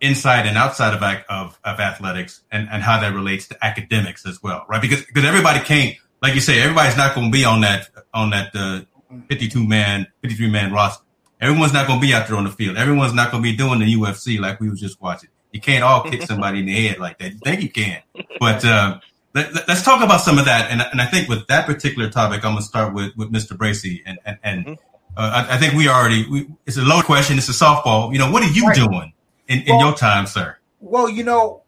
inside 0.00 0.46
and 0.46 0.56
outside 0.56 0.94
of, 0.94 1.02
of, 1.28 1.58
of 1.64 1.80
athletics 1.80 2.42
and, 2.50 2.68
and 2.70 2.82
how 2.82 3.00
that 3.00 3.14
relates 3.14 3.48
to 3.48 3.64
academics 3.64 4.26
as 4.26 4.42
well, 4.42 4.64
right? 4.68 4.80
Because, 4.80 5.04
because 5.04 5.24
everybody 5.24 5.60
can't, 5.60 5.96
like 6.22 6.34
you 6.34 6.40
say, 6.40 6.60
everybody's 6.60 6.96
not 6.96 7.14
going 7.14 7.30
to 7.30 7.32
be 7.32 7.44
on 7.44 7.60
that, 7.62 7.88
on 8.12 8.30
that, 8.30 8.50
uh, 8.54 8.80
52 9.28 9.66
man, 9.66 10.06
53 10.22 10.50
man 10.50 10.72
roster. 10.72 11.04
Everyone's 11.40 11.72
not 11.72 11.86
going 11.86 12.00
to 12.00 12.06
be 12.06 12.12
out 12.12 12.28
there 12.28 12.36
on 12.36 12.44
the 12.44 12.50
field. 12.50 12.76
Everyone's 12.76 13.14
not 13.14 13.30
going 13.30 13.42
to 13.42 13.50
be 13.50 13.56
doing 13.56 13.80
the 13.80 13.94
UFC 13.94 14.38
like 14.38 14.60
we 14.60 14.68
was 14.68 14.80
just 14.80 15.00
watching. 15.00 15.30
You 15.52 15.60
can't 15.60 15.82
all 15.82 16.04
kick 16.04 16.22
somebody 16.22 16.60
in 16.60 16.66
the 16.66 16.88
head 16.88 16.98
like 16.98 17.18
that. 17.18 17.32
You 17.32 17.38
think 17.42 17.62
you 17.62 17.70
can, 17.70 18.02
but, 18.38 18.64
uh, 18.64 19.00
let, 19.34 19.68
us 19.68 19.84
talk 19.84 20.02
about 20.02 20.20
some 20.20 20.38
of 20.38 20.46
that. 20.46 20.70
And, 20.70 20.82
and 20.90 21.00
I 21.00 21.06
think 21.06 21.28
with 21.28 21.46
that 21.46 21.66
particular 21.66 22.10
topic, 22.10 22.44
I'm 22.44 22.52
going 22.52 22.56
to 22.56 22.62
start 22.62 22.94
with, 22.94 23.16
with 23.16 23.32
Mr. 23.32 23.56
Bracy. 23.56 24.02
And, 24.04 24.18
and, 24.24 24.38
and 24.42 24.68
uh, 25.16 25.46
I, 25.48 25.54
I, 25.54 25.56
think 25.56 25.74
we 25.74 25.88
already, 25.88 26.28
we, 26.28 26.48
it's 26.66 26.76
a 26.76 26.82
low 26.82 27.00
question. 27.02 27.38
It's 27.38 27.48
a 27.48 27.52
softball. 27.52 28.12
You 28.12 28.18
know, 28.18 28.30
what 28.30 28.42
are 28.42 28.50
you 28.50 28.66
right. 28.66 28.74
doing 28.74 29.12
in, 29.50 29.62
in 29.62 29.76
well, 29.76 29.88
your 29.88 29.96
time, 29.96 30.26
sir? 30.26 30.56
Well, 30.78 31.08
you 31.08 31.24
know, 31.24 31.62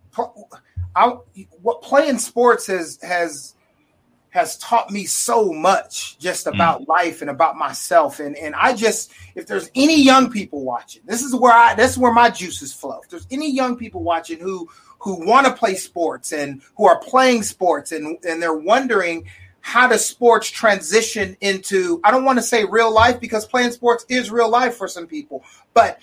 I, 0.95 1.16
what 1.61 1.83
playing 1.83 2.18
sports 2.18 2.66
has 2.68 2.99
has 3.03 3.55
has 4.30 4.57
taught 4.57 4.91
me 4.91 5.05
so 5.05 5.53
much 5.53 6.18
just 6.18 6.47
about 6.47 6.80
mm. 6.80 6.89
life 6.89 7.20
and 7.20 7.28
about 7.28 7.57
myself. 7.57 8.18
And 8.20 8.37
and 8.37 8.55
I 8.55 8.74
just, 8.74 9.12
if 9.35 9.47
there's 9.47 9.70
any 9.74 10.01
young 10.01 10.30
people 10.30 10.64
watching, 10.64 11.03
this 11.05 11.22
is 11.22 11.35
where 11.35 11.53
I 11.53 11.74
this 11.74 11.93
is 11.93 11.99
where 11.99 12.12
my 12.12 12.30
juices 12.30 12.72
flow. 12.72 13.01
If 13.03 13.11
there's 13.11 13.26
any 13.30 13.53
young 13.53 13.76
people 13.76 14.03
watching 14.03 14.39
who 14.39 14.68
who 15.01 15.26
want 15.26 15.47
to 15.47 15.53
play 15.53 15.74
sports 15.74 16.33
and 16.33 16.62
who 16.76 16.87
are 16.87 17.01
playing 17.01 17.43
sports 17.43 17.93
and 17.93 18.16
and 18.24 18.41
they're 18.41 18.55
wondering 18.55 19.26
how 19.61 19.87
does 19.87 20.05
sports 20.05 20.49
transition 20.51 21.37
into 21.41 22.01
I 22.05 22.11
don't 22.11 22.24
want 22.24 22.39
to 22.39 22.43
say 22.43 22.64
real 22.64 22.93
life 22.93 23.20
because 23.20 23.47
playing 23.47 23.72
sports 23.72 24.05
is 24.09 24.30
real 24.30 24.49
life 24.49 24.76
for 24.76 24.89
some 24.89 25.07
people, 25.07 25.45
but 25.74 25.99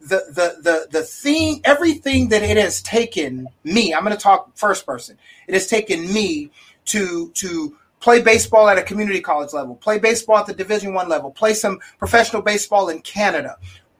the 0.00 0.24
the 0.28 0.56
the 0.62 0.86
the 0.90 1.02
thing 1.02 1.60
everything 1.64 2.28
that 2.30 2.42
it 2.42 2.56
has 2.56 2.82
taken 2.82 3.48
me, 3.64 3.94
I'm 3.94 4.02
going 4.04 4.16
to 4.16 4.22
talk 4.22 4.56
first 4.56 4.86
person. 4.86 5.18
It 5.46 5.54
has 5.54 5.66
taken 5.66 6.12
me 6.12 6.50
to 6.86 7.30
to 7.34 7.76
play 8.00 8.22
baseball 8.22 8.68
at 8.68 8.78
a 8.78 8.82
community 8.82 9.20
college 9.20 9.52
level, 9.52 9.74
play 9.76 9.98
baseball 9.98 10.38
at 10.38 10.46
the 10.46 10.54
Division 10.54 10.94
One 10.94 11.08
level, 11.08 11.30
play 11.30 11.54
some 11.54 11.80
professional 11.98 12.42
baseball 12.42 12.88
in 12.88 13.00
Canada. 13.02 13.56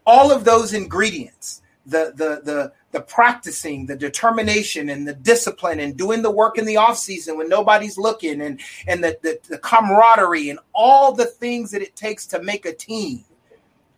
All 0.07 0.32
of 0.32 0.44
those 0.44 0.72
ingredients, 0.72 1.61
the 1.84 2.12
the 2.16 2.40
the 2.42 2.72
the 2.92 3.01
practicing, 3.03 3.86
the 3.86 3.94
determination, 3.94 4.88
and 4.88 5.07
the 5.07 5.14
discipline, 5.14 5.80
and 5.80 5.96
doing 5.96 6.22
the 6.22 6.30
work 6.30 6.59
in 6.59 6.64
the 6.64 6.78
off 6.78 6.98
season 6.98 7.36
when 7.36 7.48
nobody's 7.48 7.98
looking, 7.98 8.40
and 8.40 8.61
and 8.88 9.05
the, 9.05 9.18
the, 9.22 9.38
the 9.48 9.59
camaraderie, 9.59 10.48
and 10.48 10.59
all 10.74 11.12
the 11.12 11.26
things 11.26 11.70
that 11.70 11.82
it 11.82 11.94
takes 11.94 12.26
to 12.26 12.42
make 12.42 12.64
a 12.64 12.72
team. 12.72 13.24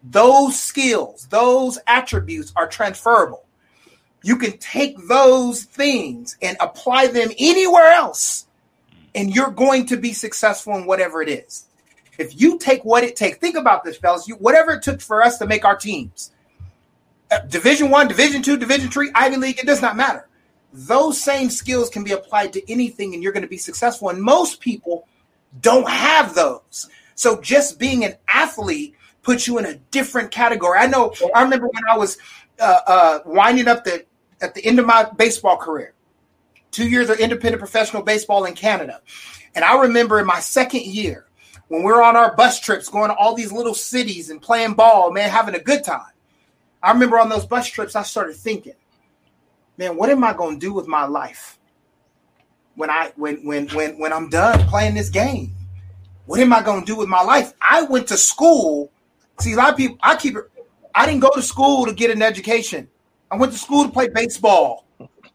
Those 0.03 0.61
skills, 0.61 1.27
those 1.31 1.79
attributes 1.87 2.53
are 2.57 2.67
transferable. 2.67 3.45
You 4.23 4.37
can 4.37 4.59
take 4.59 4.97
those 5.09 5.65
things 5.65 6.37
and 6.43 6.57
apply 6.61 7.09
them 7.09 7.31
anywhere 7.39 7.93
else 7.93 8.47
and 9.15 9.35
you're 9.35 9.51
going 9.51 9.87
to 9.87 9.97
be 9.97 10.13
successful 10.13 10.77
in 10.77 10.87
whatever 10.87 11.23
it 11.23 11.29
is. 11.29 11.67
If 12.19 12.41
you 12.41 12.59
take 12.59 12.85
what 12.85 13.05
it 13.05 13.17
takes, 13.17 13.39
think 13.39 13.57
about 13.57 13.85
this, 13.85 13.97
fellas. 13.97 14.29
You, 14.29 14.37
whatever 14.37 14.73
it 14.73 14.83
took 14.83 15.01
for 15.01 15.23
us 15.23 15.39
to 15.39 15.47
make 15.47 15.65
our 15.65 15.77
teams, 15.77 16.31
uh, 17.31 17.41
Division 17.41 17.91
One, 17.91 18.09
Division 18.09 18.43
Two, 18.43 18.57
Division 18.57 18.91
Three, 18.91 19.11
Ivy 19.15 19.37
League, 19.37 19.59
it 19.59 19.67
does 19.67 19.83
not 19.83 19.97
matter. 19.97 20.29
Those 20.73 21.21
same 21.21 21.51
skills 21.51 21.91
can 21.91 22.05
be 22.05 22.13
applied 22.13 22.53
to 22.55 22.71
anything, 22.71 23.15
and 23.15 23.23
you're 23.23 23.33
going 23.33 23.43
to 23.43 23.49
be 23.49 23.59
successful. 23.59 24.11
And 24.11 24.23
most 24.23 24.61
people 24.61 25.07
don't 25.61 25.89
have 25.89 26.35
those. 26.35 26.89
So 27.15 27.41
just 27.41 27.79
being 27.79 28.05
an 28.05 28.17
athlete 28.33 28.95
puts 29.23 29.47
you 29.47 29.59
in 29.59 29.67
a 29.67 29.75
different 29.91 30.31
category. 30.31 30.79
I 30.79 30.87
know. 30.87 31.15
I 31.35 31.43
remember 31.43 31.67
when 31.67 31.83
I 31.91 31.97
was 31.97 32.19
uh, 32.61 32.81
uh, 32.87 33.19
winding 33.25 33.69
up 33.69 33.85
the 33.85 34.05
at 34.41 34.55
the 34.55 34.65
end 34.65 34.79
of 34.79 34.87
my 34.87 35.07
baseball 35.17 35.57
career 35.57 35.95
two 36.73 36.89
years 36.89 37.11
of 37.11 37.21
independent 37.21 37.61
professional 37.61 38.03
baseball 38.03 38.45
in 38.47 38.55
Canada. 38.55 39.01
And 39.55 39.65
I 39.65 39.81
remember 39.83 40.19
in 40.19 40.27
my 40.27 40.41
second 40.41 40.87
year, 40.87 41.27
when 41.69 41.83
we 41.83 41.93
were 41.93 42.03
on 42.03 42.17
our 42.17 42.35
bus 42.35 42.59
trips 42.59 42.89
going 42.89 43.11
to 43.11 43.17
all 43.17 43.35
these 43.35 43.53
little 43.53 43.75
cities 43.75 44.31
and 44.31 44.43
playing 44.43 44.75
ball, 44.75 45.13
man, 45.13 45.31
having 45.31 45.55
a 45.55 45.61
good 45.61 45.85
time. 45.85 46.11
I 46.83 46.91
remember 46.93 47.19
on 47.19 47.29
those 47.29 47.47
bus 47.47 47.69
trips, 47.69 47.95
I 47.95 48.03
started 48.03 48.35
thinking, 48.35 48.75
man, 49.79 49.97
what 49.97 50.11
am 50.11 50.25
I 50.25 50.33
going 50.33 50.59
to 50.59 50.67
do 50.67 50.73
with 50.73 50.89
my 50.89 51.05
life 51.05 51.59
when 52.75 52.91
I 52.91 53.13
when 53.17 53.45
when 53.47 53.69
when 53.69 53.99
when 53.99 54.13
I'm 54.13 54.29
done 54.29 54.67
playing 54.67 54.95
this 54.95 55.09
game? 55.09 55.55
What 56.27 56.41
am 56.41 56.53
I 56.53 56.63
going 56.63 56.81
to 56.81 56.87
do 56.87 56.97
with 56.97 57.09
my 57.09 57.23
life? 57.23 57.53
I 57.61 57.83
went 57.83 58.09
to 58.09 58.17
school. 58.17 58.91
See, 59.41 59.53
a 59.53 59.57
lot 59.57 59.71
of 59.71 59.77
people, 59.77 59.99
I 60.03 60.17
keep 60.17 60.37
it. 60.37 60.45
I 60.95 61.07
didn't 61.07 61.21
go 61.21 61.31
to 61.31 61.43
school 61.43 61.87
to 61.87 61.93
get 61.93 62.11
an 62.11 62.23
education. 62.23 62.89
I 63.31 63.37
went 63.37 63.53
to 63.53 63.59
school 63.59 63.85
to 63.85 63.91
play 63.91 64.09
baseball. 64.09 64.87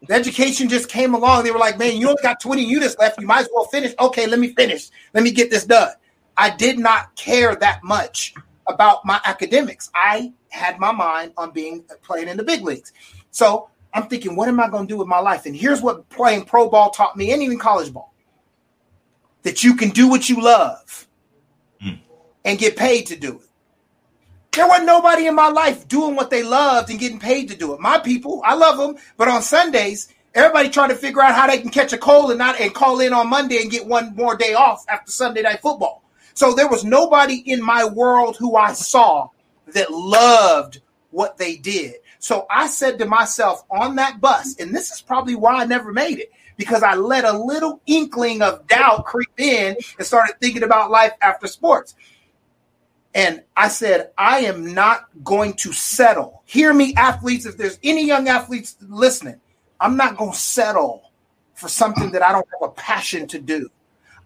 The 0.06 0.14
education 0.14 0.68
just 0.68 0.88
came 0.88 1.14
along. 1.14 1.44
They 1.44 1.50
were 1.50 1.58
like, 1.58 1.78
man, 1.78 1.96
you 1.96 2.08
only 2.08 2.22
got 2.22 2.40
20 2.40 2.62
units 2.62 2.96
left. 2.98 3.20
You 3.20 3.26
might 3.26 3.40
as 3.40 3.48
well 3.52 3.64
finish. 3.64 3.94
Okay, 3.98 4.26
let 4.26 4.38
me 4.38 4.54
finish. 4.54 4.90
Let 5.12 5.24
me 5.24 5.32
get 5.32 5.50
this 5.50 5.64
done. 5.64 5.90
I 6.36 6.50
did 6.50 6.78
not 6.78 7.16
care 7.16 7.56
that 7.56 7.82
much 7.82 8.34
about 8.68 9.04
my 9.04 9.20
academics. 9.24 9.90
I 9.94 10.32
had 10.50 10.78
my 10.78 10.92
mind 10.92 11.32
on 11.36 11.50
being 11.50 11.84
playing 12.02 12.28
in 12.28 12.36
the 12.36 12.44
big 12.44 12.62
leagues. 12.62 12.92
So 13.32 13.68
I'm 13.92 14.08
thinking, 14.08 14.36
what 14.36 14.48
am 14.48 14.60
I 14.60 14.68
going 14.68 14.86
to 14.86 14.94
do 14.94 14.98
with 14.98 15.08
my 15.08 15.18
life? 15.18 15.46
And 15.46 15.56
here's 15.56 15.82
what 15.82 16.08
playing 16.10 16.44
pro 16.44 16.68
ball 16.68 16.90
taught 16.90 17.16
me, 17.16 17.32
and 17.32 17.42
even 17.42 17.58
college 17.58 17.92
ball 17.92 18.14
that 19.42 19.64
you 19.64 19.74
can 19.74 19.90
do 19.90 20.08
what 20.08 20.28
you 20.28 20.42
love 20.42 21.08
mm. 21.82 21.98
and 22.44 22.58
get 22.58 22.76
paid 22.76 23.06
to 23.06 23.16
do 23.16 23.40
it. 23.40 23.47
There 24.52 24.66
wasn't 24.66 24.86
nobody 24.86 25.26
in 25.26 25.34
my 25.34 25.48
life 25.48 25.86
doing 25.86 26.16
what 26.16 26.30
they 26.30 26.42
loved 26.42 26.90
and 26.90 26.98
getting 26.98 27.20
paid 27.20 27.48
to 27.48 27.56
do 27.56 27.74
it. 27.74 27.80
My 27.80 27.98
people, 27.98 28.42
I 28.44 28.54
love 28.54 28.76
them, 28.76 28.96
but 29.16 29.28
on 29.28 29.42
Sundays, 29.42 30.12
everybody 30.34 30.68
trying 30.68 30.88
to 30.88 30.96
figure 30.96 31.22
out 31.22 31.34
how 31.34 31.46
they 31.46 31.58
can 31.58 31.70
catch 31.70 31.92
a 31.92 31.98
cold 31.98 32.30
and 32.30 32.38
not 32.38 32.60
and 32.60 32.74
call 32.74 33.00
in 33.00 33.12
on 33.12 33.28
Monday 33.28 33.60
and 33.60 33.70
get 33.70 33.86
one 33.86 34.16
more 34.16 34.36
day 34.36 34.54
off 34.54 34.84
after 34.88 35.12
Sunday 35.12 35.42
night 35.42 35.60
football. 35.60 36.02
So 36.34 36.54
there 36.54 36.68
was 36.68 36.84
nobody 36.84 37.36
in 37.46 37.62
my 37.62 37.84
world 37.84 38.36
who 38.36 38.56
I 38.56 38.72
saw 38.72 39.28
that 39.68 39.90
loved 39.92 40.80
what 41.10 41.36
they 41.36 41.56
did. 41.56 41.96
So 42.18 42.46
I 42.50 42.66
said 42.66 42.98
to 42.98 43.06
myself 43.06 43.64
on 43.70 43.96
that 43.96 44.20
bus, 44.20 44.56
and 44.58 44.74
this 44.74 44.90
is 44.90 45.00
probably 45.00 45.34
why 45.34 45.62
I 45.62 45.66
never 45.66 45.92
made 45.92 46.18
it, 46.18 46.32
because 46.56 46.82
I 46.82 46.94
let 46.94 47.24
a 47.24 47.38
little 47.38 47.80
inkling 47.86 48.42
of 48.42 48.66
doubt 48.66 49.04
creep 49.04 49.30
in 49.38 49.76
and 49.98 50.06
started 50.06 50.34
thinking 50.40 50.64
about 50.64 50.90
life 50.90 51.12
after 51.20 51.46
sports. 51.46 51.94
And 53.18 53.42
I 53.56 53.66
said, 53.66 54.12
I 54.16 54.42
am 54.42 54.74
not 54.74 55.08
going 55.24 55.54
to 55.54 55.72
settle. 55.72 56.44
Hear 56.44 56.72
me, 56.72 56.94
athletes. 56.94 57.46
If 57.46 57.56
there's 57.56 57.80
any 57.82 58.06
young 58.06 58.28
athletes 58.28 58.76
listening, 58.80 59.40
I'm 59.80 59.96
not 59.96 60.16
going 60.16 60.30
to 60.30 60.38
settle 60.38 61.10
for 61.54 61.66
something 61.66 62.12
that 62.12 62.22
I 62.22 62.30
don't 62.30 62.46
have 62.52 62.70
a 62.70 62.72
passion 62.74 63.26
to 63.26 63.40
do. 63.40 63.68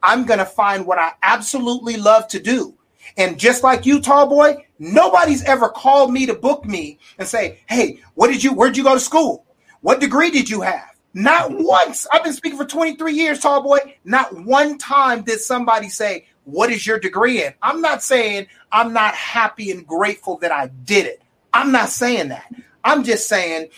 I'm 0.03 0.27
going 0.27 0.41
to 0.41 0.45
find 0.45 0.85
what 0.85 0.99
I 0.99 1.13
absolutely 1.23 1.97
love 1.97 2.29
to 2.29 2.39
do. 2.39 2.75
And 3.17 3.39
just 3.39 3.63
like 3.63 3.87
you, 3.87 3.99
tall 3.99 4.27
boy, 4.27 4.67
nobody's 4.79 5.43
ever 5.45 5.71
called 5.71 6.13
me 6.13 6.27
to 6.27 6.35
book 6.35 6.67
me 6.67 6.99
and 7.19 7.27
say, 7.27 7.61
Hey, 7.71 7.99
what 8.13 8.29
did 8.29 8.45
you, 8.45 8.53
where'd 8.53 8.77
you 8.77 8.85
go 8.85 8.93
to 8.93 9.01
school? 9.01 9.47
What 9.81 10.01
degree 10.01 10.31
did 10.31 10.51
you 10.51 10.61
have? 10.61 10.91
Not 11.15 11.51
once. 11.51 12.07
I've 12.13 12.25
been 12.25 12.35
speaking 12.35 12.59
for 12.59 12.67
23 12.67 13.15
years, 13.15 13.41
tall 13.41 13.63
boy. 13.63 13.97
Not 14.05 14.45
one 14.45 14.77
time 14.77 15.23
did 15.23 15.41
somebody 15.41 15.89
say, 15.89 16.27
what 16.45 16.71
is 16.71 16.87
your 16.87 16.99
degree 16.99 17.45
in? 17.45 17.55
I'm 17.63 17.81
not 17.81 18.03
saying 18.03 18.47
I'm 18.71 18.93
not 18.93 19.15
happy 19.15 19.71
and 19.71 19.87
grateful 19.87 20.39
that 20.39 20.53
I 20.53 20.69
did 20.85 21.07
it. 21.07 21.23
I'm 21.53 21.73
not 21.73 21.89
saying 21.89 22.29
that. 22.29 22.51
I'm 22.85 23.05
just 23.05 23.29
saying 23.29 23.69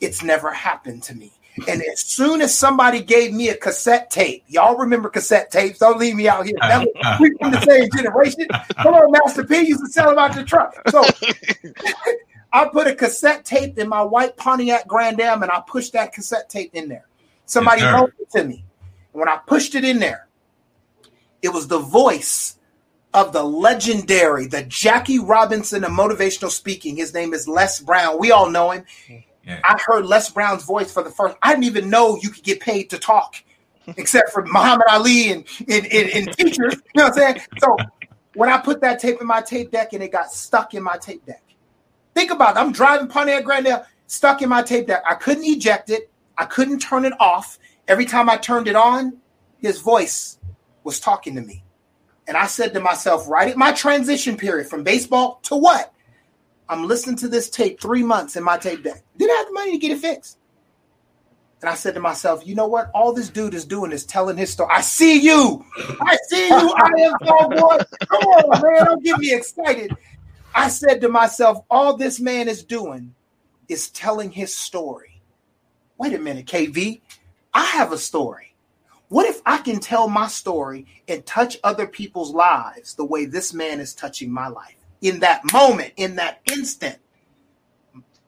it's 0.00 0.22
never 0.22 0.52
happened 0.52 1.02
to 1.04 1.14
me. 1.14 1.32
And 1.68 1.82
as 1.82 2.00
soon 2.00 2.40
as 2.40 2.56
somebody 2.56 3.02
gave 3.02 3.32
me 3.32 3.48
a 3.48 3.56
cassette 3.56 4.10
tape, 4.10 4.44
y'all 4.46 4.76
remember 4.76 5.08
cassette 5.08 5.50
tapes? 5.50 5.78
Don't 5.78 5.98
leave 5.98 6.14
me 6.14 6.28
out 6.28 6.46
here. 6.46 6.54
we 7.20 7.34
from 7.38 7.50
the 7.50 7.60
same 7.68 7.88
generation. 7.96 8.46
Come 8.76 8.94
on, 8.94 9.10
Master 9.10 9.44
P 9.44 9.68
used 9.68 9.84
to 9.84 9.90
sell 9.90 10.10
them 10.10 10.18
out 10.18 10.34
the 10.34 10.44
truck. 10.44 10.74
So 10.88 11.02
I 12.52 12.66
put 12.66 12.86
a 12.86 12.94
cassette 12.94 13.44
tape 13.44 13.78
in 13.78 13.88
my 13.88 14.02
white 14.02 14.36
Pontiac 14.36 14.86
Grand 14.86 15.20
Am 15.20 15.42
and 15.42 15.50
I 15.50 15.62
pushed 15.66 15.92
that 15.92 16.12
cassette 16.12 16.48
tape 16.48 16.70
in 16.74 16.88
there. 16.88 17.06
Somebody 17.46 17.82
yes, 17.82 17.94
wrote 17.94 18.12
it 18.18 18.30
to 18.30 18.44
me. 18.44 18.64
And 19.12 19.20
when 19.20 19.28
I 19.28 19.36
pushed 19.36 19.74
it 19.74 19.84
in 19.84 19.98
there, 19.98 20.28
it 21.42 21.48
was 21.48 21.68
the 21.68 21.78
voice 21.78 22.56
of 23.12 23.32
the 23.32 23.42
legendary, 23.42 24.46
the 24.46 24.62
Jackie 24.62 25.18
Robinson 25.18 25.84
of 25.84 25.90
motivational 25.90 26.50
speaking. 26.50 26.96
His 26.96 27.12
name 27.12 27.34
is 27.34 27.48
Les 27.48 27.80
Brown. 27.80 28.18
We 28.18 28.30
all 28.30 28.48
know 28.50 28.70
him. 28.70 28.84
Yeah. 29.08 29.60
I 29.64 29.78
heard 29.84 30.06
Les 30.06 30.30
Brown's 30.30 30.64
voice 30.64 30.92
for 30.92 31.02
the 31.02 31.10
first. 31.10 31.36
I 31.42 31.52
didn't 31.52 31.64
even 31.64 31.90
know 31.90 32.18
you 32.22 32.30
could 32.30 32.44
get 32.44 32.60
paid 32.60 32.90
to 32.90 32.98
talk, 32.98 33.36
except 33.96 34.30
for 34.30 34.44
Muhammad 34.46 34.86
Ali 34.90 35.32
and, 35.32 35.44
and, 35.68 35.86
and, 35.86 36.10
and 36.10 36.32
teachers. 36.36 36.74
You 36.74 36.80
know 36.96 37.04
what 37.04 37.12
I'm 37.12 37.14
saying? 37.14 37.40
So 37.58 37.76
when 38.34 38.48
I 38.48 38.58
put 38.58 38.80
that 38.82 39.00
tape 39.00 39.20
in 39.20 39.26
my 39.26 39.40
tape 39.40 39.70
deck 39.72 39.92
and 39.92 40.02
it 40.02 40.12
got 40.12 40.30
stuck 40.32 40.74
in 40.74 40.82
my 40.82 40.96
tape 40.98 41.24
deck, 41.26 41.42
think 42.14 42.30
about 42.30 42.56
it. 42.56 42.60
I'm 42.60 42.70
driving 42.70 43.08
Pontiac 43.08 43.44
Glendale, 43.44 43.84
stuck 44.06 44.42
in 44.42 44.48
my 44.48 44.62
tape 44.62 44.86
deck. 44.86 45.02
I 45.08 45.14
couldn't 45.14 45.44
eject 45.44 45.90
it. 45.90 46.10
I 46.38 46.44
couldn't 46.44 46.78
turn 46.78 47.04
it 47.04 47.14
off. 47.18 47.58
Every 47.88 48.06
time 48.06 48.30
I 48.30 48.36
turned 48.36 48.68
it 48.68 48.76
on, 48.76 49.18
his 49.58 49.80
voice 49.80 50.38
was 50.84 51.00
talking 51.00 51.34
to 51.34 51.40
me. 51.40 51.64
And 52.26 52.36
I 52.36 52.46
said 52.46 52.74
to 52.74 52.80
myself, 52.80 53.28
right 53.28 53.48
at 53.48 53.56
my 53.56 53.72
transition 53.72 54.36
period 54.36 54.68
from 54.68 54.84
baseball 54.84 55.40
to 55.44 55.56
what? 55.56 55.92
I'm 56.68 56.86
listening 56.86 57.16
to 57.16 57.28
this 57.28 57.50
tape 57.50 57.80
three 57.80 58.04
months 58.04 58.36
in 58.36 58.44
my 58.44 58.56
tape 58.56 58.84
deck. 58.84 59.02
Didn't 59.16 59.36
have 59.36 59.46
the 59.46 59.52
money 59.52 59.72
to 59.72 59.78
get 59.78 59.90
it 59.90 59.98
fixed. 59.98 60.38
And 61.60 61.68
I 61.68 61.74
said 61.74 61.94
to 61.94 62.00
myself, 62.00 62.46
you 62.46 62.54
know 62.54 62.68
what? 62.68 62.90
All 62.94 63.12
this 63.12 63.28
dude 63.28 63.52
is 63.52 63.66
doing 63.66 63.92
is 63.92 64.06
telling 64.06 64.36
his 64.36 64.50
story. 64.50 64.70
I 64.72 64.80
see 64.80 65.20
you. 65.20 65.64
I 66.00 66.16
see 66.28 66.48
you. 66.48 66.74
I 66.76 66.90
am 67.00 67.12
so 67.26 67.48
boy. 67.48 67.78
Come 68.08 68.22
on, 68.22 68.62
man. 68.62 68.86
Don't 68.86 69.04
get 69.04 69.18
me 69.18 69.34
excited. 69.34 69.94
I 70.54 70.68
said 70.68 71.00
to 71.02 71.08
myself, 71.08 71.64
all 71.70 71.96
this 71.96 72.18
man 72.18 72.48
is 72.48 72.64
doing 72.64 73.14
is 73.68 73.90
telling 73.90 74.30
his 74.30 74.54
story. 74.54 75.20
Wait 75.98 76.14
a 76.14 76.18
minute, 76.18 76.46
KV. 76.46 77.00
I 77.52 77.64
have 77.66 77.92
a 77.92 77.98
story. 77.98 78.49
What 79.10 79.26
if 79.26 79.42
I 79.44 79.58
can 79.58 79.80
tell 79.80 80.08
my 80.08 80.28
story 80.28 80.86
and 81.08 81.26
touch 81.26 81.58
other 81.64 81.88
people's 81.88 82.30
lives 82.30 82.94
the 82.94 83.04
way 83.04 83.24
this 83.24 83.52
man 83.52 83.80
is 83.80 83.92
touching 83.92 84.30
my 84.30 84.46
life? 84.46 84.76
In 85.00 85.18
that 85.20 85.52
moment, 85.52 85.94
in 85.96 86.14
that 86.16 86.40
instant, 86.50 86.96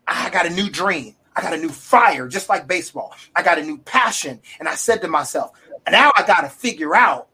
I 0.08 0.28
got 0.30 0.46
a 0.46 0.50
new 0.50 0.68
dream. 0.68 1.14
I 1.36 1.40
got 1.40 1.54
a 1.54 1.56
new 1.56 1.68
fire, 1.68 2.26
just 2.26 2.48
like 2.48 2.66
baseball. 2.66 3.14
I 3.36 3.44
got 3.44 3.60
a 3.60 3.62
new 3.62 3.78
passion. 3.78 4.40
And 4.58 4.68
I 4.68 4.74
said 4.74 5.00
to 5.02 5.08
myself, 5.08 5.52
now 5.88 6.10
I 6.16 6.24
got 6.26 6.40
to 6.40 6.48
figure 6.48 6.96
out 6.96 7.28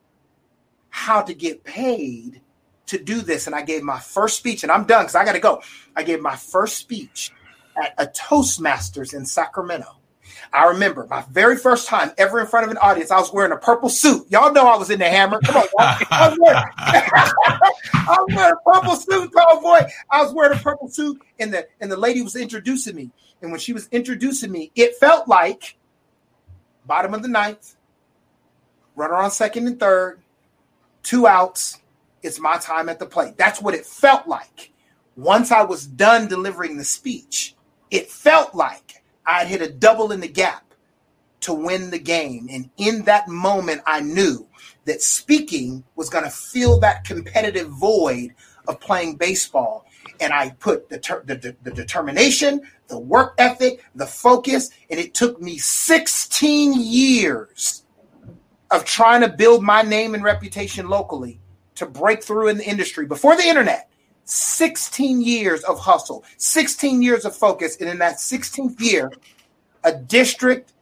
how 0.91 1.23
to 1.23 1.33
get 1.33 1.65
paid 1.65 2.43
to 2.87 3.03
do 3.03 3.23
this. 3.23 3.47
And 3.47 3.57
I 3.57 3.63
gave 3.63 3.83
my 3.83 3.99
first 3.99 4.37
speech, 4.37 4.63
and 4.63 4.71
I'm 4.71 4.85
done 4.85 5.05
because 5.05 5.15
I 5.15 5.25
got 5.25 5.33
to 5.33 5.41
go. 5.41 5.63
I 5.97 6.03
gave 6.03 6.21
my 6.21 6.37
first 6.37 6.77
speech 6.77 7.33
at 7.83 7.95
a 7.97 8.07
Toastmasters 8.09 9.15
in 9.15 9.25
Sacramento. 9.25 9.98
I 10.53 10.67
remember 10.67 11.07
my 11.09 11.23
very 11.31 11.57
first 11.57 11.89
time 11.89 12.13
ever 12.19 12.41
in 12.41 12.47
front 12.47 12.65
of 12.65 12.71
an 12.71 12.79
audience, 12.79 13.11
I 13.11 13.19
was 13.19 13.33
wearing 13.33 13.53
a 13.53 13.57
purple 13.57 13.89
suit. 13.89 14.27
Y'all 14.31 14.53
know 14.53 14.67
I 14.67 14.77
was 14.77 14.91
in 14.91 14.99
the 14.99 15.09
hammer. 15.09 15.41
Come 15.41 15.57
on, 15.57 15.69
I 15.79 16.29
was, 16.29 16.39
wearing, 16.41 16.63
I 16.79 18.17
was 18.19 18.35
wearing 18.35 18.55
a 18.55 18.71
purple 18.71 18.97
suit, 18.97 19.33
tall 19.33 19.61
boy. 19.61 19.81
I 20.11 20.23
was 20.23 20.33
wearing 20.33 20.59
a 20.59 20.63
purple 20.63 20.89
suit, 20.89 21.21
and 21.39 21.53
the 21.53 21.67
and 21.81 21.91
the 21.91 21.97
lady 21.97 22.23
was 22.23 22.37
introducing 22.37 22.97
me. 22.97 23.11
And 23.43 23.51
when 23.51 23.61
she 23.61 23.73
was 23.73 23.89
introducing 23.93 24.51
me, 24.51 24.73
it 24.75 24.97
felt 24.97 25.29
like 25.29 25.77
bottom 26.87 27.15
of 27.15 27.23
the 27.23 27.29
ninth, 27.29 27.77
runner 28.97 29.15
on 29.15 29.31
second 29.31 29.67
and 29.67 29.79
third, 29.79 30.21
two 31.03 31.27
outs. 31.27 31.81
It's 32.23 32.41
my 32.41 32.59
time 32.59 32.89
at 32.89 32.99
the 32.99 33.07
plate. 33.07 33.37
That's 33.37 33.63
what 33.63 33.75
it 33.75 33.87
felt 33.87 34.27
like. 34.27 34.73
Once 35.17 35.53
I 35.53 35.63
was 35.63 35.87
done 35.87 36.27
delivering 36.27 36.77
the 36.77 36.85
speech, 36.85 37.55
it 37.91 38.11
felt 38.11 38.55
like 38.55 38.98
I'd 39.29 39.47
hit 39.47 39.61
a 39.61 39.71
double 39.71 40.11
in 40.11 40.21
the 40.21 40.29
gap 40.29 40.65
to 41.41 41.53
win 41.53 41.91
the 41.91 41.99
game. 41.99 42.49
And 42.51 42.71
in 42.79 43.03
that 43.05 43.29
moment, 43.29 43.83
I 43.87 44.01
knew 44.01 44.49
that 44.87 45.03
speaking 45.03 45.85
was 45.97 46.09
going 46.09 46.25
to 46.25 46.31
fill 46.31 46.81
that 46.81 47.05
competitive 47.05 47.69
void 47.69 48.35
of 48.67 48.81
playing 48.81 49.17
baseball. 49.17 49.87
And 50.21 50.33
I 50.33 50.51
put 50.59 50.89
the, 50.89 50.99
ter- 50.99 51.23
the, 51.25 51.57
the, 51.63 51.71
determination, 51.71 52.63
the 52.89 52.99
work 52.99 53.35
ethic, 53.39 53.85
the 53.95 54.07
focus, 54.07 54.71
and 54.91 54.99
it 54.99 55.15
took 55.15 55.41
me 55.41 55.59
16 55.59 56.81
years 56.81 57.85
of 58.71 58.85
trying 58.85 59.21
to 59.21 59.29
build 59.29 59.63
my 59.63 59.83
name 59.83 60.15
and 60.15 60.25
reputation 60.25 60.89
locally 60.89 61.41
to 61.77 61.87
break 61.87 62.23
through 62.23 62.49
in 62.49 62.59
the 62.59 62.69
industry 62.69 63.07
before 63.07 63.37
the 63.37 63.47
internet. 63.47 63.88
16 64.29 65.23
years 65.23 65.65
of 65.65 65.79
hustle, 65.79 66.23
16 66.37 67.01
years 67.01 67.25
of 67.25 67.35
focus. 67.35 67.79
And 67.81 67.89
in 67.89 67.99
that 67.99 68.17
16th 68.17 68.79
year, 68.79 69.11
a 69.85 69.95
district 69.95 70.75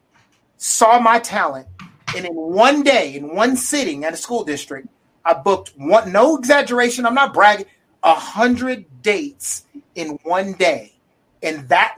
saw 0.57 0.99
my 0.99 1.21
talent. 1.21 1.69
And 2.17 2.27
in 2.27 2.35
one 2.35 2.83
day, 2.83 3.15
in 3.15 3.35
one 3.35 3.57
sitting 3.57 4.05
at 4.05 4.13
a 4.13 4.17
school 4.17 4.43
district, 4.45 4.89
I 5.25 5.35
booked 5.35 5.73
one, 5.77 6.13
no 6.13 6.37
exaggeration, 6.37 7.07
I'm 7.07 7.15
not 7.15 7.35
bragging, 7.35 7.67
a 8.03 8.15
hundred 8.15 9.03
dates 9.03 9.65
in 9.95 10.19
one 10.23 10.53
day. 10.55 10.95
And 11.43 11.69
that 11.69 11.97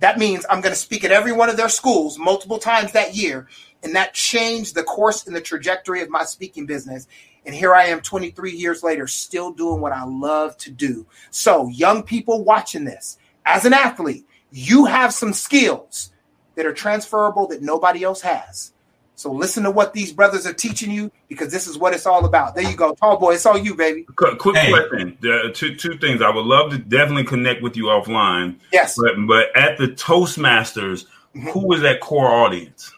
that 0.00 0.18
means 0.18 0.46
I'm 0.48 0.60
going 0.60 0.72
to 0.72 0.78
speak 0.80 1.04
at 1.04 1.12
every 1.12 1.32
one 1.32 1.48
of 1.48 1.56
their 1.56 1.68
schools 1.68 2.18
multiple 2.18 2.58
times 2.58 2.92
that 2.92 3.16
year. 3.16 3.48
And 3.82 3.94
that 3.94 4.14
changed 4.14 4.74
the 4.74 4.82
course 4.82 5.26
and 5.26 5.34
the 5.34 5.40
trajectory 5.40 6.02
of 6.02 6.10
my 6.10 6.24
speaking 6.24 6.66
business. 6.66 7.06
And 7.48 7.56
here 7.56 7.74
I 7.74 7.84
am 7.84 8.02
23 8.02 8.52
years 8.52 8.82
later, 8.82 9.06
still 9.06 9.52
doing 9.52 9.80
what 9.80 9.90
I 9.90 10.04
love 10.04 10.58
to 10.58 10.70
do. 10.70 11.06
So, 11.30 11.68
young 11.68 12.02
people 12.02 12.44
watching 12.44 12.84
this, 12.84 13.16
as 13.46 13.64
an 13.64 13.72
athlete, 13.72 14.26
you 14.52 14.84
have 14.84 15.14
some 15.14 15.32
skills 15.32 16.12
that 16.56 16.66
are 16.66 16.74
transferable 16.74 17.46
that 17.46 17.62
nobody 17.62 18.04
else 18.04 18.20
has. 18.20 18.74
So 19.14 19.32
listen 19.32 19.62
to 19.62 19.70
what 19.70 19.94
these 19.94 20.12
brothers 20.12 20.46
are 20.46 20.52
teaching 20.52 20.90
you 20.90 21.10
because 21.30 21.50
this 21.50 21.66
is 21.66 21.78
what 21.78 21.94
it's 21.94 22.04
all 22.04 22.26
about. 22.26 22.54
There 22.54 22.68
you 22.68 22.76
go, 22.76 22.94
tall 22.94 23.16
boy. 23.16 23.32
It's 23.32 23.46
all 23.46 23.56
you, 23.56 23.74
baby. 23.74 24.02
Quick, 24.02 24.38
quick 24.38 24.56
hey. 24.56 24.70
question: 24.70 25.16
uh, 25.24 25.48
two 25.54 25.74
two 25.74 25.96
things. 25.96 26.20
I 26.20 26.28
would 26.28 26.44
love 26.44 26.70
to 26.72 26.78
definitely 26.78 27.24
connect 27.24 27.62
with 27.62 27.78
you 27.78 27.84
offline. 27.84 28.56
Yes, 28.74 28.94
but 28.96 29.14
but 29.26 29.56
at 29.56 29.78
the 29.78 29.88
Toastmasters, 29.88 31.06
mm-hmm. 31.34 31.48
who 31.48 31.66
was 31.66 31.80
that 31.80 32.00
core 32.00 32.28
audience? 32.28 32.92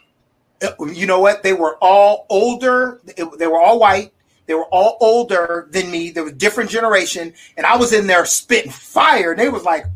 Uh, 0.60 0.84
you 0.86 1.06
know 1.06 1.20
what? 1.20 1.44
They 1.44 1.52
were 1.52 1.78
all 1.80 2.26
older. 2.28 3.00
They 3.38 3.46
were 3.46 3.60
all 3.60 3.78
white. 3.78 4.12
They 4.50 4.56
were 4.56 4.66
all 4.72 4.96
older 5.00 5.68
than 5.70 5.92
me. 5.92 6.10
There 6.10 6.24
was 6.24 6.32
different 6.32 6.70
generation, 6.70 7.32
and 7.56 7.64
I 7.64 7.76
was 7.76 7.92
in 7.92 8.08
there 8.08 8.24
spitting 8.24 8.72
fire. 8.72 9.30
And 9.30 9.38
they 9.38 9.48
was 9.48 9.62
like, 9.62 9.86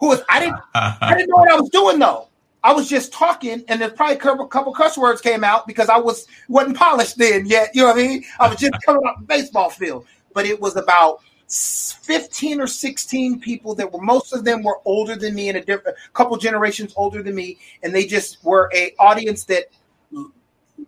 "Who 0.00 0.08
was?" 0.08 0.20
I 0.28 0.38
didn't. 0.38 0.60
I 0.74 1.14
didn't 1.16 1.30
know 1.30 1.36
what 1.36 1.50
I 1.50 1.58
was 1.58 1.70
doing 1.70 1.98
though. 1.98 2.28
I 2.62 2.74
was 2.74 2.90
just 2.90 3.10
talking, 3.10 3.64
and 3.68 3.80
there's 3.80 3.94
probably 3.94 4.16
a 4.16 4.18
couple, 4.18 4.46
couple 4.48 4.74
cuss 4.74 4.98
words 4.98 5.22
came 5.22 5.42
out 5.42 5.66
because 5.66 5.88
I 5.88 5.96
was 5.96 6.26
wasn't 6.46 6.76
polished 6.76 7.16
then 7.16 7.46
yet. 7.46 7.70
You 7.72 7.84
know 7.84 7.88
what 7.88 7.96
I 7.96 8.06
mean? 8.06 8.24
I 8.38 8.50
was 8.50 8.58
just 8.58 8.74
coming 8.84 9.02
off 9.06 9.18
the 9.18 9.24
baseball 9.24 9.70
field, 9.70 10.04
but 10.34 10.44
it 10.44 10.60
was 10.60 10.76
about 10.76 11.20
15 11.48 12.60
or 12.60 12.66
16 12.66 13.40
people 13.40 13.74
that 13.76 13.90
were 13.90 14.02
most 14.02 14.34
of 14.34 14.44
them 14.44 14.62
were 14.62 14.80
older 14.84 15.16
than 15.16 15.34
me 15.34 15.48
and 15.48 15.56
a 15.56 15.64
different 15.64 15.96
couple 16.12 16.36
generations 16.36 16.92
older 16.96 17.22
than 17.22 17.34
me 17.34 17.56
and 17.84 17.94
they 17.94 18.04
just 18.04 18.44
were 18.44 18.68
a 18.74 18.92
audience 18.98 19.44
that 19.44 19.70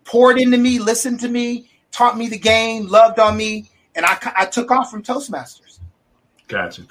poured 0.03 0.37
into 0.37 0.57
me 0.57 0.77
listened 0.77 1.17
to 1.17 1.29
me 1.29 1.68
taught 1.91 2.17
me 2.17 2.27
the 2.27 2.37
game, 2.37 2.87
loved 2.87 3.19
on 3.19 3.37
me, 3.37 3.69
and 3.95 4.05
I, 4.05 4.17
I 4.35 4.45
took 4.45 4.71
off 4.71 4.91
from 4.91 5.03
Toastmasters. 5.03 5.79
Gotcha. 6.49 6.81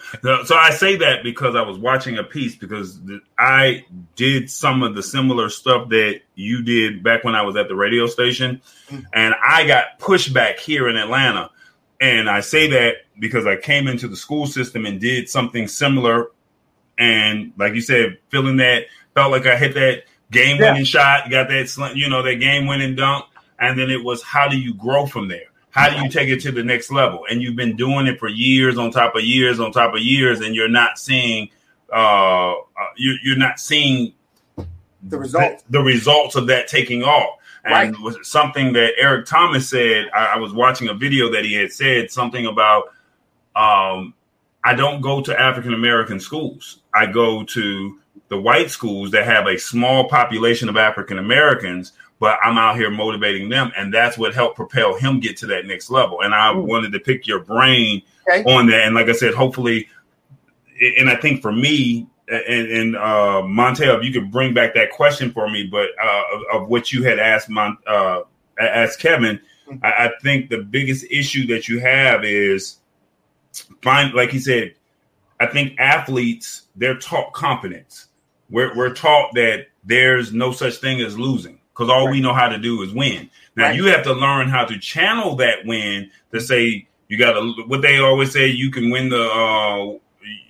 So 0.45 0.55
I 0.55 0.71
say 0.71 0.97
that 0.99 1.25
because 1.25 1.57
I 1.57 1.63
was 1.63 1.79
watching 1.79 2.17
a 2.17 2.23
piece 2.23 2.55
because 2.55 3.01
I 3.37 3.85
did 4.15 4.49
some 4.49 4.85
of 4.85 4.95
the 4.95 5.03
similar 5.03 5.49
stuff 5.49 5.89
that 5.89 6.21
you 6.37 6.63
did 6.63 7.03
back 7.03 7.25
when 7.25 7.35
I 7.35 7.43
was 7.43 7.57
at 7.57 7.67
the 7.67 7.75
radio 7.75 8.07
station, 8.07 8.63
mm-hmm. 8.89 9.01
and 9.13 9.35
I 9.45 9.67
got 9.67 9.99
pushback 9.99 10.59
here 10.61 10.89
in 10.89 10.97
Atlanta. 10.97 11.51
And 12.01 12.31
I 12.31 12.39
say 12.39 12.69
that 12.69 12.99
because 13.19 13.47
I 13.47 13.57
came 13.57 13.89
into 13.89 14.07
the 14.07 14.15
school 14.15 14.47
system 14.47 14.87
and 14.87 15.01
did 15.01 15.29
something 15.29 15.67
similar, 15.67 16.29
and 16.97 17.53
like 17.59 17.75
you 17.75 17.81
said, 17.81 18.19
feeling 18.29 18.59
that 18.59 18.85
felt 19.15 19.33
like 19.33 19.47
I 19.47 19.57
hit 19.57 19.75
that 19.75 20.05
game 20.31 20.59
winning 20.59 20.77
yeah. 20.77 20.85
shot, 20.85 21.31
got 21.31 21.49
that 21.49 21.93
you 21.97 22.09
know 22.09 22.23
that 22.23 22.37
game 22.37 22.69
winning 22.69 22.95
dunk, 22.95 23.25
and 23.59 23.79
then 23.79 23.91
it 23.91 24.03
was 24.03 24.23
how 24.23 24.49
do 24.49 24.59
you 24.59 24.75
grow 24.75 25.07
from 25.07 25.29
there? 25.29 25.49
How 25.71 25.91
do 25.91 26.03
you 26.03 26.09
take 26.09 26.29
it 26.29 26.41
to 26.43 26.53
the 26.53 26.65
next 26.65 26.91
level? 26.91 27.25
And 27.31 27.43
you've 27.43 27.57
been 27.57 27.77
doing 27.77 28.07
it 28.07 28.19
for 28.19 28.29
years 28.29 28.79
on 28.79 28.91
top 28.91 29.15
of 29.15 29.23
years 29.23 29.61
on 29.61 29.71
top 29.71 29.95
of 29.95 30.01
years, 30.01 30.41
and 30.41 30.55
you're 30.55 30.69
not 30.69 30.99
seeing 30.99 31.51
uh, 31.93 32.53
uh 32.53 32.55
you, 32.97 33.17
you're 33.23 33.37
not 33.37 33.61
seeing 33.61 34.15
the 35.03 35.19
results 35.19 35.65
the 35.71 35.81
results 35.81 36.37
of 36.37 36.47
that 36.49 36.69
taking 36.69 37.03
off. 37.03 37.37
And 37.65 37.93
right. 37.93 38.01
was 38.01 38.17
something 38.27 38.73
that 38.75 38.95
Eric 38.99 39.27
Thomas 39.27 39.69
said. 39.69 40.09
I, 40.15 40.35
I, 40.35 40.39
was 40.39 40.53
watching 40.53 40.89
a 40.89 40.95
video 40.95 41.31
that 41.33 41.45
he 41.45 41.55
had 41.55 41.73
said 41.73 42.11
something 42.11 42.47
about 42.47 42.85
um, 43.57 44.15
I 44.65 44.75
don't 44.75 45.01
go 45.01 45.21
to 45.21 45.39
African 45.39 45.75
American 45.75 46.21
schools. 46.21 46.81
I 46.95 47.07
go 47.07 47.45
to 47.45 47.99
the 48.29 48.41
white 48.41 48.71
schools 48.71 49.11
that 49.11 49.25
have 49.25 49.47
a 49.47 49.59
small 49.59 50.09
population 50.09 50.69
of 50.69 50.77
African 50.77 51.19
Americans 51.19 51.93
but 52.21 52.39
I'm 52.43 52.59
out 52.59 52.77
here 52.77 52.91
motivating 52.91 53.49
them, 53.49 53.73
and 53.77 53.93
that's 53.93 54.19
what 54.19 54.35
helped 54.35 54.57
propel 54.57 54.97
him 54.97 55.21
get 55.21 55.37
to 55.39 55.47
that 55.47 55.67
next 55.67 55.91
level. 55.91 56.23
And 56.23 56.35
I 56.35 56.53
Ooh. 56.53 56.61
wanted 56.61 56.93
to 56.93 57.01
pick 57.01 57.27
your 57.27 57.41
brain 57.41 58.03
okay. 58.29 58.43
on 58.45 58.67
that, 58.69 58.87
and 58.87 58.95
like 58.95 59.09
I 59.09 59.13
said, 59.13 59.35
hopefully, 59.35 59.89
and 60.99 61.09
I 61.09 61.17
think 61.17 61.43
for 61.43 61.53
me 61.53 62.09
and, 62.31 62.71
and 62.71 62.97
uh, 62.97 63.43
Montel, 63.45 63.99
if 63.99 64.05
you 64.05 64.13
could 64.13 64.31
bring 64.31 64.55
back 64.55 64.75
that 64.75 64.91
question 64.91 65.33
for 65.33 65.49
me, 65.49 65.65
but 65.65 65.89
uh, 66.03 66.23
of, 66.35 66.63
of, 66.63 66.69
what 66.69 66.93
you 66.93 67.03
had 67.03 67.19
asked 67.19 67.49
Mon, 67.49 67.77
uh, 67.87 68.23
asked 68.61 69.01
Kevin, 69.01 69.41
mm-hmm. 69.67 69.85
I, 69.85 70.07
I 70.07 70.11
think 70.23 70.51
the 70.51 70.59
biggest 70.59 71.07
issue 71.11 71.47
that 71.49 71.69
you 71.69 71.81
have 71.81 72.25
is 72.25 72.79
find, 73.83 74.13
like 74.15 74.31
he 74.31 74.39
said, 74.39 74.75
I 75.41 75.47
think 75.47 75.79
athletes 75.79 76.63
they're 76.77 76.99
taught 76.99 77.33
confidence. 77.33 78.07
We're, 78.51 78.77
we're 78.77 78.95
taught 78.95 79.35
that 79.35 79.69
there's 79.85 80.33
no 80.33 80.53
such 80.53 80.77
thing 80.77 81.01
as 81.01 81.19
losing 81.19 81.58
because 81.79 81.91
all 81.91 82.07
right. 82.07 82.13
we 82.13 82.21
know 82.21 82.35
how 82.35 82.49
to 82.49 82.59
do 82.59 82.83
is 82.83 82.93
win. 82.93 83.31
Now 83.55 83.69
right. 83.69 83.77
you 83.77 83.87
have 83.87 84.03
to 84.05 84.13
learn 84.13 84.49
how 84.49 84.65
to 84.65 84.79
channel 84.79 85.37
that 85.37 85.65
win 85.65 86.11
to 86.33 86.41
say 86.41 86.89
you 87.07 87.19
got 87.19 87.35
to. 87.35 87.53
What 87.67 87.83
they 87.83 87.99
always 87.99 88.33
say, 88.33 88.49
you 88.49 88.71
can 88.71 88.91
win 88.91 89.11
the. 89.11 89.23
Uh, 89.23 89.99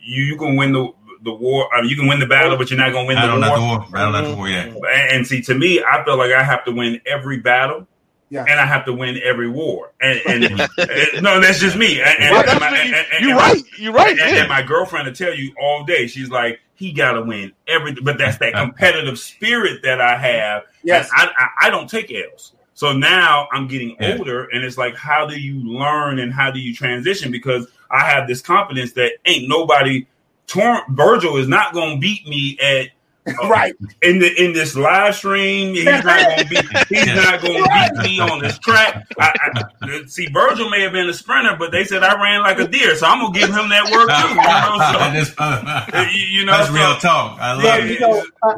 you, 0.02 0.24
you 0.24 0.38
can 0.38 0.56
win 0.56 0.72
the 0.72 0.92
the 1.22 1.32
war. 1.32 1.72
I 1.74 1.82
mean, 1.82 1.90
you 1.90 1.96
can 1.96 2.06
win 2.06 2.20
the 2.20 2.26
battle, 2.26 2.56
but 2.56 2.70
you're 2.70 2.78
not 2.78 2.92
going 2.92 3.06
to 3.08 3.14
win 3.14 3.20
the 3.20 3.48
war. 3.48 3.56
the 3.56 3.64
war. 3.64 3.86
Battle 3.92 4.12
not 4.12 4.24
the 4.24 4.36
war. 4.36 4.48
Yeah. 4.48 4.64
And, 4.64 4.86
and, 4.86 5.26
see, 5.26 5.42
to 5.42 5.54
me, 5.54 5.82
I 5.82 6.02
feel 6.04 6.16
like 6.16 6.32
I 6.32 6.42
have 6.42 6.64
to 6.64 6.72
win 6.72 7.00
every 7.06 7.38
battle. 7.38 7.86
Yeah. 8.30 8.44
And 8.46 8.60
I 8.60 8.66
have 8.66 8.84
to 8.84 8.92
win 8.92 9.18
every 9.22 9.48
war. 9.48 9.92
And, 10.00 10.20
and, 10.26 10.44
and 10.44 11.22
no, 11.22 11.40
that's 11.40 11.58
just 11.58 11.76
me. 11.76 12.00
And, 12.00 12.30
well, 12.30 12.44
that's 12.44 12.60
my, 12.60 13.04
you're 13.20 13.36
right. 13.36 13.62
You're 13.78 13.92
right. 13.92 14.18
And, 14.18 14.48
my 14.48 14.62
girlfriend 14.62 15.06
will 15.06 15.14
tell 15.14 15.34
you 15.34 15.54
all 15.60 15.84
day. 15.84 16.06
She's 16.06 16.30
like, 16.30 16.60
he 16.78 16.92
got 16.92 17.12
to 17.12 17.22
win 17.22 17.52
everything. 17.66 18.04
But 18.04 18.18
that's 18.18 18.38
that 18.38 18.52
competitive 18.54 19.18
spirit 19.18 19.82
that 19.82 20.00
I 20.00 20.16
have. 20.16 20.62
Yes. 20.84 21.10
I, 21.12 21.28
I, 21.36 21.66
I, 21.66 21.70
don't 21.70 21.90
take 21.90 22.12
L's. 22.12 22.52
So 22.74 22.92
now 22.92 23.48
I'm 23.50 23.66
getting 23.66 23.96
yeah. 24.00 24.16
older, 24.16 24.44
and 24.44 24.64
it's 24.64 24.78
like, 24.78 24.94
how 24.94 25.26
do 25.26 25.38
you 25.38 25.60
learn 25.68 26.20
and 26.20 26.32
how 26.32 26.52
do 26.52 26.60
you 26.60 26.72
transition? 26.72 27.32
Because 27.32 27.66
I 27.90 28.04
have 28.04 28.28
this 28.28 28.40
confidence 28.40 28.92
that 28.92 29.14
ain't 29.26 29.48
nobody. 29.48 30.06
Torn, 30.46 30.80
Virgil 30.90 31.36
is 31.36 31.48
not 31.48 31.74
going 31.74 31.96
to 31.96 32.00
beat 32.00 32.26
me 32.28 32.56
at 32.62 32.88
Uh, 33.26 33.48
right 33.48 33.74
in 34.02 34.18
the 34.18 34.42
in 34.42 34.52
this 34.52 34.74
live 34.74 35.14
stream. 35.14 35.74
He's 35.74 35.84
not 35.84 36.04
going 36.04 36.38
to 36.38 36.44
beat. 36.48 36.64
He's 36.88 37.06
not 37.06 37.42
going 37.42 37.62
to 37.62 37.90
beat 37.94 38.02
me 38.02 38.20
on 38.20 38.40
this 38.40 38.58
track. 38.58 39.06
I, 39.18 39.32
I, 39.82 40.02
see, 40.06 40.26
Virgil 40.26 40.70
may 40.70 40.80
have 40.82 40.92
been 40.92 41.08
a 41.08 41.12
sprinter, 41.12 41.56
but 41.58 41.70
they 41.70 41.84
said 41.84 42.02
I 42.02 42.20
ran 42.22 42.40
like 42.42 42.58
a 42.58 42.66
deer, 42.66 42.96
so 42.96 43.06
I'm 43.06 43.20
gonna 43.20 43.38
give 43.38 43.50
him 43.50 43.68
that 43.68 43.90
work 43.90 44.08
too. 44.08 44.28
You 44.28 45.14
know, 45.14 45.24
so, 45.24 45.34
uh, 45.98 46.06
you 46.12 46.46
know 46.46 46.52
that's 46.52 46.68
so, 46.68 46.74
real 46.74 46.94
talk. 46.96 47.38
I 47.40 47.52
love 47.52 47.64
yeah, 47.64 47.76
it. 47.76 47.90
You 47.90 48.00
know, 48.00 48.24
uh, 48.42 48.54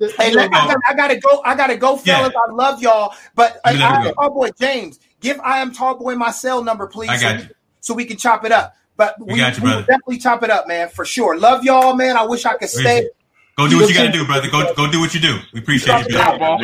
Hey, 0.00 0.30
I, 0.30 0.48
gotta, 0.48 0.80
I, 0.88 0.94
gotta, 0.94 1.20
go. 1.20 1.42
I 1.44 1.54
gotta 1.54 1.76
go, 1.76 1.96
fellas. 1.96 2.32
Yeah. 2.32 2.40
I 2.48 2.52
love 2.54 2.80
y'all, 2.80 3.14
but 3.34 3.56
uh, 3.56 3.60
I, 3.64 3.72
I 3.72 4.06
am 4.06 4.14
Tall 4.14 4.30
Boy 4.30 4.50
James. 4.58 4.98
Give 5.20 5.38
I 5.40 5.58
am 5.58 5.72
Tall 5.72 5.96
Boy 5.96 6.14
my 6.14 6.30
cell 6.30 6.64
number, 6.64 6.86
please. 6.86 7.10
I 7.10 7.20
got 7.20 7.40
so, 7.40 7.46
you. 7.46 7.54
so 7.80 7.94
we 7.94 8.06
can 8.06 8.16
chop 8.16 8.46
it 8.46 8.52
up. 8.52 8.74
But 8.96 9.16
we, 9.18 9.36
got 9.36 9.58
you, 9.58 9.64
we 9.64 9.70
definitely 9.70 10.18
chop 10.18 10.42
it 10.42 10.50
up, 10.50 10.68
man, 10.68 10.88
for 10.88 11.04
sure. 11.04 11.38
Love 11.38 11.64
y'all, 11.64 11.94
man. 11.94 12.16
I 12.16 12.24
wish 12.24 12.46
I 12.46 12.54
could 12.54 12.68
stay. 12.68 13.08
Go 13.56 13.68
do 13.68 13.78
what 13.78 13.88
you 13.88 13.94
got 13.94 14.06
to 14.06 14.12
do, 14.12 14.24
brother. 14.24 14.50
Go 14.50 14.74
go 14.74 14.90
do 14.90 15.00
what 15.00 15.14
you 15.14 15.20
do. 15.20 15.38
We 15.52 15.60
appreciate 15.60 16.08
you. 16.08 16.16
Now, 16.16 16.56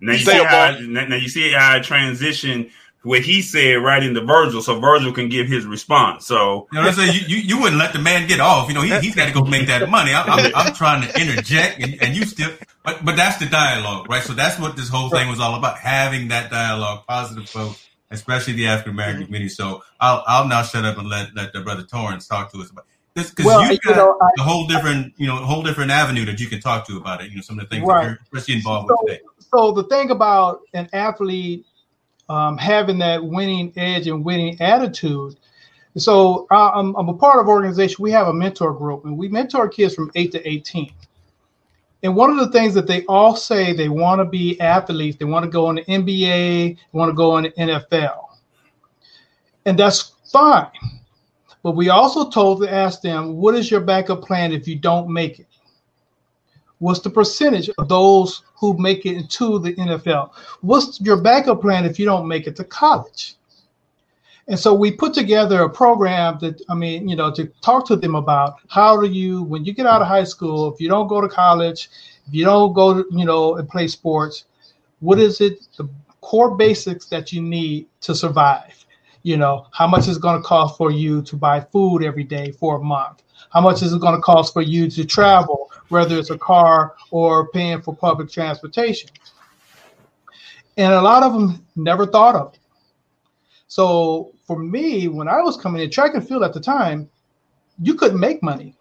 now, 0.00 0.12
you 0.12 0.18
see 0.18 0.32
how, 0.32 0.78
now 0.80 1.16
you 1.16 1.28
see 1.28 1.52
how 1.52 1.76
I 1.76 1.80
transition 1.80 2.70
what 3.04 3.20
he 3.22 3.42
said 3.42 3.74
right 3.74 4.02
into 4.02 4.22
Virgil, 4.22 4.62
so 4.62 4.80
Virgil 4.80 5.12
can 5.12 5.28
give 5.28 5.46
his 5.46 5.66
response. 5.66 6.26
So 6.26 6.66
you 6.72 6.78
know 6.78 6.86
what 6.86 6.98
I'm 6.98 7.06
saying? 7.06 7.12
You, 7.14 7.36
you, 7.36 7.42
you 7.42 7.60
wouldn't 7.60 7.78
let 7.78 7.92
the 7.92 7.98
man 7.98 8.26
get 8.26 8.40
off. 8.40 8.68
You 8.68 8.74
know, 8.74 8.80
he, 8.80 8.90
has 8.90 9.14
got 9.14 9.26
to 9.26 9.32
go 9.32 9.44
make 9.44 9.66
that 9.68 9.88
money. 9.88 10.12
I'm, 10.12 10.28
I'm, 10.28 10.54
I'm 10.54 10.74
trying 10.74 11.06
to 11.06 11.20
interject, 11.20 11.80
and, 11.80 12.02
and, 12.02 12.16
you 12.16 12.24
still, 12.24 12.50
but 12.82 13.04
but 13.04 13.16
that's 13.16 13.36
the 13.36 13.46
dialogue, 13.46 14.08
right? 14.08 14.22
So 14.22 14.32
that's 14.32 14.58
what 14.58 14.76
this 14.76 14.88
whole 14.88 15.10
thing 15.10 15.28
was 15.28 15.38
all 15.38 15.54
about: 15.54 15.78
having 15.78 16.28
that 16.28 16.50
dialogue, 16.50 17.06
positive 17.06 17.48
folks, 17.48 17.86
especially 18.10 18.54
the 18.54 18.66
African 18.68 18.92
American 18.92 19.22
mm-hmm. 19.22 19.26
community. 19.26 19.50
So 19.50 19.82
I'll 20.00 20.24
I'll 20.26 20.48
now 20.48 20.62
shut 20.62 20.84
up 20.84 20.98
and 20.98 21.08
let 21.08 21.34
let 21.34 21.52
the 21.52 21.60
brother 21.60 21.82
Torrance 21.82 22.26
talk 22.26 22.52
to 22.52 22.60
us 22.60 22.70
about 22.70 22.86
because 23.14 23.44
well, 23.44 23.70
you've 23.70 23.80
got 23.82 23.90
you 23.90 23.96
know, 23.96 24.18
I, 24.20 24.28
a 24.38 24.42
whole 24.42 24.66
different, 24.66 25.14
you 25.16 25.26
know, 25.26 25.36
a 25.40 25.46
whole 25.46 25.62
different 25.62 25.90
avenue 25.90 26.24
that 26.24 26.40
you 26.40 26.48
can 26.48 26.60
talk 26.60 26.86
to 26.88 26.96
about 26.96 27.22
it. 27.22 27.30
You 27.30 27.36
know, 27.36 27.42
some 27.42 27.58
of 27.58 27.68
the 27.68 27.74
things 27.74 27.86
right. 27.86 28.02
that 28.02 28.08
you're 28.08 28.18
especially 28.24 28.54
involved 28.56 28.88
so, 28.88 28.96
with 29.00 29.12
today. 29.12 29.22
So 29.38 29.72
the 29.72 29.84
thing 29.84 30.10
about 30.10 30.62
an 30.72 30.88
athlete 30.92 31.64
um, 32.28 32.56
having 32.58 32.98
that 32.98 33.24
winning 33.24 33.72
edge 33.76 34.06
and 34.06 34.24
winning 34.24 34.60
attitude. 34.60 35.36
So 35.96 36.46
uh, 36.50 36.70
I'm, 36.70 36.94
I'm, 36.96 37.08
a 37.08 37.14
part 37.14 37.38
of 37.38 37.48
organization. 37.48 38.02
We 38.02 38.10
have 38.10 38.28
a 38.28 38.32
mentor 38.32 38.72
group, 38.72 39.04
and 39.04 39.16
we 39.16 39.28
mentor 39.28 39.68
kids 39.68 39.94
from 39.94 40.10
eight 40.14 40.32
to 40.32 40.48
18. 40.48 40.92
And 42.02 42.16
one 42.16 42.30
of 42.30 42.36
the 42.36 42.50
things 42.50 42.74
that 42.74 42.86
they 42.86 43.04
all 43.06 43.36
say 43.36 43.72
they 43.72 43.88
want 43.88 44.20
to 44.20 44.24
be 44.24 44.60
athletes, 44.60 45.16
they 45.18 45.24
want 45.24 45.44
to 45.44 45.50
go 45.50 45.70
in 45.70 45.76
the 45.76 45.84
NBA, 45.84 46.76
they 46.76 46.78
want 46.92 47.10
to 47.10 47.14
go 47.14 47.36
in 47.38 47.44
the 47.44 47.50
NFL, 47.50 48.24
and 49.64 49.78
that's 49.78 50.12
fine. 50.30 50.66
But 51.64 51.76
we 51.76 51.88
also 51.88 52.28
told 52.28 52.60
to 52.60 52.70
ask 52.70 53.00
them, 53.00 53.38
what 53.38 53.54
is 53.54 53.70
your 53.70 53.80
backup 53.80 54.20
plan 54.20 54.52
if 54.52 54.68
you 54.68 54.76
don't 54.76 55.08
make 55.08 55.40
it? 55.40 55.46
What's 56.78 57.00
the 57.00 57.08
percentage 57.08 57.70
of 57.78 57.88
those 57.88 58.42
who 58.54 58.76
make 58.76 59.06
it 59.06 59.16
into 59.16 59.58
the 59.58 59.74
NFL? 59.74 60.32
What's 60.60 61.00
your 61.00 61.16
backup 61.16 61.62
plan 61.62 61.86
if 61.86 61.98
you 61.98 62.04
don't 62.04 62.28
make 62.28 62.46
it 62.46 62.54
to 62.56 62.64
college? 62.64 63.36
And 64.46 64.58
so 64.58 64.74
we 64.74 64.92
put 64.92 65.14
together 65.14 65.62
a 65.62 65.70
program 65.70 66.36
that, 66.42 66.60
I 66.68 66.74
mean, 66.74 67.08
you 67.08 67.16
know, 67.16 67.32
to 67.32 67.46
talk 67.62 67.86
to 67.86 67.96
them 67.96 68.14
about 68.14 68.56
how 68.68 69.00
do 69.00 69.06
you, 69.06 69.44
when 69.44 69.64
you 69.64 69.72
get 69.72 69.86
out 69.86 70.02
of 70.02 70.06
high 70.06 70.24
school, 70.24 70.70
if 70.70 70.78
you 70.82 70.90
don't 70.90 71.08
go 71.08 71.22
to 71.22 71.28
college, 71.28 71.88
if 72.28 72.34
you 72.34 72.44
don't 72.44 72.74
go, 72.74 72.92
to, 72.92 73.06
you 73.10 73.24
know, 73.24 73.56
and 73.56 73.66
play 73.66 73.88
sports, 73.88 74.44
what 75.00 75.18
is 75.18 75.40
it, 75.40 75.66
the 75.78 75.88
core 76.20 76.56
basics 76.56 77.06
that 77.06 77.32
you 77.32 77.40
need 77.40 77.86
to 78.02 78.14
survive? 78.14 78.83
You 79.24 79.36
know, 79.36 79.66
how 79.72 79.88
much 79.88 80.06
is 80.06 80.18
going 80.18 80.40
to 80.40 80.46
cost 80.46 80.76
for 80.76 80.92
you 80.92 81.22
to 81.22 81.36
buy 81.36 81.60
food 81.60 82.04
every 82.04 82.24
day 82.24 82.52
for 82.52 82.76
a 82.76 82.82
month? 82.84 83.22
How 83.50 83.60
much 83.60 83.82
is 83.82 83.92
it 83.92 84.00
going 84.00 84.14
to 84.14 84.20
cost 84.20 84.52
for 84.52 84.62
you 84.62 84.88
to 84.90 85.04
travel, 85.04 85.72
whether 85.88 86.16
it's 86.18 86.30
a 86.30 86.38
car 86.38 86.94
or 87.10 87.48
paying 87.48 87.82
for 87.82 87.96
public 87.96 88.30
transportation? 88.30 89.10
And 90.76 90.92
a 90.92 91.00
lot 91.00 91.22
of 91.22 91.32
them 91.32 91.66
never 91.74 92.06
thought 92.06 92.36
of 92.36 92.54
it. 92.54 92.60
So 93.66 94.32
for 94.46 94.58
me, 94.58 95.08
when 95.08 95.26
I 95.26 95.40
was 95.40 95.56
coming 95.56 95.82
in 95.82 95.90
track 95.90 96.14
and 96.14 96.26
field 96.26 96.44
at 96.44 96.52
the 96.52 96.60
time, 96.60 97.08
you 97.80 97.94
couldn't 97.94 98.20
make 98.20 98.42
money. 98.42 98.76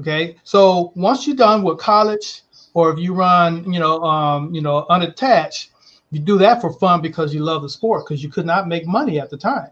Okay. 0.00 0.36
So 0.44 0.92
once 0.96 1.26
you're 1.26 1.36
done 1.36 1.62
with 1.62 1.78
college, 1.78 2.42
or 2.74 2.90
if 2.92 2.98
you 2.98 3.14
run, 3.14 3.72
you 3.72 3.80
know, 3.80 4.02
um, 4.02 4.54
you 4.54 4.60
know, 4.60 4.86
unattached, 4.90 5.70
you 6.10 6.20
do 6.20 6.38
that 6.38 6.60
for 6.60 6.72
fun 6.72 7.00
because 7.02 7.34
you 7.34 7.40
love 7.40 7.62
the 7.62 7.68
sport 7.68 8.04
because 8.04 8.22
you 8.22 8.28
could 8.28 8.46
not 8.46 8.68
make 8.68 8.86
money 8.86 9.18
at 9.18 9.30
the 9.30 9.36
time. 9.36 9.70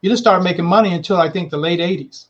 You 0.00 0.08
didn't 0.10 0.20
start 0.20 0.42
making 0.42 0.64
money 0.64 0.92
until 0.94 1.18
I 1.18 1.28
think 1.28 1.50
the 1.50 1.56
late 1.56 1.80
80s. 1.80 2.26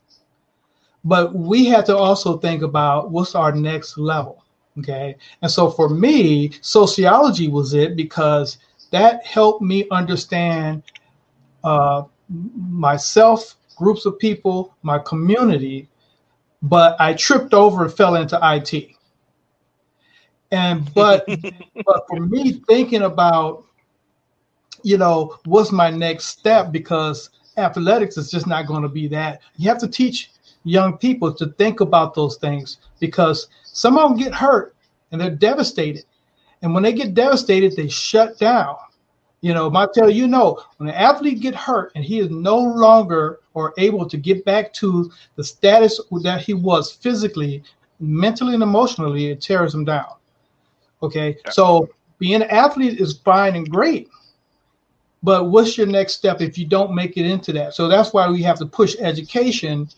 But 1.04 1.34
we 1.34 1.66
had 1.66 1.86
to 1.86 1.96
also 1.96 2.38
think 2.38 2.62
about 2.62 3.10
what's 3.10 3.34
our 3.34 3.52
next 3.52 3.98
level. 3.98 4.44
Okay. 4.78 5.16
And 5.42 5.50
so 5.50 5.70
for 5.70 5.88
me, 5.88 6.52
sociology 6.60 7.48
was 7.48 7.74
it 7.74 7.96
because 7.96 8.58
that 8.90 9.24
helped 9.26 9.62
me 9.62 9.86
understand 9.90 10.82
uh, 11.64 12.04
myself, 12.28 13.56
groups 13.76 14.06
of 14.06 14.18
people, 14.18 14.74
my 14.82 14.98
community. 14.98 15.88
But 16.62 16.96
I 17.00 17.14
tripped 17.14 17.54
over 17.54 17.84
and 17.84 17.92
fell 17.92 18.16
into 18.16 18.38
IT. 18.42 18.97
And 20.50 20.92
but 20.94 21.26
but 21.84 22.04
for 22.08 22.20
me 22.20 22.62
thinking 22.68 23.02
about, 23.02 23.64
you 24.82 24.98
know, 24.98 25.36
what's 25.44 25.72
my 25.72 25.90
next 25.90 26.26
step 26.26 26.72
because 26.72 27.30
athletics 27.58 28.16
is 28.16 28.30
just 28.30 28.46
not 28.46 28.66
going 28.66 28.82
to 28.82 28.88
be 28.88 29.08
that. 29.08 29.40
You 29.56 29.68
have 29.68 29.78
to 29.78 29.88
teach 29.88 30.30
young 30.64 30.96
people 30.96 31.32
to 31.34 31.46
think 31.58 31.80
about 31.80 32.14
those 32.14 32.36
things 32.36 32.78
because 33.00 33.48
some 33.64 33.98
of 33.98 34.10
them 34.10 34.18
get 34.18 34.34
hurt 34.34 34.74
and 35.10 35.20
they're 35.20 35.30
devastated. 35.30 36.04
And 36.62 36.74
when 36.74 36.82
they 36.82 36.92
get 36.92 37.14
devastated, 37.14 37.76
they 37.76 37.88
shut 37.88 38.38
down. 38.38 38.76
You 39.40 39.54
know, 39.54 39.70
tell 39.94 40.10
you 40.10 40.26
know, 40.26 40.60
when 40.78 40.88
an 40.88 40.96
athlete 40.96 41.40
get 41.40 41.54
hurt 41.54 41.92
and 41.94 42.04
he 42.04 42.18
is 42.18 42.28
no 42.28 42.58
longer 42.58 43.38
or 43.54 43.72
able 43.78 44.08
to 44.08 44.16
get 44.16 44.44
back 44.44 44.72
to 44.74 45.12
the 45.36 45.44
status 45.44 46.00
that 46.22 46.42
he 46.42 46.54
was 46.54 46.90
physically, 46.90 47.62
mentally, 48.00 48.54
and 48.54 48.64
emotionally, 48.64 49.30
it 49.30 49.40
tears 49.40 49.72
him 49.72 49.84
down. 49.84 50.17
Okay, 51.02 51.36
so 51.50 51.88
being 52.18 52.42
an 52.42 52.50
athlete 52.50 53.00
is 53.00 53.18
fine 53.18 53.54
and 53.54 53.68
great, 53.68 54.08
but 55.22 55.50
what's 55.50 55.78
your 55.78 55.86
next 55.86 56.14
step 56.14 56.40
if 56.40 56.58
you 56.58 56.66
don't 56.66 56.94
make 56.94 57.16
it 57.16 57.24
into 57.24 57.52
that? 57.52 57.74
So 57.74 57.88
that's 57.88 58.12
why 58.12 58.28
we 58.28 58.42
have 58.42 58.58
to 58.58 58.66
push 58.66 58.96
education 58.98 59.88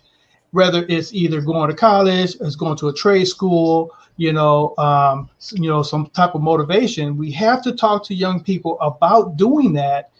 whether 0.52 0.84
it's 0.88 1.12
either 1.12 1.40
going 1.40 1.70
to 1.70 1.76
college, 1.76 2.36
it's 2.40 2.56
going 2.56 2.76
to 2.78 2.88
a 2.88 2.92
trade 2.92 3.26
school, 3.26 3.94
you 4.16 4.32
know, 4.32 4.74
um, 4.78 5.28
you 5.52 5.68
know, 5.68 5.82
some 5.82 6.06
type 6.08 6.34
of 6.34 6.42
motivation. 6.42 7.16
We 7.16 7.30
have 7.32 7.62
to 7.62 7.72
talk 7.72 8.04
to 8.06 8.14
young 8.14 8.42
people 8.42 8.78
about 8.80 9.36
doing 9.36 9.72
that. 9.74 10.10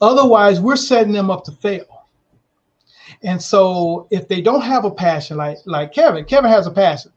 Otherwise, 0.00 0.60
we're 0.60 0.76
setting 0.76 1.12
them 1.12 1.30
up 1.30 1.44
to 1.44 1.52
fail. 1.52 2.06
And 3.22 3.40
so, 3.40 4.08
if 4.10 4.28
they 4.28 4.40
don't 4.40 4.62
have 4.62 4.84
a 4.84 4.90
passion, 4.90 5.36
like 5.36 5.58
like 5.64 5.92
Kevin, 5.92 6.24
Kevin 6.24 6.50
has 6.50 6.66
a 6.66 6.70
passion. 6.70 7.12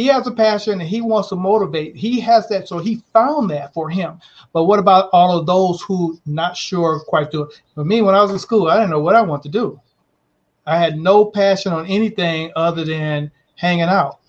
He 0.00 0.06
has 0.06 0.26
a 0.26 0.32
passion 0.32 0.80
and 0.80 0.88
he 0.88 1.02
wants 1.02 1.28
to 1.28 1.36
motivate. 1.36 1.94
He 1.94 2.20
has 2.20 2.48
that, 2.48 2.66
so 2.66 2.78
he 2.78 3.02
found 3.12 3.50
that 3.50 3.74
for 3.74 3.90
him. 3.90 4.18
But 4.54 4.64
what 4.64 4.78
about 4.78 5.10
all 5.12 5.38
of 5.38 5.44
those 5.44 5.82
who 5.82 6.18
not 6.24 6.56
sure 6.56 7.00
quite 7.00 7.30
do 7.30 7.42
it? 7.42 7.60
For 7.74 7.84
me, 7.84 8.00
when 8.00 8.14
I 8.14 8.22
was 8.22 8.30
in 8.30 8.38
school, 8.38 8.68
I 8.68 8.76
didn't 8.76 8.92
know 8.92 9.02
what 9.02 9.14
I 9.14 9.20
want 9.20 9.42
to 9.42 9.50
do. 9.50 9.78
I 10.64 10.78
had 10.78 10.98
no 10.98 11.26
passion 11.26 11.74
on 11.74 11.84
anything 11.84 12.50
other 12.56 12.82
than 12.82 13.30
hanging 13.56 13.90
out. 13.90 14.20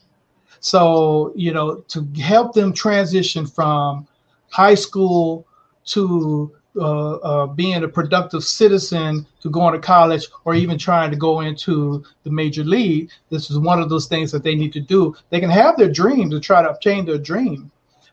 So, 0.60 1.32
you 1.38 1.54
know, 1.54 1.76
to 1.88 2.06
help 2.22 2.52
them 2.52 2.74
transition 2.74 3.48
from 3.48 4.06
high 4.50 4.76
school 4.76 5.48
to 5.86 6.54
uh, 6.78 7.16
uh, 7.16 7.48
being 7.48 7.84
a 7.84 7.88
productive 7.88 8.43
citizen 8.43 9.28
to 9.42 9.50
going 9.50 9.74
to 9.74 9.80
college 9.80 10.28
or 10.46 10.56
even 10.56 10.78
trying 10.78 11.12
to 11.12 11.18
go 11.18 11.42
into 11.42 12.02
the 12.24 12.32
major 12.32 12.64
league, 12.64 13.10
this 13.30 13.52
is 13.52 13.60
one 13.60 13.82
of 13.82 13.89
those 13.89 14.08
things 14.08 14.32
that 14.32 14.43
they 14.43 14.56
need 14.56 14.72
to 14.72 14.80
do. 14.80 15.14
They 15.32 15.42
can 15.42 15.50
have 15.50 15.76
their 15.76 15.92
dream 15.92 16.30
to 16.30 16.39
try 16.39 16.62
to 16.62 16.70
obtain 16.70 17.06
their 17.06 17.18
dream, 17.18 17.70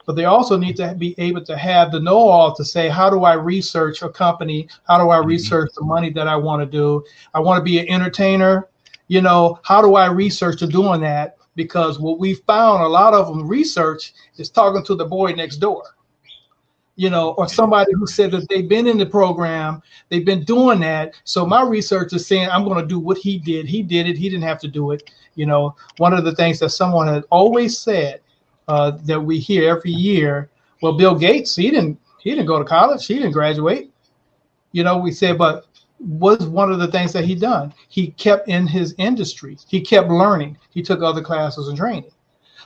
but 0.07 0.17
they 0.17 0.25
also 0.25 0.57
need 0.57 0.77
to 0.77 0.95
be 0.99 1.15
able 1.19 1.45
to 1.45 1.57
have 1.57 1.93
the 1.93 2.01
know-all 2.01 2.53
to 2.57 2.65
say 2.65 2.89
how 2.89 3.09
do 3.09 3.23
i 3.23 3.35
research 3.35 4.03
a 4.03 4.09
company? 4.09 4.69
How 4.89 4.99
do 4.99 5.11
i 5.11 5.19
mm-hmm. 5.19 5.29
research 5.29 5.71
the 5.77 5.85
money 5.85 6.11
that 6.11 6.27
i 6.27 6.35
want 6.35 6.61
to 6.61 6.67
do? 6.67 7.05
I 7.35 7.41
want 7.41 7.61
to 7.61 7.65
be 7.65 7.79
an 7.79 7.89
entertainer. 7.89 8.67
You 9.07 9.21
know 9.21 9.61
how 9.63 9.81
do 9.81 9.95
i 9.95 10.07
research 10.07 10.59
to 10.59 10.67
doing 10.67 11.01
that? 11.03 11.37
Because 11.55 12.01
what 12.01 12.19
we 12.19 12.35
found 12.35 12.83
a 12.83 12.89
lot 12.89 13.15
of 13.15 13.29
them 13.29 13.47
research 13.47 14.15
is 14.37 14.51
talking 14.51 14.85
to 14.85 14.97
the 14.97 15.05
boy 15.05 15.33
next 15.33 15.59
door 15.59 15.85
you 16.99 17.09
know 17.09 17.31
or 17.39 17.49
somebody 17.49 17.93
who 17.95 18.07
said 18.07 18.31
that 18.31 18.47
they've 18.49 18.69
been 18.69 18.87
in 18.87 18.99
the 18.99 19.07
program 19.07 19.81
they've 20.09 20.27
been 20.27 20.45
doing 20.45 20.81
that 20.81 21.15
so 21.25 21.47
my 21.47 21.63
research 21.63 22.13
is 22.13 22.27
saying 22.27 22.49
i'm 22.51 22.65
going 22.65 22.81
to 22.81 22.87
do 22.87 22.99
what 22.99 23.17
he 23.17 23.39
did 23.39 23.67
he 23.67 23.83
did 23.83 24.07
it 24.07 24.19
he 24.19 24.29
didn't 24.29 24.43
have 24.43 24.59
to 24.59 24.69
do 24.69 24.91
it 24.91 25.11
you 25.35 25.47
know 25.47 25.75
one 25.99 26.13
of 26.13 26.25
the 26.25 26.35
things 26.35 26.59
that 26.59 26.71
someone 26.71 27.07
had 27.07 27.25
always 27.31 27.79
said 27.79 28.21
uh, 28.69 28.93
that 29.05 29.21
we 29.21 29.39
hear 29.39 29.69
every 29.69 29.91
year. 29.91 30.51
Well, 30.83 30.97
Bill 30.97 31.15
Gates, 31.15 31.57
he 31.57 31.71
didn't 31.71 31.99
he 32.21 32.31
didn't 32.31 32.47
go 32.47 32.59
to 32.59 32.65
college, 32.65 33.07
he 33.07 33.15
didn't 33.15 33.33
graduate. 33.33 33.91
You 34.73 34.85
know, 34.85 34.99
we 34.99 35.11
say, 35.11 35.33
but 35.33 35.67
was 35.99 36.47
one 36.47 36.71
of 36.71 36.79
the 36.79 36.89
things 36.89 37.13
that 37.15 37.25
he 37.25 37.35
done. 37.35 37.73
He 37.89 38.09
kept 38.13 38.49
in 38.49 38.67
his 38.67 38.95
industry. 38.99 39.59
He 39.67 39.81
kept 39.81 40.09
learning. 40.09 40.57
He 40.71 40.83
took 40.83 41.03
other 41.03 41.23
classes 41.23 41.69
and 41.69 41.77
training. 41.77 42.11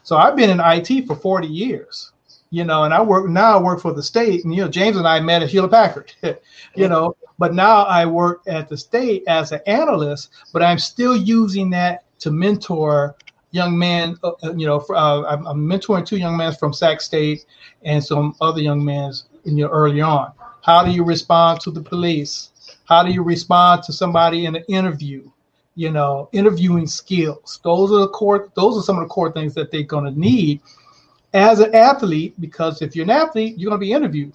So 0.03 0.17
I've 0.17 0.37
been 0.37 0.51
in 0.51 0.61
IT 0.61 1.07
for 1.07 1.15
40 1.15 1.47
years, 1.47 2.12
you 2.53 2.65
know, 2.65 2.85
and 2.85 2.93
I 2.93 3.01
work 3.01 3.29
now 3.31 3.59
I 3.59 3.63
work 3.63 3.81
for 3.81 3.95
the 3.95 4.03
state. 4.03 4.45
And 4.45 4.55
you 4.55 4.61
know, 4.61 4.69
James 4.69 4.99
and 4.99 5.09
I 5.09 5.19
met 5.21 5.43
at 5.43 5.49
Hewlett 5.49 5.71
Packard, 5.71 6.13
you 6.77 6.87
know, 6.87 7.17
but 7.39 7.55
now 7.55 7.85
I 7.85 8.05
work 8.05 8.43
at 8.47 8.69
the 8.69 8.77
state 8.77 9.25
as 9.27 9.53
an 9.53 9.61
analyst, 9.67 10.29
but 10.53 10.63
I'm 10.63 10.79
still 10.79 11.17
using 11.17 11.71
that 11.71 12.05
to 12.19 12.31
mentor 12.31 13.17
young 13.53 13.79
men, 13.79 14.19
uh, 14.23 14.33
uh 14.43 14.53
you 14.55 14.67
know, 14.67 14.85
uh, 14.91 15.25
I'm, 15.27 15.47
I'm, 15.47 15.67
mentoring 15.67 16.05
two 16.05 16.19
young 16.19 16.37
men 16.37 16.55
from 16.55 16.75
Sac 16.75 17.01
State 17.01 17.47
and 17.85 18.05
some 18.05 18.35
other 18.43 18.61
young 18.61 18.85
men, 18.85 19.13
you 19.45 19.65
know, 19.65 19.69
early 19.69 20.03
on. 20.03 20.33
How 20.63 20.85
do 20.85 20.91
you 20.91 21.05
respond 21.05 21.61
to 21.63 21.71
the 21.71 21.81
police? 21.81 22.51
How 22.85 23.03
do 23.03 23.11
you 23.11 23.23
respond 23.23 23.83
to 23.85 23.95
somebody 23.95 24.45
in 24.45 24.57
an 24.57 24.65
interview? 24.69 25.31
You 25.75 25.91
know, 25.91 26.29
interviewing 26.33 26.87
skills. 26.87 27.61
Those 27.65 27.93
are 27.93 28.01
the 28.01 28.09
core. 28.09 28.51
Those 28.55 28.77
are 28.77 28.83
some 28.83 28.99
of 28.99 29.05
the 29.05 29.09
core 29.09 29.33
things 29.33 29.55
that 29.55 29.71
they're 29.71 29.83
going 29.85 30.05
to 30.05 30.21
need 30.21 30.61
as 31.33 31.61
an 31.61 31.75
athlete. 31.75 32.41
Because 32.41 32.83
if 32.83 32.95
you're 32.97 33.05
an 33.05 33.11
athlete, 33.11 33.59
you're 33.59 33.71
going 33.71 33.81
to 33.81 33.85
be 33.85 33.93
interviewed. 33.93 34.33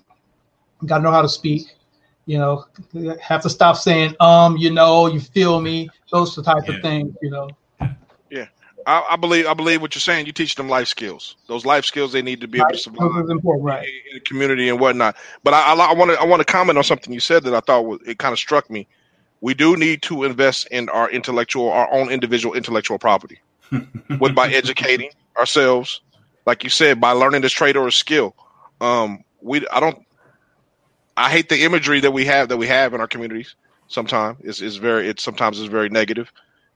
You 0.82 0.88
got 0.88 0.98
to 0.98 1.04
know 1.04 1.12
how 1.12 1.22
to 1.22 1.30
speak. 1.30 1.74
You 2.26 2.38
know, 2.40 2.66
have 3.22 3.42
to 3.44 3.50
stop 3.50 3.78
saying 3.78 4.16
um. 4.20 4.58
You 4.58 4.72
know, 4.72 5.08
you 5.08 5.20
feel 5.20 5.62
me. 5.62 5.90
Those 6.12 6.36
the 6.36 6.44
type 6.44 6.68
yeah. 6.68 6.76
of 6.76 6.82
things. 6.82 7.16
You 7.22 7.30
know. 7.30 7.50
I, 8.88 9.06
I, 9.12 9.16
believe 9.18 9.46
I 9.48 9.54
believe 9.54 9.82
what 9.82 9.94
you're 9.94 10.00
saying. 10.00 10.26
You 10.26 10.32
teach 10.32 10.56
them 10.56 10.70
life 10.70 10.88
skills. 10.88 11.36
Those 11.48 11.66
life 11.66 11.84
skills 11.84 12.14
they 12.14 12.22
need 12.22 12.40
to 12.40 12.48
be 12.48 12.60
able 12.60 12.70
to 12.70 12.78
survive 12.78 13.12
right. 13.12 13.86
in 13.86 14.14
the 14.14 14.22
community 14.22 14.70
and 14.70 14.80
whatnot. 14.80 15.18
But 15.44 15.54
I, 15.54 15.74
I 15.74 15.94
want 15.94 16.12
to 16.12 16.18
I 16.20 16.26
want 16.26 16.40
to 16.40 16.46
comment 16.46 16.78
on 16.78 16.86
something 16.86 17.14
you 17.14 17.20
said 17.20 17.44
that 17.44 17.54
I 17.54 17.60
thought 17.60 17.86
was, 17.86 18.00
it 18.08 18.18
kind 18.18 18.32
of 18.32 18.40
struck 18.40 18.70
me. 18.70 18.88
We 19.42 19.54
do 19.54 19.76
need 19.76 20.02
to 20.04 20.24
invest 20.24 20.68
in 20.72 20.88
our 20.90 21.12
intellectual, 21.12 21.70
our 21.70 21.92
own 21.92 22.10
individual 22.10 22.56
intellectual 22.56 22.98
property, 22.98 23.40
with 24.20 24.34
by 24.34 24.48
educating 24.48 25.12
ourselves, 25.38 26.00
like 26.48 26.64
you 26.64 26.70
said, 26.70 27.02
by 27.02 27.12
learning 27.12 27.42
this 27.42 27.52
trade 27.52 27.76
or 27.76 27.88
a 27.88 27.92
skill. 27.92 28.34
Um, 28.80 29.26
we 29.42 29.68
I 29.68 29.82
don't. 29.82 30.04
I 31.18 31.30
hate 31.30 31.50
the 31.50 31.64
imagery 31.64 32.00
that 32.00 32.12
we 32.12 32.26
have 32.26 32.50
that 32.50 32.58
we 32.58 32.68
have 32.68 32.94
in 32.94 33.02
our 33.02 33.08
communities. 33.08 33.56
Sometimes 33.90 34.38
it's, 34.42 34.62
it's 34.62 34.78
very 34.78 35.10
it's 35.10 35.22
sometimes 35.22 35.60
it's 35.60 35.70
very 35.70 35.90
negative 35.90 36.32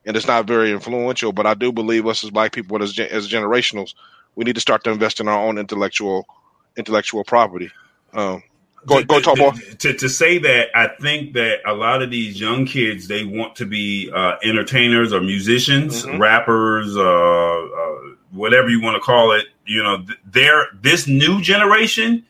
and 0.06 0.18
it's 0.18 0.28
not 0.28 0.46
very 0.46 0.72
influential. 0.72 1.32
But 1.32 1.48
I 1.48 1.54
do 1.54 1.72
believe 1.72 2.06
us 2.06 2.24
as 2.24 2.32
black 2.32 2.52
people, 2.52 2.84
as 2.84 3.00
as 3.00 3.30
generationals, 3.30 3.96
we 4.36 4.44
need 4.44 4.56
to 4.56 4.62
start 4.62 4.84
to 4.84 4.92
invest 4.92 5.22
in 5.22 5.30
our 5.30 5.42
own 5.42 5.58
intellectual 5.58 6.28
intellectual 6.76 7.24
property. 7.24 7.72
Um, 8.14 8.44
go 8.86 9.02
go 9.06 9.22
talk 9.22 9.38
more. 9.38 9.54
To, 9.54 9.94
to 9.94 10.10
say 10.10 10.38
that, 10.40 10.68
I 10.76 10.88
think 10.88 11.34
that 11.34 11.60
a 11.66 11.74
lot 11.74 12.02
of 12.02 12.12
these 12.12 12.42
young 12.42 12.66
kids 12.66 13.08
they 13.08 13.24
want 13.24 13.56
to 13.58 13.66
be 13.66 14.12
uh, 14.14 14.36
entertainers 14.44 15.14
or 15.14 15.22
musicians, 15.22 16.04
mm-hmm. 16.04 16.22
rappers, 16.22 16.98
uh, 16.98 17.02
uh, 17.02 18.16
whatever 18.32 18.70
you 18.70 18.82
want 18.82 18.96
to 18.96 19.02
call 19.02 19.32
it. 19.32 19.46
You 19.66 19.84
know, 19.84 20.06
they're 20.26 20.68
this 20.74 21.08
new 21.08 21.42
generation. 21.42 22.26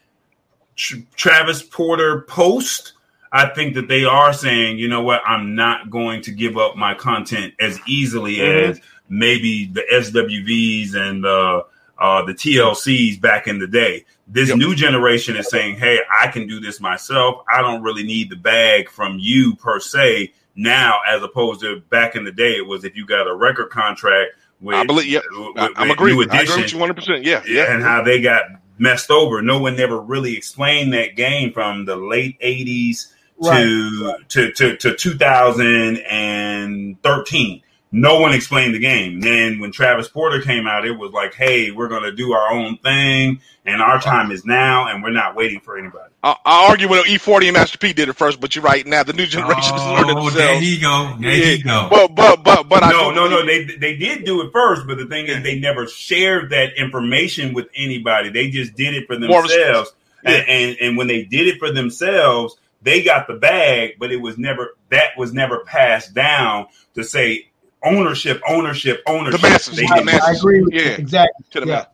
Travis 1.16 1.62
Porter 1.62 2.22
post 2.22 2.94
I 3.32 3.48
think 3.48 3.76
that 3.76 3.88
they 3.88 4.04
are 4.04 4.34
saying, 4.34 4.78
you 4.78 4.90
know 4.90 5.02
what, 5.02 5.22
I'm 5.26 5.56
not 5.56 5.90
going 5.90 6.22
to 6.24 6.32
give 6.32 6.58
up 6.58 6.76
my 6.76 6.94
content 6.94 7.54
as 7.60 7.80
easily 7.88 8.38
mm-hmm. 8.38 8.72
as 8.72 8.82
maybe 9.08 9.68
the 9.68 9.84
SWVs 9.92 10.96
and 10.96 11.24
the 11.24 11.66
uh, 11.98 12.26
the 12.26 12.34
TLCs 12.34 13.22
back 13.22 13.48
in 13.48 13.60
the 13.60 13.68
day. 13.68 14.06
This 14.28 14.50
yep. 14.50 14.58
new 14.58 14.74
generation 14.74 15.36
is 15.36 15.50
saying, 15.50 15.76
hey, 15.76 16.00
I 16.12 16.28
can 16.28 16.48
do 16.48 16.60
this 16.60 16.82
myself. 16.82 17.44
I 17.54 17.62
don't 17.62 17.84
really 17.84 18.04
need 18.04 18.32
the 18.32 18.38
bag 18.38 18.90
from 18.90 19.18
you 19.20 19.56
per 19.56 19.80
se 19.80 20.34
now, 20.56 21.00
as 21.08 21.22
opposed 21.22 21.62
to 21.62 21.82
back 21.90 22.16
in 22.16 22.26
the 22.26 22.32
day, 22.32 22.58
it 22.58 22.66
was 22.66 22.84
if 22.84 22.96
you 22.96 23.06
got 23.06 23.28
a 23.28 23.36
record 23.36 23.70
contract 23.70 24.32
with, 24.62 24.76
I 24.76 24.86
believe, 24.86 25.08
yeah, 25.08 25.20
with, 25.32 25.72
I'm 25.76 25.92
agree. 25.92 26.14
Edition, 26.14 26.38
I 26.38 26.42
agree 26.44 26.62
with 26.64 26.74
you 26.74 26.80
100. 26.80 26.94
percent 26.94 27.24
Yeah, 27.24 27.44
yeah, 27.48 27.74
and 27.74 27.82
how 27.84 28.04
they 28.04 28.22
got 28.22 28.44
messed 28.78 29.10
over. 29.12 29.42
No 29.42 29.60
one 29.60 29.76
never 29.76 30.00
really 30.00 30.38
explained 30.38 30.94
that 30.94 31.16
game 31.16 31.52
from 31.52 31.86
the 31.86 31.96
late 31.96 32.40
80s 32.42 33.12
right, 33.40 33.64
to, 33.64 34.18
to 34.30 34.52
to 34.54 34.78
to 34.78 34.96
2013. 34.96 37.62
No 37.94 38.22
one 38.22 38.34
explained 38.34 38.74
the 38.74 38.80
game. 38.80 39.20
Then 39.20 39.60
when 39.60 39.72
Travis 39.72 40.08
Porter 40.08 40.42
came 40.42 40.66
out, 40.66 40.86
it 40.86 40.98
was 40.98 41.12
like, 41.12 41.34
"Hey, 41.34 41.72
we're 41.72 41.90
going 41.90 42.04
to 42.04 42.14
do 42.14 42.32
our 42.32 42.50
own 42.52 42.78
thing, 42.78 43.42
and 43.66 43.82
our 43.82 44.00
time 44.00 44.32
is 44.32 44.46
now, 44.46 44.88
and 44.88 45.04
we're 45.04 45.10
not 45.10 45.36
waiting 45.36 45.60
for 45.60 45.78
anybody." 45.78 46.11
I, 46.24 46.36
I 46.46 46.70
argue 46.70 46.88
when 46.88 47.04
E40 47.04 47.46
and 47.46 47.54
Master 47.54 47.78
P 47.78 47.94
did 47.94 48.08
it 48.08 48.14
first, 48.14 48.40
but 48.40 48.56
you're 48.56 48.64
right. 48.64 48.86
Now 48.86 49.04
the 49.04 49.14
new 49.14 49.26
generation 49.26 49.74
oh, 49.74 49.78
is 49.78 50.00
learning 50.00 50.18
oh, 50.18 50.30
themselves. 50.30 50.36
There 50.36 50.60
he 50.60 50.80
go. 50.80 51.16
There 51.20 51.32
yeah. 51.32 51.46
he 51.46 51.64
go. 51.64 51.88
But 51.90 52.16
but 52.16 52.44
but 52.44 52.70
but 52.70 52.90
no 52.90 53.12
no 53.12 53.28
no. 53.28 53.46
They 53.46 53.64
they 53.64 53.96
did 53.96 54.24
do 54.24 54.42
it 54.42 54.52
first, 54.52 54.86
but 54.86 54.98
the 54.98 55.08
thing 55.08 55.28
is, 55.28 55.42
they 55.42 55.60
never 55.60 55.88
shared 55.88 56.52
that 56.52 56.78
information 56.78 57.54
with 57.54 57.70
anybody. 57.76 58.30
They 58.30 58.52
just 58.52 58.76
did 58.76 58.94
it 58.94 59.08
for 59.08 59.18
themselves. 59.18 59.92
Yeah. 60.24 60.32
And, 60.32 60.48
and 60.48 60.78
and 60.80 60.98
when 60.98 61.08
they 61.08 61.24
did 61.24 61.48
it 61.48 61.58
for 61.58 61.72
themselves, 61.72 62.56
they 62.84 63.04
got 63.04 63.28
the 63.28 63.34
bag, 63.34 63.96
but 64.00 64.12
it 64.12 64.18
was 64.18 64.38
never 64.38 64.76
that 64.90 65.18
was 65.18 65.34
never 65.34 65.64
passed 65.66 66.14
down 66.14 66.68
to 66.94 67.04
say 67.04 67.50
ownership, 67.84 68.42
ownership, 68.48 69.02
ownership. 69.08 69.42
The 69.42 69.50
masses, 69.50 69.76
they, 69.76 69.86
the 69.88 70.04
masses. 70.04 70.22
I 70.24 70.34
agree. 70.34 70.66
yeah, 70.72 70.92
exactly. 70.92 71.46
To 71.52 71.62
the 71.62 71.68
yeah. 71.68 71.82
To, 71.82 71.90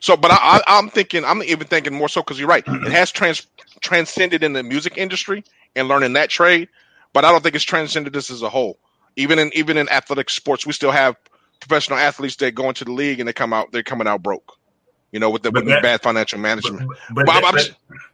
So, 0.00 0.16
but 0.16 0.30
I, 0.30 0.60
I, 0.66 0.78
am 0.78 0.90
thinking, 0.90 1.24
I'm 1.24 1.42
even 1.42 1.66
thinking 1.66 1.94
more 1.94 2.08
so 2.08 2.22
because 2.22 2.38
you're 2.38 2.48
right. 2.48 2.64
It 2.66 2.92
has 2.92 3.10
trans 3.10 3.46
transcended 3.80 4.42
in 4.42 4.52
the 4.52 4.62
music 4.62 4.96
industry 4.96 5.44
and 5.76 5.88
learning 5.88 6.12
that 6.14 6.30
trade, 6.30 6.68
but 7.12 7.24
I 7.24 7.30
don't 7.30 7.42
think 7.42 7.54
it's 7.54 7.64
transcended 7.64 8.12
this 8.12 8.30
as 8.30 8.42
a 8.42 8.48
whole. 8.48 8.78
Even 9.16 9.38
in 9.38 9.50
even 9.54 9.76
in 9.76 9.88
athletic 9.88 10.30
sports, 10.30 10.66
we 10.66 10.72
still 10.72 10.90
have 10.90 11.16
professional 11.60 11.98
athletes 11.98 12.36
that 12.36 12.54
go 12.54 12.68
into 12.68 12.84
the 12.84 12.92
league 12.92 13.20
and 13.20 13.28
they 13.28 13.32
come 13.32 13.52
out 13.52 13.72
they're 13.72 13.82
coming 13.82 14.06
out 14.06 14.22
broke. 14.22 14.54
You 15.12 15.20
know, 15.20 15.30
with 15.30 15.42
the, 15.42 15.50
with 15.50 15.66
that, 15.66 15.76
the 15.76 15.80
bad 15.80 16.02
financial 16.02 16.38
management. 16.38 16.86
But, 17.14 17.24
but, 17.24 17.26
but, 17.26 17.54
that, 17.54 17.70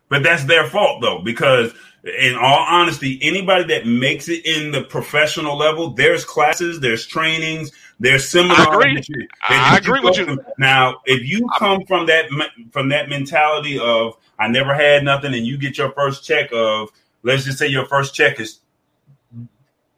but 0.09 0.23
that's 0.23 0.44
their 0.44 0.69
fault 0.69 1.02
though, 1.02 1.20
because 1.23 1.73
in 2.05 2.36
all 2.36 2.66
honesty, 2.68 3.18
anybody 3.22 3.64
that 3.64 3.86
makes 3.86 4.28
it 4.28 4.44
in 4.44 4.72
the 4.72 4.82
professional 4.82 5.56
level, 5.56 5.90
there's 5.90 6.24
classes, 6.24 6.81
there's 6.81 7.06
trainings, 7.06 7.72
there's 7.98 8.28
seminars. 8.28 8.59
I 8.60 8.74
agree. 8.74 9.02
You, 9.09 9.28
I 9.48 9.78
agree 9.78 10.01
with 10.01 10.18
you. 10.18 10.39
Now, 10.59 11.01
if 11.06 11.26
you 11.26 11.48
come 11.59 11.85
from 11.86 12.06
that 12.06 12.26
from 12.72 12.90
that 12.90 13.09
mentality 13.09 13.78
of 13.78 14.16
I 14.39 14.48
never 14.48 14.74
had 14.74 15.05
nothing, 15.05 15.32
and 15.35 15.47
you 15.47 15.56
get 15.56 15.78
your 15.78 15.93
first 15.93 16.24
check 16.24 16.51
of 16.52 16.90
let's 17.22 17.44
just 17.44 17.59
say 17.59 17.68
your 17.68 17.86
first 17.86 18.14
check 18.14 18.39
is 18.39 18.60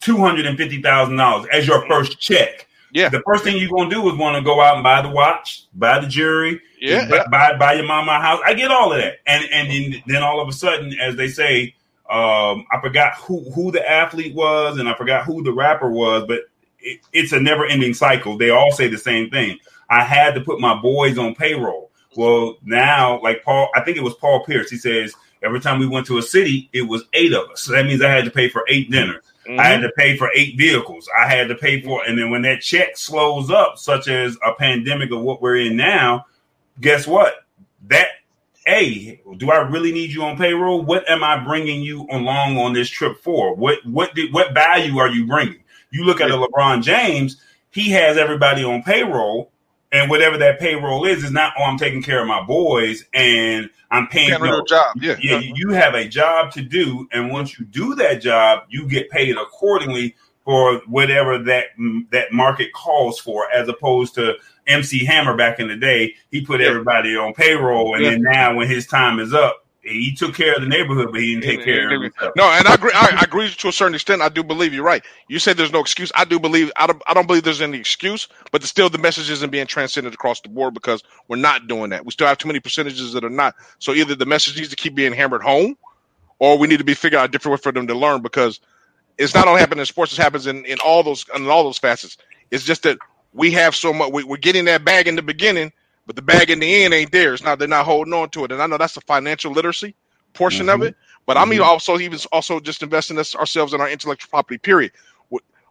two 0.01 0.19
hundred 0.19 0.47
and 0.47 0.57
fifty 0.57 0.81
thousand 0.81 1.17
dollars 1.17 1.49
as 1.53 1.67
your 1.67 1.81
mm-hmm. 1.81 1.89
first 1.89 2.21
check. 2.21 2.69
Yeah. 2.93 3.09
The 3.09 3.23
first 3.27 3.43
thing 3.43 3.57
you're 3.57 3.71
gonna 3.71 3.91
do 3.91 4.09
is 4.09 4.17
want 4.17 4.37
to 4.37 4.43
go 4.43 4.61
out 4.61 4.77
and 4.77 4.85
buy 4.85 5.03
the 5.03 5.11
watch, 5.11 5.67
buy 5.75 5.99
the 5.99 6.07
jewelry, 6.07 6.61
yeah, 6.81 7.25
buy 7.31 7.57
buy 7.57 7.75
your 7.75 7.85
mama 7.85 8.13
a 8.13 8.21
house. 8.21 8.41
I 8.45 8.55
get 8.55 8.71
all 8.71 8.93
of 8.93 8.99
that, 8.99 9.19
and 9.27 9.45
and 9.51 9.69
then, 9.69 10.03
then 10.07 10.23
all 10.23 10.41
of 10.41 10.49
a 10.49 10.53
sudden, 10.53 10.97
as 11.01 11.17
they 11.17 11.29
say, 11.29 11.75
um, 12.11 12.67
I 12.71 12.81
forgot 12.81 13.15
who 13.17 13.51
who 13.51 13.73
the 13.73 13.89
athlete 13.89 14.35
was, 14.35 14.79
and 14.79 14.89
I 14.89 14.95
forgot 14.95 15.25
who 15.25 15.43
the 15.43 15.53
rapper 15.53 15.91
was, 15.91 16.25
but 16.27 16.41
it, 16.79 17.01
it's 17.13 17.33
a 17.33 17.41
never 17.41 17.67
ending 17.67 17.95
cycle. 17.95 18.37
They 18.39 18.51
all 18.51 18.73
say 18.73 18.89
the 18.89 18.99
same 18.99 19.31
thing. 19.31 19.59
I 19.91 20.03
had 20.03 20.35
to 20.35 20.41
put 20.41 20.61
my 20.61 20.81
boys 20.81 21.19
on 21.19 21.35
payroll. 21.35 21.91
Well, 22.17 22.57
now, 22.65 23.21
like 23.23 23.45
Paul, 23.45 23.69
I 23.75 23.81
think 23.83 23.97
it 23.97 24.03
was 24.03 24.15
Paul 24.15 24.45
Pierce. 24.45 24.71
He 24.71 24.79
says 24.79 25.15
every 25.43 25.61
time 25.61 25.79
we 25.79 25.87
went 25.87 26.07
to 26.07 26.19
a 26.19 26.23
city, 26.23 26.69
it 26.73 26.83
was 26.83 27.05
eight 27.13 27.33
of 27.33 27.51
us. 27.51 27.63
So 27.63 27.73
that 27.73 27.87
means 27.87 28.03
I 28.03 28.11
had 28.11 28.25
to 28.25 28.31
pay 28.31 28.49
for 28.49 28.65
eight 28.69 28.91
dinners. 28.91 29.25
Mm-hmm. 29.47 29.61
I 29.61 29.65
had 29.65 29.81
to 29.83 29.93
pay 29.97 30.17
for 30.17 30.31
eight 30.35 30.57
vehicles. 30.57 31.09
I 31.19 31.29
had 31.29 31.49
to 31.49 31.55
pay 31.55 31.81
for, 31.81 32.05
and 32.05 32.19
then 32.19 32.31
when 32.31 32.43
that 32.43 32.63
check 32.63 32.97
slows 32.97 33.51
up, 33.51 33.79
such 33.79 34.09
as 34.09 34.37
a 34.45 34.55
pandemic 34.55 35.11
of 35.13 35.21
what 35.21 35.41
we're 35.43 35.57
in 35.57 35.77
now, 35.77 36.27
guess 36.81 37.07
what? 37.07 37.35
That 37.89 38.09
hey, 38.67 39.23
do 39.39 39.51
I 39.51 39.59
really 39.59 39.93
need 39.93 40.11
you 40.11 40.25
on 40.25 40.37
payroll? 40.37 40.83
What 40.83 41.09
am 41.09 41.25
I 41.25 41.43
bringing 41.43 41.83
you 41.83 42.07
along 42.11 42.59
on 42.59 42.73
this 42.73 42.91
trip 42.91 43.19
for? 43.23 43.55
What 43.55 43.79
what 43.87 44.15
did 44.15 44.33
what 44.33 44.53
value 44.53 44.99
are 44.99 45.09
you 45.09 45.27
bringing? 45.27 45.63
You 45.91 46.05
look 46.05 46.21
at 46.21 46.31
a 46.31 46.35
LeBron 46.35 46.83
James, 46.83 47.41
he 47.71 47.91
has 47.91 48.19
everybody 48.19 48.65
on 48.65 48.83
payroll, 48.83 49.53
and 49.93 50.11
whatever 50.11 50.37
that 50.39 50.59
payroll 50.59 51.07
is 51.07 51.25
is 51.25 51.31
not 51.31 51.55
oh 51.59 51.65
I'm 51.65 51.79
taking 51.79 52.03
care 52.03 52.21
of 52.21 52.27
my 52.27 52.43
boys 52.43 53.05
and 53.15 53.71
I'm 53.91 54.09
paying 54.09 54.31
no, 54.31 54.65
job. 54.65 54.97
Yeah, 55.01 55.17
yeah, 55.23 55.39
you 55.39 55.71
have 55.71 55.95
a 55.95 56.09
job 56.09 56.51
to 56.53 56.63
do, 56.63 57.09
and 57.13 57.31
once 57.31 57.59
you 57.59 57.65
do 57.65 57.95
that 57.95 58.21
job, 58.21 58.65
you 58.69 58.89
get 58.89 59.09
paid 59.11 59.37
accordingly 59.37 60.17
for 60.45 60.79
whatever 60.87 61.39
that 61.45 61.67
that 62.11 62.33
market 62.33 62.73
calls 62.73 63.21
for, 63.21 63.51
as 63.53 63.69
opposed 63.69 64.15
to 64.15 64.35
MC 64.67 65.05
Hammer 65.05 65.37
back 65.37 65.61
in 65.61 65.69
the 65.69 65.77
day. 65.77 66.15
He 66.31 66.43
put 66.43 66.61
yeah. 66.61 66.69
everybody 66.69 67.17
on 67.17 67.35
payroll, 67.35 67.95
and 67.95 68.05
yeah. 68.05 68.11
then 68.11 68.23
now 68.23 68.55
when 68.55 68.69
his 68.69 68.87
time 68.87 69.19
is 69.21 69.33
up, 69.33 69.67
he 69.87 70.15
took 70.15 70.35
care 70.35 70.55
of 70.55 70.61
the 70.61 70.69
neighborhood, 70.69 71.11
but 71.13 71.21
he 71.21 71.35
didn't 71.35 71.45
take 71.45 71.65
care 71.65 71.95
of 71.95 72.03
himself. 72.03 72.33
No, 72.37 72.45
and 72.45 72.67
I 72.67 72.75
agree. 72.75 72.91
I, 72.95 73.19
I, 73.21 73.23
agree 73.23 73.49
to 73.49 73.69
a 73.69 73.73
certain 73.73 73.95
extent. 73.95 74.21
I 74.21 74.29
do 74.29 74.43
believe 74.43 74.75
you're 74.75 74.85
right. 74.85 75.05
You 75.29 75.39
say 75.39 75.53
there's 75.53 75.73
no 75.73 75.81
excuse. 75.81 76.11
I 76.15 76.25
do 76.25 76.41
believe. 76.41 76.73
I 76.77 76.87
don't. 76.87 77.01
I 77.07 77.15
don't 77.15 77.27
believe 77.27 77.45
there's 77.45 77.61
any 77.61 77.79
excuse, 77.79 78.27
but 78.51 78.63
still, 78.65 78.91
the 78.91 78.99
message 78.99 79.31
isn't 79.31 79.51
being 79.51 79.67
transcended 79.67 80.13
across 80.13 80.41
the 80.41 80.49
board 80.49 80.75
because 80.75 81.05
we're 81.29 81.37
not 81.37 81.69
doing 81.69 81.91
that. 81.91 82.05
We 82.05 82.11
still 82.11 82.27
have 82.27 82.39
too 82.39 82.49
many 82.49 82.61
percentages 82.61 83.13
that 83.13 83.25
are 83.25 83.31
not. 83.31 83.55
So 83.79 83.93
either 83.93 84.15
the 84.15 84.27
message 84.27 84.57
needs 84.57 84.71
to 84.71 84.77
keep 84.77 84.95
being 84.95 85.13
hammered 85.13 85.43
home, 85.43 85.77
or 86.39 86.59
we 86.59 86.67
need 86.67 86.79
to 86.79 86.85
be 86.85 86.95
figuring 86.95 87.23
out 87.23 87.29
a 87.29 87.33
different 87.33 87.53
way 87.53 87.63
for 87.63 87.73
them 87.73 87.87
to 87.87 87.95
learn 87.95 88.23
because 88.23 88.61
it's 89.19 89.35
not 89.35 89.47
only 89.47 89.61
happening 89.61 89.81
in 89.81 89.87
sports; 89.87 90.13
it 90.13 90.21
happens 90.21 90.47
in, 90.49 90.65
in 90.65 90.79
all 90.85 91.03
those 91.03 91.25
in 91.35 91.49
all 91.49 91.63
those 91.63 91.79
facets. 91.79 92.17
It's 92.51 92.65
just 92.65 92.83
that 92.83 92.99
we 93.33 93.51
have 93.53 93.75
so 93.75 93.93
much. 93.93 94.13
We, 94.13 94.23
are 94.25 94.37
getting 94.37 94.65
that 94.67 94.85
bag 94.85 95.09
in 95.09 95.17
the 95.17 95.23
beginning, 95.23 95.73
but 96.07 96.17
the 96.17 96.23
bag 96.23 96.51
in 96.51 96.61
the 96.61 96.85
end 96.85 96.95
ain't 96.95 97.13
there. 97.13 97.35
It's 97.35 97.43
not. 97.43 97.59
They're 97.59 97.69
not 97.69 97.85
holding 97.85 98.15
on 98.15 98.31
to 98.31 98.45
it, 98.45 98.53
and 98.53 98.63
I 98.63 98.67
know 98.67 98.79
that's 98.79 98.95
the 98.95 99.01
financial 99.03 99.53
literacy 99.53 99.95
portion 100.35 100.67
mm-hmm. 100.67 100.83
of 100.83 100.89
it. 100.89 100.97
But 101.27 101.37
mm-hmm. 101.37 101.43
I 101.43 101.47
mean, 101.47 101.61
mm-hmm. 101.61 101.69
also 101.69 101.99
even 101.99 102.19
also 102.33 102.61
just 102.61 102.83
investing 102.83 103.19
us, 103.19 103.35
ourselves 103.35 103.75
in 103.75 103.81
our 103.81 103.91
intellectual 103.91 104.31
property. 104.31 104.59
Period. 104.59 104.93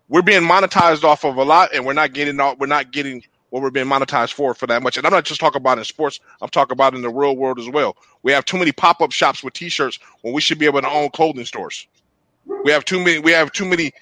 we're 0.09 0.21
being 0.21 0.43
monetized 0.43 1.03
off 1.03 1.23
of 1.23 1.37
a 1.37 1.43
lot, 1.43 1.73
and 1.73 1.85
we're 1.85 1.93
not 1.93 2.13
getting 2.13 2.39
all, 2.39 2.55
we're 2.57 2.67
not 2.67 2.91
getting 2.91 3.23
what 3.49 3.61
we're 3.61 3.71
being 3.71 3.87
monetized 3.87 4.33
for 4.33 4.53
for 4.53 4.67
that 4.67 4.83
much. 4.83 4.97
And 4.97 5.05
I'm 5.07 5.13
not 5.13 5.23
just 5.23 5.39
talking 5.39 5.61
about 5.61 5.77
in 5.77 5.85
sports; 5.85 6.19
I'm 6.41 6.49
talking 6.49 6.73
about 6.73 6.93
in 6.93 7.01
the 7.01 7.09
real 7.09 7.37
world 7.37 7.57
as 7.57 7.69
well. 7.69 7.95
We 8.23 8.31
have 8.33 8.45
too 8.45 8.57
many 8.57 8.71
pop 8.71 9.01
up 9.01 9.11
shops 9.11 9.43
with 9.43 9.53
T-shirts 9.53 9.97
when 10.21 10.33
we 10.33 10.41
should 10.41 10.59
be 10.59 10.65
able 10.65 10.81
to 10.81 10.89
own 10.89 11.09
clothing 11.11 11.45
stores. 11.45 11.87
We 12.63 12.71
have 12.71 12.85
too 12.85 12.99
many. 12.99 13.19
We 13.19 13.31
have 13.31 13.51
too 13.51 13.65
many. 13.65 13.93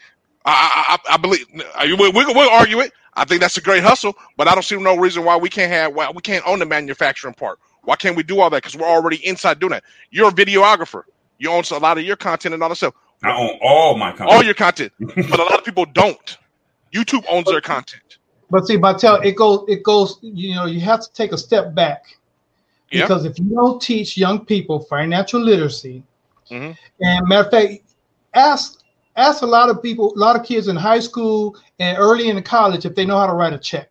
I, 0.45 0.97
I, 1.07 1.13
I 1.13 1.17
believe 1.17 1.45
we, 1.53 2.09
we, 2.09 2.09
we'll 2.11 2.49
argue 2.49 2.79
it. 2.81 2.91
I 3.15 3.25
think 3.25 3.41
that's 3.41 3.57
a 3.57 3.61
great 3.61 3.83
hustle, 3.83 4.15
but 4.37 4.47
I 4.47 4.53
don't 4.53 4.63
see 4.63 4.77
no 4.77 4.97
reason 4.97 5.23
why 5.23 5.37
we 5.37 5.49
can't 5.49 5.71
have 5.71 5.93
why 5.93 6.11
we 6.11 6.21
can't 6.21 6.45
own 6.47 6.59
the 6.59 6.65
manufacturing 6.65 7.33
part. 7.33 7.59
Why 7.83 7.95
can't 7.95 8.15
we 8.15 8.23
do 8.23 8.39
all 8.39 8.49
that? 8.49 8.63
Because 8.63 8.75
we're 8.75 8.87
already 8.87 9.17
inside 9.25 9.59
doing 9.59 9.71
that. 9.71 9.83
You're 10.09 10.29
a 10.29 10.31
videographer. 10.31 11.03
You 11.37 11.49
own 11.49 11.63
a 11.71 11.77
lot 11.77 11.97
of 11.97 12.03
your 12.03 12.15
content 12.15 12.53
and 12.53 12.63
all 12.63 12.69
that 12.69 12.75
stuff. 12.75 12.93
I 13.23 13.31
own 13.31 13.59
all 13.61 13.97
my 13.97 14.11
content. 14.11 14.29
All 14.29 14.43
your 14.43 14.53
content, 14.53 14.93
but 14.99 15.39
a 15.39 15.43
lot 15.43 15.59
of 15.59 15.65
people 15.65 15.85
don't. 15.85 16.37
YouTube 16.93 17.25
owns 17.29 17.45
their 17.45 17.61
content. 17.61 18.17
But 18.49 18.67
see, 18.67 18.77
Martel, 18.77 19.15
it 19.21 19.35
goes, 19.35 19.65
it 19.67 19.83
goes. 19.83 20.19
You 20.21 20.55
know, 20.55 20.65
you 20.65 20.79
have 20.81 21.01
to 21.01 21.11
take 21.13 21.31
a 21.31 21.37
step 21.37 21.73
back 21.73 22.03
because 22.89 23.25
yeah. 23.25 23.31
if 23.31 23.39
you 23.39 23.45
don't 23.45 23.81
teach 23.81 24.15
young 24.17 24.45
people 24.45 24.79
financial 24.81 25.41
literacy, 25.41 26.03
mm-hmm. 26.49 26.71
and 27.01 27.27
matter 27.27 27.45
of 27.45 27.51
fact, 27.51 27.81
ask 28.33 28.83
ask 29.15 29.41
a 29.41 29.45
lot 29.45 29.69
of 29.69 29.81
people, 29.81 30.13
a 30.15 30.19
lot 30.19 30.35
of 30.35 30.45
kids 30.45 30.67
in 30.67 30.75
high 30.75 30.99
school 30.99 31.57
and 31.83 31.97
early 31.97 32.29
in 32.29 32.37
the 32.37 32.41
college 32.41 32.85
if 32.85 32.95
they 32.95 33.05
know 33.05 33.17
how 33.17 33.27
to 33.27 33.33
write 33.33 33.51
a 33.51 33.59
check. 33.59 33.89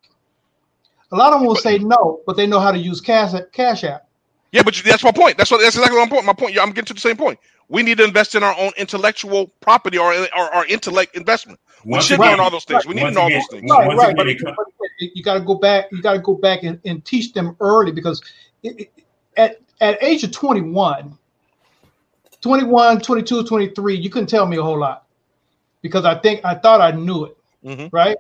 A 1.13 1.17
lot 1.17 1.35
of 1.35 1.41
them 1.41 1.47
will 1.47 1.57
say 1.57 1.79
no, 1.79 2.23
but 2.27 2.39
they 2.39 2.47
know 2.47 2.59
how 2.59 2.73
to 2.73 2.79
use 2.79 3.03
Cash 3.03 3.39
Cash 3.53 3.85
App. 3.85 4.09
Yeah, 4.51 4.63
but 4.63 4.81
that's 4.85 5.05
my 5.05 5.13
point. 5.13 5.37
That's 5.37 5.51
what 5.51 5.61
that's 5.61 5.77
exactly 5.77 5.99
my 5.99 6.09
point. 6.09 6.25
My 6.25 6.33
point. 6.33 6.59
I'm 6.59 6.71
getting 6.71 6.87
to 6.87 6.95
the 6.95 7.01
same 7.01 7.19
point. 7.19 7.39
We 7.69 7.83
need 7.83 7.99
to 7.99 8.05
invest 8.05 8.35
in 8.35 8.43
our 8.43 8.57
own 8.59 8.73
intellectual 8.79 9.49
property 9.61 9.99
or, 9.99 10.13
or 10.15 10.55
our 10.55 10.67
intellect 10.67 11.17
investment. 11.17 11.61
We 11.85 12.01
should 12.01 12.19
right, 12.19 12.31
learn 12.31 12.41
all 12.41 12.51
those 12.51 12.65
things. 12.65 12.87
Right, 12.87 12.95
we 12.95 12.95
need 12.95 13.09
to 13.09 13.11
know 13.11 13.23
all 13.23 13.31
those 13.31 13.47
things. 13.51 13.71
Right, 13.71 13.97
right. 13.97 14.17
But, 14.17 14.27
but 14.27 14.57
you 14.99 15.23
got 15.23 15.35
to 15.35 15.41
go 15.41 15.55
back. 15.55 15.87
You 15.93 16.01
got 16.01 16.15
to 16.15 16.19
go 16.19 16.35
back 16.35 16.63
and, 16.63 16.81
and, 16.85 17.05
teach 17.05 17.33
them 17.33 17.57
early 17.61 17.93
because 17.93 18.23
it, 18.63 18.81
it, 18.81 19.05
at 19.37 19.61
at 19.81 20.03
age 20.03 20.25
of 20.25 20.33
21, 20.33 21.19
21, 22.41 23.01
22, 23.01 23.45
23, 23.45 23.97
you 23.97 24.11
couldn't 24.11 24.29
tell 24.29 24.47
me 24.47 24.57
a 24.57 24.63
whole 24.63 24.79
lot 24.79 25.07
because 25.83 26.05
I 26.05 26.19
think 26.19 26.41
I 26.45 26.55
thought 26.55 26.81
I 26.81 26.93
knew 26.93 27.27
it. 27.27 27.37
Mm-hmm. 27.65 27.95
Right. 27.95 28.17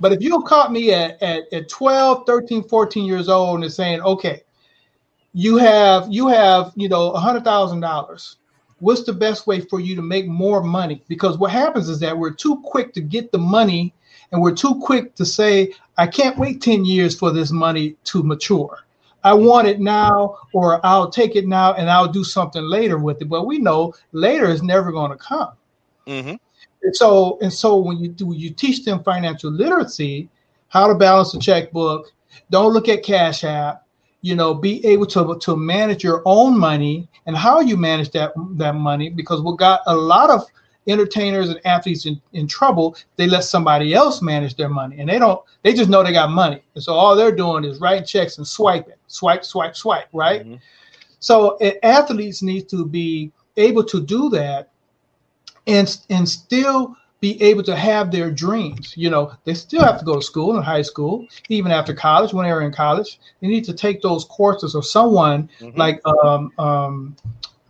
But 0.00 0.12
if 0.12 0.20
you 0.20 0.42
caught 0.42 0.72
me 0.72 0.92
at, 0.92 1.22
at, 1.22 1.52
at 1.52 1.68
12, 1.68 2.24
13, 2.26 2.64
14 2.64 3.04
years 3.04 3.28
old 3.28 3.62
and 3.62 3.72
saying, 3.72 4.00
okay, 4.02 4.42
you 5.32 5.56
have 5.56 6.06
you 6.10 6.28
have 6.28 6.72
you 6.76 6.88
know 6.88 7.10
a 7.12 7.18
hundred 7.18 7.44
thousand 7.44 7.80
dollars 7.80 8.36
what's 8.80 9.04
the 9.04 9.12
best 9.12 9.46
way 9.46 9.60
for 9.60 9.80
you 9.80 9.94
to 9.94 10.02
make 10.02 10.26
more 10.26 10.62
money 10.62 11.02
because 11.08 11.38
what 11.38 11.50
happens 11.50 11.88
is 11.88 11.98
that 12.00 12.16
we're 12.16 12.32
too 12.32 12.60
quick 12.62 12.92
to 12.92 13.00
get 13.00 13.32
the 13.32 13.38
money 13.38 13.94
and 14.30 14.40
we're 14.40 14.54
too 14.54 14.78
quick 14.80 15.14
to 15.14 15.24
say 15.24 15.72
i 15.96 16.06
can't 16.06 16.36
wait 16.36 16.60
10 16.60 16.84
years 16.84 17.18
for 17.18 17.30
this 17.30 17.50
money 17.50 17.96
to 18.04 18.22
mature 18.22 18.80
i 19.24 19.32
want 19.32 19.66
it 19.66 19.80
now 19.80 20.36
or 20.52 20.84
i'll 20.84 21.08
take 21.08 21.34
it 21.34 21.46
now 21.46 21.72
and 21.74 21.88
i'll 21.88 22.12
do 22.12 22.24
something 22.24 22.64
later 22.64 22.98
with 22.98 23.22
it 23.22 23.28
but 23.28 23.46
we 23.46 23.58
know 23.58 23.94
later 24.12 24.50
is 24.50 24.62
never 24.62 24.92
going 24.92 25.10
to 25.10 25.16
come 25.16 25.52
mm-hmm. 26.06 26.34
And 26.82 26.94
so 26.96 27.38
and 27.40 27.52
so 27.52 27.76
when 27.76 27.98
you 27.98 28.08
do 28.08 28.32
you 28.34 28.50
teach 28.50 28.84
them 28.84 29.02
financial 29.02 29.50
literacy 29.50 30.28
how 30.68 30.86
to 30.86 30.94
balance 30.94 31.34
a 31.34 31.38
checkbook 31.38 32.12
don't 32.50 32.72
look 32.72 32.88
at 32.88 33.02
cash 33.02 33.44
app 33.44 33.86
you 34.22 34.34
know 34.34 34.54
be 34.54 34.84
able 34.86 35.06
to 35.06 35.38
to 35.40 35.56
manage 35.56 36.02
your 36.02 36.22
own 36.24 36.58
money 36.58 37.08
and 37.26 37.36
how 37.36 37.60
you 37.60 37.76
manage 37.76 38.10
that 38.10 38.32
that 38.56 38.74
money 38.74 39.10
because 39.10 39.42
we 39.42 39.54
got 39.56 39.80
a 39.86 39.94
lot 39.94 40.30
of 40.30 40.44
entertainers 40.88 41.48
and 41.48 41.60
athletes 41.64 42.06
in, 42.06 42.20
in 42.32 42.46
trouble 42.46 42.96
they 43.16 43.26
let 43.26 43.44
somebody 43.44 43.94
else 43.94 44.20
manage 44.20 44.56
their 44.56 44.68
money 44.68 44.98
and 44.98 45.08
they 45.08 45.18
don't 45.18 45.40
they 45.62 45.72
just 45.72 45.88
know 45.88 46.02
they 46.02 46.12
got 46.12 46.30
money 46.30 46.60
and 46.74 46.82
so 46.82 46.92
all 46.92 47.14
they're 47.14 47.34
doing 47.34 47.64
is 47.64 47.80
writing 47.80 48.04
checks 48.04 48.38
and 48.38 48.46
swiping 48.46 48.94
swipe 49.06 49.44
swipe 49.44 49.76
swipe 49.76 50.08
right 50.12 50.44
mm-hmm. 50.44 50.56
so 51.20 51.56
athletes 51.84 52.42
need 52.42 52.68
to 52.68 52.84
be 52.84 53.30
able 53.56 53.84
to 53.84 54.00
do 54.00 54.28
that 54.28 54.71
and 55.66 55.96
and 56.10 56.28
still 56.28 56.96
be 57.22 57.40
able 57.40 57.62
to 57.62 57.76
have 57.76 58.10
their 58.10 58.30
dreams. 58.30 58.94
You 58.96 59.08
know, 59.08 59.32
they 59.44 59.54
still 59.54 59.82
have 59.82 59.98
to 60.00 60.04
go 60.04 60.16
to 60.16 60.22
school 60.22 60.56
in 60.56 60.62
high 60.62 60.82
school, 60.82 61.26
even 61.48 61.70
after 61.70 61.94
college, 61.94 62.34
when 62.34 62.44
they're 62.44 62.62
in 62.62 62.72
college. 62.72 63.20
They 63.40 63.46
need 63.46 63.64
to 63.66 63.72
take 63.72 64.02
those 64.02 64.24
courses 64.24 64.74
or 64.74 64.82
someone 64.82 65.48
mm-hmm. 65.60 65.78
like, 65.78 66.00
um, 66.04 66.52
um, 66.58 67.16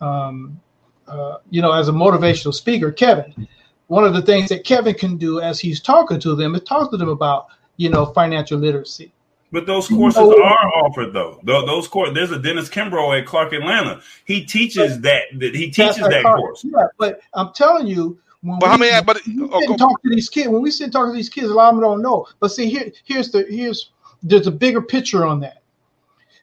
um, 0.01 0.61
uh, 1.07 1.37
you 1.51 1.61
know, 1.61 1.73
as 1.73 1.89
a 1.89 1.93
motivational 1.93 2.55
speaker, 2.55 2.91
Kevin. 2.91 3.47
One 3.89 4.05
of 4.05 4.15
the 4.15 4.23
things 4.23 4.49
that 4.49 4.65
Kevin 4.65 4.95
can 4.95 5.19
do 5.19 5.41
as 5.41 5.61
he's 5.61 5.81
talking 5.81 6.19
to 6.21 6.35
them 6.35 6.55
is 6.55 6.63
talk 6.63 6.91
to 6.91 6.97
them 6.97 7.11
about, 7.11 7.49
you 7.77 7.91
know, 7.91 8.07
financial 8.07 8.59
literacy. 8.59 9.13
But 9.53 9.67
those 9.67 9.87
courses 9.87 10.23
you 10.23 10.39
know, 10.39 10.45
are 10.45 10.69
offered 10.83 11.13
though. 11.13 11.39
Those 11.45 11.87
courses. 11.87 12.15
There's 12.15 12.31
a 12.31 12.39
Dennis 12.39 12.71
Kimbrough 12.71 13.21
at 13.21 13.27
Clark 13.27 13.53
Atlanta. 13.53 14.01
He 14.25 14.45
teaches 14.45 15.01
that. 15.03 15.25
That 15.39 15.55
he 15.55 15.71
teaches 15.71 15.97
that 15.97 16.25
course. 16.25 16.65
Yeah, 16.65 16.87
but 16.99 17.21
I'm 17.35 17.53
telling 17.53 17.87
you, 17.87 18.19
when 18.41 18.59
but 18.59 18.67
we, 18.67 18.71
how 18.71 18.77
many? 18.79 19.05
But 19.05 19.21
oh, 19.53 19.77
talk 19.77 20.03
to 20.03 20.09
these 20.09 20.31
kids. 20.31 20.49
When 20.49 20.63
we 20.63 20.71
sit 20.71 20.85
and 20.85 20.93
talk 20.93 21.07
to 21.07 21.13
these 21.13 21.29
kids, 21.29 21.49
a 21.49 21.55
lot 21.55 21.69
of 21.69 21.75
them 21.77 21.83
don't 21.83 22.03
know. 22.03 22.27
But 22.41 22.49
see, 22.49 22.69
here, 22.69 22.91
here's 23.05 23.31
the 23.31 23.45
here's 23.49 23.91
there's 24.23 24.47
a 24.47 24.53
bigger 24.53 24.81
picture 24.81 25.27
on 25.27 25.39
that. 25.41 25.63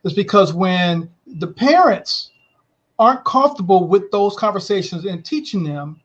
It's 0.03 0.13
because 0.13 0.53
when 0.53 1.09
the 1.25 1.47
parents 1.47 2.29
aren't 2.99 3.25
comfortable 3.25 3.87
with 3.87 4.11
those 4.11 4.35
conversations 4.35 5.05
and 5.05 5.25
teaching 5.25 5.63
them, 5.63 5.99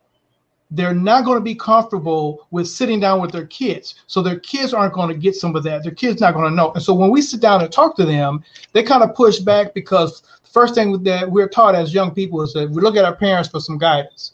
they're 0.77 0.95
not 0.95 1.25
going 1.25 1.39
to 1.39 1.45
be 1.45 1.55
comfortable 1.55 2.47
with 2.51 2.69
sitting 2.69 2.99
down 2.99 3.21
with 3.21 3.31
their 3.31 3.47
kids. 3.47 3.95
So 4.07 4.23
their 4.23 4.41
kids 4.41 4.75
aren't 4.75 4.95
going 4.95 5.09
to 5.09 5.15
get 5.15 5.37
some 5.37 5.55
of 5.55 5.63
that. 5.65 5.83
Their 5.83 5.95
kids 5.95 6.21
not 6.21 6.35
going 6.35 6.51
to 6.51 6.55
know. 6.55 6.73
And 6.73 6.83
so 6.83 6.95
when 6.95 7.11
we 7.11 7.23
sit 7.23 7.41
down 7.41 7.63
and 7.63 7.73
talk 7.73 7.97
to 7.97 8.05
them, 8.05 8.43
they 8.73 8.83
kind 8.83 9.03
of 9.03 9.15
push 9.15 9.39
back 9.39 9.73
because 9.73 10.23
the 10.23 10.51
first 10.53 10.75
thing 10.75 11.03
that 11.05 11.31
we're 11.31 11.49
taught 11.49 11.75
as 11.75 11.95
young 11.95 12.13
people 12.13 12.43
is 12.43 12.53
that 12.55 12.71
we 12.71 12.83
look 12.83 12.97
at 12.97 13.05
our 13.05 13.15
parents 13.15 13.49
for 13.49 13.61
some 13.61 13.79
guidance. 13.79 14.33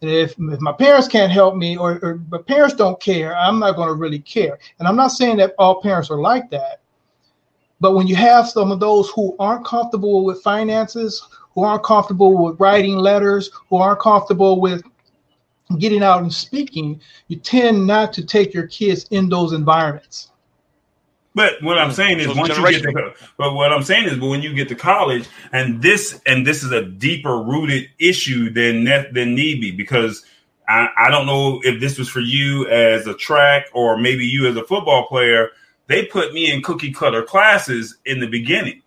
And 0.00 0.10
if, 0.10 0.34
if 0.38 0.60
my 0.60 0.72
parents 0.72 1.08
can't 1.08 1.32
help 1.32 1.56
me 1.56 1.76
or, 1.76 1.98
or 2.02 2.20
my 2.30 2.38
parents 2.38 2.74
don't 2.74 3.00
care, 3.00 3.36
I'm 3.36 3.58
not 3.58 3.76
going 3.76 3.88
to 3.88 3.94
really 3.94 4.20
care. 4.20 4.58
And 4.78 4.88
I'm 4.88 4.96
not 4.96 5.08
saying 5.08 5.38
that 5.38 5.54
all 5.58 5.82
parents 5.82 6.10
are 6.10 6.20
like 6.20 6.50
that. 6.50 6.80
But 7.80 7.94
when 7.94 8.06
you 8.06 8.16
have 8.16 8.48
some 8.48 8.72
of 8.72 8.80
those 8.80 9.10
who 9.10 9.36
aren't 9.38 9.66
comfortable 9.66 10.24
with 10.24 10.42
finances, 10.42 11.24
who 11.54 11.62
aren't 11.64 11.84
comfortable 11.84 12.44
with 12.44 12.58
writing 12.60 12.96
letters, 12.96 13.50
who 13.68 13.76
aren't 13.76 14.00
comfortable 14.00 14.60
with 14.60 14.82
getting 15.76 16.02
out 16.02 16.22
and 16.22 16.32
speaking, 16.32 17.00
you 17.28 17.36
tend 17.36 17.86
not 17.86 18.12
to 18.14 18.24
take 18.24 18.54
your 18.54 18.66
kids 18.66 19.06
in 19.10 19.28
those 19.28 19.52
environments. 19.52 20.30
But 21.34 21.62
what 21.62 21.78
I'm 21.78 21.90
mm. 21.90 21.94
saying 21.94 22.18
is, 22.18 22.26
so 22.26 22.34
once 22.34 22.56
you 22.56 22.68
get 22.68 22.82
to, 22.82 23.14
but 23.36 23.54
what 23.54 23.72
I'm 23.72 23.84
saying 23.84 24.08
is, 24.08 24.18
but 24.18 24.26
when 24.26 24.42
you 24.42 24.54
get 24.54 24.68
to 24.70 24.74
college, 24.74 25.28
and 25.52 25.80
this 25.80 26.20
and 26.26 26.44
this 26.44 26.64
is 26.64 26.72
a 26.72 26.82
deeper 26.82 27.40
rooted 27.40 27.88
issue 27.98 28.50
than 28.50 28.82
than 28.84 29.36
need 29.36 29.60
be 29.60 29.70
because 29.70 30.24
I, 30.68 30.88
I 30.96 31.10
don't 31.10 31.26
know 31.26 31.60
if 31.62 31.80
this 31.80 31.96
was 31.96 32.08
for 32.08 32.18
you 32.18 32.66
as 32.66 33.06
a 33.06 33.14
track 33.14 33.66
or 33.72 33.96
maybe 33.96 34.26
you 34.26 34.48
as 34.48 34.56
a 34.56 34.64
football 34.64 35.06
player. 35.06 35.50
They 35.86 36.06
put 36.06 36.34
me 36.34 36.52
in 36.52 36.60
cookie 36.60 36.92
cutter 36.92 37.22
classes 37.22 37.96
in 38.04 38.18
the 38.18 38.26
beginning, 38.26 38.82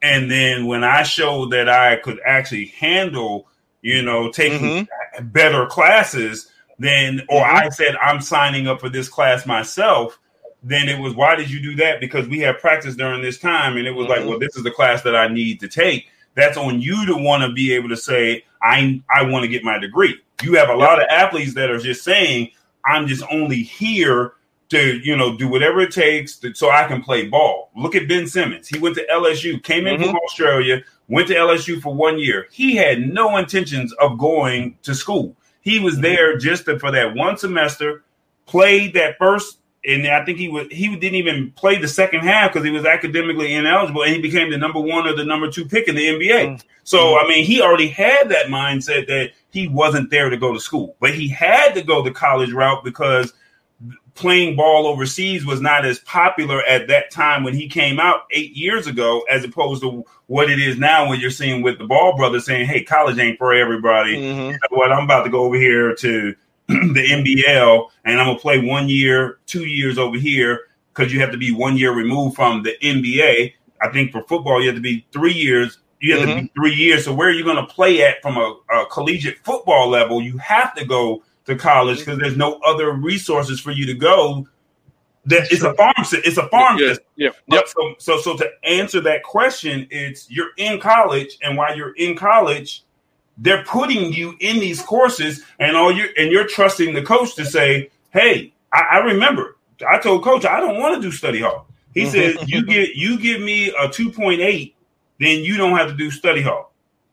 and 0.00 0.30
then 0.30 0.66
when 0.66 0.84
I 0.84 1.02
showed 1.02 1.50
that 1.50 1.68
I 1.68 1.96
could 1.96 2.20
actually 2.24 2.66
handle, 2.66 3.48
you 3.82 4.02
know, 4.02 4.30
taking 4.30 4.60
mm-hmm. 4.60 4.84
Better 5.20 5.66
classes, 5.66 6.50
than 6.78 7.20
or 7.28 7.42
mm-hmm. 7.42 7.56
I 7.56 7.68
said 7.70 7.96
I'm 7.96 8.20
signing 8.20 8.66
up 8.66 8.80
for 8.80 8.88
this 8.88 9.08
class 9.08 9.46
myself 9.46 10.18
then 10.62 10.88
it 10.88 10.98
was 10.98 11.14
why 11.14 11.36
did 11.36 11.50
you 11.50 11.60
do 11.60 11.76
that? 11.76 12.00
Because 12.00 12.26
we 12.28 12.40
had 12.40 12.58
practice 12.58 12.96
during 12.96 13.22
this 13.22 13.38
time, 13.38 13.76
and 13.76 13.86
it 13.86 13.92
was 13.92 14.06
mm-hmm. 14.06 14.20
like, 14.20 14.28
well, 14.28 14.38
this 14.38 14.56
is 14.56 14.64
the 14.64 14.70
class 14.70 15.02
that 15.02 15.14
I 15.14 15.28
need 15.28 15.60
to 15.60 15.68
take. 15.68 16.08
That's 16.34 16.56
on 16.56 16.80
you 16.80 17.06
to 17.06 17.16
want 17.16 17.42
to 17.42 17.52
be 17.52 17.72
able 17.72 17.88
to 17.88 17.96
say, 17.96 18.44
I 18.62 19.02
I 19.10 19.22
want 19.22 19.44
to 19.44 19.48
get 19.48 19.64
my 19.64 19.78
degree. 19.78 20.20
You 20.42 20.54
have 20.54 20.68
a 20.68 20.72
yep. 20.72 20.80
lot 20.80 21.02
of 21.02 21.08
athletes 21.10 21.54
that 21.54 21.70
are 21.70 21.78
just 21.78 22.04
saying, 22.04 22.50
I'm 22.84 23.06
just 23.06 23.24
only 23.30 23.62
here 23.62 24.34
to 24.70 24.98
you 24.98 25.16
know 25.16 25.36
do 25.36 25.48
whatever 25.48 25.80
it 25.80 25.92
takes 25.92 26.36
to, 26.38 26.54
so 26.54 26.70
I 26.70 26.86
can 26.86 27.02
play 27.02 27.28
ball. 27.28 27.70
Look 27.76 27.94
at 27.94 28.08
Ben 28.08 28.26
Simmons. 28.26 28.68
He 28.68 28.78
went 28.78 28.96
to 28.96 29.06
LSU, 29.10 29.62
came 29.62 29.86
in 29.86 29.96
mm-hmm. 29.96 30.10
from 30.10 30.16
Australia, 30.16 30.82
went 31.08 31.28
to 31.28 31.34
LSU 31.34 31.80
for 31.80 31.94
one 31.94 32.18
year. 32.18 32.48
He 32.50 32.76
had 32.76 33.00
no 33.00 33.36
intentions 33.36 33.92
of 33.94 34.18
going 34.18 34.76
to 34.82 34.94
school. 34.94 35.36
He 35.62 35.78
was 35.78 35.94
mm-hmm. 35.94 36.02
there 36.02 36.36
just 36.38 36.66
to, 36.66 36.78
for 36.78 36.90
that 36.92 37.14
one 37.14 37.36
semester, 37.36 38.04
played 38.46 38.94
that 38.94 39.18
first 39.18 39.58
and 39.84 40.06
I 40.06 40.24
think 40.24 40.38
he 40.38 40.48
was 40.48 40.66
he 40.70 40.94
didn't 40.96 41.16
even 41.16 41.52
play 41.52 41.78
the 41.78 41.88
second 41.88 42.20
half 42.20 42.52
because 42.52 42.64
he 42.64 42.70
was 42.70 42.84
academically 42.84 43.54
ineligible, 43.54 44.02
and 44.02 44.14
he 44.14 44.20
became 44.20 44.50
the 44.50 44.58
number 44.58 44.80
one 44.80 45.06
or 45.06 45.14
the 45.14 45.24
number 45.24 45.50
two 45.50 45.64
pick 45.64 45.88
in 45.88 45.94
the 45.94 46.06
NBA. 46.06 46.46
Mm-hmm. 46.46 46.66
So 46.84 47.18
I 47.18 47.26
mean, 47.28 47.44
he 47.44 47.62
already 47.62 47.88
had 47.88 48.28
that 48.28 48.46
mindset 48.46 49.06
that 49.06 49.32
he 49.50 49.68
wasn't 49.68 50.10
there 50.10 50.30
to 50.30 50.36
go 50.36 50.52
to 50.52 50.60
school, 50.60 50.96
but 51.00 51.14
he 51.14 51.28
had 51.28 51.74
to 51.74 51.82
go 51.82 52.02
the 52.02 52.10
college 52.10 52.52
route 52.52 52.84
because 52.84 53.32
playing 54.14 54.56
ball 54.56 54.86
overseas 54.86 55.46
was 55.46 55.60
not 55.60 55.84
as 55.84 56.00
popular 56.00 56.62
at 56.64 56.88
that 56.88 57.10
time 57.10 57.44
when 57.44 57.54
he 57.54 57.68
came 57.68 58.00
out 58.00 58.22
eight 58.32 58.56
years 58.56 58.88
ago, 58.88 59.24
as 59.30 59.44
opposed 59.44 59.80
to 59.82 60.04
what 60.28 60.50
it 60.50 60.60
is 60.60 60.78
now 60.78 61.08
when 61.08 61.20
you're 61.20 61.30
seeing 61.30 61.62
with 61.62 61.78
the 61.78 61.84
Ball 61.84 62.16
brothers 62.16 62.46
saying, 62.46 62.66
"Hey, 62.66 62.84
college 62.84 63.18
ain't 63.18 63.38
for 63.38 63.52
everybody." 63.52 64.16
Mm-hmm. 64.16 64.40
You 64.40 64.52
know 64.52 64.58
what? 64.70 64.92
I'm 64.92 65.04
about 65.04 65.24
to 65.24 65.30
go 65.30 65.40
over 65.40 65.56
here 65.56 65.94
to 65.96 66.34
the 66.68 66.74
NBL 66.74 67.88
and 68.04 68.20
I'm 68.20 68.26
gonna 68.26 68.38
play 68.38 68.60
one 68.60 68.88
year, 68.88 69.38
two 69.46 69.66
years 69.66 69.98
over 69.98 70.16
here 70.16 70.60
because 70.94 71.12
you 71.12 71.20
have 71.20 71.32
to 71.32 71.38
be 71.38 71.52
one 71.52 71.76
year 71.76 71.92
removed 71.92 72.36
from 72.36 72.62
the 72.62 72.76
NBA. 72.82 73.54
I 73.80 73.88
think 73.88 74.12
for 74.12 74.22
football 74.24 74.60
you 74.60 74.68
have 74.68 74.76
to 74.76 74.82
be 74.82 75.06
three 75.12 75.32
years. 75.32 75.78
You 76.00 76.16
have 76.16 76.28
mm-hmm. 76.28 76.38
to 76.38 76.42
be 76.44 76.52
three 76.54 76.74
years. 76.74 77.04
So 77.04 77.14
where 77.14 77.28
are 77.28 77.32
you 77.32 77.44
going 77.44 77.56
to 77.56 77.72
play 77.72 78.02
at 78.02 78.22
from 78.22 78.36
a, 78.36 78.56
a 78.70 78.86
collegiate 78.86 79.38
football 79.44 79.88
level? 79.88 80.22
You 80.22 80.38
have 80.38 80.74
to 80.74 80.84
go 80.84 81.24
to 81.46 81.56
college 81.56 82.00
because 82.00 82.18
there's 82.18 82.36
no 82.36 82.60
other 82.66 82.92
resources 82.92 83.58
for 83.58 83.70
you 83.70 83.86
to 83.86 83.94
go. 83.94 84.46
That 85.28 85.52
it's 85.52 85.62
a 85.62 85.74
farm. 85.74 85.94
It's 85.98 86.38
a 86.38 86.48
farm. 86.48 86.78
Yeah, 86.78 86.94
yeah, 87.16 87.30
yep. 87.48 87.68
So, 87.68 87.94
so, 87.98 88.20
so 88.20 88.36
to 88.36 88.50
answer 88.64 89.00
that 89.02 89.22
question, 89.22 89.86
it's 89.90 90.30
you're 90.30 90.50
in 90.56 90.80
college, 90.80 91.36
and 91.42 91.56
while 91.56 91.76
you're 91.76 91.94
in 91.96 92.16
college, 92.16 92.84
they're 93.36 93.62
putting 93.64 94.12
you 94.12 94.36
in 94.40 94.58
these 94.58 94.80
courses, 94.80 95.44
and 95.58 95.76
all 95.76 95.92
you 95.92 96.08
and 96.16 96.32
you're 96.32 96.46
trusting 96.46 96.94
the 96.94 97.02
coach 97.02 97.34
to 97.36 97.44
say, 97.44 97.90
"Hey, 98.10 98.52
I, 98.72 98.80
I 98.92 98.98
remember 98.98 99.56
I 99.86 99.98
told 99.98 100.24
coach 100.24 100.44
I 100.46 100.60
don't 100.60 100.80
want 100.80 100.94
to 100.96 101.00
do 101.00 101.12
study 101.12 101.42
hall." 101.42 101.66
He 101.92 102.04
mm-hmm. 102.04 102.38
said, 102.38 102.48
"You 102.48 102.64
get 102.64 102.94
you 102.94 103.18
give 103.18 103.42
me 103.42 103.72
a 103.78 103.88
two 103.88 104.10
point 104.10 104.40
eight, 104.40 104.74
then 105.20 105.44
you 105.44 105.56
don't 105.56 105.76
have 105.76 105.88
to 105.88 105.96
do 105.96 106.10
study 106.10 106.42
hall." 106.42 106.72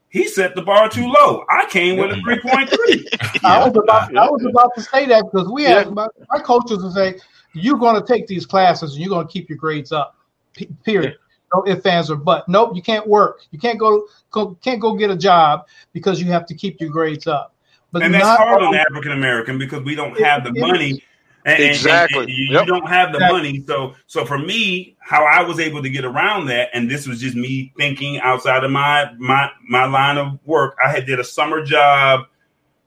He 0.09 0.29
set 0.29 0.55
the 0.55 0.61
bar 0.61 0.87
too 0.87 1.07
low. 1.07 1.43
I 1.49 1.65
came 1.69 1.97
with 1.97 2.11
a 2.11 2.21
three 2.21 2.39
point 2.39 2.69
three. 2.69 3.05
I 3.43 3.67
was 3.67 3.75
about 3.75 4.15
I 4.15 4.29
was 4.29 4.45
about 4.45 4.71
to 4.75 4.81
say 4.81 5.05
that 5.07 5.25
because 5.25 5.49
we 5.49 5.63
had 5.63 5.87
yeah. 5.93 6.07
our 6.29 6.41
coaches 6.41 6.81
would 6.81 6.93
say, 6.93 7.19
"You're 7.55 7.77
going 7.77 7.99
to 7.99 8.05
take 8.05 8.27
these 8.27 8.45
classes 8.45 8.93
and 8.93 9.01
you're 9.01 9.09
going 9.09 9.25
to 9.25 9.31
keep 9.31 9.49
your 9.49 9.57
grades 9.57 9.91
up." 9.91 10.15
P- 10.53 10.69
period. 10.83 11.17
No 11.53 11.65
ifs, 11.67 11.85
ands, 11.85 12.09
or 12.09 12.15
but. 12.15 12.47
Nope, 12.49 12.75
you 12.75 12.81
can't 12.81 13.07
work. 13.07 13.41
You 13.51 13.59
can't 13.59 13.79
go, 13.79 14.05
go 14.31 14.55
can't 14.61 14.79
go 14.79 14.95
get 14.95 15.09
a 15.09 15.15
job 15.15 15.67
because 15.93 16.19
you 16.19 16.31
have 16.31 16.45
to 16.47 16.53
keep 16.53 16.81
your 16.81 16.89
grades 16.89 17.27
up. 17.27 17.53
But 17.91 18.03
and 18.03 18.13
that's 18.13 18.25
hard 18.25 18.61
on 18.61 18.75
African 18.75 19.11
American 19.11 19.57
because 19.57 19.83
we 19.83 19.95
don't 19.95 20.19
have 20.19 20.43
the 20.43 20.51
money. 20.53 21.03
And, 21.45 21.61
exactly. 21.61 22.21
And, 22.21 22.29
and 22.29 22.37
you, 22.37 22.47
yep. 22.51 22.65
don't 22.65 22.87
have 22.89 23.11
the 23.11 23.17
exactly. 23.17 23.37
money. 23.37 23.63
So 23.67 23.93
so 24.07 24.25
for 24.25 24.39
me, 24.39 24.97
how 24.99 25.23
I 25.23 25.43
was 25.43 25.59
able 25.59 25.83
to 25.83 25.89
get 25.89 26.03
around 26.03 26.47
that, 26.47 26.69
and 26.73 26.89
this 26.89 27.07
was 27.07 27.21
just 27.21 27.35
me 27.35 27.71
thinking 27.77 28.19
outside 28.19 28.63
of 28.63 28.71
my 28.71 29.11
my 29.17 29.49
my 29.69 29.85
line 29.85 30.17
of 30.17 30.39
work. 30.45 30.75
I 30.83 30.89
had 30.89 31.05
did 31.05 31.19
a 31.19 31.23
summer 31.23 31.63
job. 31.63 32.25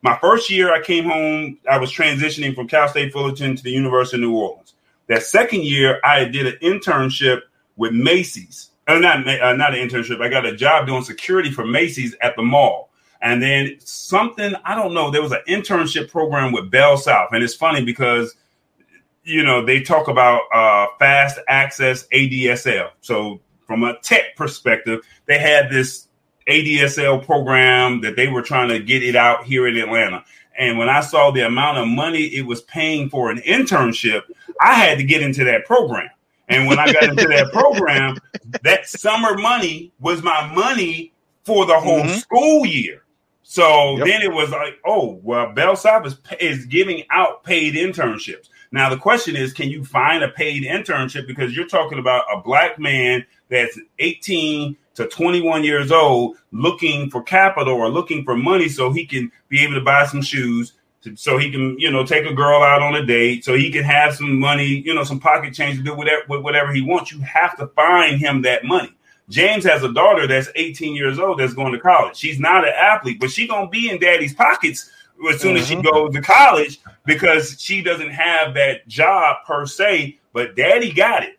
My 0.02 0.16
first 0.18 0.50
year 0.50 0.72
I 0.72 0.80
came 0.80 1.04
home, 1.04 1.58
I 1.68 1.78
was 1.78 1.92
transitioning 1.92 2.54
from 2.54 2.68
Cal 2.68 2.88
State 2.88 3.12
Fullerton 3.12 3.56
to 3.56 3.62
the 3.62 3.70
University 3.70 4.16
of 4.16 4.20
New 4.22 4.36
Orleans. 4.36 4.74
That 5.08 5.22
second 5.22 5.64
year, 5.64 6.00
I 6.04 6.24
did 6.24 6.46
an 6.46 6.56
internship 6.62 7.40
with 7.76 7.92
Macy's. 7.92 8.70
Uh, 8.86 8.98
not 8.98 9.26
uh, 9.28 9.54
not 9.54 9.74
an 9.74 9.86
internship. 9.86 10.22
I 10.22 10.28
got 10.28 10.46
a 10.46 10.56
job 10.56 10.86
doing 10.86 11.02
security 11.02 11.50
for 11.50 11.66
Macy's 11.66 12.16
at 12.22 12.36
the 12.36 12.42
mall. 12.42 12.90
And 13.20 13.42
then 13.42 13.76
something 13.80 14.54
I 14.64 14.74
don't 14.74 14.94
know. 14.94 15.10
There 15.10 15.22
was 15.22 15.32
an 15.32 15.42
internship 15.48 16.10
program 16.10 16.52
with 16.52 16.70
Bell 16.70 16.96
South, 16.96 17.28
and 17.32 17.42
it's 17.42 17.54
funny 17.54 17.84
because 17.84 18.34
you 19.24 19.42
know 19.42 19.64
they 19.64 19.82
talk 19.82 20.08
about 20.08 20.42
uh, 20.54 20.86
fast 20.98 21.38
access 21.48 22.06
ADSL. 22.08 22.90
So 23.00 23.40
from 23.66 23.82
a 23.82 23.98
tech 24.00 24.36
perspective, 24.36 25.00
they 25.26 25.38
had 25.38 25.70
this 25.70 26.07
ADSL 26.48 27.24
program 27.24 28.00
that 28.00 28.16
they 28.16 28.28
were 28.28 28.42
trying 28.42 28.68
to 28.68 28.78
get 28.78 29.02
it 29.02 29.16
out 29.16 29.44
here 29.44 29.66
in 29.68 29.76
Atlanta. 29.76 30.24
And 30.58 30.76
when 30.78 30.88
I 30.88 31.00
saw 31.00 31.30
the 31.30 31.46
amount 31.46 31.78
of 31.78 31.86
money 31.86 32.24
it 32.24 32.46
was 32.46 32.62
paying 32.62 33.08
for 33.10 33.30
an 33.30 33.38
internship, 33.38 34.22
I 34.60 34.74
had 34.74 34.98
to 34.98 35.04
get 35.04 35.22
into 35.22 35.44
that 35.44 35.66
program. 35.66 36.08
And 36.48 36.66
when 36.66 36.78
I 36.78 36.92
got 36.92 37.04
into 37.04 37.28
that 37.28 37.50
program, 37.52 38.18
that 38.62 38.88
summer 38.88 39.36
money 39.36 39.92
was 40.00 40.22
my 40.22 40.52
money 40.54 41.12
for 41.44 41.66
the 41.66 41.78
whole 41.78 42.02
mm-hmm. 42.02 42.18
school 42.18 42.66
year. 42.66 43.02
So 43.42 43.96
yep. 43.96 44.06
then 44.06 44.22
it 44.22 44.32
was 44.32 44.50
like, 44.50 44.78
oh, 44.84 45.20
well, 45.22 45.52
Bell 45.52 45.76
South 45.76 46.06
is, 46.06 46.18
is 46.40 46.66
giving 46.66 47.04
out 47.10 47.44
paid 47.44 47.74
internships. 47.74 48.48
Now, 48.72 48.90
the 48.90 48.98
question 48.98 49.36
is, 49.36 49.54
can 49.54 49.70
you 49.70 49.84
find 49.84 50.22
a 50.22 50.28
paid 50.28 50.64
internship? 50.64 51.26
Because 51.26 51.56
you're 51.56 51.66
talking 51.66 51.98
about 51.98 52.24
a 52.30 52.42
black 52.42 52.78
man 52.78 53.24
that's 53.48 53.78
18 53.98 54.76
to 54.98 55.06
21 55.06 55.62
years 55.62 55.92
old 55.92 56.36
looking 56.50 57.08
for 57.08 57.22
capital 57.22 57.74
or 57.74 57.88
looking 57.88 58.24
for 58.24 58.36
money 58.36 58.68
so 58.68 58.92
he 58.92 59.06
can 59.06 59.30
be 59.48 59.62
able 59.62 59.74
to 59.74 59.80
buy 59.80 60.04
some 60.04 60.20
shoes, 60.20 60.72
so 61.14 61.38
he 61.38 61.52
can, 61.52 61.78
you 61.78 61.88
know, 61.88 62.04
take 62.04 62.26
a 62.26 62.34
girl 62.34 62.62
out 62.62 62.82
on 62.82 62.96
a 62.96 63.06
date, 63.06 63.44
so 63.44 63.54
he 63.54 63.70
can 63.70 63.84
have 63.84 64.16
some 64.16 64.40
money, 64.40 64.82
you 64.84 64.92
know, 64.92 65.04
some 65.04 65.20
pocket 65.20 65.54
change 65.54 65.76
to 65.76 65.84
do 65.84 65.94
whatever 65.94 66.40
whatever 66.40 66.72
he 66.72 66.82
wants. 66.82 67.12
You 67.12 67.20
have 67.20 67.56
to 67.58 67.68
find 67.68 68.18
him 68.18 68.42
that 68.42 68.64
money. 68.64 68.92
James 69.28 69.64
has 69.64 69.84
a 69.84 69.92
daughter 69.92 70.26
that's 70.26 70.48
18 70.56 70.96
years 70.96 71.20
old 71.20 71.38
that's 71.38 71.54
going 71.54 71.72
to 71.72 71.78
college. 71.78 72.16
She's 72.16 72.40
not 72.40 72.66
an 72.66 72.74
athlete, 72.76 73.20
but 73.20 73.30
she's 73.30 73.48
gonna 73.48 73.68
be 73.68 73.88
in 73.88 74.00
daddy's 74.00 74.34
pockets 74.34 74.90
as 75.30 75.40
soon 75.40 75.54
mm-hmm. 75.54 75.62
as 75.62 75.68
she 75.68 75.74
mm-hmm. 75.76 75.86
goes 75.86 76.12
to 76.12 76.22
college 76.22 76.80
because 77.06 77.60
she 77.60 77.82
doesn't 77.82 78.10
have 78.10 78.54
that 78.54 78.88
job 78.88 79.36
per 79.46 79.64
se, 79.64 80.18
but 80.32 80.56
daddy 80.56 80.92
got 80.92 81.22
it. 81.22 81.38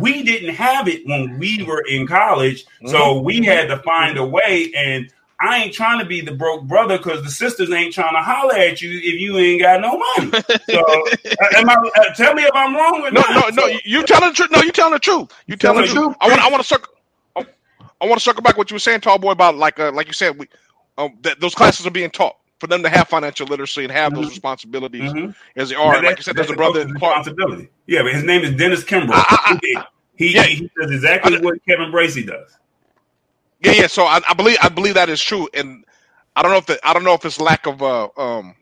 We 0.00 0.22
didn't 0.22 0.54
have 0.54 0.88
it 0.88 1.06
when 1.06 1.38
we 1.38 1.62
were 1.62 1.84
in 1.88 2.06
college, 2.06 2.64
mm-hmm. 2.64 2.88
so 2.88 3.20
we 3.20 3.44
had 3.44 3.68
to 3.68 3.78
find 3.78 4.18
a 4.18 4.24
way 4.24 4.72
and 4.76 5.12
I 5.42 5.64
ain't 5.64 5.74
trying 5.74 5.98
to 5.98 6.04
be 6.04 6.20
the 6.20 6.32
broke 6.32 6.62
brother 6.62 6.98
because 6.98 7.24
the 7.24 7.30
sisters 7.30 7.68
ain't 7.72 7.92
trying 7.92 8.14
to 8.14 8.22
holler 8.22 8.54
at 8.54 8.80
you 8.80 8.90
if 8.96 9.20
you 9.20 9.36
ain't 9.38 9.60
got 9.60 9.80
no 9.80 9.98
money. 9.98 10.44
So, 10.70 10.80
uh, 10.80 11.46
am 11.56 11.68
I, 11.68 11.74
uh, 11.74 12.14
tell 12.14 12.32
me 12.34 12.44
if 12.44 12.50
I'm 12.54 12.74
wrong 12.76 13.02
or 13.02 13.10
no, 13.10 13.20
not. 13.20 13.54
No, 13.54 13.66
no, 13.66 13.78
you 13.84 14.04
telling 14.04 14.28
the 14.30 14.34
truth. 14.34 14.50
No, 14.52 14.62
you 14.62 14.70
telling 14.70 14.92
the 14.92 14.98
truth. 15.00 15.30
You 15.46 15.56
telling 15.56 15.82
the 15.82 15.88
truth. 15.88 16.14
I 16.20 16.28
want, 16.28 16.40
I 16.40 16.50
want 16.50 16.62
to 16.62 16.68
circle. 16.68 16.94
I 17.36 18.06
want 18.06 18.14
to 18.14 18.20
circle 18.20 18.42
back 18.42 18.56
what 18.56 18.70
you 18.70 18.74
were 18.76 18.80
saying, 18.80 19.00
tall 19.00 19.18
boy, 19.18 19.32
about 19.32 19.56
like, 19.56 19.78
uh, 19.78 19.92
like 19.92 20.06
you 20.06 20.12
said, 20.12 20.38
we, 20.38 20.48
um, 20.98 21.18
that 21.22 21.40
those 21.40 21.54
classes 21.54 21.86
are 21.86 21.90
being 21.90 22.10
taught 22.10 22.36
for 22.62 22.68
them 22.68 22.80
to 22.84 22.88
have 22.88 23.08
financial 23.08 23.44
literacy 23.48 23.82
and 23.82 23.90
have 23.90 24.12
mm-hmm. 24.12 24.22
those 24.22 24.30
responsibilities 24.30 25.12
mm-hmm. 25.12 25.32
as 25.56 25.70
they 25.70 25.74
are. 25.74 26.00
like 26.00 26.16
you 26.16 26.22
said, 26.22 26.36
there's 26.36 26.48
a 26.48 26.54
brother 26.54 26.82
in 26.82 26.92
responsibility. 26.92 27.68
Yeah, 27.88 28.04
but 28.04 28.12
his 28.12 28.22
name 28.22 28.42
is 28.42 28.54
Dennis 28.54 28.84
Kimbrough. 28.84 29.58
he, 29.60 29.78
he, 30.14 30.34
yeah. 30.36 30.44
he 30.44 30.70
does 30.80 30.92
exactly 30.92 31.38
I, 31.38 31.40
what 31.40 31.58
Kevin 31.66 31.90
Bracy 31.90 32.22
does. 32.22 32.56
Yeah, 33.64 33.72
yeah. 33.72 33.86
So 33.88 34.04
I, 34.04 34.20
I, 34.28 34.34
believe 34.34 34.58
I 34.62 34.68
believe 34.68 34.94
that 34.94 35.08
is 35.08 35.20
true, 35.20 35.48
and 35.54 35.84
I 36.36 36.42
don't 36.42 36.52
know 36.52 36.58
if 36.58 36.66
the, 36.66 36.78
I 36.88 36.94
don't 36.94 37.02
know 37.02 37.14
if 37.14 37.24
it's 37.24 37.40
lack 37.40 37.66
of 37.66 37.82
uh, 37.82 38.10
um, 38.16 38.54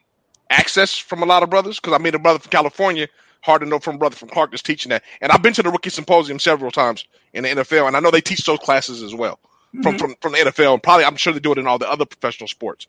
access 0.49 0.97
from 0.97 1.23
a 1.23 1.27
lot 1.27 1.43
of 1.43 1.51
brothers 1.51 1.79
because 1.79 1.93
I 1.93 1.99
mean 1.99 2.15
a 2.15 2.19
brother 2.19 2.39
from 2.39 2.51
California 2.51 3.07
hard 3.43 3.61
to 3.61 3.69
know 3.69 3.81
from 3.81 3.97
a 3.97 3.99
brother 3.99 4.17
from 4.17 4.31
Clark 4.31 4.51
that's 4.51 4.63
teaching 4.63 4.89
that, 4.89 5.03
and 5.21 5.31
I've 5.31 5.43
been 5.43 5.53
to 5.53 5.63
the 5.63 5.71
rookie 5.71 5.91
symposium 5.91 6.39
several 6.39 6.71
times 6.71 7.05
in 7.35 7.45
the 7.45 7.51
NFL, 7.51 7.87
and 7.87 7.99
I 7.99 8.01
know 8.01 8.11
they 8.11 8.23
teach 8.23 8.47
those 8.47 8.61
classes 8.61 9.03
as 9.03 9.15
well 9.15 9.39
mm-hmm. 9.75 9.83
from, 9.83 9.99
from 9.99 10.15
from 10.23 10.33
the 10.33 10.39
NFL, 10.39 10.73
and 10.73 10.83
probably 10.83 11.05
I'm 11.05 11.17
sure 11.17 11.35
they 11.35 11.41
do 11.41 11.53
it 11.53 11.59
in 11.59 11.67
all 11.67 11.79
the 11.79 11.91
other 11.91 12.07
professional 12.07 12.49
sports. 12.49 12.87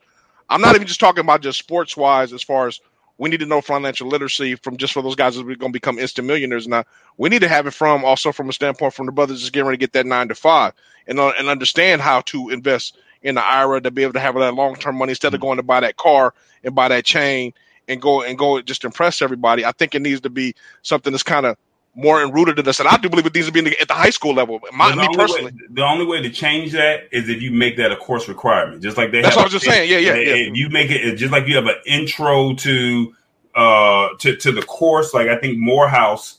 I'm 0.48 0.60
not 0.60 0.74
even 0.74 0.86
just 0.86 1.00
talking 1.00 1.20
about 1.20 1.42
just 1.42 1.58
sports 1.58 1.96
wise 1.96 2.32
as 2.32 2.42
far 2.42 2.66
as 2.68 2.80
we 3.18 3.30
need 3.30 3.40
to 3.40 3.46
know 3.46 3.60
financial 3.60 4.08
literacy 4.08 4.56
from 4.56 4.76
just 4.76 4.92
for 4.92 5.02
those 5.02 5.14
guys 5.14 5.36
that 5.36 5.42
are 5.42 5.54
going 5.56 5.72
to 5.72 5.76
become 5.76 5.98
instant 5.98 6.26
millionaires. 6.26 6.66
Now 6.66 6.84
we 7.18 7.28
need 7.28 7.40
to 7.42 7.48
have 7.48 7.66
it 7.66 7.72
from 7.72 8.04
also 8.04 8.32
from 8.32 8.48
a 8.48 8.52
standpoint 8.52 8.94
from 8.94 9.06
the 9.06 9.12
brothers 9.12 9.40
just 9.40 9.52
getting 9.52 9.66
ready 9.66 9.78
to 9.78 9.80
get 9.80 9.92
that 9.92 10.06
nine 10.06 10.28
to 10.28 10.34
five 10.34 10.72
and 11.06 11.18
uh, 11.20 11.32
and 11.38 11.48
understand 11.48 12.00
how 12.00 12.20
to 12.22 12.50
invest 12.50 12.98
in 13.22 13.36
the 13.36 13.44
IRA 13.44 13.80
to 13.80 13.90
be 13.90 14.02
able 14.02 14.14
to 14.14 14.20
have 14.20 14.34
that 14.34 14.54
long 14.54 14.74
term 14.74 14.96
money 14.96 15.10
instead 15.12 15.34
of 15.34 15.40
going 15.40 15.56
to 15.56 15.62
buy 15.62 15.80
that 15.80 15.96
car 15.96 16.34
and 16.64 16.74
buy 16.74 16.88
that 16.88 17.04
chain 17.04 17.52
and 17.88 18.00
go 18.00 18.22
and 18.22 18.38
go 18.38 18.60
just 18.62 18.84
impress 18.84 19.22
everybody. 19.22 19.64
I 19.64 19.72
think 19.72 19.94
it 19.94 20.02
needs 20.02 20.20
to 20.22 20.30
be 20.30 20.54
something 20.82 21.12
that's 21.12 21.22
kind 21.22 21.46
of 21.46 21.56
more 21.94 22.26
rooted 22.32 22.58
in 22.58 22.68
us. 22.68 22.80
And 22.80 22.88
I 22.88 22.96
do 22.96 23.08
believe 23.08 23.26
it 23.26 23.34
needs 23.34 23.46
to 23.46 23.52
be 23.52 23.60
the, 23.60 23.80
at 23.80 23.88
the 23.88 23.94
high 23.94 24.10
school 24.10 24.34
level. 24.34 24.60
My, 24.72 24.94
me 24.94 25.08
personally, 25.14 25.52
way, 25.52 25.58
the 25.70 25.82
only 25.82 26.06
way 26.06 26.22
to 26.22 26.30
change 26.30 26.72
that 26.72 27.08
is 27.12 27.28
if 27.28 27.42
you 27.42 27.50
make 27.50 27.76
that 27.76 27.92
a 27.92 27.96
course 27.96 28.28
requirement, 28.28 28.82
just 28.82 28.96
like 28.96 29.12
they. 29.12 29.22
That's 29.22 29.36
what 29.36 29.42
I 29.42 29.44
was 29.46 29.52
just 29.52 29.64
saying. 29.64 29.90
Yeah, 29.90 29.98
yeah, 29.98 30.14
yeah. 30.14 30.34
If 30.34 30.56
you 30.56 30.68
make 30.70 30.90
it 30.90 31.16
just 31.16 31.32
like 31.32 31.46
you 31.46 31.56
have 31.56 31.66
an 31.66 31.76
intro 31.86 32.54
to 32.54 33.14
uh 33.54 34.08
to 34.18 34.36
to 34.36 34.52
the 34.52 34.62
course, 34.62 35.12
like 35.12 35.28
I 35.28 35.36
think 35.36 35.58
Morehouse 35.58 36.38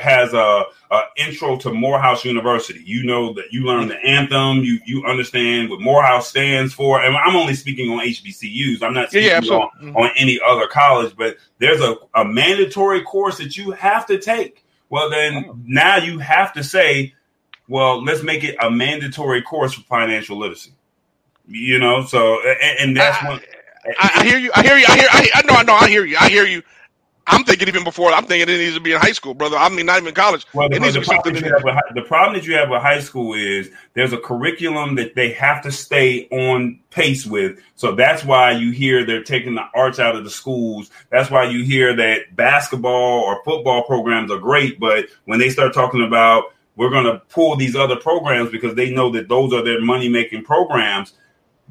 has 0.00 0.32
a, 0.32 0.64
a, 0.90 1.00
intro 1.16 1.56
to 1.58 1.72
Morehouse 1.72 2.24
University. 2.24 2.82
You 2.84 3.04
know 3.04 3.32
that 3.34 3.46
you 3.52 3.64
learn 3.64 3.88
the 3.88 3.98
anthem. 3.98 4.58
You 4.58 4.78
you 4.86 5.04
understand 5.04 5.70
what 5.70 5.80
Morehouse 5.80 6.28
stands 6.28 6.72
for. 6.72 7.02
And 7.02 7.16
I'm 7.16 7.36
only 7.36 7.54
speaking 7.54 7.90
on 7.90 8.00
HBCUs. 8.00 8.82
I'm 8.82 8.94
not 8.94 9.08
speaking 9.08 9.28
yeah, 9.28 9.40
yeah, 9.42 9.52
on, 9.52 9.70
mm-hmm. 9.82 9.96
on 9.96 10.10
any 10.16 10.40
other 10.46 10.66
college. 10.66 11.14
But 11.16 11.36
there's 11.58 11.80
a, 11.80 11.96
a 12.14 12.24
mandatory 12.24 13.02
course 13.02 13.38
that 13.38 13.56
you 13.56 13.72
have 13.72 14.06
to 14.06 14.18
take. 14.18 14.63
Well, 14.94 15.10
then 15.10 15.46
oh. 15.48 15.58
now 15.66 15.96
you 15.96 16.20
have 16.20 16.52
to 16.52 16.62
say, 16.62 17.14
well, 17.66 18.00
let's 18.04 18.22
make 18.22 18.44
it 18.44 18.54
a 18.60 18.70
mandatory 18.70 19.42
course 19.42 19.74
for 19.74 19.80
financial 19.80 20.38
literacy. 20.38 20.70
You 21.48 21.80
know, 21.80 22.04
so 22.04 22.40
and, 22.48 22.78
and 22.78 22.96
that's 22.96 23.18
I, 23.20 23.40
I, 23.98 24.10
I, 24.14 24.24
hear 24.24 24.38
you. 24.38 24.52
I 24.54 24.62
hear 24.62 24.76
you. 24.76 24.84
I 24.88 24.96
hear. 24.96 25.08
I, 25.10 25.28
I 25.34 25.42
know. 25.42 25.54
I 25.54 25.62
know. 25.64 25.74
I 25.74 25.88
hear 25.88 26.04
you. 26.04 26.16
I 26.16 26.28
hear 26.28 26.46
you. 26.46 26.62
I'm 27.26 27.44
thinking 27.44 27.68
even 27.68 27.84
before. 27.84 28.12
I'm 28.12 28.24
thinking 28.24 28.54
it 28.54 28.58
needs 28.58 28.74
to 28.74 28.80
be 28.80 28.92
in 28.92 29.00
high 29.00 29.12
school, 29.12 29.34
brother. 29.34 29.56
I 29.56 29.68
mean, 29.68 29.86
not 29.86 30.00
even 30.00 30.14
college. 30.14 30.46
Well, 30.52 30.68
the, 30.68 30.78
the, 30.78 31.00
problem 31.00 31.34
with, 31.34 31.42
the, 31.94 32.02
problem 32.02 32.34
that 32.34 32.46
you 32.46 32.54
have 32.54 32.68
with 32.68 32.82
high 32.82 33.00
school 33.00 33.34
is 33.34 33.70
there's 33.94 34.12
a 34.12 34.18
curriculum 34.18 34.96
that 34.96 35.14
they 35.14 35.32
have 35.32 35.62
to 35.62 35.72
stay 35.72 36.28
on 36.30 36.80
pace 36.90 37.24
with. 37.24 37.58
So 37.76 37.94
that's 37.94 38.24
why 38.24 38.52
you 38.52 38.72
hear 38.72 39.04
they're 39.04 39.22
taking 39.22 39.54
the 39.54 39.64
arts 39.74 39.98
out 39.98 40.16
of 40.16 40.24
the 40.24 40.30
schools. 40.30 40.90
That's 41.10 41.30
why 41.30 41.44
you 41.44 41.64
hear 41.64 41.96
that 41.96 42.36
basketball 42.36 43.20
or 43.20 43.42
football 43.44 43.84
programs 43.84 44.30
are 44.30 44.38
great, 44.38 44.78
but 44.78 45.06
when 45.24 45.38
they 45.38 45.48
start 45.48 45.72
talking 45.72 46.04
about 46.04 46.44
we're 46.76 46.90
going 46.90 47.04
to 47.04 47.22
pull 47.28 47.56
these 47.56 47.76
other 47.76 47.96
programs 47.96 48.50
because 48.50 48.74
they 48.74 48.90
know 48.90 49.10
that 49.10 49.28
those 49.28 49.52
are 49.52 49.62
their 49.62 49.80
money 49.80 50.08
making 50.08 50.42
programs, 50.42 51.12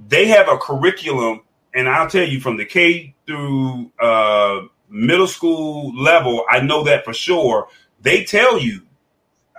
they 0.07 0.27
have 0.27 0.47
a 0.47 0.57
curriculum 0.57 1.41
and 1.73 1.89
I'll 1.89 2.09
tell 2.09 2.27
you 2.27 2.39
from 2.39 2.57
the 2.57 2.65
K 2.65 3.15
through 3.25 3.91
uh, 3.99 4.61
middle 4.93 5.27
school 5.27 5.93
level, 5.95 6.45
I 6.49 6.61
know 6.61 6.83
that 6.83 7.03
for 7.03 7.13
sure. 7.13 7.67
They 8.01 8.23
tell 8.23 8.59
you, 8.59 8.81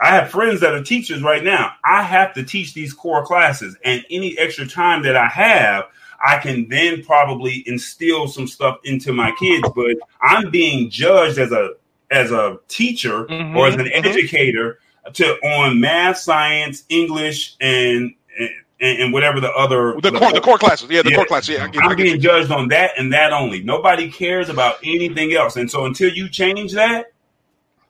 I 0.00 0.14
have 0.14 0.30
friends 0.30 0.60
that 0.60 0.74
are 0.74 0.82
teachers 0.82 1.22
right 1.22 1.42
now. 1.42 1.72
I 1.84 2.02
have 2.02 2.32
to 2.34 2.44
teach 2.44 2.74
these 2.74 2.92
core 2.92 3.24
classes, 3.24 3.76
and 3.84 4.04
any 4.10 4.38
extra 4.38 4.66
time 4.66 5.02
that 5.02 5.16
I 5.16 5.26
have, 5.26 5.84
I 6.24 6.38
can 6.38 6.68
then 6.68 7.04
probably 7.04 7.62
instill 7.66 8.28
some 8.28 8.46
stuff 8.46 8.78
into 8.84 9.12
my 9.12 9.32
kids. 9.38 9.68
But 9.74 9.96
I'm 10.22 10.50
being 10.50 10.90
judged 10.90 11.38
as 11.38 11.52
a 11.52 11.70
as 12.10 12.30
a 12.30 12.58
teacher 12.68 13.24
mm-hmm, 13.24 13.56
or 13.56 13.66
as 13.68 13.74
an 13.74 13.86
mm-hmm. 13.86 14.06
educator 14.06 14.78
to 15.14 15.34
on 15.46 15.80
math, 15.80 16.18
science, 16.18 16.84
English, 16.88 17.56
and 17.60 18.14
and, 18.38 18.50
and 18.80 19.12
whatever 19.12 19.40
the 19.40 19.50
other 19.52 19.94
the, 20.00 20.10
the 20.10 20.18
core, 20.18 20.32
the 20.32 20.40
core 20.40 20.58
classes. 20.58 20.90
Yeah, 20.90 21.02
the 21.02 21.10
yeah. 21.10 21.16
core 21.16 21.26
classes. 21.26 21.50
Yeah, 21.50 21.68
I 21.80 21.90
am 21.90 21.96
being 21.96 22.20
judged 22.20 22.50
on 22.50 22.68
that 22.68 22.92
and 22.98 23.12
that 23.12 23.32
only. 23.32 23.62
Nobody 23.62 24.10
cares 24.10 24.48
about 24.48 24.78
anything 24.82 25.32
else. 25.32 25.56
And 25.56 25.70
so 25.70 25.86
until 25.86 26.12
you 26.12 26.28
change 26.28 26.72
that, 26.72 27.12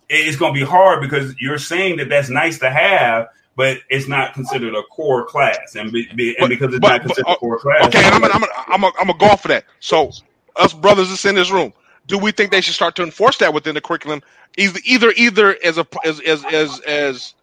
it's 0.08 0.36
going 0.36 0.54
to 0.54 0.60
be 0.60 0.66
hard 0.66 1.00
because 1.00 1.34
you're 1.40 1.58
saying 1.58 1.96
that 1.96 2.08
that's 2.08 2.28
nice 2.28 2.58
to 2.58 2.70
have, 2.70 3.28
but 3.56 3.78
it's 3.88 4.06
not 4.06 4.34
considered 4.34 4.74
a 4.74 4.82
core 4.84 5.24
class, 5.24 5.74
and, 5.76 5.90
be, 5.92 6.06
be, 6.14 6.36
and 6.38 6.48
because 6.48 6.74
it's 6.74 6.80
but, 6.80 6.88
not 6.88 7.00
considered 7.00 7.24
but, 7.24 7.32
a 7.32 7.36
core 7.36 7.58
class. 7.58 7.86
Okay, 7.86 8.02
I'm 8.04 8.20
gonna, 8.20 8.34
I'm 8.34 8.40
gonna, 8.40 8.52
I'm 8.56 8.80
gonna, 8.80 8.94
I'm 9.00 9.06
gonna 9.06 9.18
go 9.18 9.26
off 9.26 9.42
for 9.42 9.48
that. 9.48 9.64
So, 9.80 10.12
us 10.56 10.72
brothers 10.74 11.08
that's 11.08 11.24
in 11.24 11.34
this 11.34 11.50
room, 11.50 11.72
do 12.06 12.18
we 12.18 12.32
think 12.32 12.50
they 12.50 12.60
should 12.60 12.74
start 12.74 12.96
to 12.96 13.02
enforce 13.02 13.38
that 13.38 13.54
within 13.54 13.74
the 13.74 13.80
curriculum, 13.80 14.22
either 14.58 14.78
either 14.84 15.12
either 15.16 15.56
as 15.64 15.78
a 15.78 15.86
as 16.04 16.20
as 16.20 16.44
as, 16.44 16.80
as 16.80 17.34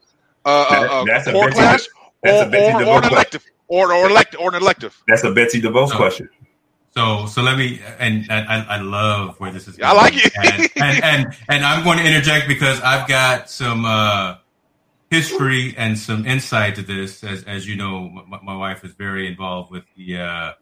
uh, 0.45 1.03
that, 1.05 1.27
a 1.27 1.31
core 1.31 1.51
a 2.23 2.49
class 2.49 2.53
or, 2.53 2.83
or, 2.83 2.85
or, 2.85 2.97
an 2.97 3.11
elective, 3.11 3.45
or 3.67 3.93
or 3.93 4.09
elect 4.09 4.35
or 4.39 4.49
an 4.49 4.61
elective? 4.61 5.01
That's 5.07 5.23
a 5.23 5.31
Betsy 5.31 5.61
DeVos 5.61 5.89
so, 5.89 5.95
question. 5.95 6.29
So 6.91 7.25
so 7.25 7.41
let 7.41 7.57
me 7.57 7.81
and, 7.99 8.29
and 8.29 8.47
I, 8.47 8.77
I 8.77 8.81
love 8.81 9.39
where 9.39 9.51
this 9.51 9.67
is. 9.67 9.77
Going. 9.77 9.89
I 9.89 9.93
like 9.93 10.13
it, 10.15 10.33
and, 10.35 10.69
and, 10.75 11.03
and 11.03 11.37
and 11.49 11.65
I'm 11.65 11.83
going 11.83 11.97
to 11.97 12.05
interject 12.05 12.47
because 12.47 12.81
I've 12.81 13.07
got 13.07 13.49
some 13.49 13.85
uh, 13.85 14.35
history 15.09 15.73
and 15.77 15.97
some 15.97 16.25
insight 16.25 16.75
to 16.75 16.81
this. 16.81 17.23
As 17.23 17.43
as 17.43 17.67
you 17.67 17.75
know, 17.75 18.09
my, 18.09 18.39
my 18.43 18.55
wife 18.55 18.83
is 18.83 18.93
very 18.93 19.27
involved 19.27 19.71
with 19.71 19.83
the. 19.95 20.17
Uh, 20.17 20.53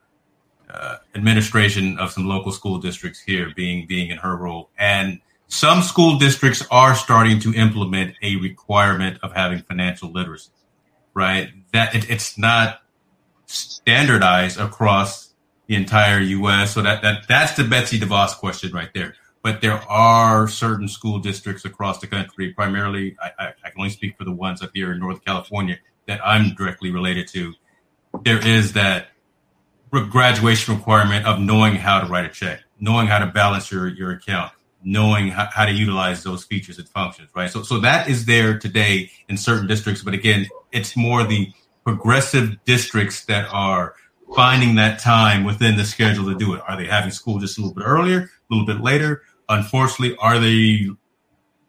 uh, 0.71 0.97
administration 1.15 1.97
of 1.97 2.11
some 2.11 2.27
local 2.27 2.51
school 2.51 2.77
districts 2.77 3.19
here, 3.19 3.51
being 3.55 3.87
being 3.87 4.11
in 4.11 4.19
her 4.19 4.37
role, 4.37 4.69
and 4.77 5.19
some 5.47 5.81
school 5.81 6.19
districts 6.19 6.63
are 6.69 6.93
starting 6.93 7.39
to 7.39 7.51
implement 7.55 8.15
a 8.21 8.35
requirement 8.35 9.17
of 9.23 9.33
having 9.33 9.63
financial 9.63 10.11
literacy 10.11 10.51
right? 11.19 11.49
That 11.73 11.93
it, 11.93 12.09
it's 12.09 12.37
not 12.37 12.81
standardized 13.45 14.59
across 14.59 15.33
the 15.67 15.75
entire 15.75 16.19
U.S. 16.19 16.73
So 16.73 16.81
that, 16.81 17.01
that 17.01 17.27
that's 17.27 17.55
the 17.55 17.65
Betsy 17.65 17.99
DeVos 17.99 18.37
question 18.37 18.71
right 18.71 18.89
there. 18.93 19.15
But 19.43 19.61
there 19.61 19.81
are 19.89 20.47
certain 20.47 20.87
school 20.87 21.19
districts 21.19 21.65
across 21.65 21.99
the 21.99 22.07
country, 22.07 22.53
primarily, 22.53 23.15
I, 23.21 23.31
I, 23.37 23.47
I 23.63 23.69
can 23.69 23.79
only 23.79 23.89
speak 23.89 24.17
for 24.17 24.23
the 24.23 24.31
ones 24.31 24.61
up 24.61 24.71
here 24.73 24.91
in 24.91 24.99
Northern 24.99 25.21
California 25.21 25.77
that 26.07 26.19
I'm 26.25 26.55
directly 26.55 26.91
related 26.91 27.27
to. 27.29 27.53
There 28.23 28.45
is 28.45 28.73
that 28.73 29.07
graduation 29.91 30.75
requirement 30.75 31.25
of 31.25 31.39
knowing 31.39 31.75
how 31.75 32.01
to 32.01 32.07
write 32.07 32.25
a 32.25 32.29
check, 32.29 32.61
knowing 32.79 33.07
how 33.07 33.19
to 33.19 33.27
balance 33.27 33.71
your, 33.71 33.87
your 33.87 34.11
account, 34.11 34.51
knowing 34.83 35.29
how, 35.29 35.47
how, 35.51 35.65
to 35.65 35.71
utilize 35.71 36.23
those 36.23 36.43
features 36.43 36.77
and 36.77 36.87
functions, 36.89 37.29
right? 37.35 37.49
So, 37.49 37.63
so 37.63 37.79
that 37.79 38.09
is 38.09 38.25
there 38.25 38.57
today 38.59 39.11
in 39.29 39.37
certain 39.37 39.67
districts, 39.67 40.03
but 40.03 40.13
again, 40.13 40.47
it's 40.71 40.95
more 40.95 41.23
the 41.23 41.51
progressive 41.83 42.63
districts 42.65 43.25
that 43.25 43.47
are 43.51 43.95
finding 44.35 44.75
that 44.75 44.99
time 44.99 45.43
within 45.43 45.75
the 45.75 45.85
schedule 45.85 46.25
to 46.31 46.37
do 46.37 46.53
it. 46.53 46.61
Are 46.67 46.77
they 46.77 46.85
having 46.85 47.11
school 47.11 47.39
just 47.39 47.57
a 47.57 47.61
little 47.61 47.73
bit 47.73 47.85
earlier, 47.85 48.19
a 48.19 48.53
little 48.53 48.65
bit 48.65 48.81
later? 48.81 49.23
Unfortunately, 49.47 50.15
are 50.19 50.39
they 50.39 50.89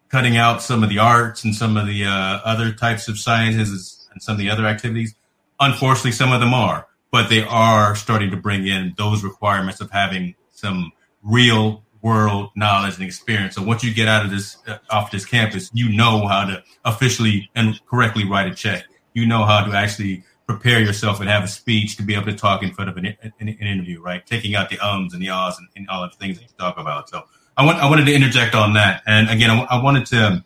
cutting 0.09 0.37
out 0.37 0.63
some 0.63 0.83
of 0.83 0.91
the 0.91 0.99
arts 0.99 1.45
and 1.45 1.55
some 1.55 1.77
of 1.77 1.87
the 1.87 2.05
uh, 2.05 2.41
other 2.45 2.73
types 2.73 3.09
of 3.09 3.19
sciences 3.19 4.09
and 4.13 4.23
some 4.23 4.35
of 4.35 4.39
the 4.39 4.51
other 4.51 4.67
activities? 4.67 5.15
Unfortunately, 5.59 6.13
some 6.13 6.33
of 6.33 6.41
them 6.41 6.53
are, 6.53 6.87
but 7.11 7.31
they 7.31 7.43
are 7.43 7.95
starting 7.95 8.31
to 8.31 8.37
bring 8.37 8.67
in 8.67 8.95
those 8.97 9.25
requirements 9.25 9.81
of 9.81 9.91
having 9.91 10.35
some 10.51 10.93
real 11.23 11.83
world 12.03 12.51
knowledge 12.57 12.95
and 12.95 13.05
experience. 13.05 13.55
So 13.55 13.63
once 13.63 13.85
you 13.85 13.93
get 13.93 14.09
out 14.09 14.25
of 14.25 14.31
this 14.31 14.57
uh, 14.67 14.79
off 14.91 15.11
this 15.11 15.25
campus, 15.25 15.71
you 15.73 15.95
know 15.95 16.27
how 16.27 16.47
to 16.47 16.63
officially 16.85 17.51
and 17.55 17.79
correctly 17.87 18.27
write 18.27 18.51
a 18.51 18.55
check. 18.55 18.85
You 19.12 19.27
know 19.27 19.45
how 19.45 19.65
to 19.65 19.73
actually 19.77 20.24
prepare 20.47 20.81
yourself 20.81 21.20
and 21.20 21.28
have 21.28 21.45
a 21.45 21.49
speech 21.49 21.97
to 21.97 22.03
be 22.03 22.15
able 22.15 22.27
to 22.27 22.35
talk 22.35 22.62
in 22.62 22.73
front 22.73 22.91
of 22.91 22.97
an, 22.97 23.07
an, 23.23 23.32
an 23.39 23.49
interview, 23.49 24.01
right? 24.01 24.24
Taking 24.27 24.55
out 24.55 24.69
the 24.69 24.78
ums 24.85 25.15
and 25.15 25.23
the 25.23 25.28
ahs 25.28 25.59
and, 25.59 25.69
and, 25.77 25.89
all 25.89 26.03
the 26.03 26.16
things 26.16 26.39
that 26.39 26.43
you 26.43 26.49
talk 26.59 26.78
about. 26.78 27.09
So 27.09 27.23
I 27.57 27.65
want 27.65 27.78
I 27.78 27.89
wanted 27.89 28.07
to 28.07 28.15
interject 28.15 28.55
on 28.55 28.74
that, 28.74 29.03
and 29.07 29.28
again, 29.31 29.51
I, 29.51 29.62
I 29.70 29.82
wanted 29.82 30.07
to. 30.07 30.45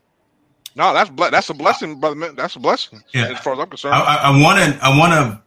No, 0.77 0.93
that's 0.93 1.11
that's 1.31 1.51
a 1.51 1.55
blessing, 1.55 2.01
brother. 2.01 2.32
That's 2.32 2.57
a 2.57 2.61
blessing. 2.61 3.03
Yeah. 3.12 3.32
as 3.32 3.39
far 3.41 3.55
as 3.55 3.61
I'm 3.61 3.69
concerned. 3.69 3.95
I 3.95 4.43
want 4.43 4.59
to 4.59 4.85
I 4.85 4.99
want 4.99 5.12
to 5.12 5.43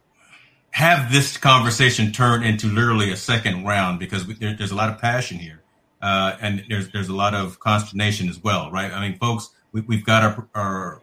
have 0.70 1.12
this 1.12 1.36
conversation 1.36 2.12
turn 2.12 2.42
into 2.42 2.66
literally 2.66 3.10
a 3.10 3.16
second 3.16 3.64
round 3.64 3.98
because 3.98 4.26
we, 4.26 4.34
there, 4.34 4.54
there's 4.56 4.70
a 4.70 4.76
lot 4.76 4.90
of 4.90 4.98
passion 4.98 5.38
here 5.38 5.62
uh, 6.02 6.36
and 6.40 6.64
there's 6.68 6.90
there's 6.92 7.08
a 7.08 7.14
lot 7.14 7.34
of 7.34 7.58
consternation 7.60 8.28
as 8.28 8.42
well, 8.42 8.70
right? 8.70 8.92
I 8.92 9.08
mean, 9.08 9.18
folks, 9.18 9.50
we, 9.72 9.82
have 9.96 10.04
got 10.04 10.22
our, 10.22 10.48
our, 10.54 11.02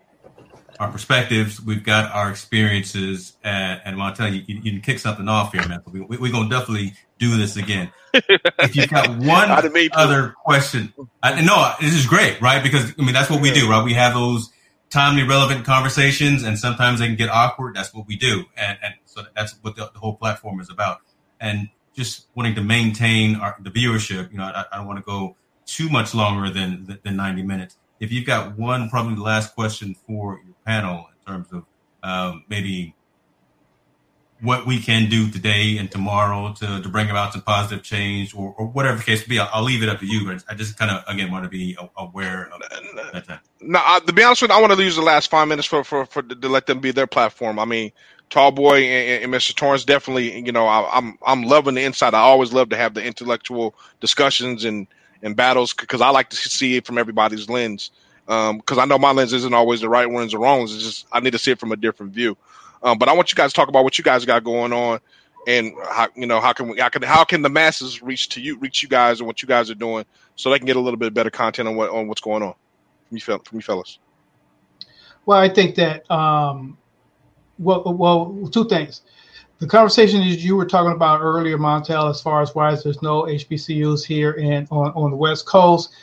our 0.79 0.91
perspectives, 0.91 1.61
we've 1.61 1.83
got 1.83 2.11
our 2.11 2.29
experiences, 2.29 3.33
and, 3.43 3.81
and 3.85 4.01
I'll 4.01 4.13
tell 4.13 4.33
you, 4.33 4.43
you, 4.47 4.61
you, 4.63 4.71
can 4.71 4.81
kick 4.81 4.99
something 4.99 5.27
off 5.27 5.53
here, 5.53 5.67
man. 5.67 5.81
We, 5.91 6.01
we, 6.01 6.29
are 6.29 6.31
gonna 6.31 6.49
definitely 6.49 6.93
do 7.19 7.37
this 7.37 7.55
again. 7.57 7.91
if 8.13 8.75
you've 8.75 8.89
got 8.89 9.09
one 9.17 9.49
other 9.93 10.35
question, 10.43 10.93
I, 11.21 11.41
no, 11.41 11.73
this 11.79 11.93
is 11.93 12.05
great, 12.05 12.41
right? 12.41 12.63
Because 12.63 12.93
I 12.97 13.03
mean, 13.03 13.13
that's 13.13 13.29
what 13.29 13.41
we 13.41 13.51
do, 13.51 13.69
right? 13.69 13.83
We 13.83 13.93
have 13.93 14.13
those 14.13 14.51
timely, 14.89 15.23
relevant 15.23 15.65
conversations, 15.65 16.43
and 16.43 16.57
sometimes 16.57 16.99
they 16.99 17.07
can 17.07 17.15
get 17.15 17.29
awkward. 17.29 17.75
That's 17.75 17.93
what 17.93 18.07
we 18.07 18.15
do, 18.15 18.45
and, 18.57 18.77
and 18.83 18.93
so 19.05 19.23
that's 19.35 19.55
what 19.61 19.75
the, 19.75 19.89
the 19.93 19.99
whole 19.99 20.15
platform 20.15 20.59
is 20.59 20.69
about. 20.69 21.01
And 21.39 21.69
just 21.95 22.27
wanting 22.35 22.55
to 22.55 22.61
maintain 22.61 23.35
our, 23.37 23.55
the 23.59 23.71
viewership, 23.71 24.31
you 24.31 24.37
know, 24.37 24.43
I, 24.43 24.65
I 24.71 24.77
don't 24.77 24.87
want 24.87 24.99
to 24.99 25.05
go 25.05 25.35
too 25.65 25.89
much 25.89 26.13
longer 26.13 26.49
than 26.49 26.99
than 27.03 27.15
90 27.15 27.43
minutes. 27.43 27.77
If 27.99 28.11
you've 28.11 28.25
got 28.25 28.57
one, 28.57 28.89
probably 28.89 29.15
the 29.15 29.21
last 29.21 29.55
question 29.55 29.95
for 30.05 30.41
your 30.45 30.54
panel 30.65 31.09
in 31.09 31.33
terms 31.33 31.47
of 31.51 31.65
um, 32.03 32.43
maybe 32.47 32.95
what 34.41 34.67
we 34.67 34.79
can 34.79 35.09
do 35.09 35.29
today 35.31 35.77
and 35.77 35.89
tomorrow 35.89 36.53
to, 36.53 36.81
to 36.81 36.89
bring 36.89 37.09
about 37.09 37.33
some 37.33 37.41
positive 37.41 37.83
change 37.83 38.35
or, 38.35 38.53
or 38.57 38.67
whatever 38.67 38.97
the 38.97 39.03
case 39.03 39.23
be, 39.23 39.39
I'll, 39.39 39.49
I'll, 39.53 39.63
leave 39.63 39.81
it 39.81 39.89
up 39.89 39.99
to 39.99 40.05
you. 40.05 40.25
But 40.25 40.43
I 40.49 40.55
just 40.55 40.77
kind 40.77 40.91
of, 40.91 41.03
again, 41.07 41.31
want 41.31 41.45
to 41.45 41.49
be 41.49 41.77
aware 41.97 42.49
of 42.53 42.61
that. 43.27 43.39
Now, 43.61 43.99
to 43.99 44.13
be 44.13 44.23
honest 44.23 44.41
with 44.41 44.51
you, 44.51 44.57
I 44.57 44.61
want 44.61 44.73
to 44.73 44.83
use 44.83 44.97
the 44.97 45.01
last 45.01 45.31
five 45.31 45.47
minutes 45.47 45.67
for, 45.67 45.83
for, 45.83 46.05
for 46.05 46.21
to 46.21 46.49
let 46.49 46.67
them 46.67 46.79
be 46.79 46.91
their 46.91 47.07
platform. 47.07 47.59
I 47.59 47.65
mean, 47.65 47.91
Tall 48.29 48.51
Boy 48.51 48.83
and, 48.83 49.23
and, 49.23 49.33
Mr. 49.33 49.55
Torrance 49.55 49.85
definitely, 49.85 50.45
you 50.45 50.51
know, 50.51 50.67
I, 50.67 50.97
am 50.97 51.17
I'm, 51.25 51.41
I'm 51.41 51.49
loving 51.49 51.75
the 51.75 51.83
inside. 51.83 52.13
I 52.13 52.19
always 52.19 52.53
love 52.53 52.69
to 52.69 52.77
have 52.77 52.93
the 52.93 53.03
intellectual 53.03 53.75
discussions 53.99 54.65
and 54.65 54.87
and 55.21 55.35
battles 55.35 55.73
because 55.73 56.01
I 56.01 56.09
like 56.09 56.29
to 56.29 56.35
see 56.35 56.75
it 56.75 56.85
from 56.85 56.97
everybody's 56.97 57.49
lens. 57.49 57.91
Because 58.25 58.77
um, 58.77 58.79
I 58.79 58.85
know 58.85 58.97
my 58.97 59.11
lens 59.11 59.33
isn't 59.33 59.53
always 59.53 59.81
the 59.81 59.89
right 59.89 60.09
ones 60.09 60.33
or 60.33 60.39
wrong. 60.39 60.59
ones. 60.59 60.73
It's 60.73 60.83
just 60.83 61.07
I 61.11 61.19
need 61.19 61.31
to 61.31 61.39
see 61.39 61.51
it 61.51 61.59
from 61.59 61.71
a 61.71 61.77
different 61.77 62.13
view. 62.13 62.37
Um, 62.81 62.97
but 62.97 63.09
I 63.09 63.13
want 63.13 63.31
you 63.31 63.35
guys 63.35 63.51
to 63.51 63.55
talk 63.55 63.69
about 63.69 63.83
what 63.83 63.97
you 63.97 64.03
guys 64.03 64.25
got 64.25 64.43
going 64.43 64.73
on 64.73 64.99
and 65.47 65.73
how 65.89 66.07
you 66.15 66.25
know 66.25 66.39
how 66.41 66.53
can 66.53 66.69
we 66.69 66.79
how 66.79 66.89
can 66.89 67.01
how 67.03 67.23
can 67.23 67.41
the 67.41 67.49
masses 67.49 68.01
reach 68.01 68.29
to 68.29 68.41
you 68.41 68.57
reach 68.57 68.81
you 68.81 68.89
guys 68.89 69.19
and 69.19 69.27
what 69.27 69.41
you 69.41 69.47
guys 69.47 69.69
are 69.69 69.75
doing 69.75 70.05
so 70.35 70.49
they 70.49 70.57
can 70.57 70.65
get 70.65 70.75
a 70.75 70.79
little 70.79 70.97
bit 70.97 71.13
better 71.13 71.29
content 71.29 71.67
on 71.67 71.75
what 71.75 71.89
on 71.89 72.07
what's 72.07 72.21
going 72.21 72.43
on 72.43 72.53
from 73.07 73.17
you, 73.17 73.21
from 73.21 73.41
you 73.53 73.61
fellas. 73.61 73.99
Well, 75.25 75.39
I 75.39 75.49
think 75.49 75.75
that 75.75 76.09
um, 76.11 76.77
well, 77.59 77.83
well, 77.85 78.49
two 78.51 78.67
things. 78.67 79.01
The 79.59 79.67
conversation 79.67 80.19
that 80.19 80.39
you 80.39 80.55
were 80.55 80.65
talking 80.65 80.91
about 80.91 81.21
earlier, 81.21 81.57
Montel, 81.57 82.09
as 82.09 82.21
far 82.21 82.41
as 82.41 82.53
why 82.53 82.75
there's 82.75 83.01
no 83.01 83.23
HBCUs 83.23 84.05
here 84.05 84.33
and 84.33 84.67
on, 84.69 84.91
on 84.91 85.11
the 85.11 85.17
West 85.17 85.45
Coast, 85.45 85.93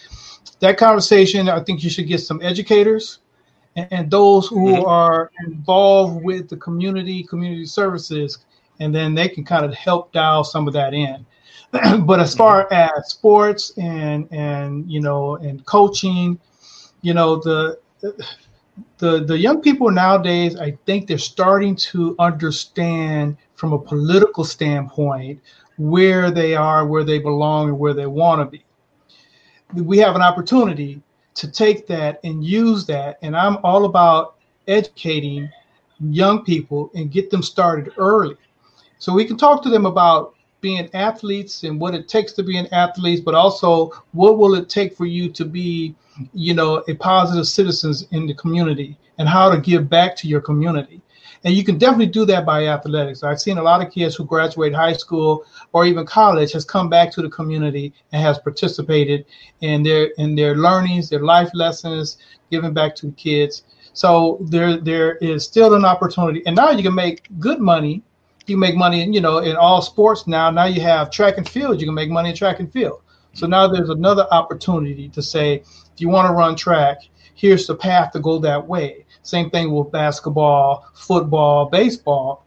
that 0.61 0.79
conversation, 0.79 1.49
I 1.49 1.61
think 1.61 1.83
you 1.83 1.91
should 1.91 2.07
get 2.07 2.21
some 2.21 2.41
educators 2.43 3.19
and, 3.77 3.89
and 3.91 4.11
those 4.11 4.47
who 4.49 4.69
mm-hmm. 4.69 4.87
are 4.87 5.31
involved 5.47 6.23
with 6.23 6.49
the 6.49 6.57
community, 6.57 7.25
community 7.25 7.67
services, 7.67 8.39
and 8.81 8.95
then 8.95 9.15
they 9.15 9.29
can 9.29 9.45
kind 9.45 9.65
of 9.65 9.75
help 9.75 10.13
dial 10.13 10.45
some 10.45 10.67
of 10.67 10.75
that 10.75 10.95
in. 10.95 11.25
but 12.05 12.21
as 12.21 12.35
far 12.35 12.65
mm-hmm. 12.67 12.99
as 12.99 13.11
sports 13.11 13.73
and 13.79 14.29
and 14.31 14.91
you 14.91 15.01
know 15.01 15.37
and 15.37 15.65
coaching, 15.65 16.39
you 17.01 17.15
know 17.15 17.37
the 17.37 17.79
the 18.99 19.25
the 19.25 19.39
young 19.39 19.61
people 19.63 19.91
nowadays, 19.91 20.57
I 20.57 20.77
think 20.87 21.07
they're 21.07 21.19
starting 21.19 21.77
to 21.77 22.15
understand 22.19 23.37
from 23.55 23.73
a 23.73 23.79
political 23.79 24.45
standpoint 24.45 25.41
where 25.79 26.31
they 26.31 26.55
are, 26.55 26.87
where 26.87 27.05
they 27.05 27.19
belong, 27.19 27.71
and 27.71 27.79
where 27.79 27.95
they 27.95 28.07
want 28.07 28.41
to 28.41 28.45
be. 28.45 28.65
We 29.75 29.99
have 29.99 30.17
an 30.17 30.23
opportunity 30.23 31.03
to 31.35 31.51
take 31.51 31.87
that 31.87 32.21
and 32.25 32.45
use 32.45 32.85
that, 32.87 33.19
and 33.23 33.37
I'm 33.37 33.59
all 33.65 33.85
about 33.87 34.37
educating 34.69 35.51
young 36.01 36.45
people 36.45 36.91
and 36.95 37.11
get 37.11 37.31
them 37.31 37.43
started 37.43 37.93
early, 37.97 38.37
so 38.99 39.13
we 39.13 39.25
can 39.25 39.37
talk 39.37 39.63
to 39.63 39.71
them 39.71 39.87
about 39.87 40.35
being 40.61 40.89
athletes 40.95 41.65
and 41.65 41.81
what 41.81 41.95
it 41.95 42.09
takes 42.09 42.33
to 42.33 42.43
be 42.43 42.57
an 42.57 42.69
athlete, 42.73 43.25
but 43.25 43.35
also 43.35 43.91
what 44.13 44.39
will 44.39 44.55
it 44.55 44.69
take 44.69 44.97
for 44.97 45.07
you 45.07 45.29
to 45.31 45.45
be, 45.45 45.95
you 46.33 46.55
know, 46.55 46.85
a 46.89 46.95
positive 46.95 47.49
citizens 47.49 48.07
in 48.13 48.27
the 48.27 48.35
community 48.35 48.97
and 49.19 49.29
how 49.29 49.51
to 49.51 49.61
give 49.61 49.91
back 49.91 50.15
to 50.17 50.29
your 50.29 50.41
community. 50.41 51.01
And 51.45 51.55
you 51.55 51.65
can 51.65 51.79
definitely 51.79 52.07
do 52.07 52.25
that 52.27 52.47
by 52.47 52.67
athletics. 52.69 53.23
I've 53.23 53.41
seen 53.41 53.59
a 53.59 53.63
lot 53.63 53.85
of 53.85 53.93
kids 53.93 54.15
who 54.15 54.25
graduate 54.25 54.75
high 54.75 54.93
school 54.93 55.45
or 55.73 55.85
even 55.85 56.07
college 56.07 56.53
has 56.53 56.65
come 56.65 56.89
back 56.89 57.11
to 57.13 57.23
the 57.23 57.29
community 57.29 57.93
and 58.13 58.23
has 58.23 58.39
participated 58.39 59.25
in 59.61 59.83
their 59.83 60.07
in 60.19 60.35
their 60.35 60.55
learnings, 60.57 61.09
their 61.09 61.25
life 61.25 61.51
lessons, 61.55 62.19
giving 62.51 62.73
back 62.73 62.95
to 62.97 63.11
kids. 63.13 63.65
So 63.93 64.39
there 64.41 64.77
there 64.77 65.17
is 65.17 65.45
still 65.45 65.75
an 65.75 65.85
opportunity. 65.85 66.43
And 66.47 66.55
now 66.55 66.71
you 66.71 66.83
can 66.83 66.95
make 66.95 67.29
good 67.39 67.61
money. 67.61 68.03
You 68.47 68.57
make 68.57 68.77
money 68.77 69.03
in, 69.03 69.13
you 69.13 69.21
know, 69.21 69.39
in 69.39 69.57
all 69.57 69.83
sports 69.83 70.27
now. 70.27 70.51
Now 70.51 70.65
you 70.65 70.81
have 70.81 71.11
track 71.11 71.39
and 71.39 71.49
field, 71.49 71.81
you 71.81 71.87
can 71.87 71.95
make 71.95 72.11
money 72.11 72.31
in 72.31 72.37
track 72.37 72.61
and 72.61 72.73
field. 72.73 73.01
So 73.35 73.47
now 73.47 73.67
there's 73.67 73.89
another 73.89 74.27
opportunity 74.31 75.09
to 75.09 75.23
say, 75.23 75.55
if 75.55 76.01
you 76.01 76.09
want 76.09 76.29
to 76.29 76.35
run 76.35 76.55
track, 76.55 76.99
here's 77.35 77.67
the 77.67 77.75
path 77.75 78.13
to 78.13 78.21
go 78.21 78.39
that 78.41 78.67
way. 78.67 79.07
Same 79.23 79.51
thing 79.51 79.73
with 79.73 79.93
basketball, 79.93 80.87
football, 80.95 81.67
baseball. 81.67 82.45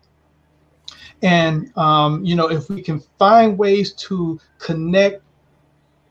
And, 1.21 1.75
um, 1.77 2.23
you 2.23 2.35
know, 2.35 2.49
if 2.51 2.69
we 2.69 2.81
can 2.81 2.99
find 3.17 3.57
ways 3.57 3.93
to 3.93 4.39
connect 4.59 5.23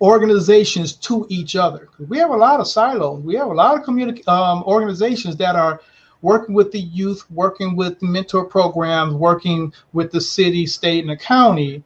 organizations 0.01 0.95
to 0.95 1.27
each 1.28 1.55
other, 1.55 1.89
we 2.09 2.19
have 2.19 2.31
a 2.31 2.36
lot 2.36 2.61
of 2.61 2.66
silos. 2.66 3.23
We 3.23 3.36
have 3.36 3.49
a 3.49 3.55
lot 3.55 3.78
of 3.78 3.85
community 3.85 4.24
um, 4.27 4.65
organizations 4.65 5.36
that 5.36 5.55
are 5.55 5.81
working 6.23 6.55
with 6.55 6.73
the 6.73 6.81
youth, 6.81 7.31
working 7.31 7.77
with 7.77 8.03
mentor 8.03 8.47
programs, 8.47 9.15
working 9.15 9.73
with 9.93 10.11
the 10.11 10.20
city, 10.20 10.66
state, 10.66 11.01
and 11.01 11.11
the 11.11 11.16
county. 11.16 11.85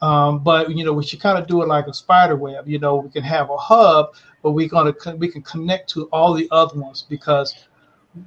Um, 0.00 0.38
but 0.38 0.70
you 0.70 0.84
know, 0.84 0.92
we 0.92 1.04
should 1.04 1.20
kind 1.20 1.38
of 1.38 1.46
do 1.46 1.62
it 1.62 1.68
like 1.68 1.88
a 1.88 1.94
spider 1.94 2.36
web. 2.36 2.68
You 2.68 2.78
know, 2.78 2.96
we 2.96 3.10
can 3.10 3.24
have 3.24 3.50
a 3.50 3.56
hub, 3.56 4.14
but 4.42 4.52
we're 4.52 4.68
gonna 4.68 4.94
we 5.16 5.28
can 5.28 5.42
connect 5.42 5.90
to 5.90 6.04
all 6.06 6.32
the 6.32 6.48
other 6.50 6.78
ones 6.78 7.04
because 7.08 7.54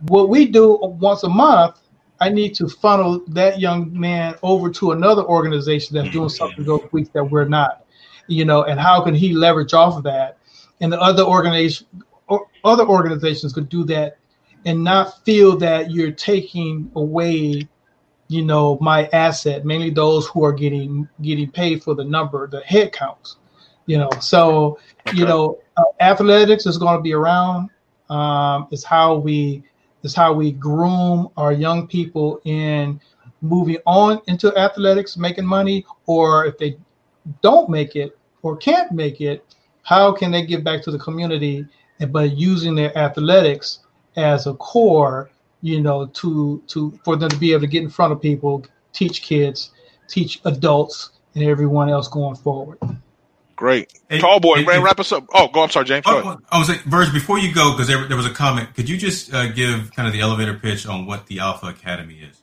what 0.08 0.30
we 0.30 0.46
do 0.46 0.78
once 0.82 1.24
a 1.24 1.30
month, 1.30 1.80
I 2.20 2.30
need 2.30 2.56
to 2.56 2.68
funnel 2.68 3.24
that 3.28 3.60
young 3.60 3.98
man 3.98 4.36
over 4.42 4.70
to 4.72 4.92
another 4.92 5.24
organization 5.24 5.96
that's 5.96 6.10
doing 6.12 6.30
something 6.30 6.64
those 6.64 6.88
weeks 6.92 7.10
that 7.10 7.24
we're 7.24 7.48
not, 7.48 7.86
you 8.28 8.46
know, 8.46 8.64
and 8.64 8.80
how 8.80 9.04
can 9.04 9.14
he 9.14 9.34
leverage 9.34 9.74
off 9.74 9.98
of 9.98 10.04
that? 10.04 10.38
And 10.82 10.92
the 10.92 11.00
other 11.00 11.24
organization, 11.24 11.88
or 12.28 12.48
other 12.64 12.86
organizations 12.86 13.54
could 13.54 13.70
do 13.70 13.84
that 13.86 14.18
and 14.66 14.84
not 14.84 15.24
feel 15.26 15.58
that 15.58 15.92
you're 15.92 16.12
taking 16.12 16.92
away, 16.96 17.68
you 18.28 18.42
know, 18.44 18.78
my 18.82 19.08
asset, 19.14 19.66
mainly 19.66 19.90
those 19.90 20.26
who 20.28 20.44
are 20.44 20.54
getting 20.54 21.08
getting 21.22 21.52
paid 21.52 21.84
for 21.84 21.94
the 21.94 22.04
number, 22.04 22.48
the 22.48 22.62
head 22.62 22.92
counts, 22.92 23.38
you 23.86 23.98
know. 23.98 24.10
So, 24.20 24.80
okay. 25.08 25.18
you 25.18 25.26
know, 25.26 25.60
uh, 25.78 25.84
athletics 26.00 26.66
is 26.66 26.78
going 26.78 26.98
to 26.98 27.02
be 27.02 27.14
around. 27.14 27.70
Um, 28.10 28.68
it's 28.72 28.84
how 28.84 29.16
we 29.16 29.64
is 30.06 30.14
how 30.14 30.32
we 30.32 30.52
groom 30.52 31.28
our 31.36 31.52
young 31.52 31.88
people 31.88 32.40
in 32.46 33.02
moving 33.42 33.78
on 33.88 34.22
into 34.28 34.56
athletics, 34.56 35.18
making 35.18 35.46
money, 35.46 35.84
or 36.06 36.46
if 36.46 36.58
they 36.60 36.78
don't 37.42 37.70
make 37.70 37.96
it 37.96 38.18
or 38.44 38.56
can't 38.56 38.92
make 38.92 39.20
it, 39.20 39.56
how 39.82 40.12
can 40.12 40.32
they 40.32 40.46
give 40.46 40.64
back 40.64 40.84
to 40.84 40.92
the 40.92 41.00
community 41.00 41.66
by 42.12 42.24
using 42.24 42.76
their 42.76 42.96
athletics 42.96 43.80
as 44.16 44.46
a 44.46 44.54
core, 44.54 45.32
you 45.62 45.82
know, 45.82 46.06
to 46.08 46.62
to 46.68 46.98
for 47.04 47.16
them 47.16 47.30
to 47.30 47.38
be 47.38 47.52
able 47.52 47.62
to 47.62 47.68
get 47.68 47.84
in 47.84 47.90
front 47.90 48.14
of 48.14 48.22
people, 48.22 48.64
teach 48.94 49.24
kids, 49.24 49.72
teach 50.08 50.40
adults, 50.46 51.12
and 51.34 51.44
everyone 51.44 51.90
else 51.90 52.08
going 52.08 52.36
forward. 52.36 52.78
Great. 53.56 53.94
And, 54.10 54.20
Tall 54.20 54.40
boy, 54.40 54.56
and, 54.56 54.68
and, 54.68 54.84
wrap 54.84 55.00
us 55.00 55.12
up. 55.12 55.26
Oh, 55.34 55.48
go. 55.48 55.64
I'm 55.64 55.70
sorry, 55.70 55.86
James. 55.86 56.04
Oh, 56.08 56.38
I 56.52 56.60
was 56.60 56.68
like, 56.68 56.82
Verge, 56.84 57.14
before 57.14 57.40
you 57.40 57.54
go, 57.54 57.72
because 57.72 57.88
there, 57.88 58.06
there, 58.08 58.18
was 58.18 58.26
a 58.26 58.34
comment, 58.34 58.74
could 58.76 58.90
you 58.90 58.98
just 58.98 59.34
uh, 59.34 59.52
give 59.52 59.92
kind 59.96 60.08
of 60.08 60.14
the 60.14 60.20
elevator 60.20 60.56
pitch 60.56 60.86
on 60.86 61.06
what 61.06 61.28
the 61.28 61.40
Alpha 61.40 61.68
Academy 61.68 62.16
is? 62.16 62.42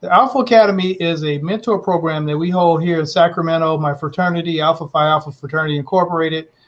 The 0.00 0.12
Alpha 0.12 0.38
Academy 0.38 0.92
is 0.92 1.24
a 1.24 1.38
mentor 1.38 1.78
program 1.78 2.26
that 2.26 2.36
we 2.36 2.50
hold 2.50 2.82
here 2.82 2.98
in 2.98 3.06
Sacramento, 3.06 3.78
my 3.78 3.94
fraternity, 3.94 4.60
Alpha 4.60 4.88
Phi 4.88 5.06
Alpha 5.06 5.32
Fraternity 5.32 5.78
Incorporated. 5.78 6.48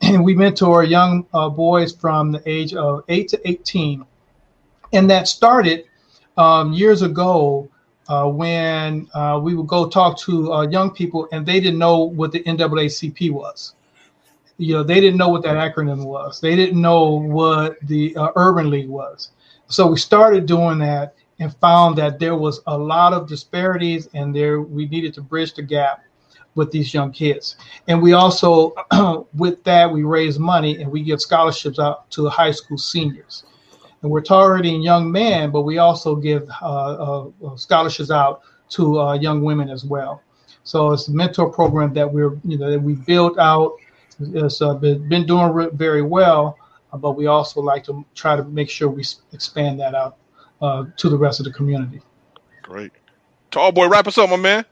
And 0.00 0.24
we 0.24 0.36
mentor 0.36 0.84
young 0.84 1.26
uh, 1.34 1.48
boys 1.48 1.92
from 1.92 2.30
the 2.30 2.40
age 2.46 2.72
of 2.72 3.02
8 3.08 3.26
to 3.30 3.48
18. 3.48 4.06
And 4.92 5.10
that 5.10 5.26
started 5.26 5.86
um, 6.36 6.72
years 6.72 7.02
ago 7.02 7.68
uh, 8.08 8.26
when 8.28 9.08
uh, 9.14 9.38
we 9.42 9.54
would 9.54 9.66
go 9.66 9.88
talk 9.88 10.18
to 10.18 10.52
uh, 10.52 10.62
young 10.68 10.90
people 10.90 11.28
and 11.32 11.44
they 11.44 11.60
didn't 11.60 11.78
know 11.78 11.98
what 11.98 12.32
the 12.32 12.42
NAACP 12.44 13.30
was. 13.30 13.74
You 14.56 14.74
know, 14.74 14.82
they 14.82 15.00
didn't 15.00 15.18
know 15.18 15.28
what 15.28 15.42
that 15.44 15.56
acronym 15.56 16.04
was. 16.04 16.40
They 16.40 16.56
didn't 16.56 16.80
know 16.80 17.20
what 17.20 17.78
the 17.82 18.16
uh, 18.16 18.30
Urban 18.34 18.70
League 18.70 18.88
was. 18.88 19.30
So 19.68 19.86
we 19.86 19.98
started 19.98 20.46
doing 20.46 20.78
that 20.78 21.14
and 21.38 21.54
found 21.56 21.96
that 21.98 22.18
there 22.18 22.34
was 22.34 22.60
a 22.66 22.76
lot 22.76 23.12
of 23.12 23.28
disparities 23.28 24.08
and 24.14 24.34
there 24.34 24.62
we 24.62 24.88
needed 24.88 25.14
to 25.14 25.22
bridge 25.22 25.54
the 25.54 25.62
gap 25.62 26.02
with 26.54 26.72
these 26.72 26.92
young 26.92 27.12
kids. 27.12 27.56
And 27.86 28.02
we 28.02 28.14
also, 28.14 28.74
with 29.36 29.62
that, 29.64 29.92
we 29.92 30.02
raise 30.02 30.38
money 30.38 30.82
and 30.82 30.90
we 30.90 31.02
give 31.02 31.20
scholarships 31.20 31.78
out 31.78 32.10
to 32.12 32.28
high 32.28 32.50
school 32.50 32.78
seniors 32.78 33.44
and 34.02 34.10
we're 34.10 34.20
targeting 34.20 34.80
young 34.80 35.10
men, 35.10 35.50
but 35.50 35.62
we 35.62 35.78
also 35.78 36.14
give 36.14 36.48
uh, 36.62 37.24
uh, 37.24 37.56
scholarships 37.56 38.10
out 38.10 38.42
to 38.70 39.00
uh, 39.00 39.14
young 39.14 39.42
women 39.42 39.70
as 39.70 39.84
well. 39.84 40.22
So 40.64 40.92
it's 40.92 41.08
a 41.08 41.12
mentor 41.12 41.50
program 41.50 41.94
that 41.94 42.12
we're 42.12 42.38
you 42.44 42.58
know 42.58 42.70
that 42.70 42.80
we 42.80 42.94
built 42.94 43.38
out. 43.38 43.72
It's 44.20 44.60
uh, 44.60 44.74
been, 44.74 45.08
been 45.08 45.26
doing 45.26 45.70
very 45.74 46.02
well, 46.02 46.58
uh, 46.92 46.98
but 46.98 47.12
we 47.12 47.26
also 47.26 47.60
like 47.60 47.84
to 47.84 48.04
try 48.14 48.36
to 48.36 48.44
make 48.44 48.68
sure 48.68 48.88
we 48.88 49.04
expand 49.32 49.80
that 49.80 49.94
out 49.94 50.16
uh, 50.60 50.84
to 50.96 51.08
the 51.08 51.16
rest 51.16 51.40
of 51.40 51.46
the 51.46 51.52
community. 51.52 52.02
Great, 52.62 52.92
tall 53.50 53.72
boy, 53.72 53.88
wrap 53.88 54.06
us 54.06 54.18
up, 54.18 54.28
my 54.30 54.36
man. 54.36 54.64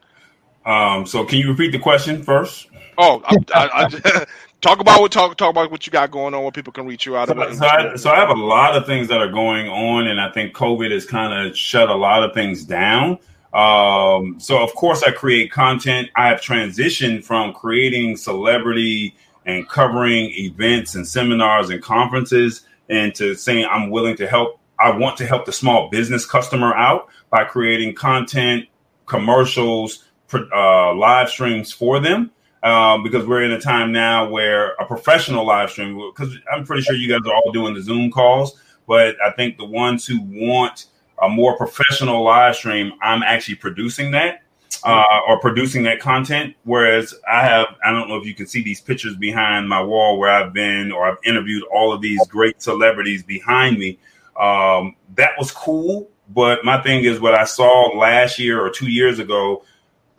Um, 0.67 1.07
so 1.07 1.25
can 1.25 1.39
you 1.39 1.49
repeat 1.49 1.71
the 1.71 1.79
question 1.79 2.23
first? 2.23 2.69
Oh, 2.99 3.23
I, 3.25 3.37
I, 3.55 3.69
I, 3.85 4.27
talk 4.67 4.81
about 4.81 5.01
what 5.01 5.13
talk 5.13 5.37
talk 5.37 5.51
about 5.51 5.71
what 5.71 5.87
you 5.87 5.91
got 5.91 6.11
going 6.11 6.35
on, 6.35 6.43
where 6.43 6.53
people 6.53 6.73
can 6.73 6.87
reach 6.87 7.07
you 7.07 7.17
out. 7.17 7.29
So, 7.29 7.53
so, 7.53 7.67
I, 7.67 7.97
so 7.97 8.11
I 8.11 8.17
have 8.17 8.31
a 8.31 8.35
lot 8.35 8.77
of 8.77 8.87
things 8.87 9.09
that 9.09 9.19
are 9.19 9.31
going 9.31 9.69
on, 9.69 10.09
and 10.09 10.21
I 10.21 10.31
think 10.31 10.55
COVID 10.55 10.91
has 10.91 11.07
kind 11.07 11.47
of 11.47 11.57
shut 11.57 11.89
a 11.89 11.95
lot 11.95 12.23
of 12.23 12.35
things 12.35 12.65
down. 12.65 13.19
Um, 13.55 14.39
so 14.39 14.63
of 14.63 14.75
course 14.75 15.03
I 15.03 15.13
create 15.13 15.51
content. 15.51 16.11
I 16.17 16.29
have 16.29 16.41
transitioned 16.41 17.25
from 17.25 17.55
creating 17.55 18.17
celebrity 18.17 19.17
and 19.47 19.67
covering 19.69 20.31
events 20.33 20.95
and 20.95 21.07
seminars 21.07 21.71
and 21.71 21.81
conferences 21.81 22.67
into 22.89 23.35
saying 23.35 23.67
I'm 23.71 23.91
willing 23.91 24.17
to 24.17 24.27
help. 24.27 24.61
I 24.79 24.91
want 24.91 25.17
to 25.19 25.27
help 25.27 25.47
the 25.47 25.53
small 25.53 25.89
business 25.89 26.27
customer 26.27 26.75
out 26.75 27.09
by 27.31 27.45
creating 27.45 27.95
content, 27.95 28.67
commercials, 29.07 30.05
uh, 30.35 30.95
live 30.95 31.31
streams 31.31 31.73
for 31.73 31.99
them 31.99 32.31
um, 32.67 33.05
because 33.05 33.25
we're 33.25 33.43
in 33.43 33.53
a 33.53 33.61
time 33.61 33.93
now 33.93 34.29
where 34.29 34.73
a 34.81 34.85
professional 34.85 35.47
live 35.47 35.71
stream, 35.71 35.97
because 36.15 36.37
I'm 36.53 36.67
pretty 36.67 36.83
sure 36.83 36.97
you 36.97 37.09
guys 37.09 37.21
are 37.25 37.35
all 37.35 37.53
doing 37.53 37.75
the 37.75 37.81
Zoom 37.81 38.11
calls, 38.11 38.61
but 38.89 39.15
I 39.25 39.31
think 39.31 39.57
the 39.57 39.65
ones 39.65 40.05
who 40.05 40.21
want 40.21 40.87
a 41.23 41.29
more 41.29 41.57
professional 41.57 42.25
live 42.25 42.57
stream, 42.57 42.93
I'm 43.01 43.23
actually 43.23 43.55
producing 43.55 44.11
that 44.11 44.43
uh, 44.83 45.05
or 45.29 45.39
producing 45.39 45.85
that 45.85 46.01
content. 46.01 46.57
Whereas 46.65 47.15
I 47.31 47.43
have, 47.43 47.69
I 47.85 47.93
don't 47.93 48.09
know 48.09 48.17
if 48.17 48.27
you 48.27 48.35
can 48.35 48.49
see 48.49 48.65
these 48.65 48.81
pictures 48.81 49.15
behind 49.15 49.69
my 49.69 49.81
wall 49.81 50.19
where 50.19 50.31
I've 50.31 50.53
been 50.53 50.91
or 50.91 51.09
I've 51.09 51.19
interviewed 51.25 51.63
all 51.73 51.93
of 51.93 52.01
these 52.01 52.21
great 52.27 52.61
celebrities 52.61 53.23
behind 53.23 53.79
me. 53.79 54.01
Um, 54.41 54.97
that 55.15 55.33
was 55.39 55.53
cool. 55.53 56.11
But 56.31 56.65
my 56.65 56.83
thing 56.83 57.05
is, 57.05 57.21
what 57.21 57.35
I 57.35 57.45
saw 57.45 57.97
last 57.97 58.41
year 58.41 58.61
or 58.61 58.71
two 58.71 58.91
years 58.91 59.21
ago 59.21 59.63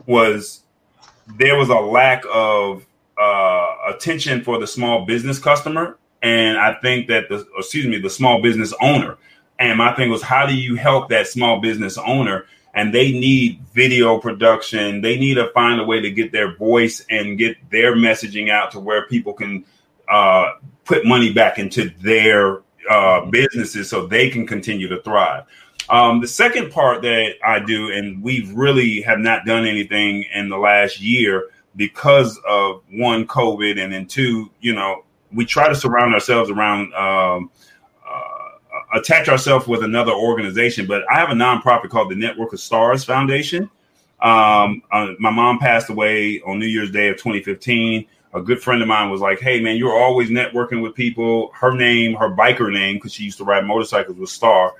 was 0.05 0.63
there 1.35 1.57
was 1.57 1.69
a 1.69 1.75
lack 1.75 2.23
of 2.31 2.85
uh, 3.17 3.75
attention 3.87 4.43
for 4.43 4.59
the 4.59 4.67
small 4.67 5.05
business 5.05 5.39
customer, 5.39 5.97
and 6.21 6.57
I 6.57 6.75
think 6.81 7.07
that 7.07 7.29
the 7.29 7.47
excuse 7.57 7.85
me 7.85 7.99
the 7.99 8.09
small 8.09 8.41
business 8.41 8.73
owner. 8.81 9.17
And 9.59 9.77
my 9.77 9.93
thing 9.95 10.11
was, 10.11 10.21
how 10.21 10.45
do 10.45 10.55
you 10.55 10.75
help 10.75 11.09
that 11.09 11.27
small 11.27 11.59
business 11.59 11.97
owner? 11.97 12.45
And 12.75 12.93
they 12.93 13.11
need 13.11 13.59
video 13.73 14.19
production. 14.19 15.01
They 15.01 15.17
need 15.17 15.35
to 15.35 15.49
find 15.51 15.81
a 15.81 15.83
way 15.83 15.99
to 15.99 16.11
get 16.11 16.31
their 16.31 16.55
voice 16.55 17.03
and 17.09 17.39
get 17.39 17.57
their 17.71 17.95
messaging 17.95 18.51
out 18.51 18.71
to 18.71 18.79
where 18.79 19.07
people 19.07 19.33
can 19.33 19.65
uh, 20.07 20.51
put 20.85 21.05
money 21.05 21.33
back 21.33 21.57
into 21.57 21.89
their 22.01 22.61
uh, 22.87 23.25
businesses 23.25 23.89
so 23.89 24.05
they 24.05 24.29
can 24.29 24.45
continue 24.45 24.87
to 24.89 25.01
thrive. 25.01 25.45
Um, 25.89 26.21
the 26.21 26.27
second 26.27 26.71
part 26.71 27.01
that 27.03 27.35
I 27.45 27.59
do, 27.59 27.91
and 27.91 28.21
we 28.21 28.51
really 28.53 29.01
have 29.01 29.19
not 29.19 29.45
done 29.45 29.65
anything 29.65 30.25
in 30.33 30.49
the 30.49 30.57
last 30.57 30.99
year 31.01 31.49
because 31.75 32.39
of 32.47 32.81
one 32.91 33.25
COVID, 33.27 33.79
and 33.81 33.93
then 33.93 34.05
two, 34.07 34.49
you 34.61 34.73
know, 34.73 35.03
we 35.33 35.45
try 35.45 35.69
to 35.69 35.75
surround 35.75 36.13
ourselves 36.13 36.49
around, 36.49 36.93
um, 36.95 37.51
uh, 38.07 38.97
attach 38.99 39.29
ourselves 39.29 39.67
with 39.67 39.83
another 39.83 40.13
organization. 40.13 40.87
But 40.87 41.03
I 41.11 41.19
have 41.19 41.29
a 41.29 41.33
nonprofit 41.33 41.89
called 41.89 42.11
the 42.11 42.15
Network 42.15 42.53
of 42.53 42.59
Stars 42.59 43.03
Foundation, 43.05 43.69
Um, 44.19 44.81
uh, 44.91 45.13
my 45.19 45.29
mom 45.29 45.59
passed 45.59 45.89
away 45.89 46.41
on 46.41 46.59
New 46.59 46.65
Year's 46.65 46.91
Day 46.91 47.09
of 47.09 47.17
2015. 47.17 48.05
A 48.33 48.41
good 48.41 48.61
friend 48.61 48.81
of 48.81 48.87
mine 48.87 49.09
was 49.11 49.21
like, 49.21 49.39
"Hey, 49.39 49.59
man, 49.61 49.77
you're 49.77 49.97
always 49.97 50.29
networking 50.29 50.81
with 50.81 50.95
people." 50.95 51.51
Her 51.53 51.71
name, 51.73 52.15
her 52.15 52.29
biker 52.29 52.71
name, 52.71 52.95
because 52.95 53.13
she 53.13 53.23
used 53.23 53.37
to 53.37 53.43
ride 53.43 53.65
motorcycles, 53.65 54.17
was 54.17 54.31
Star. 54.31 54.73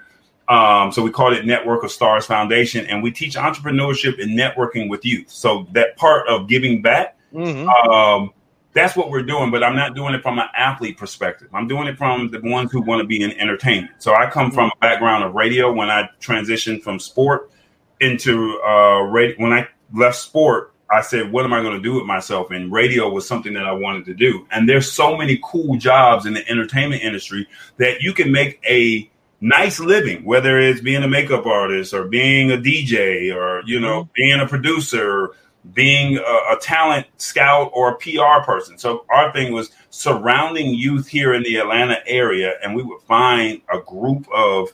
Um, 0.49 0.91
so 0.91 1.03
we 1.03 1.11
called 1.11 1.33
it 1.33 1.45
Network 1.45 1.83
of 1.83 1.91
Stars 1.91 2.25
Foundation, 2.25 2.85
and 2.85 3.03
we 3.03 3.11
teach 3.11 3.35
entrepreneurship 3.35 4.21
and 4.21 4.37
networking 4.37 4.89
with 4.89 5.03
youth. 5.03 5.29
So 5.29 5.67
that 5.71 5.97
part 5.97 6.27
of 6.27 6.47
giving 6.47 6.81
back, 6.81 7.17
mm-hmm. 7.33 7.67
um, 7.67 8.31
that's 8.73 8.95
what 8.95 9.09
we're 9.09 9.23
doing. 9.23 9.51
But 9.51 9.63
I'm 9.63 9.75
not 9.75 9.93
doing 9.93 10.13
it 10.13 10.21
from 10.21 10.39
an 10.39 10.47
athlete 10.55 10.97
perspective. 10.97 11.49
I'm 11.53 11.67
doing 11.67 11.87
it 11.87 11.97
from 11.97 12.29
the 12.31 12.39
ones 12.39 12.71
who 12.71 12.81
want 12.81 13.01
to 13.01 13.07
be 13.07 13.21
in 13.21 13.31
entertainment. 13.31 13.91
So 13.99 14.13
I 14.13 14.29
come 14.29 14.51
from 14.51 14.69
a 14.69 14.79
background 14.79 15.25
of 15.25 15.33
radio. 15.33 15.71
When 15.71 15.89
I 15.89 16.09
transitioned 16.21 16.81
from 16.81 16.99
sport 16.99 17.51
into 17.99 18.61
uh, 18.61 19.01
radio, 19.01 19.35
when 19.37 19.51
I 19.51 19.67
left 19.93 20.15
sport, 20.15 20.73
I 20.89 21.01
said, 21.01 21.29
"What 21.29 21.43
am 21.43 21.51
I 21.51 21.61
going 21.61 21.75
to 21.75 21.81
do 21.81 21.95
with 21.95 22.05
myself?" 22.05 22.51
And 22.51 22.71
radio 22.71 23.09
was 23.09 23.27
something 23.27 23.51
that 23.53 23.65
I 23.65 23.73
wanted 23.73 24.05
to 24.05 24.13
do. 24.13 24.47
And 24.51 24.69
there's 24.69 24.89
so 24.89 25.17
many 25.17 25.41
cool 25.43 25.75
jobs 25.75 26.25
in 26.25 26.35
the 26.35 26.49
entertainment 26.49 27.01
industry 27.01 27.47
that 27.75 28.01
you 28.01 28.13
can 28.13 28.31
make 28.31 28.61
a 28.65 29.09
nice 29.39 29.80
living, 29.80 30.23
whether 30.23 30.59
it's 30.59 30.81
being 30.81 31.03
a 31.03 31.07
makeup 31.07 31.45
artist 31.45 31.93
or 31.93 32.07
being 32.07 32.51
a 32.51 32.57
DJ 32.57 33.34
or, 33.34 33.61
you 33.65 33.80
know, 33.80 34.03
mm-hmm. 34.03 34.11
being 34.15 34.39
a 34.39 34.47
producer, 34.47 35.31
being 35.73 36.18
a, 36.18 36.22
a, 36.22 36.57
talent 36.61 37.05
scout 37.18 37.72
or 37.73 37.91
a 37.91 37.97
PR 37.97 38.43
person. 38.45 38.77
So 38.77 39.05
our 39.09 39.31
thing 39.34 39.53
was 39.53 39.72
surrounding 39.89 40.73
youth 40.73 41.07
here 41.07 41.34
in 41.34 41.43
the 41.43 41.57
Atlanta 41.57 41.97
area, 42.07 42.53
and 42.64 42.76
we 42.76 42.84
would 42.84 43.01
find 43.01 43.61
a 43.72 43.80
group 43.80 44.27
of 44.34 44.69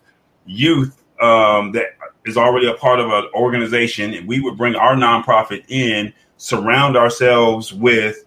youth 0.46 1.04
um, 1.22 1.72
that 1.74 1.98
is 2.26 2.38
already 2.38 2.68
a 2.68 2.74
part 2.74 3.00
of 3.00 3.10
an 3.10 3.30
organization, 3.34 4.14
and 4.14 4.28
we 4.28 4.40
would 4.40 4.58
bring 4.58 4.76
our 4.76 4.96
nonprofit 4.96 5.64
in, 5.68 6.14
surround 6.38 6.96
ourselves 6.96 7.74
with 7.74 8.26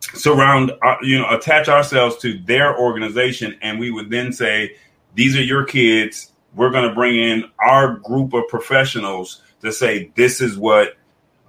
surround 0.00 0.72
uh, 0.82 0.96
you 1.02 1.18
know 1.18 1.28
attach 1.30 1.68
ourselves 1.68 2.16
to 2.16 2.38
their 2.44 2.78
organization 2.78 3.58
and 3.62 3.78
we 3.78 3.90
would 3.90 4.08
then 4.10 4.32
say 4.32 4.74
these 5.14 5.36
are 5.36 5.42
your 5.42 5.64
kids. 5.64 6.32
We're 6.54 6.70
going 6.70 6.88
to 6.88 6.94
bring 6.94 7.16
in 7.16 7.44
our 7.58 7.94
group 7.96 8.34
of 8.34 8.48
professionals 8.48 9.42
to 9.62 9.72
say 9.72 10.10
this 10.16 10.40
is 10.40 10.56
what 10.56 10.96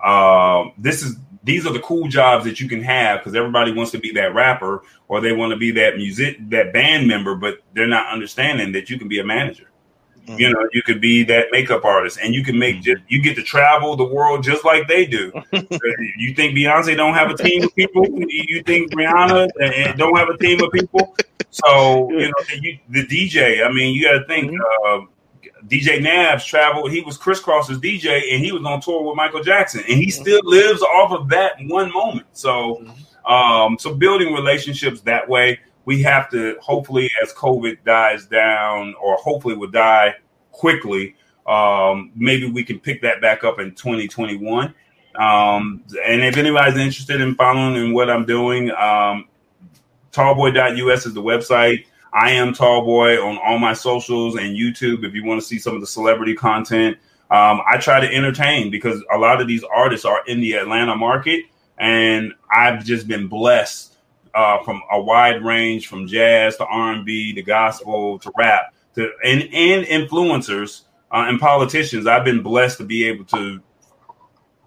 um, 0.04 0.74
this 0.78 1.04
is. 1.04 1.16
These 1.42 1.66
are 1.66 1.74
the 1.74 1.80
cool 1.80 2.10
jobs 2.10 2.44
that 2.46 2.60
you 2.60 2.68
can 2.68 2.84
have 2.84 3.20
because 3.20 3.34
everybody 3.34 3.72
wants 3.72 3.92
to 3.92 3.98
be 3.98 4.12
that 4.12 4.36
rapper 4.36 4.84
or 5.08 5.22
they 5.22 5.32
want 5.32 5.52
to 5.52 5.58
be 5.58 5.72
that 5.72 5.96
music 5.96 6.38
that 6.50 6.74
band 6.74 7.08
member, 7.08 7.34
but 7.34 7.60
they're 7.74 7.88
not 7.88 8.12
understanding 8.12 8.74
that 8.74 8.90
you 8.90 9.00
can 9.00 9.08
be 9.08 9.20
a 9.20 9.24
manager. 9.24 9.70
Mm-hmm. 10.30 10.40
You 10.40 10.54
know, 10.54 10.70
you 10.74 10.84
could 10.84 11.02
be 11.02 11.24
that 11.24 11.48
makeup 11.52 11.84
artist, 11.86 12.20
and 12.22 12.36
you 12.36 12.44
can 12.44 12.60
make 12.60 12.76
mm-hmm. 12.76 12.84
just 12.84 13.02
you 13.08 13.22
get 13.22 13.36
to 13.38 13.44
travel 13.44 13.96
the 13.96 14.06
world 14.06 14.44
just 14.44 14.64
like 14.64 14.88
they 14.88 15.06
do. 15.06 15.32
you 16.18 16.36
think 16.36 16.56
Beyonce 16.56 16.96
don't 16.96 17.16
have 17.16 17.32
a 17.32 17.38
team 17.38 17.64
of 17.64 17.76
people? 17.76 18.06
You 18.08 18.62
think 18.64 18.92
Rihanna 18.92 19.98
don't 19.98 20.16
have 20.18 20.30
a 20.30 20.38
team 20.38 20.62
of 20.62 20.72
people? 20.72 21.16
So 21.52 22.10
you 22.12 22.28
know, 22.28 22.34
you, 22.62 22.80
the 22.90 23.06
DJ. 23.06 23.66
I 23.66 23.72
mean, 23.72 23.96
you 23.96 24.04
got 24.04 24.20
to 24.20 24.26
think. 24.26 24.52
Mm-hmm. 24.52 25.04
Uh, 25.04 25.08
DJ 25.68 26.02
Nabs 26.02 26.46
traveled. 26.46 26.92
He 26.92 27.02
was 27.02 27.18
Kris 27.18 27.42
Kross's 27.42 27.80
DJ, 27.80 28.34
and 28.34 28.44
he 28.44 28.52
was 28.52 28.64
on 28.64 28.80
tour 28.82 29.04
with 29.04 29.16
Michael 29.16 29.44
Jackson, 29.44 29.82
and 29.82 29.98
he 29.98 30.08
mm-hmm. 30.08 30.22
still 30.22 30.40
lives 30.44 30.82
off 30.82 31.12
of 31.12 31.30
that 31.30 31.54
one 31.62 31.92
moment. 31.92 32.28
So, 32.32 32.76
mm-hmm. 32.82 33.32
um, 33.32 33.78
so 33.78 33.94
building 33.94 34.34
relationships 34.34 35.02
that 35.02 35.28
way 35.28 35.60
we 35.90 36.04
have 36.04 36.30
to 36.30 36.56
hopefully 36.62 37.10
as 37.24 37.34
COVID 37.34 37.84
dies 37.84 38.28
down, 38.28 38.94
or 39.02 39.16
hopefully 39.16 39.56
will 39.56 39.72
die 39.72 40.14
quickly. 40.52 41.16
Um, 41.48 42.12
maybe 42.16 42.48
we 42.48 42.64
can 42.64 42.80
pick 42.80 43.02
that 43.02 43.22
back 43.22 43.44
up 43.44 43.60
in 43.60 43.74
2021. 43.74 44.74
Um, 45.16 45.84
and 46.06 46.22
if 46.22 46.38
anybody's 46.38 46.78
interested 46.78 47.22
in 47.22 47.34
following 47.34 47.76
in 47.76 47.92
what 47.92 48.08
I'm 48.10 48.26
doing, 48.26 48.70
um, 48.72 49.28
tallboy.us 50.12 51.06
is 51.06 51.14
the 51.14 51.22
website. 51.22 51.86
I 52.12 52.32
am 52.32 52.54
Tallboy 52.54 53.24
on 53.24 53.38
all 53.38 53.60
my 53.60 53.74
socials 53.74 54.36
and 54.36 54.58
YouTube. 54.58 55.04
If 55.04 55.14
you 55.14 55.24
want 55.24 55.42
to 55.42 55.48
see 55.48 55.60
some 55.60 55.76
of 55.76 55.82
the 55.82 55.88
celebrity 55.88 56.34
content, 56.34 56.98
um, 57.30 57.62
I 57.72 57.78
try 57.78 58.00
to 58.00 58.12
entertain 58.12 58.72
because 58.72 59.04
a 59.14 59.18
lot 59.18 59.42
of 59.42 59.48
these 59.48 59.64
artists 59.64 60.06
are 60.06 60.22
in 60.26 60.40
the 60.40 60.54
Atlanta 60.54 60.96
market, 60.96 61.46
and 61.78 62.34
I've 62.52 62.84
just 62.84 63.08
been 63.08 63.28
blessed 63.28 63.96
uh, 64.34 64.64
from 64.64 64.82
a 64.92 65.00
wide 65.00 65.44
range, 65.44 65.88
from 65.88 66.08
jazz 66.08 66.58
to 66.58 66.66
R 66.66 66.94
and 66.94 67.06
B 67.06 67.34
to 67.34 67.44
gospel 67.44 68.18
to 68.20 68.32
rap 68.36 68.74
to 68.96 69.12
and 69.24 69.44
and 69.54 69.86
influencers 69.86 70.82
uh, 71.12 71.26
and 71.28 71.40
politicians. 71.40 72.08
I've 72.08 72.26
been 72.26 72.42
blessed 72.42 72.80
to 72.80 72.84
be 72.84 73.06
able 73.06 73.26
to 73.26 73.62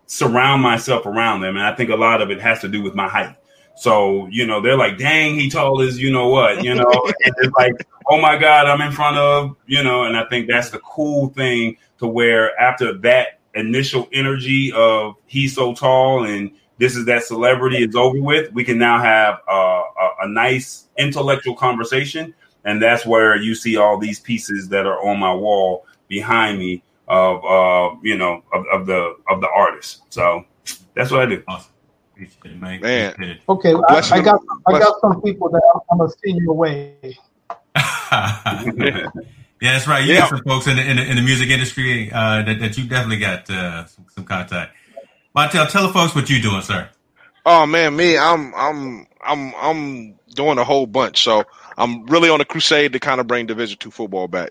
surround 0.07 0.63
myself 0.63 1.07
around 1.07 1.41
them, 1.41 1.57
and 1.57 1.67
I 1.67 1.75
think 1.75 1.91
a 1.91 1.97
lot 1.97 2.23
of 2.23 2.31
it 2.31 2.41
has 2.41 2.61
to 2.61 2.69
do 2.69 2.83
with 2.83 2.95
my 2.95 3.09
height. 3.09 3.37
So 3.77 4.27
you 4.31 4.47
know, 4.47 4.61
they're 4.61 4.77
like, 4.77 4.99
"Dang, 4.99 5.35
he 5.35 5.49
tall 5.49 5.81
as 5.81 6.01
you 6.01 6.13
know 6.13 6.29
what," 6.29 6.63
you 6.65 6.75
know. 6.75 6.91
it's 7.21 7.53
like, 7.57 7.75
"Oh 8.09 8.21
my 8.21 8.37
God, 8.37 8.67
I'm 8.67 8.81
in 8.81 8.93
front 8.93 9.17
of," 9.17 9.57
you 9.67 9.83
know. 9.83 10.05
And 10.05 10.17
I 10.17 10.25
think 10.29 10.49
that's 10.49 10.71
the 10.71 10.79
cool 10.81 11.29
thing 11.29 11.77
to 11.99 12.07
where 12.07 12.59
after 12.61 12.97
that 12.99 13.39
initial 13.55 14.09
energy 14.13 14.73
of 14.73 15.15
he's 15.27 15.55
so 15.55 15.75
tall 15.75 16.25
and 16.25 16.51
this 16.79 16.97
is 16.97 17.07
that 17.07 17.23
celebrity 17.23 17.85
is 17.85 17.95
over 17.95 18.21
with. 18.21 18.53
We 18.53 18.65
can 18.65 18.77
now 18.77 18.99
have 19.01 19.39
a, 19.49 19.53
a, 19.53 20.11
a 20.23 20.29
nice 20.29 20.89
intellectual 20.99 21.55
conversation, 21.55 22.35
and 22.65 22.83
that's 22.83 23.07
where 23.07 23.37
you 23.37 23.55
see 23.55 23.77
all 23.77 23.99
these 23.99 24.19
pieces 24.19 24.69
that 24.71 24.85
are 24.85 25.01
on 25.07 25.21
my 25.21 25.33
wall 25.33 25.87
behind 26.09 26.59
me 26.59 26.83
of 27.07 27.45
uh, 27.45 27.95
you 28.03 28.17
know 28.17 28.43
of, 28.53 28.65
of, 28.73 28.87
the 28.87 29.15
of 29.29 29.41
the 29.41 29.49
artist. 29.49 30.03
So 30.11 30.45
that's 30.95 31.13
what 31.13 31.21
I 31.21 31.27
do. 31.27 31.45
Awesome. 31.47 31.72
Man. 32.45 33.15
man. 33.19 33.39
Okay, 33.49 33.75
I, 33.75 33.99
I, 34.13 34.21
got 34.21 34.41
I 34.67 34.79
got 34.79 35.01
some 35.01 35.21
people 35.23 35.49
that 35.51 35.63
I'm, 35.91 35.99
gonna 35.99 36.11
send 36.11 36.39
you 36.39 36.51
away. 36.51 36.95
yeah, 37.77 39.11
that's 39.61 39.87
right. 39.87 40.05
You 40.05 40.15
yeah. 40.15 40.21
got 40.21 40.31
some 40.31 40.43
folks 40.45 40.67
in 40.67 40.77
the, 40.77 40.89
in 40.89 40.97
the, 40.97 41.11
in 41.11 41.17
the 41.17 41.23
music 41.23 41.49
industry 41.51 42.11
uh, 42.13 42.43
that, 42.43 42.61
that 42.61 42.79
you 42.79 42.85
definitely 42.85 43.19
got 43.19 43.49
uh, 43.51 43.87
some, 43.87 44.07
some 44.15 44.25
contact. 44.25 44.75
Montel, 45.37 45.69
tell 45.69 45.87
the 45.87 45.93
folks 45.93 46.15
what 46.15 46.29
you're 46.29 46.43
doing, 46.43 46.63
sir. 46.63 46.89
Oh 47.45 47.67
man, 47.67 47.97
me, 47.97 48.17
I'm 48.19 48.55
I'm 48.55 49.07
I'm 49.23 49.55
I'm 49.57 50.15
doing 50.35 50.59
a 50.59 50.65
whole 50.65 50.87
bunch. 50.87 51.23
So 51.23 51.45
I'm 51.77 52.07
really 52.07 52.29
on 52.29 52.41
a 52.41 52.45
crusade 52.45 52.93
to 52.93 53.01
kind 53.01 53.21
of 53.21 53.27
bring 53.27 53.47
Division 53.47 53.79
two 53.79 53.91
football 53.91 54.29
back 54.29 54.51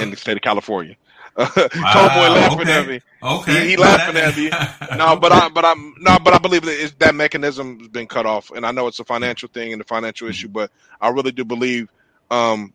in 0.00 0.10
the 0.10 0.16
state 0.16 0.36
of 0.36 0.42
California. 0.42 0.96
wow, 1.56 1.68
Tallboy 1.94 2.34
laughing 2.34 2.60
okay. 2.60 2.80
at 2.80 2.88
me. 2.88 3.00
Okay, 3.22 3.62
he, 3.62 3.70
he 3.70 3.76
laughing 3.76 4.16
at 4.16 4.36
me. 4.36 4.50
no, 4.96 5.16
but 5.16 5.32
I, 5.32 5.48
but 5.54 5.64
I'm 5.64 5.94
no, 5.98 6.18
but 6.18 6.34
I 6.34 6.38
believe 6.38 6.62
that 6.62 6.94
that 6.98 7.14
mechanism 7.14 7.78
has 7.78 7.88
been 7.88 8.06
cut 8.06 8.26
off, 8.26 8.50
and 8.50 8.66
I 8.66 8.72
know 8.72 8.86
it's 8.88 9.00
a 9.00 9.04
financial 9.04 9.48
thing 9.48 9.72
and 9.72 9.80
a 9.80 9.84
financial 9.84 10.28
issue, 10.28 10.48
but 10.48 10.70
I 11.00 11.08
really 11.08 11.32
do 11.32 11.44
believe 11.44 11.88
um, 12.30 12.74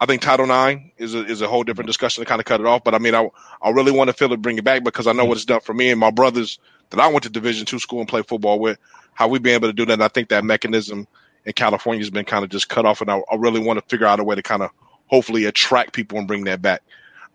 I 0.00 0.06
think 0.06 0.22
Title 0.22 0.50
IX 0.50 0.82
is 0.98 1.14
a, 1.14 1.24
is 1.26 1.40
a 1.40 1.48
whole 1.48 1.64
different 1.64 1.86
discussion 1.86 2.22
to 2.22 2.28
kind 2.28 2.40
of 2.40 2.44
cut 2.44 2.60
it 2.60 2.66
off. 2.66 2.84
But 2.84 2.94
I 2.94 2.98
mean, 2.98 3.14
I 3.14 3.28
I 3.60 3.70
really 3.70 3.92
want 3.92 4.08
to 4.08 4.14
feel 4.14 4.32
it, 4.32 4.42
bring 4.42 4.58
it 4.58 4.64
back 4.64 4.84
because 4.84 5.06
I 5.06 5.12
know 5.12 5.24
what 5.24 5.36
it's 5.36 5.44
done 5.44 5.60
for 5.60 5.74
me 5.74 5.90
and 5.90 5.98
my 5.98 6.10
brothers 6.10 6.58
that 6.90 7.00
I 7.00 7.08
went 7.08 7.24
to 7.24 7.30
Division 7.30 7.66
two 7.66 7.78
school 7.78 8.00
and 8.00 8.08
played 8.08 8.28
football 8.28 8.60
with. 8.60 8.78
How 9.14 9.28
we've 9.28 9.42
been 9.42 9.54
able 9.54 9.68
to 9.68 9.72
do 9.72 9.86
that, 9.86 9.94
and 9.94 10.02
I 10.04 10.08
think 10.08 10.28
that 10.28 10.44
mechanism 10.44 11.08
in 11.44 11.54
California 11.54 12.00
has 12.00 12.10
been 12.10 12.26
kind 12.26 12.44
of 12.44 12.50
just 12.50 12.68
cut 12.68 12.84
off, 12.84 13.00
and 13.00 13.10
I, 13.10 13.20
I 13.30 13.36
really 13.36 13.60
want 13.60 13.78
to 13.78 13.84
figure 13.88 14.06
out 14.06 14.20
a 14.20 14.24
way 14.24 14.36
to 14.36 14.42
kind 14.42 14.62
of 14.62 14.70
hopefully 15.06 15.46
attract 15.46 15.92
people 15.92 16.18
and 16.18 16.28
bring 16.28 16.44
that 16.44 16.60
back. 16.60 16.82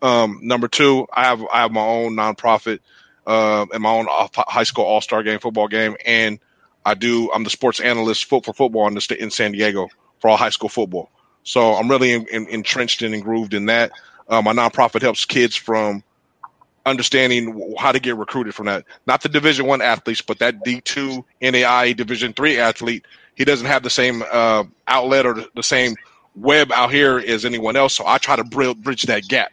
Um, 0.02 0.40
number 0.42 0.68
two, 0.68 1.06
I 1.12 1.24
have 1.24 1.42
I 1.52 1.62
have 1.62 1.70
my 1.70 1.80
own 1.80 2.14
nonprofit 2.14 2.80
uh, 3.26 3.66
and 3.72 3.82
my 3.82 3.90
own 3.90 4.06
high 4.10 4.64
school 4.64 4.84
all 4.84 5.00
star 5.00 5.22
game 5.22 5.38
football 5.38 5.68
game, 5.68 5.96
and 6.04 6.40
I 6.84 6.94
do 6.94 7.30
I'm 7.32 7.44
the 7.44 7.50
sports 7.50 7.80
analyst 7.80 8.24
for 8.24 8.42
football 8.42 8.88
in 8.88 8.94
the 8.94 9.00
state 9.00 9.20
in 9.20 9.30
San 9.30 9.52
Diego 9.52 9.88
for 10.20 10.28
all 10.28 10.36
high 10.36 10.50
school 10.50 10.68
football. 10.68 11.08
So 11.44 11.74
I'm 11.74 11.88
really 11.88 12.12
in, 12.12 12.26
in, 12.28 12.46
entrenched 12.48 13.02
and 13.02 13.22
grooved 13.22 13.54
in 13.54 13.66
that. 13.66 13.92
Uh, 14.28 14.42
my 14.42 14.52
nonprofit 14.52 15.02
helps 15.02 15.24
kids 15.24 15.56
from 15.56 16.02
understanding 16.84 17.74
how 17.78 17.92
to 17.92 18.00
get 18.00 18.16
recruited 18.16 18.54
from 18.54 18.66
that. 18.66 18.84
Not 19.06 19.22
the 19.22 19.28
Division 19.28 19.66
One 19.66 19.82
athletes, 19.82 20.20
but 20.20 20.40
that 20.40 20.64
D 20.64 20.80
two 20.80 21.24
NAI 21.40 21.92
Division 21.92 22.32
Three 22.32 22.58
athlete. 22.58 23.04
He 23.34 23.44
doesn't 23.44 23.66
have 23.66 23.82
the 23.82 23.90
same 23.90 24.22
uh, 24.30 24.64
outlet 24.88 25.26
or 25.26 25.44
the 25.54 25.62
same 25.62 25.94
web 26.34 26.72
out 26.72 26.90
here 26.90 27.18
as 27.18 27.44
anyone 27.44 27.76
else. 27.76 27.94
So 27.94 28.04
I 28.06 28.18
try 28.18 28.36
to 28.36 28.44
bridge 28.44 29.02
that 29.04 29.28
gap. 29.28 29.52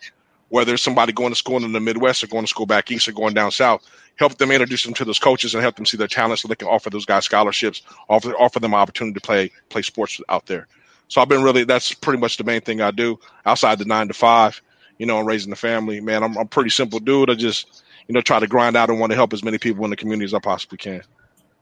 Whether 0.50 0.74
it's 0.74 0.84
somebody 0.84 1.14
going 1.14 1.32
to 1.32 1.36
school 1.36 1.64
in 1.64 1.72
the 1.72 1.80
Midwest 1.80 2.24
or 2.24 2.28
going 2.28 2.44
to 2.44 2.50
school 2.50 2.66
back 2.66 2.92
east 2.92 3.08
or 3.08 3.12
going 3.12 3.34
down 3.34 3.52
south, 3.52 3.88
help 4.16 4.38
them 4.38 4.52
introduce 4.52 4.84
them 4.84 4.94
to 4.96 5.06
those 5.06 5.20
coaches 5.20 5.54
and 5.54 5.62
help 5.62 5.76
them 5.76 5.86
see 5.86 5.98
their 5.98 6.08
talents 6.08 6.42
so 6.42 6.48
they 6.48 6.56
can 6.56 6.68
offer 6.68 6.90
those 6.90 7.06
guys 7.06 7.26
scholarships, 7.26 7.82
offer 8.10 8.34
offer 8.34 8.60
them 8.60 8.74
opportunity 8.74 9.14
to 9.14 9.22
play 9.22 9.52
play 9.70 9.82
sports 9.82 10.20
out 10.30 10.46
there. 10.48 10.68
So 11.08 11.22
I've 11.22 11.30
been 11.30 11.44
really 11.44 11.64
that's 11.64 11.94
pretty 11.94 12.20
much 12.20 12.38
the 12.38 12.44
main 12.44 12.62
thing 12.62 12.82
I 12.82 12.92
do 12.92 13.20
outside 13.46 13.80
the 13.80 13.86
nine 13.86 14.08
to 14.08 14.14
five, 14.14 14.62
you 14.98 15.06
know, 15.06 15.20
and 15.20 15.28
raising 15.28 15.50
the 15.50 15.56
family. 15.56 16.02
Man, 16.02 16.24
I'm 16.24 16.38
I'm 16.38 16.44
a 16.44 16.50
pretty 16.50 16.70
simple 16.70 17.00
dude. 17.00 17.30
I 17.30 17.36
just 17.36 17.84
you 18.08 18.14
know 18.14 18.22
try 18.22 18.40
to 18.40 18.48
grind 18.48 18.76
out 18.76 18.90
and 18.90 19.00
want 19.00 19.12
to 19.12 19.16
help 19.16 19.34
as 19.34 19.44
many 19.44 19.58
people 19.58 19.84
in 19.84 19.90
the 19.90 19.96
community 19.96 20.26
as 20.26 20.34
I 20.34 20.40
possibly 20.40 20.78
can. 20.78 21.02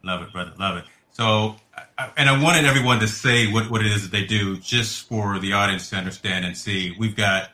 Love 0.03 0.23
it, 0.23 0.31
brother. 0.31 0.53
Love 0.57 0.77
it. 0.77 0.85
So, 1.11 1.55
and 2.15 2.29
I 2.29 2.43
wanted 2.43 2.65
everyone 2.65 2.99
to 2.99 3.07
say 3.07 3.51
what, 3.51 3.71
what 3.71 3.81
it 3.81 3.91
is 3.91 4.03
that 4.03 4.11
they 4.11 4.23
do, 4.23 4.57
just 4.57 5.09
for 5.09 5.39
the 5.39 5.53
audience 5.53 5.89
to 5.89 5.95
understand 5.95 6.45
and 6.45 6.55
see. 6.55 6.95
We've 6.99 7.15
got 7.15 7.49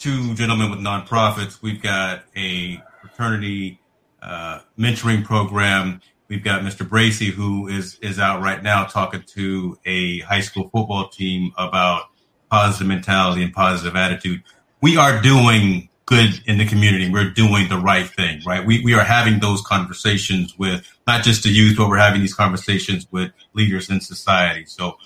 two 0.00 0.34
gentlemen 0.34 0.70
with 0.70 0.80
nonprofits. 0.80 1.60
We've 1.60 1.80
got 1.80 2.24
a 2.34 2.82
fraternity 3.02 3.78
uh, 4.22 4.60
mentoring 4.78 5.24
program. 5.24 6.00
We've 6.28 6.42
got 6.42 6.62
Mr. 6.62 6.88
Bracy, 6.88 7.30
who 7.30 7.68
is 7.68 7.98
is 8.00 8.18
out 8.18 8.40
right 8.40 8.62
now 8.62 8.84
talking 8.84 9.22
to 9.34 9.78
a 9.84 10.20
high 10.20 10.40
school 10.40 10.70
football 10.70 11.08
team 11.08 11.52
about 11.58 12.04
positive 12.50 12.88
mentality 12.88 13.42
and 13.42 13.52
positive 13.52 13.94
attitude. 13.94 14.42
We 14.80 14.96
are 14.96 15.20
doing 15.20 15.88
good 16.06 16.40
in 16.46 16.58
the 16.58 16.66
community. 16.66 17.10
We're 17.10 17.30
doing 17.30 17.68
the 17.68 17.76
right 17.76 18.08
thing, 18.08 18.40
right? 18.46 18.64
We 18.64 18.82
we 18.82 18.94
are 18.94 19.04
having 19.04 19.40
those 19.40 19.60
conversations 19.60 20.58
with 20.58 20.90
not 21.06 21.24
just 21.24 21.42
the 21.42 21.50
youth, 21.50 21.76
but 21.76 21.88
we're 21.88 21.98
having 21.98 22.22
these 22.22 22.34
conversations 22.34 23.06
with 23.10 23.32
leaders 23.52 23.90
in 23.90 24.00
society. 24.00 24.64
So 24.66 24.96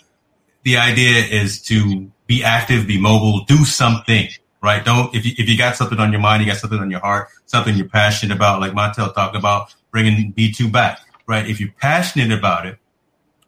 the 0.63 0.77
idea 0.77 1.25
is 1.25 1.61
to 1.63 2.11
be 2.27 2.45
active, 2.45 2.87
be 2.87 3.01
mobile, 3.01 3.45
do 3.45 3.65
something, 3.65 4.29
right? 4.65 4.83
Don't 4.83 5.15
if 5.15 5.27
you 5.27 5.33
if 5.37 5.49
you 5.49 5.59
got 5.59 5.77
something 5.77 6.01
on 6.01 6.11
your 6.11 6.23
mind, 6.23 6.43
you 6.43 6.51
got 6.51 6.57
something 6.57 6.81
on 6.81 6.91
your 6.91 7.01
heart, 7.01 7.29
something 7.45 7.77
you're 7.77 7.89
passionate 7.89 8.35
about, 8.35 8.61
like 8.61 8.73
Montel 8.73 9.15
talked 9.15 9.37
about, 9.37 9.75
bringing 9.91 10.33
D2 10.33 10.73
back, 10.73 11.01
right? 11.27 11.47
If 11.49 11.61
you're 11.61 11.75
passionate 11.79 12.37
about 12.37 12.65
it, 12.67 12.79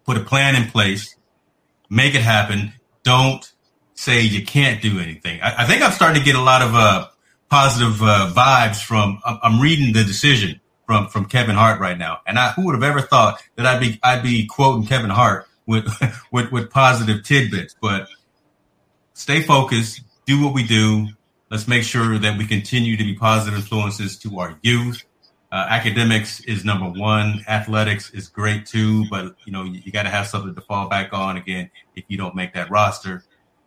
put 0.04 0.18
a 0.18 0.20
plan 0.20 0.54
in 0.54 0.68
place, 0.68 1.16
make 1.88 2.14
it 2.14 2.20
happen. 2.20 2.74
Don't 3.02 3.50
say 3.94 4.20
you 4.20 4.44
can't 4.44 4.82
do 4.82 5.00
anything. 5.00 5.40
I, 5.40 5.62
I 5.62 5.66
think 5.66 5.82
I'm 5.82 5.92
starting 5.92 6.20
to 6.20 6.24
get 6.24 6.36
a 6.36 6.42
lot 6.42 6.60
of 6.60 6.74
uh, 6.74 7.08
positive 7.48 8.02
uh, 8.02 8.30
vibes 8.34 8.82
from. 8.82 9.20
I'm 9.24 9.58
reading 9.58 9.94
the 9.94 10.04
decision 10.04 10.60
from 10.86 11.08
from 11.08 11.24
Kevin 11.24 11.56
Hart 11.56 11.80
right 11.80 11.96
now, 11.96 12.20
and 12.26 12.38
I, 12.38 12.50
who 12.50 12.66
would 12.66 12.74
have 12.74 12.84
ever 12.84 13.00
thought 13.00 13.42
that 13.56 13.64
I'd 13.64 13.80
be 13.80 13.98
I'd 14.02 14.22
be 14.22 14.46
quoting 14.46 14.86
Kevin 14.86 15.10
Hart 15.10 15.46
with 15.66 15.88
with 16.30 16.52
with 16.52 16.70
positive 16.70 17.24
tidbits, 17.24 17.74
but 17.80 18.06
stay 19.14 19.40
focused, 19.40 20.02
do 20.26 20.44
what 20.44 20.52
we 20.52 20.66
do. 20.66 21.08
Let's 21.50 21.68
make 21.68 21.84
sure 21.84 22.18
that 22.18 22.36
we 22.36 22.46
continue 22.46 22.96
to 22.96 23.04
be 23.04 23.14
positive 23.14 23.58
influences 23.58 24.18
to 24.18 24.38
our 24.38 24.58
youth. 24.62 25.04
Uh, 25.52 25.64
academics 25.68 26.40
is 26.40 26.64
number 26.64 26.86
one. 26.98 27.44
Athletics 27.46 28.10
is 28.10 28.28
great 28.28 28.66
too, 28.66 29.08
but 29.08 29.36
you 29.44 29.52
know 29.52 29.62
you, 29.62 29.80
you 29.84 29.92
got 29.92 30.02
to 30.02 30.10
have 30.10 30.26
something 30.26 30.54
to 30.54 30.60
fall 30.60 30.88
back 30.88 31.12
on 31.12 31.36
again 31.36 31.70
if 31.94 32.04
you 32.08 32.18
don't 32.18 32.34
make 32.34 32.52
that 32.54 32.68
roster. 32.68 33.24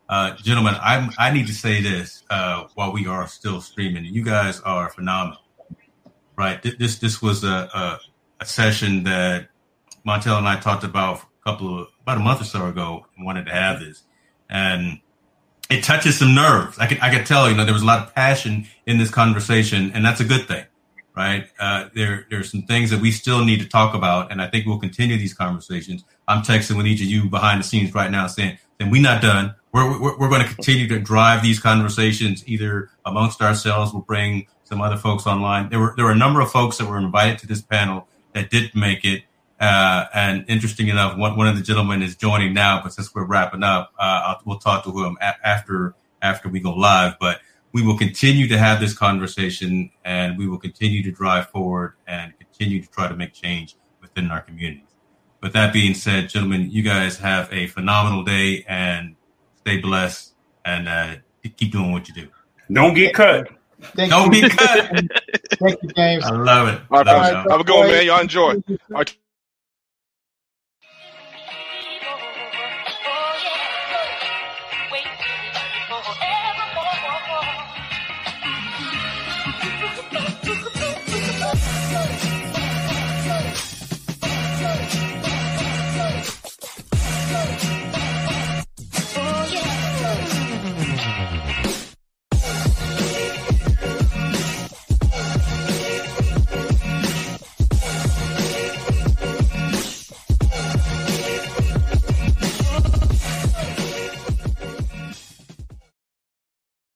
Uh, 0.09 0.35
gentlemen, 0.35 0.75
I 0.75 1.09
I 1.17 1.31
need 1.31 1.47
to 1.47 1.53
say 1.53 1.81
this 1.81 2.23
uh, 2.29 2.65
while 2.75 2.91
we 2.91 3.07
are 3.07 3.25
still 3.27 3.61
streaming. 3.61 4.03
You 4.05 4.23
guys 4.23 4.59
are 4.59 4.89
phenomenal, 4.89 5.41
right? 6.37 6.61
This 6.61 6.99
this 6.99 7.21
was 7.21 7.45
a, 7.45 7.69
a, 7.73 7.99
a 8.41 8.45
session 8.45 9.03
that 9.05 9.47
Montel 10.05 10.37
and 10.37 10.47
I 10.47 10.59
talked 10.59 10.83
about 10.83 11.19
a 11.19 11.49
couple 11.49 11.79
of 11.79 11.87
about 12.01 12.17
a 12.17 12.21
month 12.21 12.41
or 12.41 12.45
so 12.45 12.67
ago 12.67 13.05
and 13.15 13.25
wanted 13.25 13.45
to 13.45 13.53
have 13.53 13.79
this, 13.79 14.03
and 14.49 14.99
it 15.69 15.83
touches 15.83 16.17
some 16.17 16.33
nerves. 16.33 16.77
I 16.79 16.87
could 16.87 16.99
I 16.99 17.15
could 17.15 17.25
tell 17.25 17.49
you 17.49 17.55
know 17.55 17.63
there 17.63 17.73
was 17.73 17.83
a 17.83 17.85
lot 17.85 18.05
of 18.05 18.13
passion 18.15 18.67
in 18.85 18.97
this 18.97 19.11
conversation, 19.11 19.91
and 19.93 20.03
that's 20.03 20.19
a 20.19 20.25
good 20.25 20.47
thing, 20.47 20.65
right? 21.15 21.47
Uh, 21.59 21.89
there 21.93 22.25
there's 22.29 22.51
some 22.51 22.63
things 22.63 22.89
that 22.89 22.99
we 22.99 23.11
still 23.11 23.45
need 23.45 23.59
to 23.59 23.67
talk 23.67 23.93
about, 23.93 24.31
and 24.31 24.41
I 24.41 24.47
think 24.47 24.65
we'll 24.65 24.79
continue 24.79 25.17
these 25.17 25.33
conversations. 25.33 26.03
I'm 26.27 26.41
texting 26.41 26.75
with 26.77 26.87
each 26.87 27.01
of 27.01 27.07
you 27.07 27.29
behind 27.29 27.59
the 27.59 27.63
scenes 27.63 27.93
right 27.93 28.09
now, 28.09 28.27
saying, 28.27 28.57
"Then 28.79 28.89
we're 28.89 29.01
not 29.01 29.21
done. 29.21 29.55
We're 29.71 29.99
we're, 29.99 30.17
we're 30.17 30.29
going 30.29 30.41
to 30.41 30.53
continue 30.53 30.87
to 30.87 30.99
drive 30.99 31.43
these 31.43 31.59
conversations 31.59 32.43
either 32.47 32.89
amongst 33.05 33.41
ourselves. 33.41 33.93
We'll 33.93 34.01
bring 34.01 34.47
some 34.63 34.81
other 34.81 34.97
folks 34.97 35.27
online. 35.27 35.69
There 35.69 35.79
were 35.79 35.93
there 35.95 36.05
were 36.05 36.11
a 36.11 36.17
number 36.17 36.41
of 36.41 36.51
folks 36.51 36.77
that 36.77 36.87
were 36.87 36.97
invited 36.97 37.37
to 37.39 37.47
this 37.47 37.61
panel 37.61 38.07
that 38.33 38.49
didn't 38.49 38.75
make 38.75 39.05
it." 39.05 39.23
Uh, 39.59 40.05
and 40.13 40.45
interesting 40.47 40.87
enough, 40.87 41.17
one, 41.17 41.35
one 41.35 41.47
of 41.47 41.57
the 41.57 41.61
gentlemen 41.61 42.01
is 42.01 42.15
joining 42.15 42.53
now, 42.53 42.81
but 42.81 42.93
since 42.93 43.13
we're 43.13 43.25
wrapping 43.25 43.63
up, 43.63 43.91
uh, 43.99 44.35
we'll 44.45 44.59
talk 44.59 44.83
to 44.85 45.03
him 45.03 45.17
a- 45.21 45.47
after 45.47 45.95
after 46.21 46.49
we 46.49 46.59
go 46.59 46.73
live. 46.73 47.15
But 47.19 47.41
we 47.73 47.81
will 47.81 47.97
continue 47.97 48.47
to 48.47 48.57
have 48.57 48.79
this 48.79 48.97
conversation, 48.97 49.91
and 50.05 50.37
we 50.37 50.47
will 50.47 50.57
continue 50.57 51.03
to 51.03 51.11
drive 51.11 51.49
forward 51.49 51.93
and 52.07 52.33
continue 52.39 52.81
to 52.81 52.89
try 52.89 53.07
to 53.07 53.15
make 53.15 53.33
change 53.33 53.75
within 54.01 54.31
our 54.31 54.41
communities. 54.41 54.83
With 55.41 55.53
that 55.53 55.71
being 55.73 55.93
said, 55.93 56.29
gentlemen, 56.29 56.69
you 56.71 56.81
guys 56.81 57.17
have 57.17 57.51
a 57.51 57.67
phenomenal 57.67 58.23
day 58.23 58.65
and 58.67 59.15
stay 59.57 59.77
blessed 59.77 60.33
and 60.65 60.87
uh, 60.89 61.15
keep 61.57 61.71
doing 61.71 61.91
what 61.91 62.07
you 62.07 62.13
do. 62.13 62.27
Don't 62.71 62.93
get 62.93 63.13
cut. 63.13 63.49
Thank 63.95 64.11
Don't 64.11 64.33
you. 64.33 64.41
be 64.41 64.49
cut. 64.49 64.89
Thank 65.59 65.83
you, 65.83 65.89
James. 65.95 66.25
I 66.25 66.31
love 66.31 66.67
it. 66.69 66.81
All 66.91 66.97
right, 67.03 67.05
Love 67.05 67.25
it, 67.25 67.29
fellas. 67.31 67.51
Have 67.51 67.61
a 67.61 67.63
good 67.63 67.77
one, 67.77 67.87
man. 67.87 68.05
Y'all 68.05 68.19
enjoy. 68.21 68.53
All 68.53 68.61
right. 68.91 69.15